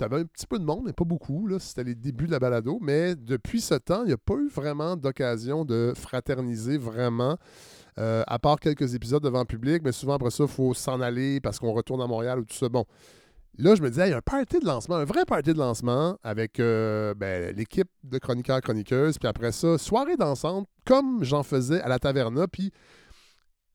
un 0.00 0.24
petit 0.24 0.46
peu 0.46 0.58
de 0.58 0.64
monde, 0.64 0.82
mais 0.86 0.92
pas 0.92 1.04
beaucoup. 1.04 1.48
C'était 1.58 1.84
les 1.84 1.94
débuts 1.94 2.26
de 2.26 2.32
la 2.32 2.38
balado. 2.38 2.78
Mais 2.80 3.14
depuis 3.14 3.60
ce 3.60 3.74
temps, 3.74 4.02
il 4.04 4.08
n'y 4.08 4.12
a 4.12 4.18
pas 4.18 4.34
eu 4.34 4.48
vraiment 4.48 4.96
d'occasion 4.96 5.64
de 5.64 5.92
fraterniser 5.94 6.78
vraiment. 6.78 7.36
Euh, 7.98 8.22
à 8.26 8.38
part 8.38 8.60
quelques 8.60 8.94
épisodes 8.94 9.22
devant 9.22 9.38
le 9.38 9.46
public, 9.46 9.80
mais 9.82 9.90
souvent 9.90 10.16
après 10.16 10.30
ça, 10.30 10.44
il 10.44 10.50
faut 10.50 10.74
s'en 10.74 11.00
aller 11.00 11.40
parce 11.40 11.58
qu'on 11.58 11.72
retourne 11.72 12.02
à 12.02 12.06
Montréal 12.06 12.40
ou 12.40 12.44
tout 12.44 12.54
ça. 12.54 12.68
Bon, 12.68 12.84
là, 13.56 13.74
je 13.74 13.80
me 13.80 13.88
disais, 13.88 14.08
il 14.08 14.10
y 14.10 14.12
a 14.12 14.18
un 14.18 14.20
party 14.20 14.58
de 14.58 14.66
lancement, 14.66 14.96
un 14.96 15.06
vrai 15.06 15.24
party 15.24 15.54
de 15.54 15.58
lancement 15.58 16.18
avec 16.22 16.60
euh, 16.60 17.14
ben, 17.14 17.56
l'équipe 17.56 17.88
de 18.04 18.18
chroniqueurs-chroniqueuses, 18.18 19.16
puis 19.16 19.26
après 19.26 19.50
ça, 19.50 19.78
soirée 19.78 20.18
dansante, 20.18 20.68
comme 20.84 21.24
j'en 21.24 21.42
faisais 21.42 21.80
à 21.80 21.88
la 21.88 21.98
Taverna, 21.98 22.46
puis 22.48 22.70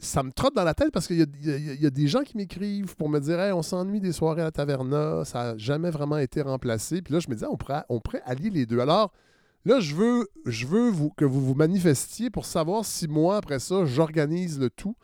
ça 0.01 0.23
me 0.23 0.31
trotte 0.31 0.55
dans 0.55 0.63
la 0.63 0.73
tête 0.73 0.91
parce 0.91 1.07
qu'il 1.07 1.17
y, 1.19 1.85
a- 1.85 1.89
des 1.89 2.07
gens 2.07 2.23
qui 2.23 2.35
m'écrivent 2.35 2.95
pour 2.95 3.07
me 3.09 3.19
dire 3.19 3.37
on 3.55 3.61
s'ennuie 3.61 3.99
des 3.99 4.11
soirées 4.11 4.41
à 4.41 4.45
la 4.45 4.51
Taverna, 4.51 5.23
ça 5.25 5.53
n'a 5.53 5.57
jamais 5.57 5.91
vraiment 5.91 6.17
été 6.17 6.41
remplacé. 6.41 7.01
Puis 7.01 7.13
là, 7.13 7.19
je 7.19 7.29
me 7.29 7.35
disais, 7.35 7.47
on 7.49 7.57
pourrait, 7.57 7.83
on 7.89 8.01
allier 8.25 8.49
les 8.49 8.65
deux. 8.65 8.79
Alors, 8.79 9.11
Là, 9.63 9.79
je 9.79 9.93
veux, 9.93 10.27
je 10.47 10.65
veux 10.65 10.91
que 11.15 11.23
vous 11.25 11.39
vous 11.39 11.53
manifestiez 11.53 12.31
pour 12.31 12.45
savoir 12.45 12.83
si 12.83 13.07
moi, 13.07 13.37
après 13.37 13.59
ça, 13.59 13.85
j'organise 13.85 14.59
le 14.59 14.71
tout 14.71 14.95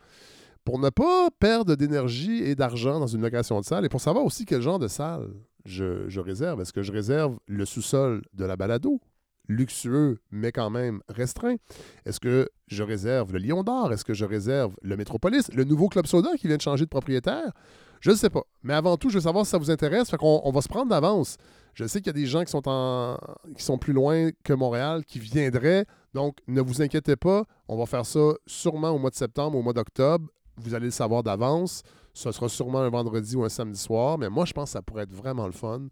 pour 0.64 0.80
ne 0.80 0.90
pas 0.90 1.28
perdre 1.38 1.76
d'énergie 1.76 2.42
et 2.42 2.56
d'argent 2.56 2.98
dans 2.98 3.06
une 3.06 3.20
location 3.22 3.60
de 3.60 3.64
salle 3.64 3.84
et 3.84 3.88
pour 3.88 4.00
savoir 4.00 4.24
aussi 4.24 4.44
quel 4.44 4.60
genre 4.60 4.80
de 4.80 4.88
salle 4.88 5.28
je, 5.64 6.08
je 6.08 6.20
réserve. 6.20 6.60
Est-ce 6.60 6.72
que 6.72 6.82
je 6.82 6.90
réserve 6.90 7.38
le 7.46 7.64
sous-sol 7.64 8.22
de 8.34 8.44
la 8.44 8.56
balado, 8.56 9.00
luxueux, 9.48 10.18
mais 10.30 10.52
quand 10.52 10.70
même 10.70 11.00
restreint? 11.08 11.56
Est-ce 12.04 12.20
que 12.20 12.48
je 12.68 12.82
réserve 12.82 13.32
le 13.32 13.38
Lion 13.38 13.62
d'Or? 13.62 13.92
Est-ce 13.92 14.04
que 14.04 14.14
je 14.14 14.24
réserve 14.24 14.74
le 14.82 14.96
Métropolis? 14.96 15.50
Le 15.52 15.64
nouveau 15.64 15.88
Club 15.88 16.06
Soda 16.06 16.30
qui 16.36 16.46
vient 16.46 16.56
de 16.56 16.62
changer 16.62 16.84
de 16.84 16.90
propriétaire? 16.90 17.52
Je 18.00 18.10
ne 18.10 18.16
sais 18.16 18.30
pas. 18.30 18.42
Mais 18.62 18.74
avant 18.74 18.96
tout, 18.96 19.08
je 19.10 19.14
veux 19.14 19.22
savoir 19.22 19.44
si 19.44 19.50
ça 19.50 19.58
vous 19.58 19.70
intéresse. 19.70 20.10
Fait 20.10 20.16
qu'on 20.16 20.40
on 20.44 20.52
va 20.52 20.60
se 20.60 20.68
prendre 20.68 20.88
d'avance. 20.88 21.36
Je 21.74 21.86
sais 21.86 22.00
qu'il 22.00 22.08
y 22.08 22.10
a 22.10 22.20
des 22.20 22.26
gens 22.26 22.44
qui 22.44 22.50
sont, 22.50 23.18
qui 23.56 23.62
sont 23.62 23.78
plus 23.78 23.92
loin 23.92 24.30
que 24.44 24.52
Montréal, 24.52 25.04
qui 25.04 25.18
viendraient. 25.18 25.84
Donc, 26.14 26.38
ne 26.46 26.60
vous 26.60 26.82
inquiétez 26.82 27.16
pas. 27.16 27.44
On 27.68 27.76
va 27.76 27.86
faire 27.86 28.06
ça 28.06 28.34
sûrement 28.46 28.90
au 28.90 28.98
mois 28.98 29.10
de 29.10 29.16
septembre, 29.16 29.58
au 29.58 29.62
mois 29.62 29.72
d'octobre. 29.72 30.28
Vous 30.56 30.74
allez 30.74 30.86
le 30.86 30.92
savoir 30.92 31.22
d'avance. 31.22 31.82
Ce 32.18 32.32
sera 32.32 32.48
sûrement 32.48 32.80
un 32.80 32.88
vendredi 32.88 33.36
ou 33.36 33.44
un 33.44 33.48
samedi 33.48 33.78
soir. 33.78 34.18
Mais 34.18 34.28
moi, 34.28 34.44
je 34.44 34.52
pense 34.52 34.70
que 34.70 34.72
ça 34.72 34.82
pourrait 34.82 35.04
être 35.04 35.14
vraiment 35.14 35.46
le 35.46 35.52
fun. 35.52 35.82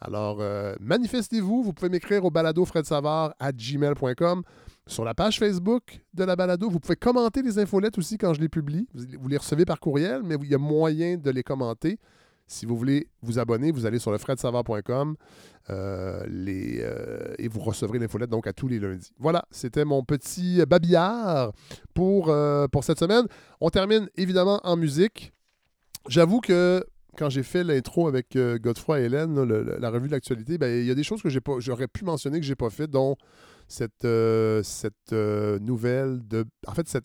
Alors, 0.00 0.38
euh, 0.40 0.76
manifestez-vous. 0.78 1.64
Vous 1.64 1.72
pouvez 1.72 1.88
m'écrire 1.88 2.24
au 2.24 2.30
balado 2.30 2.64
Savard 2.84 3.34
à 3.40 3.50
gmail.com. 3.50 4.44
Sur 4.86 5.04
la 5.04 5.12
page 5.12 5.40
Facebook 5.40 6.00
de 6.14 6.22
la 6.22 6.36
balado, 6.36 6.70
vous 6.70 6.78
pouvez 6.78 6.94
commenter 6.94 7.42
les 7.42 7.58
infolettes 7.58 7.98
aussi 7.98 8.16
quand 8.16 8.32
je 8.32 8.40
les 8.40 8.48
publie. 8.48 8.86
Vous, 8.94 9.26
les 9.26 9.36
recevez 9.36 9.64
par 9.64 9.80
courriel, 9.80 10.22
mais 10.22 10.36
il 10.40 10.50
y 10.50 10.54
a 10.54 10.58
moyen 10.58 11.16
de 11.16 11.30
les 11.32 11.42
commenter. 11.42 11.98
Si 12.46 12.64
vous 12.64 12.76
voulez 12.76 13.08
vous 13.20 13.40
abonner, 13.40 13.72
vous 13.72 13.84
allez 13.84 13.98
sur 13.98 14.12
le 14.12 14.18
fredsavard.com 14.18 15.16
euh, 15.70 16.24
euh, 16.28 17.34
et 17.38 17.48
vous 17.48 17.60
recevrez 17.60 17.98
l'infolette 17.98 18.30
donc 18.30 18.46
à 18.46 18.52
tous 18.52 18.68
les 18.68 18.78
lundis. 18.78 19.10
Voilà, 19.18 19.46
c'était 19.50 19.84
mon 19.84 20.04
petit 20.04 20.64
babillard 20.64 21.50
pour, 21.92 22.32
pour 22.70 22.84
cette 22.84 23.00
semaine. 23.00 23.26
On 23.60 23.68
termine 23.68 24.08
évidemment 24.16 24.60
en 24.62 24.76
musique. 24.76 25.32
J'avoue 26.08 26.40
que 26.40 26.84
quand 27.16 27.28
j'ai 27.28 27.42
fait 27.42 27.64
l'intro 27.64 28.08
avec 28.08 28.36
euh, 28.36 28.58
Godefroy 28.58 29.00
et 29.00 29.04
Hélène, 29.04 29.42
la 29.44 29.90
revue 29.90 30.06
de 30.06 30.12
l'actualité, 30.12 30.58
ben, 30.58 30.80
il 30.80 30.86
y 30.86 30.90
a 30.90 30.94
des 30.94 31.04
choses 31.04 31.22
que 31.22 31.28
j'ai 31.28 31.40
pas, 31.40 31.54
j'aurais 31.58 31.88
pu 31.88 32.04
mentionner 32.04 32.40
que 32.40 32.46
j'ai 32.46 32.56
pas 32.56 32.70
fait, 32.70 32.86
dont 32.86 33.16
cette, 33.68 34.04
euh, 34.04 34.62
cette 34.62 35.12
euh, 35.12 35.58
nouvelle 35.58 36.26
de. 36.26 36.44
En 36.66 36.72
fait, 36.72 36.88
cette 36.88 37.04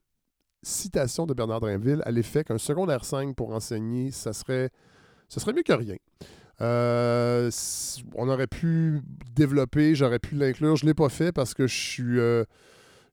citation 0.63 1.25
de 1.25 1.33
Bernard 1.33 1.59
Drinville 1.59 2.01
à 2.05 2.11
l'effet 2.11 2.43
qu'un 2.43 2.57
secondaire 2.57 3.05
5 3.05 3.35
pour 3.35 3.51
enseigner, 3.51 4.11
ça 4.11 4.33
serait, 4.33 4.69
ce 5.29 5.39
serait 5.39 5.53
mieux 5.53 5.63
que 5.63 5.73
rien. 5.73 5.97
On 6.59 8.29
aurait 8.29 8.47
pu 8.47 9.01
développer, 9.35 9.93
j'aurais 9.93 10.19
pu 10.19 10.35
l'inclure. 10.35 10.75
Je 10.75 10.85
ne 10.85 10.89
l'ai 10.89 10.95
pas 10.95 11.09
fait 11.09 11.31
parce 11.31 11.53
que 11.53 11.67
je 11.67 11.75
suis, 11.75 12.15
je, 12.15 12.43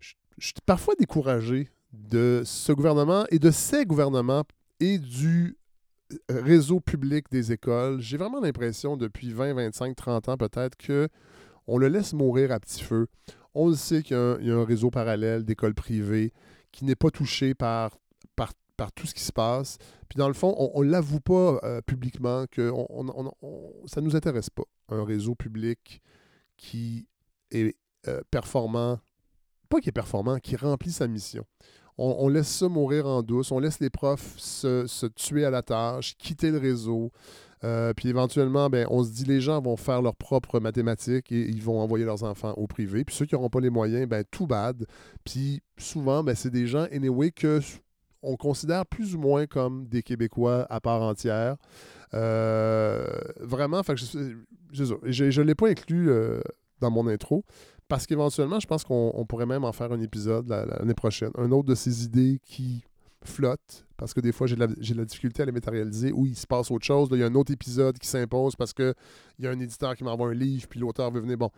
je 0.01 0.47
suis 0.47 0.55
parfois 0.65 0.95
découragé 0.99 1.69
de 1.93 2.43
ce 2.45 2.73
gouvernement 2.73 3.27
et 3.31 3.39
de 3.39 3.51
ces 3.51 3.85
gouvernements 3.85 4.45
et 4.81 4.99
du 4.99 5.59
réseau 6.29 6.81
public 6.81 7.27
des 7.31 7.53
écoles. 7.53 8.01
J'ai 8.01 8.17
vraiment 8.17 8.41
l'impression 8.41 8.97
depuis 8.97 9.33
20, 9.33 9.55
25, 9.55 9.97
30 9.97 10.29
ans 10.29 10.37
peut-être 10.37 10.77
que 10.77 11.09
on 11.67 11.79
le 11.79 11.89
laisse 11.89 12.13
mourir 12.13 12.53
à 12.53 12.61
petit 12.61 12.83
feu. 12.83 13.07
On 13.55 13.69
le 13.69 13.75
sait 13.75 14.03
qu'il 14.03 14.17
y 14.17 14.51
a 14.51 14.55
un, 14.55 14.65
réseau 14.65 14.91
parallèle 14.91 15.45
d'écoles 15.45 15.75
privées 15.75 16.33
qui 16.73 16.85
n'est 16.85 16.97
pas 16.97 17.11
touché 17.11 17.55
par, 17.55 17.99
par, 18.37 18.53
tout 18.93 19.07
ce 19.07 19.15
qui 19.15 19.23
se 19.23 19.33
passe. 19.33 19.79
Puis 20.09 20.19
dans 20.19 20.27
le 20.27 20.35
fond, 20.35 20.55
on 20.59 20.83
ne 20.83 20.91
l'avoue 20.91 21.21
pas 21.21 21.61
euh, 21.63 21.81
publiquement 21.81 22.47
que 22.51 22.73
ça 23.87 24.01
ne 24.01 24.07
nous 24.07 24.17
intéresse 24.17 24.51
pas. 24.51 24.65
Un 24.89 25.05
réseau 25.05 25.37
public 25.37 26.03
qui 26.57 27.07
est 27.53 27.77
euh, 28.09 28.21
performant, 28.33 28.99
pas 29.69 29.81
qui 29.81 29.91
est 29.91 29.93
performant, 29.93 30.39
qui 30.39 30.57
remplit 30.57 30.91
sa 30.91 31.07
mission. 31.07 31.47
On, 31.97 32.29
laisse 32.29 32.49
ça 32.49 32.69
mourir 32.69 33.07
en 33.07 33.23
douce, 33.23 33.53
on 33.53 33.61
laisse 33.61 33.79
les 33.79 33.91
profs 33.91 34.35
se, 34.37 35.07
tuer 35.07 35.45
à 35.45 35.51
la 35.51 35.63
tâche, 35.63 36.17
quitter 36.19 36.51
le 36.51 36.59
réseau. 36.59 37.13
Euh, 37.63 37.95
puis 37.95 38.09
éventuellement, 38.09 38.69
ben, 38.69 38.87
on 38.91 39.05
se 39.05 39.11
dit 39.11 39.25
les 39.25 39.41
gens 39.41 39.61
vont 39.63 39.77
faire 39.77 40.03
leurs 40.03 40.17
propres 40.17 40.61
mathématiques 40.61 41.33
et 41.33 41.49
ils 41.49 41.63
vont 41.63 41.81
envoyer 41.81 42.05
leurs 42.05 42.25
enfants 42.25 42.53
au 42.57 42.67
privé. 42.67 43.05
Puis 43.05 43.15
ceux 43.15 43.27
qui 43.27 43.35
n'auront 43.35 43.49
pas 43.49 43.61
les 43.61 43.71
moyens, 43.71 44.07
ben 44.09 44.25
tout 44.31 44.47
bad. 44.47 44.85
Puis 45.25 45.63
souvent, 45.79 46.23
ben, 46.25 46.35
c'est 46.35 46.51
des 46.51 46.67
gens, 46.67 46.87
anyway, 46.93 47.31
que 47.31 47.61
on 48.25 48.37
considère 48.37 48.87
plus 48.87 49.15
ou 49.15 49.19
moins 49.19 49.47
comme 49.47 49.87
des 49.87 50.03
Québécois 50.03 50.67
à 50.71 50.81
part 50.81 51.03
entière. 51.03 51.57
Euh, 52.15 53.07
vraiment, 53.39 53.83
je 54.73 55.41
ne 55.41 55.43
l'ai 55.43 55.55
pas 55.55 55.69
inclus 55.69 56.11
euh, 56.11 56.41
dans 56.81 56.91
mon 56.91 57.07
intro 57.07 57.45
parce 57.89 58.07
qu'éventuellement, 58.07 58.61
je 58.61 58.67
pense 58.67 58.85
qu'on 58.85 59.13
on 59.15 59.27
pourrait 59.27 59.47
même 59.47 59.65
en 59.65 59.73
faire 59.73 59.93
un 59.93 60.01
épisode 60.01 60.49
la- 60.49 60.65
la- 60.67 60.77
l'année 60.79 60.95
prochaine. 60.95 61.31
Un 61.37 61.51
autre 61.53 61.69
de 61.69 61.75
ces 61.75 62.05
idées 62.05 62.41
qui 62.45 62.83
flottent 63.25 63.87
parce 63.97 64.13
que 64.13 64.21
des 64.21 64.33
fois, 64.33 64.47
j'ai 64.47 64.57
de, 64.57 64.61
la, 64.61 65.05
difficulté 65.05 65.43
à 65.43 65.47
les 65.47 65.53
matérialiser 65.53 66.13
ou 66.13 66.27
il 66.27 66.37
se 66.37 66.47
passe 66.47 66.71
autre 66.71 66.85
chose. 66.85 67.11
Là, 67.11 67.17
Il 67.17 67.21
y 67.21 67.23
a 67.23 67.27
un 67.27 67.35
autre 67.35 67.53
épisode 67.53 67.99
qui 67.99 68.07
s'impose 68.09 68.57
parce 68.57 68.73
qu'il 68.73 68.95
y 69.39 69.47
a 69.47 69.51
un 69.51 69.59
éditeur 69.61 69.95
qui 69.97 70.05
m'envoie 70.05 70.29
un 70.29 70.35
livre 70.35 70.67
puis 70.69 70.81
l'auteur 70.81 71.11
veut 71.11 71.21
venir. 71.21 71.39
Bon. 71.39 71.51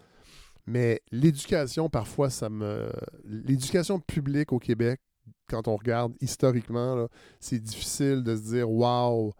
Mais 0.66 1.00
l'éducation, 1.12 1.88
parfois, 1.88 2.28
ça 2.30 2.48
me. 2.48 2.88
L'éducation 3.24 4.00
publique 4.00 4.52
au 4.52 4.58
Québec, 4.58 5.00
quand 5.48 5.68
on 5.68 5.76
regarde 5.76 6.12
historiquement, 6.20 7.06
c'est 7.40 7.60
difficile 7.60 8.22
de 8.22 8.36
se 8.36 8.42
dire 8.42 8.70
Waouh, 8.70 9.32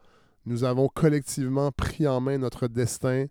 nous 0.47 0.63
avons 0.65 0.89
collectivement 0.89 1.73
pris 1.73 2.07
en 2.07 2.21
main 2.21 2.39
notre 2.39 2.69
destin. 2.69 3.27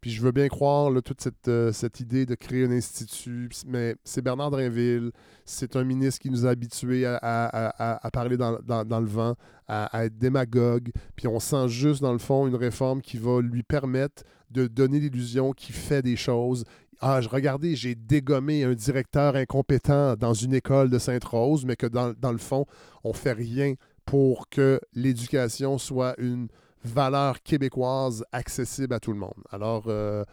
Puis 0.00 0.10
je 0.10 0.22
veux 0.22 0.30
bien 0.32 0.48
croire 0.48 0.90
toute 1.02 1.20
cette, 1.20 1.48
euh, 1.48 1.72
cette 1.72 2.00
idée 2.00 2.24
de 2.26 2.34
créer 2.34 2.64
un 2.66 2.70
institut. 2.70 3.48
Mais 3.66 3.96
c'est 4.04 4.22
Bernard 4.22 4.50
Drinville, 4.50 5.10
c'est 5.44 5.74
un 5.76 5.84
ministre 5.84 6.20
qui 6.20 6.30
nous 6.30 6.46
a 6.46 6.50
habitués 6.50 7.04
à, 7.06 7.16
à- 7.16 8.10
parler 8.10 8.36
dans, 8.36 8.58
dans- 8.62 9.00
le 9.00 9.06
vent, 9.06 9.34
à, 9.66 10.04
être 10.04 10.16
démagogue. 10.18 10.90
Puis 11.16 11.26
on 11.26 11.40
sent 11.40 11.68
juste, 11.68 12.00
dans 12.02 12.12
le 12.12 12.18
fond, 12.18 12.46
une 12.46 12.54
réforme 12.54 13.00
qui 13.02 13.16
va 13.18 13.40
lui 13.40 13.62
permettre 13.62 14.22
de 14.50 14.66
donner 14.66 15.00
l'illusion 15.00 15.52
qu'il 15.52 15.74
fait 15.74 16.02
des 16.02 16.16
choses. 16.16 16.64
Ah, 17.00 17.20
je- 17.20 17.28
regardez, 17.28 17.76
j'ai 17.76 17.94
dégommé 17.94 18.64
un 18.64 18.74
directeur 18.74 19.36
incompétent 19.36 20.16
dans 20.16 20.34
une 20.34 20.54
école 20.54 20.90
de 20.90 20.98
Sainte-Rose, 20.98 21.64
mais 21.64 21.76
que 21.76 21.86
dans, 21.86 22.12
dans 22.18 22.32
le 22.32 22.38
fond, 22.38 22.66
on 23.04 23.12
fait 23.12 23.32
rien 23.32 23.74
pour 24.04 24.48
que 24.48 24.80
l'éducation 24.94 25.76
soit 25.78 26.14
une 26.18 26.48
valeurs 26.84 27.42
québécoises 27.42 28.24
accessibles 28.32 28.94
à 28.94 29.00
tout 29.00 29.12
le 29.12 29.18
monde. 29.18 29.42
Alors, 29.50 29.84
euh, 29.88 30.24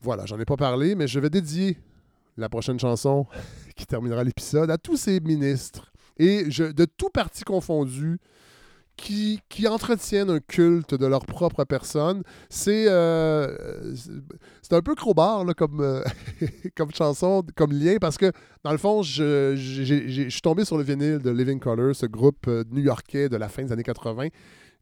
voilà, 0.00 0.26
j'en 0.26 0.38
ai 0.38 0.44
pas 0.44 0.56
parlé, 0.56 0.94
mais 0.94 1.06
je 1.06 1.18
vais 1.20 1.30
dédier 1.30 1.78
la 2.36 2.48
prochaine 2.48 2.78
chanson 2.78 3.26
qui 3.76 3.86
terminera 3.86 4.22
l'épisode 4.24 4.70
à 4.70 4.78
tous 4.78 4.96
ces 4.96 5.20
ministres 5.20 5.92
et 6.18 6.50
je, 6.50 6.64
de 6.64 6.84
tout 6.84 7.10
parti 7.10 7.44
confondu 7.44 8.18
qui, 8.96 9.40
qui 9.50 9.68
entretiennent 9.68 10.30
un 10.30 10.40
culte 10.40 10.94
de 10.94 11.04
leur 11.04 11.26
propre 11.26 11.64
personne. 11.64 12.22
C'est 12.48 12.86
euh, 12.88 13.94
un 14.70 14.80
peu 14.80 14.94
crowbar 14.94 15.44
comme, 15.54 15.80
euh, 15.80 16.02
comme 16.76 16.90
chanson, 16.94 17.44
comme 17.54 17.72
lien, 17.72 17.96
parce 18.00 18.16
que 18.16 18.32
dans 18.64 18.72
le 18.72 18.78
fond, 18.78 19.02
je, 19.02 19.54
j'ai- 19.54 20.08
je 20.08 20.28
suis 20.30 20.40
tombé 20.40 20.64
sur 20.64 20.78
le 20.78 20.82
vinyle 20.82 21.18
de 21.18 21.30
Living 21.30 21.60
Color, 21.60 21.94
ce 21.94 22.06
groupe 22.06 22.46
new-yorkais 22.70 23.28
de 23.28 23.36
la 23.36 23.50
fin 23.50 23.64
des 23.64 23.72
années 23.72 23.82
80. 23.82 24.28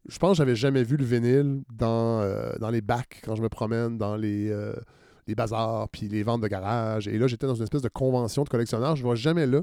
Je 0.07 0.17
pense 0.19 0.31
que 0.31 0.37
j'avais 0.37 0.55
jamais 0.55 0.83
vu 0.83 0.97
le 0.97 1.05
vinyle 1.05 1.63
dans, 1.73 2.21
euh, 2.21 2.53
dans 2.59 2.69
les 2.69 2.81
bacs 2.81 3.21
quand 3.23 3.35
je 3.35 3.41
me 3.41 3.49
promène 3.49 3.97
dans 3.97 4.15
les, 4.15 4.49
euh, 4.49 4.73
les 5.27 5.35
bazars 5.35 5.89
puis 5.89 6.07
les 6.07 6.23
ventes 6.23 6.41
de 6.41 6.47
garage. 6.47 7.07
Et 7.07 7.17
là, 7.17 7.27
j'étais 7.27 7.47
dans 7.47 7.55
une 7.55 7.63
espèce 7.63 7.81
de 7.81 7.89
convention 7.89 8.43
de 8.43 8.49
collectionneurs. 8.49 8.95
Je 8.95 9.03
ne 9.03 9.09
vais 9.09 9.15
jamais 9.15 9.47
là 9.47 9.61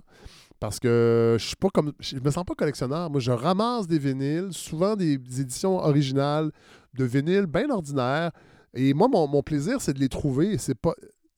parce 0.59 0.79
que 0.79 1.37
je 1.39 1.47
suis 1.47 1.57
pas 1.57 1.69
comme 1.71 1.93
je 2.01 2.17
me 2.17 2.31
sens 2.31 2.45
pas 2.45 2.55
collectionneur. 2.55 3.11
Moi, 3.11 3.21
je 3.21 3.33
ramasse 3.33 3.87
des 3.87 3.99
vinyles, 3.99 4.49
souvent 4.53 4.97
des, 4.97 5.19
des 5.19 5.41
éditions 5.43 5.79
originales 5.79 6.51
de 6.95 7.05
vinyles 7.05 7.47
bien 7.47 7.71
ordinaires. 7.71 8.33
Et 8.75 8.95
moi, 8.95 9.09
mon, 9.09 9.29
mon 9.29 9.43
plaisir, 9.43 9.81
c'est 9.81 9.93
de 9.93 10.01
les 10.01 10.09
trouver. 10.09 10.59
C'est 10.59 10.75
pas 10.75 10.95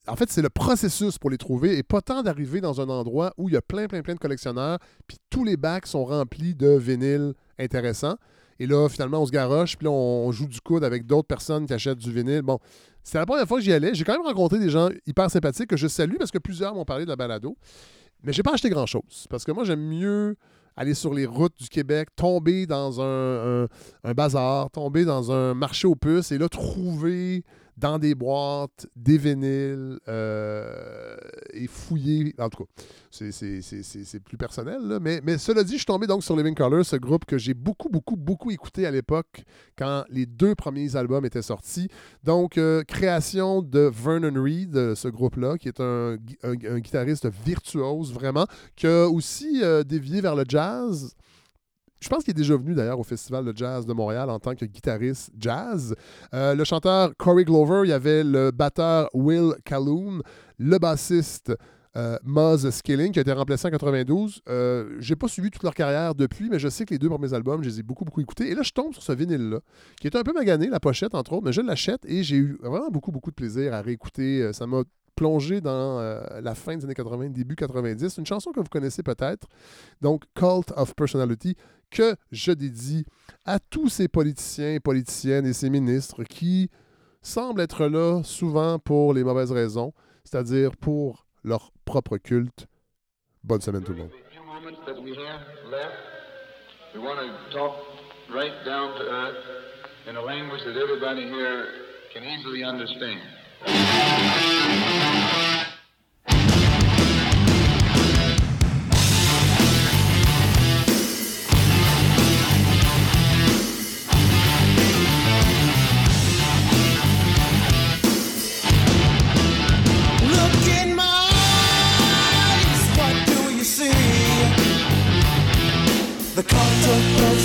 en 0.07 0.17
fait, 0.17 0.31
c'est 0.31 0.43
le 0.43 0.51
processus 0.51 1.19
pour 1.19 1.31
les 1.31 1.39
trouver 1.39 1.79
et 1.79 1.83
pas 1.83 2.03
tant 2.03 2.23
d'arriver 2.23 2.61
dans 2.61 2.81
un 2.81 2.89
endroit 2.89 3.33
où 3.39 3.49
il 3.49 3.55
y 3.55 3.57
a 3.57 3.63
plein, 3.63 3.87
plein, 3.87 4.03
plein 4.03 4.15
de 4.15 4.19
collectionneurs, 4.19 4.79
puis 5.07 5.17
tous 5.31 5.45
les 5.45 5.57
bacs 5.57 5.87
sont 5.87 6.05
remplis 6.05 6.55
de 6.55 6.77
vinyles 6.77 7.33
intéressants. 7.59 8.17
Et 8.61 8.67
là, 8.67 8.89
finalement, 8.89 9.23
on 9.23 9.27
se 9.27 9.33
garoche, 9.33 9.77
puis 9.77 9.87
là, 9.87 9.91
on 9.91 10.31
joue 10.33 10.47
du 10.47 10.61
coude 10.61 10.85
avec 10.85 11.07
d'autres 11.07 11.27
personnes 11.27 11.67
qui 11.67 11.73
achètent 11.73 11.99
du 11.99 12.13
vinyle. 12.13 12.43
Bon, 12.43 12.59
c'était 13.03 13.19
la 13.19 13.27
première 13.27 13.47
fois 13.47 13.59
que 13.59 13.65
j'y 13.65 13.73
allais. 13.73 13.95
J'ai 13.95 14.05
quand 14.05 14.13
même 14.13 14.27
rencontré 14.27 14.59
des 14.59 14.71
gens 14.71 14.89
hyper 15.07 15.31
sympathiques 15.31 15.69
que 15.69 15.77
je 15.77 15.89
salue 15.89 16.17
parce 16.19 16.31
que 16.31 16.39
plusieurs 16.39 16.75
m'ont 16.75 16.85
parlé 16.85 17.05
de 17.05 17.11
la 17.11 17.17
balado. 17.17 17.57
Mais 18.23 18.33
j'ai 18.33 18.43
pas 18.43 18.55
acheté 18.55 18.71
grand-chose. 18.71 19.27
Parce 19.29 19.45
que 19.45 19.53
moi, 19.53 19.65
j'aime 19.65 19.87
mieux 19.87 20.37
aller 20.77 20.95
sur 20.95 21.15
les 21.15 21.27
routes 21.27 21.57
du 21.59 21.69
Québec, 21.69 22.09
tomber 22.17 22.67
dans 22.67 23.01
un, 23.01 23.69
bazar, 24.15 24.71
tomber 24.71 25.05
dans 25.05 25.31
un 25.31 25.55
marché 25.55 25.87
aux 25.87 25.95
puces 25.95 26.33
et 26.33 26.39
là, 26.39 26.49
trouver 26.49 27.45
dans 27.77 27.99
des 27.99 28.15
boîtes 28.15 28.87
des 28.95 29.19
vinyles 29.19 29.99
euh, 30.09 31.17
et 31.53 31.67
fouiller. 31.67 32.35
En 32.39 32.49
tout 32.49 32.65
cas, 32.65 32.71
c'est- 33.11 34.21
plus 34.25 34.37
personnel. 34.37 34.81
là. 34.83 35.01
Mais, 35.01 35.21
mais 35.25 35.39
cela 35.39 35.63
dit, 35.65 35.73
je 35.73 35.79
suis 35.79 35.87
tombé 35.87 36.07
donc 36.07 36.23
sur 36.25 36.37
Living 36.37 36.55
Color, 36.55 36.85
ce 36.85 36.97
groupe 36.97 37.25
que 37.25 37.37
j'ai 37.39 37.55
beaucoup, 37.55 37.89
beaucoup, 37.89 38.17
beaucoup 38.17 38.51
écouté 38.51 38.87
à 38.87 38.91
l'époque 38.91 39.45
quand 39.77 40.05
les 40.09 40.27
deux 40.27 40.55
premiers 40.55 40.95
albums 40.97 41.25
étaient 41.25 41.43
sortis. 41.43 41.89
Donc, 42.23 42.59
euh, 42.59 42.83
création 42.85 43.61
de 43.63 43.91
Vernon 43.93 44.43
Reed, 44.43 44.77
euh, 44.77 44.95
ce 44.95 45.09
groupe-là, 45.09 45.59
qui 45.59 45.69
est 45.69 45.81
un, 45.81 46.17
un- 46.43 46.79
guitariste 46.79 47.29
virtuose, 47.45 48.13
vraiment, 48.13 48.47
qui 48.77 48.87
a 48.87 49.09
aussi 49.09 49.63
dévié 49.87 50.21
vers 50.21 50.35
le 50.37 50.45
jazz. 50.47 51.15
Je 52.05 52.11
pense 52.11 52.23
qu'il 52.23 52.33
est 52.33 52.35
déjà 52.35 52.55
venu 52.55 52.75
d'ailleurs 52.75 53.01
au 53.01 53.03
Festival 53.03 53.47
de 53.47 53.57
jazz 53.57 53.87
de 53.87 53.95
Montréal 53.95 54.29
en 54.29 54.39
tant 54.39 54.55
que 54.55 54.67
guitariste 54.67 55.31
jazz. 55.39 55.95
Euh, 56.35 56.55
le 56.55 56.63
chanteur 56.65 57.13
Corey 57.17 57.45
Glover, 57.45 57.81
il 57.85 57.89
y 57.89 57.95
avait 57.95 58.23
le 58.23 58.51
batteur 58.51 59.09
Will 59.15 59.55
Calhoun, 59.65 60.21
le 60.59 60.79
bassiste 60.79 61.55
euh, 61.97 62.19
Muzz 62.23 62.69
Skilling 62.69 63.11
qui 63.11 63.21
a 63.21 63.23
été 63.23 63.33
remplacé 63.33 63.69
en 63.69 63.71
92. 63.71 64.43
Euh, 64.51 64.97
J'ai 64.99 65.17
pas 65.17 65.29
suivi 65.29 65.51
toute 65.51 65.63
leur 65.63 65.73
carrière 65.75 66.15
depuis, 66.15 66.51
mais 66.51 66.59
je 66.59 66.69
sais 66.69 66.85
que 66.85 66.93
les 66.93 66.99
deux 66.99 67.09
premiers 67.09 67.33
albums, 67.33 67.63
je 67.63 67.71
les 67.71 67.81
ai 67.81 67.83
beaucoup, 67.83 68.05
beaucoup 68.05 68.21
écoutés. 68.21 68.51
Et 68.51 68.55
là, 68.55 68.61
je 68.63 68.73
tombe 68.73 68.93
sur 68.93 69.03
ce 69.03 69.13
vinyle-là, 69.13 69.61
qui 69.99 70.07
est 70.07 70.15
un 70.15 70.23
peu 70.25 70.35
magané, 70.35 70.69
la 70.69 70.81
pochette 70.81 71.15
entre 71.15 71.33
autres, 71.33 71.47
mais 71.47 71.53
je 71.55 71.63
l'achète 71.63 72.05
et 72.05 72.23
j'ai 72.23 72.37
eu 72.37 72.59
vraiment 72.63 72.91
beaucoup, 72.91 73.13
beaucoup 73.13 73.31
de 73.31 73.37
plaisir 73.37 73.73
à 73.73 73.81
réécouter. 73.81 74.43
Euh, 74.43 74.53
Ça 74.53 74.67
m'a 74.67 74.83
plongé 75.15 75.61
dans 75.61 76.01
euh, 76.01 76.21
la 76.43 76.55
fin 76.55 76.77
des 76.77 76.85
années 76.85 76.95
80, 76.95 77.31
début 77.31 77.57
90. 77.57 78.19
Une 78.19 78.27
chanson 78.27 78.51
que 78.53 78.61
vous 78.61 78.67
connaissez 78.71 79.03
peut-être. 79.03 79.47
Donc, 80.01 80.25
Cult 80.35 80.73
of 80.77 80.95
Personality, 80.95 81.57
que 81.91 82.17
je 82.31 82.53
dédie 82.53 83.05
à 83.45 83.59
tous 83.59 83.89
ces 83.89 84.09
politiciens, 84.09 84.79
politiciennes 84.83 85.47
et 85.47 85.53
ces 85.53 85.71
ministres 85.71 86.25
qui 86.25 86.71
semblent 87.23 87.61
être 87.61 87.87
là 87.87 88.23
souvent 88.23 88.79
pour 88.79 89.15
les 89.15 89.25
mauvaises 89.25 89.53
raisons, 89.53 89.93
c'est-à-dire 90.25 90.77
pour 90.77 91.27
leur 91.43 91.71
propre 91.85 92.17
culte. 92.19 92.67
Bonne 93.43 93.61
semaine 93.61 93.83
tout 93.83 93.93
le 93.93 93.99
monde. 93.99 94.11